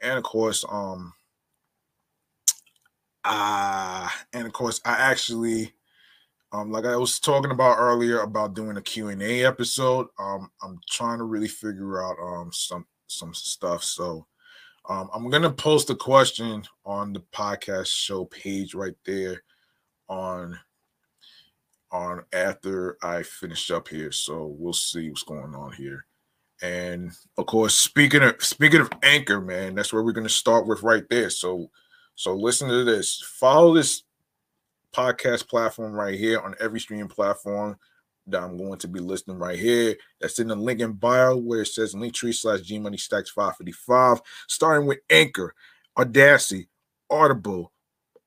and 0.00 0.18
of 0.18 0.24
course 0.24 0.64
um 0.68 1.12
uh 3.24 4.08
and 4.32 4.46
of 4.46 4.52
course 4.52 4.80
i 4.84 4.92
actually 4.92 5.72
um, 6.54 6.70
like 6.70 6.84
I 6.84 6.96
was 6.96 7.18
talking 7.18 7.50
about 7.50 7.78
earlier 7.78 8.20
about 8.20 8.54
doing 8.54 8.76
a 8.76 8.82
Q&A 8.82 9.44
episode, 9.44 10.06
um, 10.20 10.48
I'm 10.62 10.78
trying 10.88 11.18
to 11.18 11.24
really 11.24 11.48
figure 11.48 12.04
out 12.04 12.16
um, 12.22 12.50
some 12.52 12.86
some 13.08 13.34
stuff. 13.34 13.82
So 13.82 14.26
um, 14.88 15.10
I'm 15.12 15.28
gonna 15.30 15.50
post 15.50 15.90
a 15.90 15.96
question 15.96 16.62
on 16.86 17.12
the 17.12 17.24
podcast 17.32 17.88
show 17.88 18.26
page 18.26 18.72
right 18.72 18.94
there 19.04 19.42
on 20.08 20.56
on 21.90 22.22
after 22.32 22.98
I 23.02 23.24
finish 23.24 23.72
up 23.72 23.88
here. 23.88 24.12
So 24.12 24.54
we'll 24.56 24.74
see 24.74 25.08
what's 25.08 25.24
going 25.24 25.56
on 25.56 25.72
here. 25.72 26.06
And 26.62 27.10
of 27.36 27.46
course, 27.46 27.76
speaking 27.76 28.22
of 28.22 28.44
speaking 28.44 28.80
of 28.80 28.92
Anchor, 29.02 29.40
man, 29.40 29.74
that's 29.74 29.92
where 29.92 30.04
we're 30.04 30.12
gonna 30.12 30.28
start 30.28 30.68
with 30.68 30.84
right 30.84 31.04
there. 31.10 31.30
So 31.30 31.72
so 32.14 32.32
listen 32.32 32.68
to 32.68 32.84
this. 32.84 33.20
Follow 33.20 33.74
this 33.74 34.04
podcast 34.94 35.48
platform 35.48 35.92
right 35.92 36.18
here 36.18 36.40
on 36.40 36.54
every 36.60 36.80
streaming 36.80 37.08
platform 37.08 37.76
that 38.26 38.42
I'm 38.42 38.56
going 38.56 38.78
to 38.78 38.88
be 38.88 39.00
listing 39.00 39.38
right 39.38 39.58
here. 39.58 39.96
That's 40.20 40.38
in 40.38 40.48
the 40.48 40.56
link 40.56 40.80
in 40.80 40.92
bio 40.92 41.36
where 41.36 41.62
it 41.62 41.66
says 41.66 41.94
Linktree 41.94 42.34
slash 42.34 42.60
G 42.62 42.78
Money 42.78 42.96
Stacks 42.96 43.30
555, 43.30 44.22
starting 44.48 44.86
with 44.86 44.98
Anchor, 45.10 45.54
Audacity, 45.98 46.68
Audible, 47.10 47.72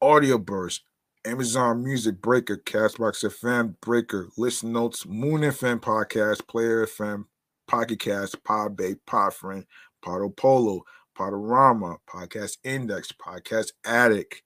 Audio 0.02 0.38
Burst, 0.38 0.84
Amazon 1.26 1.84
Music, 1.84 2.22
Breaker, 2.22 2.58
Castbox 2.58 3.26
FM, 3.26 3.76
Breaker, 3.82 4.30
Listen 4.38 4.72
Notes, 4.72 5.06
Moon 5.06 5.42
FM 5.42 5.80
Podcast, 5.80 6.48
Player 6.48 6.86
FM, 6.86 7.26
Pocket 7.68 8.00
Cast, 8.00 8.42
Podbay, 8.44 8.98
Podfriend, 9.08 9.66
Podopolo, 10.06 10.82
Podorama, 11.18 11.98
Podcast 12.08 12.58
Index, 12.64 13.12
Podcast 13.12 13.72
Addict, 13.84 14.44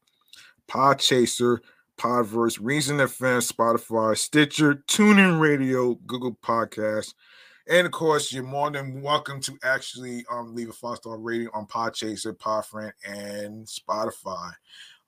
Podchaser, 0.69 1.60
Podverse, 2.02 2.57
Reason 2.60 2.98
FM, 2.98 3.48
Spotify, 3.48 4.18
Stitcher, 4.18 4.73
TuneIn 4.88 5.40
Radio, 5.40 5.94
Google 6.07 6.36
Podcasts, 6.44 7.14
and 7.69 7.86
of 7.86 7.91
course, 7.91 8.34
you're 8.34 8.44
more 8.44 8.72
than 8.72 9.03
welcome 9.03 9.40
to 9.41 9.56
actually 9.64 10.26
um, 10.32 10.56
leave 10.56 10.69
a 10.69 10.73
five 10.73 10.98
star 10.98 11.19
rating 11.19 11.49
on 11.53 11.68
Podchaser, 11.68 12.36
Podfriend, 12.36 12.94
and 13.07 13.68
Spotify. 13.68 14.52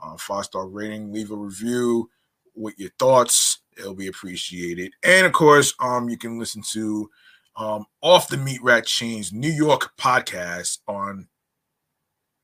Um, 0.04 0.18
five 0.20 0.46
star 0.46 0.68
rating, 0.68 1.12
leave 1.12 1.32
a 1.32 1.36
review 1.36 2.12
with 2.54 2.78
your 2.78 2.92
thoughts. 3.00 3.62
It'll 3.76 3.96
be 3.96 4.08
appreciated. 4.08 4.92
And 5.04 5.26
of 5.26 5.34
course, 5.34 5.74
um, 5.80 6.10
you 6.10 6.18
can 6.18 6.38
listen 6.38 6.62
to 6.74 7.10
um, 7.56 7.88
off 8.02 8.28
the 8.28 8.38
Meat 8.38 8.62
Rack 8.62 8.86
Chains 8.86 9.34
New 9.34 9.50
York 9.50 9.98
podcast 9.98 10.78
on 10.88 11.28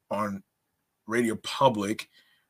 on 0.10 0.42
Radio 1.06 1.36
Public 1.36 2.10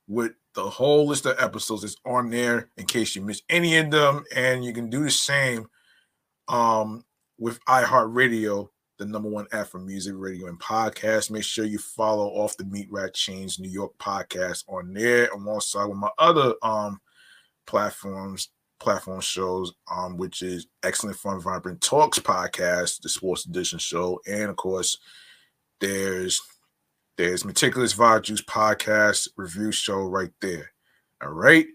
with 0.10 0.32
the 0.56 0.68
whole 0.68 1.08
list 1.08 1.28
of 1.28 1.40
episodes 1.40 1.84
is 1.84 1.96
on 2.04 2.32
there 2.32 2.70
in 2.78 2.86
case 2.86 3.16
you 3.16 3.22
miss 3.22 3.44
any 3.48 3.78
of 3.78 3.92
them, 3.92 4.26
and 4.36 4.66
you 4.66 4.74
can 4.74 4.90
do 4.90 5.04
the 5.04 5.12
same 5.12 5.68
um, 6.50 7.06
with 7.38 7.64
iHeartRadio, 7.66 8.68
the 8.98 9.06
number 9.06 9.30
one 9.30 9.46
app 9.54 9.68
for 9.68 9.80
music, 9.80 10.16
radio, 10.18 10.48
and 10.48 10.60
podcast. 10.60 11.30
Make 11.30 11.44
sure 11.44 11.64
you 11.64 11.78
follow 11.78 12.28
off 12.30 12.58
the 12.58 12.66
Meat 12.66 12.88
Rack 12.92 13.14
Chains 13.14 13.60
New 13.60 13.70
York 13.70 13.94
podcast 14.00 14.64
on 14.68 14.92
there, 14.94 15.28
alongside 15.28 15.86
with 15.86 15.98
my 15.98 16.10
other 16.18 16.56
um 16.64 17.00
platforms, 17.68 18.50
platform 18.80 19.22
shows, 19.22 19.74
um, 19.92 20.18
which 20.18 20.42
is 20.42 20.66
Excellent 20.84 21.18
Fun 21.18 21.40
Vibrant 21.40 21.82
Talks 21.82 22.18
podcast, 22.18 23.02
the 23.02 23.10
Sports 23.10 23.46
Edition 23.46 23.78
show, 23.78 24.20
and 24.28 24.50
of 24.50 24.56
course, 24.56 24.98
there's 25.80 26.42
there's 27.20 27.44
Meticulous 27.44 27.94
Vibe 27.94 28.22
Juice 28.22 28.42
podcast 28.42 29.28
review 29.36 29.74
show 29.74 30.04
right 30.04 30.32
there. 30.40 30.72
All 31.22 31.32
right. 31.32 31.66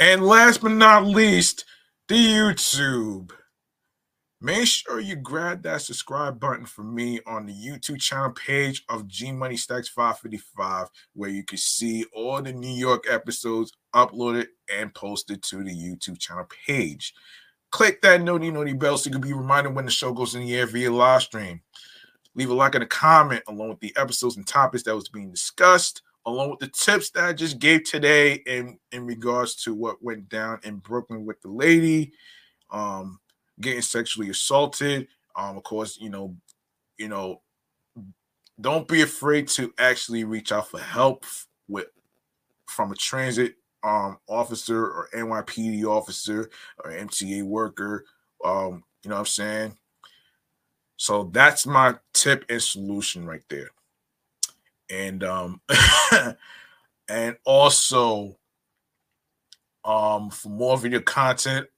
And 0.00 0.26
last 0.26 0.60
but 0.60 0.72
not 0.72 1.06
least, 1.06 1.64
the 2.08 2.16
YouTube. 2.16 3.30
Make 4.40 4.66
sure 4.66 4.98
you 4.98 5.14
grab 5.14 5.62
that 5.62 5.82
subscribe 5.82 6.40
button 6.40 6.66
for 6.66 6.82
me 6.82 7.20
on 7.28 7.46
the 7.46 7.52
YouTube 7.52 8.00
channel 8.00 8.32
page 8.32 8.84
of 8.88 9.06
G 9.06 9.30
Money 9.30 9.56
Stacks 9.56 9.88
555, 9.88 10.88
where 11.12 11.30
you 11.30 11.44
can 11.44 11.58
see 11.58 12.04
all 12.12 12.42
the 12.42 12.52
New 12.52 12.66
York 12.66 13.04
episodes 13.08 13.70
uploaded 13.94 14.48
and 14.68 14.92
posted 14.92 15.44
to 15.44 15.62
the 15.62 15.70
YouTube 15.70 16.18
channel 16.18 16.48
page. 16.66 17.14
Click 17.70 18.02
that 18.02 18.20
noti 18.20 18.50
noti 18.50 18.72
bell 18.72 18.98
so 18.98 19.06
you 19.06 19.12
can 19.12 19.20
be 19.20 19.32
reminded 19.32 19.76
when 19.76 19.84
the 19.84 19.92
show 19.92 20.12
goes 20.12 20.34
in 20.34 20.40
the 20.40 20.56
air 20.56 20.66
via 20.66 20.90
live 20.90 21.22
stream. 21.22 21.60
Leave 22.34 22.50
a 22.50 22.54
like 22.54 22.74
and 22.74 22.84
a 22.84 22.86
comment 22.86 23.42
along 23.48 23.70
with 23.70 23.80
the 23.80 23.94
episodes 23.96 24.36
and 24.36 24.46
topics 24.46 24.84
that 24.84 24.94
was 24.94 25.08
being 25.08 25.30
discussed, 25.30 26.02
along 26.26 26.50
with 26.50 26.60
the 26.60 26.68
tips 26.68 27.10
that 27.10 27.24
I 27.24 27.32
just 27.32 27.58
gave 27.58 27.84
today 27.84 28.34
in 28.46 28.78
in 28.92 29.06
regards 29.06 29.56
to 29.64 29.74
what 29.74 30.02
went 30.02 30.28
down 30.28 30.60
in 30.62 30.76
Brooklyn 30.76 31.24
with 31.24 31.40
the 31.42 31.48
lady, 31.48 32.12
um, 32.70 33.18
getting 33.60 33.82
sexually 33.82 34.30
assaulted. 34.30 35.08
Um, 35.36 35.56
of 35.56 35.62
course, 35.62 35.98
you 36.00 36.10
know, 36.10 36.36
you 36.96 37.08
know, 37.08 37.42
don't 38.60 38.88
be 38.88 39.02
afraid 39.02 39.48
to 39.48 39.72
actually 39.78 40.24
reach 40.24 40.52
out 40.52 40.68
for 40.68 40.80
help 40.80 41.24
with 41.68 41.86
from 42.66 42.92
a 42.92 42.96
transit 42.96 43.54
um 43.84 44.18
officer 44.26 44.84
or 44.84 45.08
NYPD 45.14 45.84
officer 45.84 46.50
or 46.84 46.90
MTA 46.90 47.42
worker. 47.42 48.04
Um, 48.44 48.84
you 49.02 49.10
know 49.10 49.16
what 49.16 49.20
I'm 49.20 49.26
saying? 49.26 49.78
So 50.98 51.30
that's 51.32 51.64
my 51.64 51.94
tip 52.12 52.44
and 52.50 52.62
solution 52.62 53.24
right 53.24 53.44
there. 53.48 53.70
And 54.90 55.22
um 55.24 55.60
and 57.08 57.36
also 57.44 58.36
um 59.84 60.30
for 60.30 60.48
more 60.48 60.76
video 60.76 61.00
content 61.00 61.68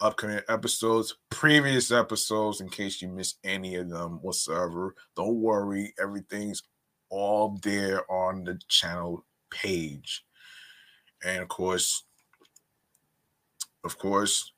upcoming 0.00 0.40
episodes, 0.48 1.16
previous 1.28 1.90
episodes, 1.90 2.60
in 2.60 2.68
case 2.68 3.02
you 3.02 3.08
missed 3.08 3.38
any 3.44 3.74
of 3.76 3.90
them 3.90 4.20
whatsoever. 4.22 4.94
Don't 5.16 5.36
worry, 5.36 5.92
everything's 6.00 6.62
all 7.08 7.58
there 7.62 8.10
on 8.10 8.44
the 8.44 8.60
channel 8.68 9.24
page. 9.50 10.24
And 11.24 11.42
of 11.42 11.48
course, 11.48 12.04
of 13.84 13.98
course, 13.98 14.52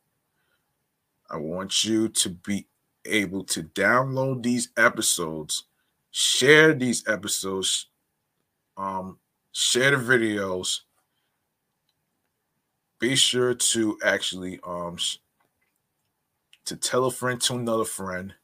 I 1.31 1.37
want 1.37 1.85
you 1.85 2.09
to 2.09 2.29
be 2.29 2.67
able 3.07 3.45
to 3.45 3.63
download 3.63 4.43
these 4.43 4.71
episodes, 4.77 5.65
share 6.11 6.75
these 6.75 7.07
episodes, 7.09 7.89
um, 8.77 9.19
share 9.53 9.91
the 9.91 9.97
videos. 9.97 10.81
Be 12.99 13.17
sure 13.17 13.55
to 13.55 13.99
actually 14.05 14.61
um 14.65 14.97
to 16.65 16.77
tell 16.77 17.05
a 17.05 17.11
friend 17.11 17.41
to 17.43 17.55
another 17.55 17.85
friend. 17.85 18.35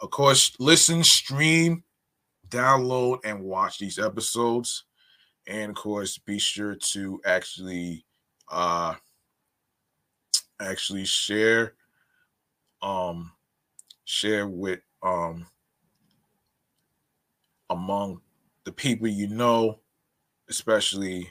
Of 0.00 0.10
course, 0.10 0.52
listen, 0.58 1.04
stream, 1.04 1.82
download, 2.48 3.18
and 3.24 3.44
watch 3.44 3.78
these 3.78 3.98
episodes. 3.98 4.84
And 5.46 5.70
of 5.70 5.76
course, 5.76 6.18
be 6.18 6.38
sure 6.38 6.74
to 6.74 7.20
actually 7.26 8.04
uh 8.50 8.94
actually 10.60 11.04
share 11.04 11.74
um 12.82 13.32
share 14.08 14.48
with 14.48 14.80
um 15.02 15.46
among 17.68 18.18
the 18.64 18.72
people 18.72 19.06
you 19.06 19.28
know 19.28 19.80
especially 20.48 21.28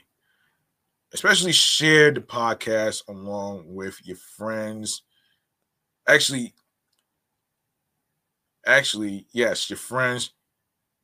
especially 1.11 1.51
share 1.51 2.11
the 2.11 2.21
podcast 2.21 3.01
along 3.07 3.63
with 3.65 3.99
your 4.05 4.17
friends. 4.17 5.01
Actually 6.07 6.53
actually 8.67 9.25
yes 9.31 9.71
your 9.71 9.77
friends 9.77 10.33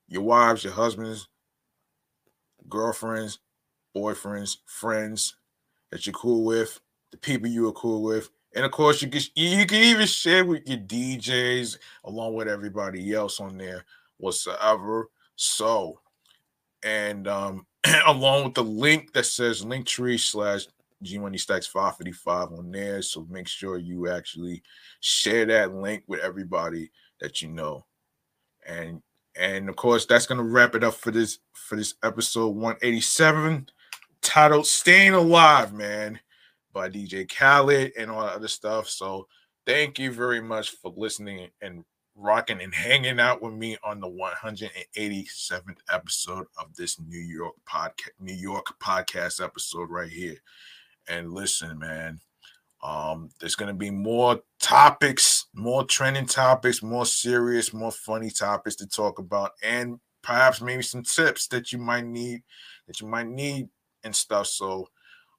your 0.08 0.22
wives 0.22 0.64
your 0.64 0.74
husbands 0.74 1.28
girlfriends 2.70 3.40
boyfriends 3.96 4.58
friends 4.66 5.38
that 5.90 6.06
you're 6.06 6.14
cool 6.14 6.44
with 6.44 6.82
the 7.12 7.18
people 7.18 7.48
you 7.48 7.68
are 7.68 7.72
cool 7.72 8.04
with 8.04 8.30
and 8.56 8.66
of 8.66 8.72
course, 8.72 9.02
you 9.02 9.10
can 9.10 9.22
you 9.36 9.66
can 9.66 9.82
even 9.82 10.06
share 10.06 10.46
with 10.46 10.68
your 10.68 10.78
DJs 10.78 11.78
along 12.04 12.36
with 12.36 12.48
everybody 12.48 13.14
else 13.14 13.40
on 13.40 13.58
there 13.58 13.86
whatsoever. 14.18 15.10
So, 15.36 16.00
and 16.84 17.28
um, 17.28 17.66
along 18.06 18.46
with 18.46 18.54
the 18.54 18.64
link 18.64 19.14
that 19.14 19.26
says 19.26 19.64
Linktree 19.64 20.20
slash 20.20 20.68
G 21.02 21.18
Money 21.18 21.40
Stacks 21.40 21.66
555 21.68 22.60
on 22.60 22.72
there. 22.72 23.02
So 23.02 23.26
make 23.30 23.48
sure 23.48 23.78
you 23.78 24.10
actually 24.10 24.62
share 25.00 25.46
that 25.46 25.74
link 25.74 26.04
with 26.08 26.20
everybody 26.20 26.92
that 27.22 27.42
you 27.42 27.50
know. 27.50 27.86
And 28.68 29.02
and 29.36 29.68
of 29.68 29.76
course, 29.76 30.06
that's 30.06 30.28
gonna 30.28 30.44
wrap 30.44 30.76
it 30.76 30.84
up 30.84 30.94
for 30.94 31.10
this 31.10 31.40
for 31.54 31.76
this 31.76 31.96
episode 32.04 32.50
187 32.50 33.68
titled 34.22 34.68
Staying 34.68 35.14
Alive, 35.14 35.74
man 35.74 36.20
by 36.74 36.90
DJ 36.90 37.30
Khaled 37.32 37.94
and 37.98 38.12
all 38.12 38.24
that 38.24 38.36
other 38.36 38.48
stuff. 38.48 38.90
So 38.90 39.28
thank 39.66 40.00
you 40.00 40.12
very 40.12 40.42
much 40.42 40.72
for 40.72 40.94
listening 40.96 41.50
and 41.62 41.86
rocking 42.16 42.62
and 42.62 42.74
hanging 42.74 43.20
out 43.20 43.42
with 43.42 43.54
me 43.54 43.78
on 43.84 44.00
the 44.00 44.08
187th 44.08 45.78
episode 45.92 46.46
of 46.58 46.76
this 46.76 47.00
New 47.00 47.20
York 47.20 47.56
podcast, 47.68 48.12
New 48.20 48.34
York 48.34 48.66
podcast 48.80 49.44
episode 49.44 49.90
right 49.90 50.12
here. 50.12 50.38
And 51.08 51.34
listen, 51.34 51.80
man, 51.80 52.20
um, 52.84 53.30
there's 53.40 53.56
gonna 53.56 53.74
be 53.74 53.90
more 53.90 54.42
topics, 54.60 55.48
more 55.54 55.86
trending 55.86 56.26
topics, 56.26 56.84
more 56.84 57.06
serious, 57.06 57.74
more 57.74 57.92
funny 57.92 58.30
topics 58.30 58.76
to 58.78 58.88
talk 58.88 59.20
about, 59.20 59.52
and 59.64 60.00
perhaps 60.22 60.62
maybe 60.62 60.84
some 60.84 61.04
tips 61.04 61.48
that 61.48 61.72
you 61.72 61.80
might 61.80 62.06
need, 62.06 62.44
that 62.88 63.02
you 63.02 63.08
might 63.08 63.28
need 63.28 63.70
and 64.04 64.16
stuff. 64.16 64.48
So, 64.48 64.88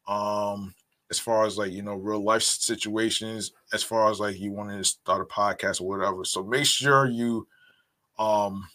um, 0.06 0.74
as 1.10 1.18
far 1.18 1.44
as 1.46 1.58
like 1.58 1.72
you 1.72 1.82
know 1.82 1.94
real 1.94 2.22
life 2.22 2.42
situations 2.42 3.52
as 3.72 3.82
far 3.82 4.10
as 4.10 4.20
like 4.20 4.38
you 4.38 4.52
wanted 4.52 4.78
to 4.78 4.84
start 4.84 5.20
a 5.20 5.24
podcast 5.24 5.80
or 5.80 5.88
whatever. 5.88 6.24
So 6.24 6.44
make 6.44 6.66
sure 6.66 7.06
you 7.08 7.46
um 8.18 8.66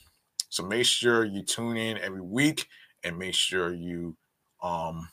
so 0.49 0.63
make 0.65 0.85
sure 0.85 1.25
you 1.25 1.43
tune 1.43 1.77
in 1.77 1.97
every 1.99 2.21
week 2.21 2.67
and 3.03 3.17
make 3.17 3.33
sure 3.35 3.73
you 3.73 4.15
um 4.63 5.07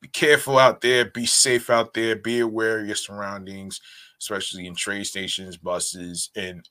be 0.00 0.08
careful 0.08 0.58
out 0.58 0.80
there 0.80 1.06
be 1.06 1.26
safe 1.26 1.70
out 1.70 1.94
there 1.94 2.16
be 2.16 2.40
aware 2.40 2.80
of 2.80 2.86
your 2.86 2.96
surroundings 2.96 3.80
especially 4.20 4.66
in 4.66 4.74
train 4.74 5.04
stations 5.04 5.56
buses 5.56 6.30
and 6.36 6.68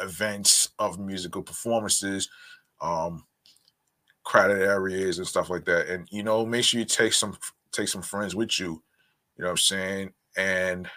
events 0.00 0.70
of 0.78 0.98
musical 0.98 1.42
performances 1.42 2.28
um 2.80 3.24
crowded 4.24 4.62
areas 4.62 5.18
and 5.18 5.26
stuff 5.26 5.50
like 5.50 5.64
that. 5.64 5.88
And 5.88 6.06
you 6.10 6.22
know 6.22 6.44
make 6.44 6.64
sure 6.64 6.80
you 6.80 6.86
take 6.86 7.12
some 7.12 7.36
take 7.72 7.88
some 7.88 8.02
friends 8.02 8.34
with 8.34 8.58
you 8.58 8.82
you 9.40 9.44
know 9.44 9.52
what 9.52 9.52
I'm 9.52 9.56
saying? 9.56 10.12
And 10.36 10.90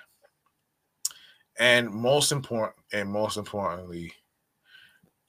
and 1.57 1.89
most 1.89 2.33
important 2.33 2.75
and 2.91 3.09
most 3.09 3.37
importantly, 3.37 4.11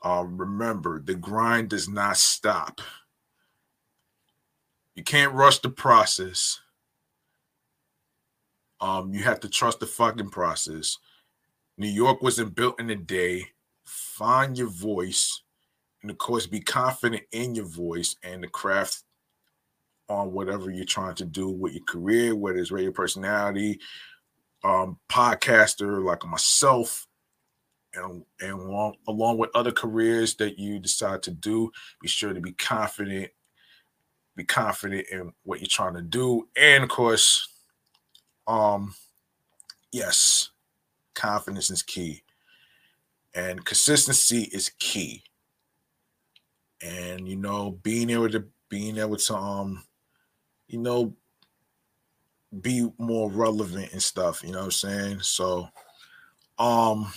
um, 0.02 0.36
remember 0.36 1.00
the 1.00 1.14
grind 1.14 1.68
does 1.70 1.88
not 1.88 2.16
stop. 2.16 2.80
You 4.96 5.04
can't 5.04 5.32
rush 5.32 5.60
the 5.60 5.70
process. 5.70 6.58
Um, 8.80 9.14
you 9.14 9.22
have 9.22 9.38
to 9.40 9.48
trust 9.48 9.78
the 9.78 9.86
fucking 9.86 10.30
process. 10.30 10.98
New 11.78 11.86
York 11.86 12.20
wasn't 12.20 12.56
built 12.56 12.80
in 12.80 12.90
a 12.90 12.96
day. 12.96 13.44
Find 13.84 14.58
your 14.58 14.70
voice, 14.70 15.40
and 16.02 16.10
of 16.10 16.18
course, 16.18 16.48
be 16.48 16.58
confident 16.58 17.22
in 17.30 17.54
your 17.54 17.66
voice 17.66 18.16
and 18.24 18.42
the 18.42 18.48
craft 18.48 19.04
on 20.08 20.32
whatever 20.32 20.70
you're 20.70 20.84
trying 20.84 21.14
to 21.16 21.24
do 21.24 21.48
with 21.48 21.72
your 21.74 21.84
career, 21.84 22.36
whether 22.36 22.58
it's 22.58 22.70
radio 22.70 22.90
personality, 22.90 23.80
um, 24.62 24.98
podcaster 25.10 26.04
like 26.04 26.24
myself, 26.26 27.06
and, 27.94 28.24
and 28.40 28.52
along, 28.52 28.96
along 29.06 29.38
with 29.38 29.50
other 29.54 29.72
careers 29.72 30.34
that 30.36 30.58
you 30.58 30.78
decide 30.78 31.22
to 31.22 31.30
do, 31.30 31.70
be 32.00 32.08
sure 32.08 32.32
to 32.32 32.40
be 32.40 32.52
confident, 32.52 33.30
be 34.36 34.44
confident 34.44 35.06
in 35.10 35.32
what 35.44 35.60
you're 35.60 35.68
trying 35.68 35.94
to 35.94 36.02
do. 36.02 36.48
And 36.56 36.82
of 36.82 36.90
course, 36.90 37.48
um, 38.46 38.94
yes, 39.92 40.50
confidence 41.14 41.70
is 41.70 41.82
key. 41.82 42.22
And 43.34 43.64
consistency 43.64 44.42
is 44.52 44.70
key. 44.78 45.22
And 46.82 47.28
you 47.28 47.36
know, 47.36 47.78
being 47.82 48.10
able 48.10 48.28
to 48.30 48.44
being 48.68 48.98
able 48.98 49.16
to 49.16 49.34
um 49.34 49.82
you 50.68 50.78
know, 50.78 51.14
be 52.60 52.88
more 52.98 53.30
relevant 53.30 53.92
and 53.92 54.02
stuff, 54.02 54.42
you 54.42 54.52
know 54.52 54.58
what 54.58 54.64
I'm 54.64 54.70
saying? 54.70 55.20
So 55.20 55.68
um 56.58 57.12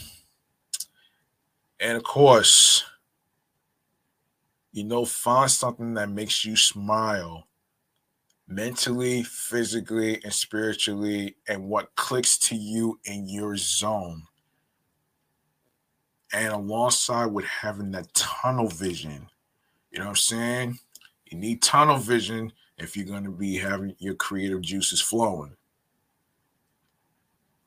and 1.80 1.95
of 1.95 2.03
course, 2.03 2.84
you 4.72 4.84
know, 4.84 5.06
find 5.06 5.50
something 5.50 5.93
that 5.93 6.09
makes 6.09 6.43
you 6.43 6.56
smile 6.56 7.48
mentally, 8.48 9.24
physically, 9.24 10.24
and 10.24 10.34
spiritually, 10.34 11.35
and 11.48 11.67
what 11.67 11.95
clicks 11.95 12.38
to 12.38 12.56
you 12.56 13.00
in 13.06 13.27
your 13.27 13.58
zone. 13.58 14.24
And 16.34 16.53
alongside 16.53 17.27
with 17.27 17.45
having 17.45 17.92
that 17.92 18.14
tunnel 18.14 18.67
vision, 18.67 19.27
you 19.92 20.00
know 20.00 20.06
what 20.06 20.11
I'm 20.11 20.16
saying? 20.16 20.80
You 21.26 21.38
need 21.38 21.61
tunnel 21.61 21.98
vision 21.98 22.51
if 22.77 22.95
you're 22.95 23.06
going 23.06 23.23
to 23.23 23.31
be 23.31 23.57
having 23.57 23.95
your 23.99 24.15
creative 24.15 24.61
juices 24.61 25.01
flowing. 25.01 25.56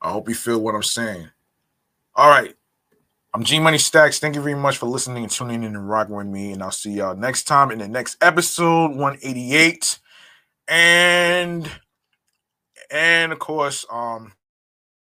I 0.01 0.11
hope 0.11 0.29
you 0.29 0.35
feel 0.35 0.59
what 0.59 0.75
I'm 0.75 0.83
saying. 0.83 1.29
All 2.15 2.29
right. 2.29 2.55
I'm 3.33 3.43
G 3.43 3.59
Money 3.59 3.77
Stacks. 3.77 4.19
Thank 4.19 4.35
you 4.35 4.41
very 4.41 4.55
much 4.55 4.77
for 4.77 4.87
listening 4.87 5.23
and 5.23 5.31
tuning 5.31 5.63
in 5.63 5.75
and 5.75 5.89
rocking 5.89 6.15
with 6.15 6.27
me. 6.27 6.51
And 6.51 6.61
I'll 6.61 6.71
see 6.71 6.91
y'all 6.91 7.15
next 7.15 7.43
time 7.43 7.71
in 7.71 7.79
the 7.79 7.87
next 7.87 8.17
episode 8.21 8.89
188. 8.95 9.99
And 10.67 11.69
and 12.89 13.31
of 13.31 13.39
course, 13.39 13.85
um, 13.89 14.33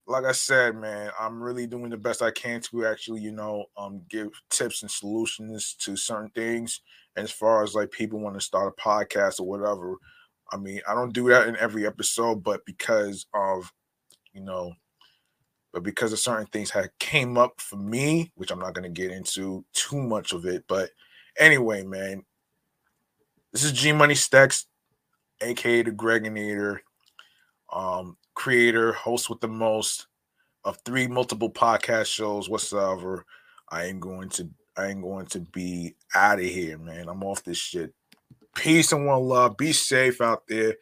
like 0.06 0.24
I 0.24 0.32
said, 0.32 0.76
man, 0.76 1.10
I'm 1.18 1.42
really 1.42 1.66
doing 1.66 1.90
the 1.90 1.96
best 1.96 2.22
I 2.22 2.30
can 2.30 2.60
to 2.60 2.86
actually, 2.86 3.22
you 3.22 3.32
know, 3.32 3.66
um, 3.76 4.02
give 4.08 4.30
tips 4.50 4.82
and 4.82 4.90
solutions 4.90 5.74
to 5.80 5.96
certain 5.96 6.30
things 6.30 6.80
as 7.16 7.30
far 7.30 7.62
as 7.62 7.74
like 7.74 7.90
people 7.90 8.20
want 8.20 8.34
to 8.34 8.40
start 8.40 8.74
a 8.76 8.80
podcast 8.80 9.40
or 9.40 9.46
whatever. 9.46 9.96
I 10.50 10.56
mean, 10.56 10.80
I 10.88 10.94
don't 10.94 11.12
do 11.12 11.28
that 11.28 11.48
in 11.48 11.56
every 11.56 11.86
episode, 11.86 12.42
but 12.42 12.64
because 12.66 13.26
of 13.34 13.72
you 14.32 14.40
know, 14.40 14.72
but 15.72 15.82
because 15.82 16.12
of 16.12 16.18
certain 16.18 16.46
things 16.46 16.70
had 16.70 16.90
came 16.98 17.36
up 17.38 17.60
for 17.60 17.76
me, 17.76 18.32
which 18.34 18.50
I'm 18.50 18.58
not 18.58 18.74
gonna 18.74 18.88
get 18.88 19.10
into 19.10 19.64
too 19.72 20.00
much 20.00 20.32
of 20.32 20.44
it. 20.46 20.64
But 20.68 20.90
anyway, 21.38 21.84
man, 21.84 22.24
this 23.52 23.64
is 23.64 23.72
G 23.72 23.92
Money 23.92 24.14
Stacks, 24.14 24.66
aka 25.40 25.82
the 25.82 25.90
Gregonator, 25.90 26.78
um, 27.72 28.16
creator, 28.34 28.92
host 28.92 29.30
with 29.30 29.40
the 29.40 29.48
most 29.48 30.06
of 30.64 30.78
three 30.84 31.06
multiple 31.06 31.50
podcast 31.50 32.06
shows 32.06 32.48
whatsoever. 32.48 33.24
I 33.68 33.84
am 33.86 34.00
going 34.00 34.28
to 34.30 34.48
I 34.76 34.86
ain't 34.88 35.02
going 35.02 35.26
to 35.26 35.40
be 35.40 35.94
out 36.14 36.38
of 36.38 36.44
here, 36.44 36.78
man. 36.78 37.08
I'm 37.08 37.22
off 37.22 37.44
this 37.44 37.58
shit. 37.58 37.92
Peace 38.54 38.92
and 38.92 39.06
one 39.06 39.22
love. 39.22 39.56
Be 39.56 39.72
safe 39.72 40.20
out 40.20 40.46
there 40.48 40.76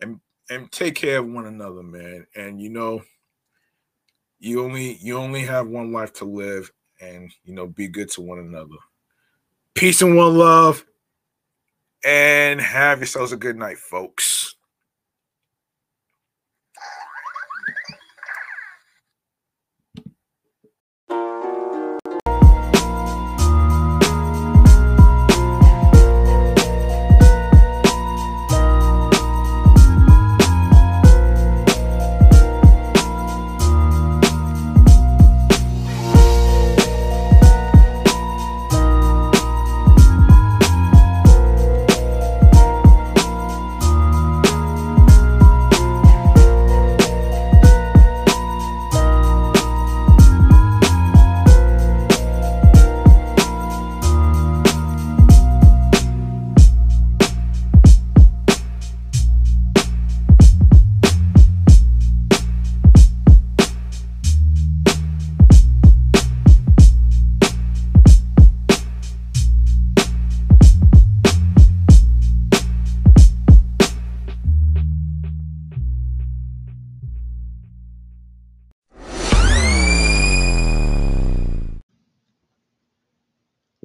and 0.00 0.20
and 0.50 0.70
take 0.70 0.94
care 0.94 1.18
of 1.18 1.26
one 1.26 1.46
another, 1.46 1.82
man. 1.82 2.26
And 2.34 2.60
you 2.60 2.68
know, 2.68 3.02
you 4.38 4.62
only 4.62 4.98
you 5.00 5.16
only 5.16 5.42
have 5.42 5.68
one 5.68 5.92
life 5.92 6.12
to 6.14 6.24
live 6.24 6.70
and 7.00 7.30
you 7.44 7.54
know 7.54 7.66
be 7.66 7.88
good 7.88 8.10
to 8.12 8.20
one 8.20 8.38
another. 8.38 8.76
Peace 9.74 10.02
and 10.02 10.16
one 10.16 10.36
love. 10.36 10.84
And 12.04 12.60
have 12.60 12.98
yourselves 12.98 13.30
a 13.30 13.36
good 13.36 13.56
night, 13.56 13.78
folks. 13.78 14.31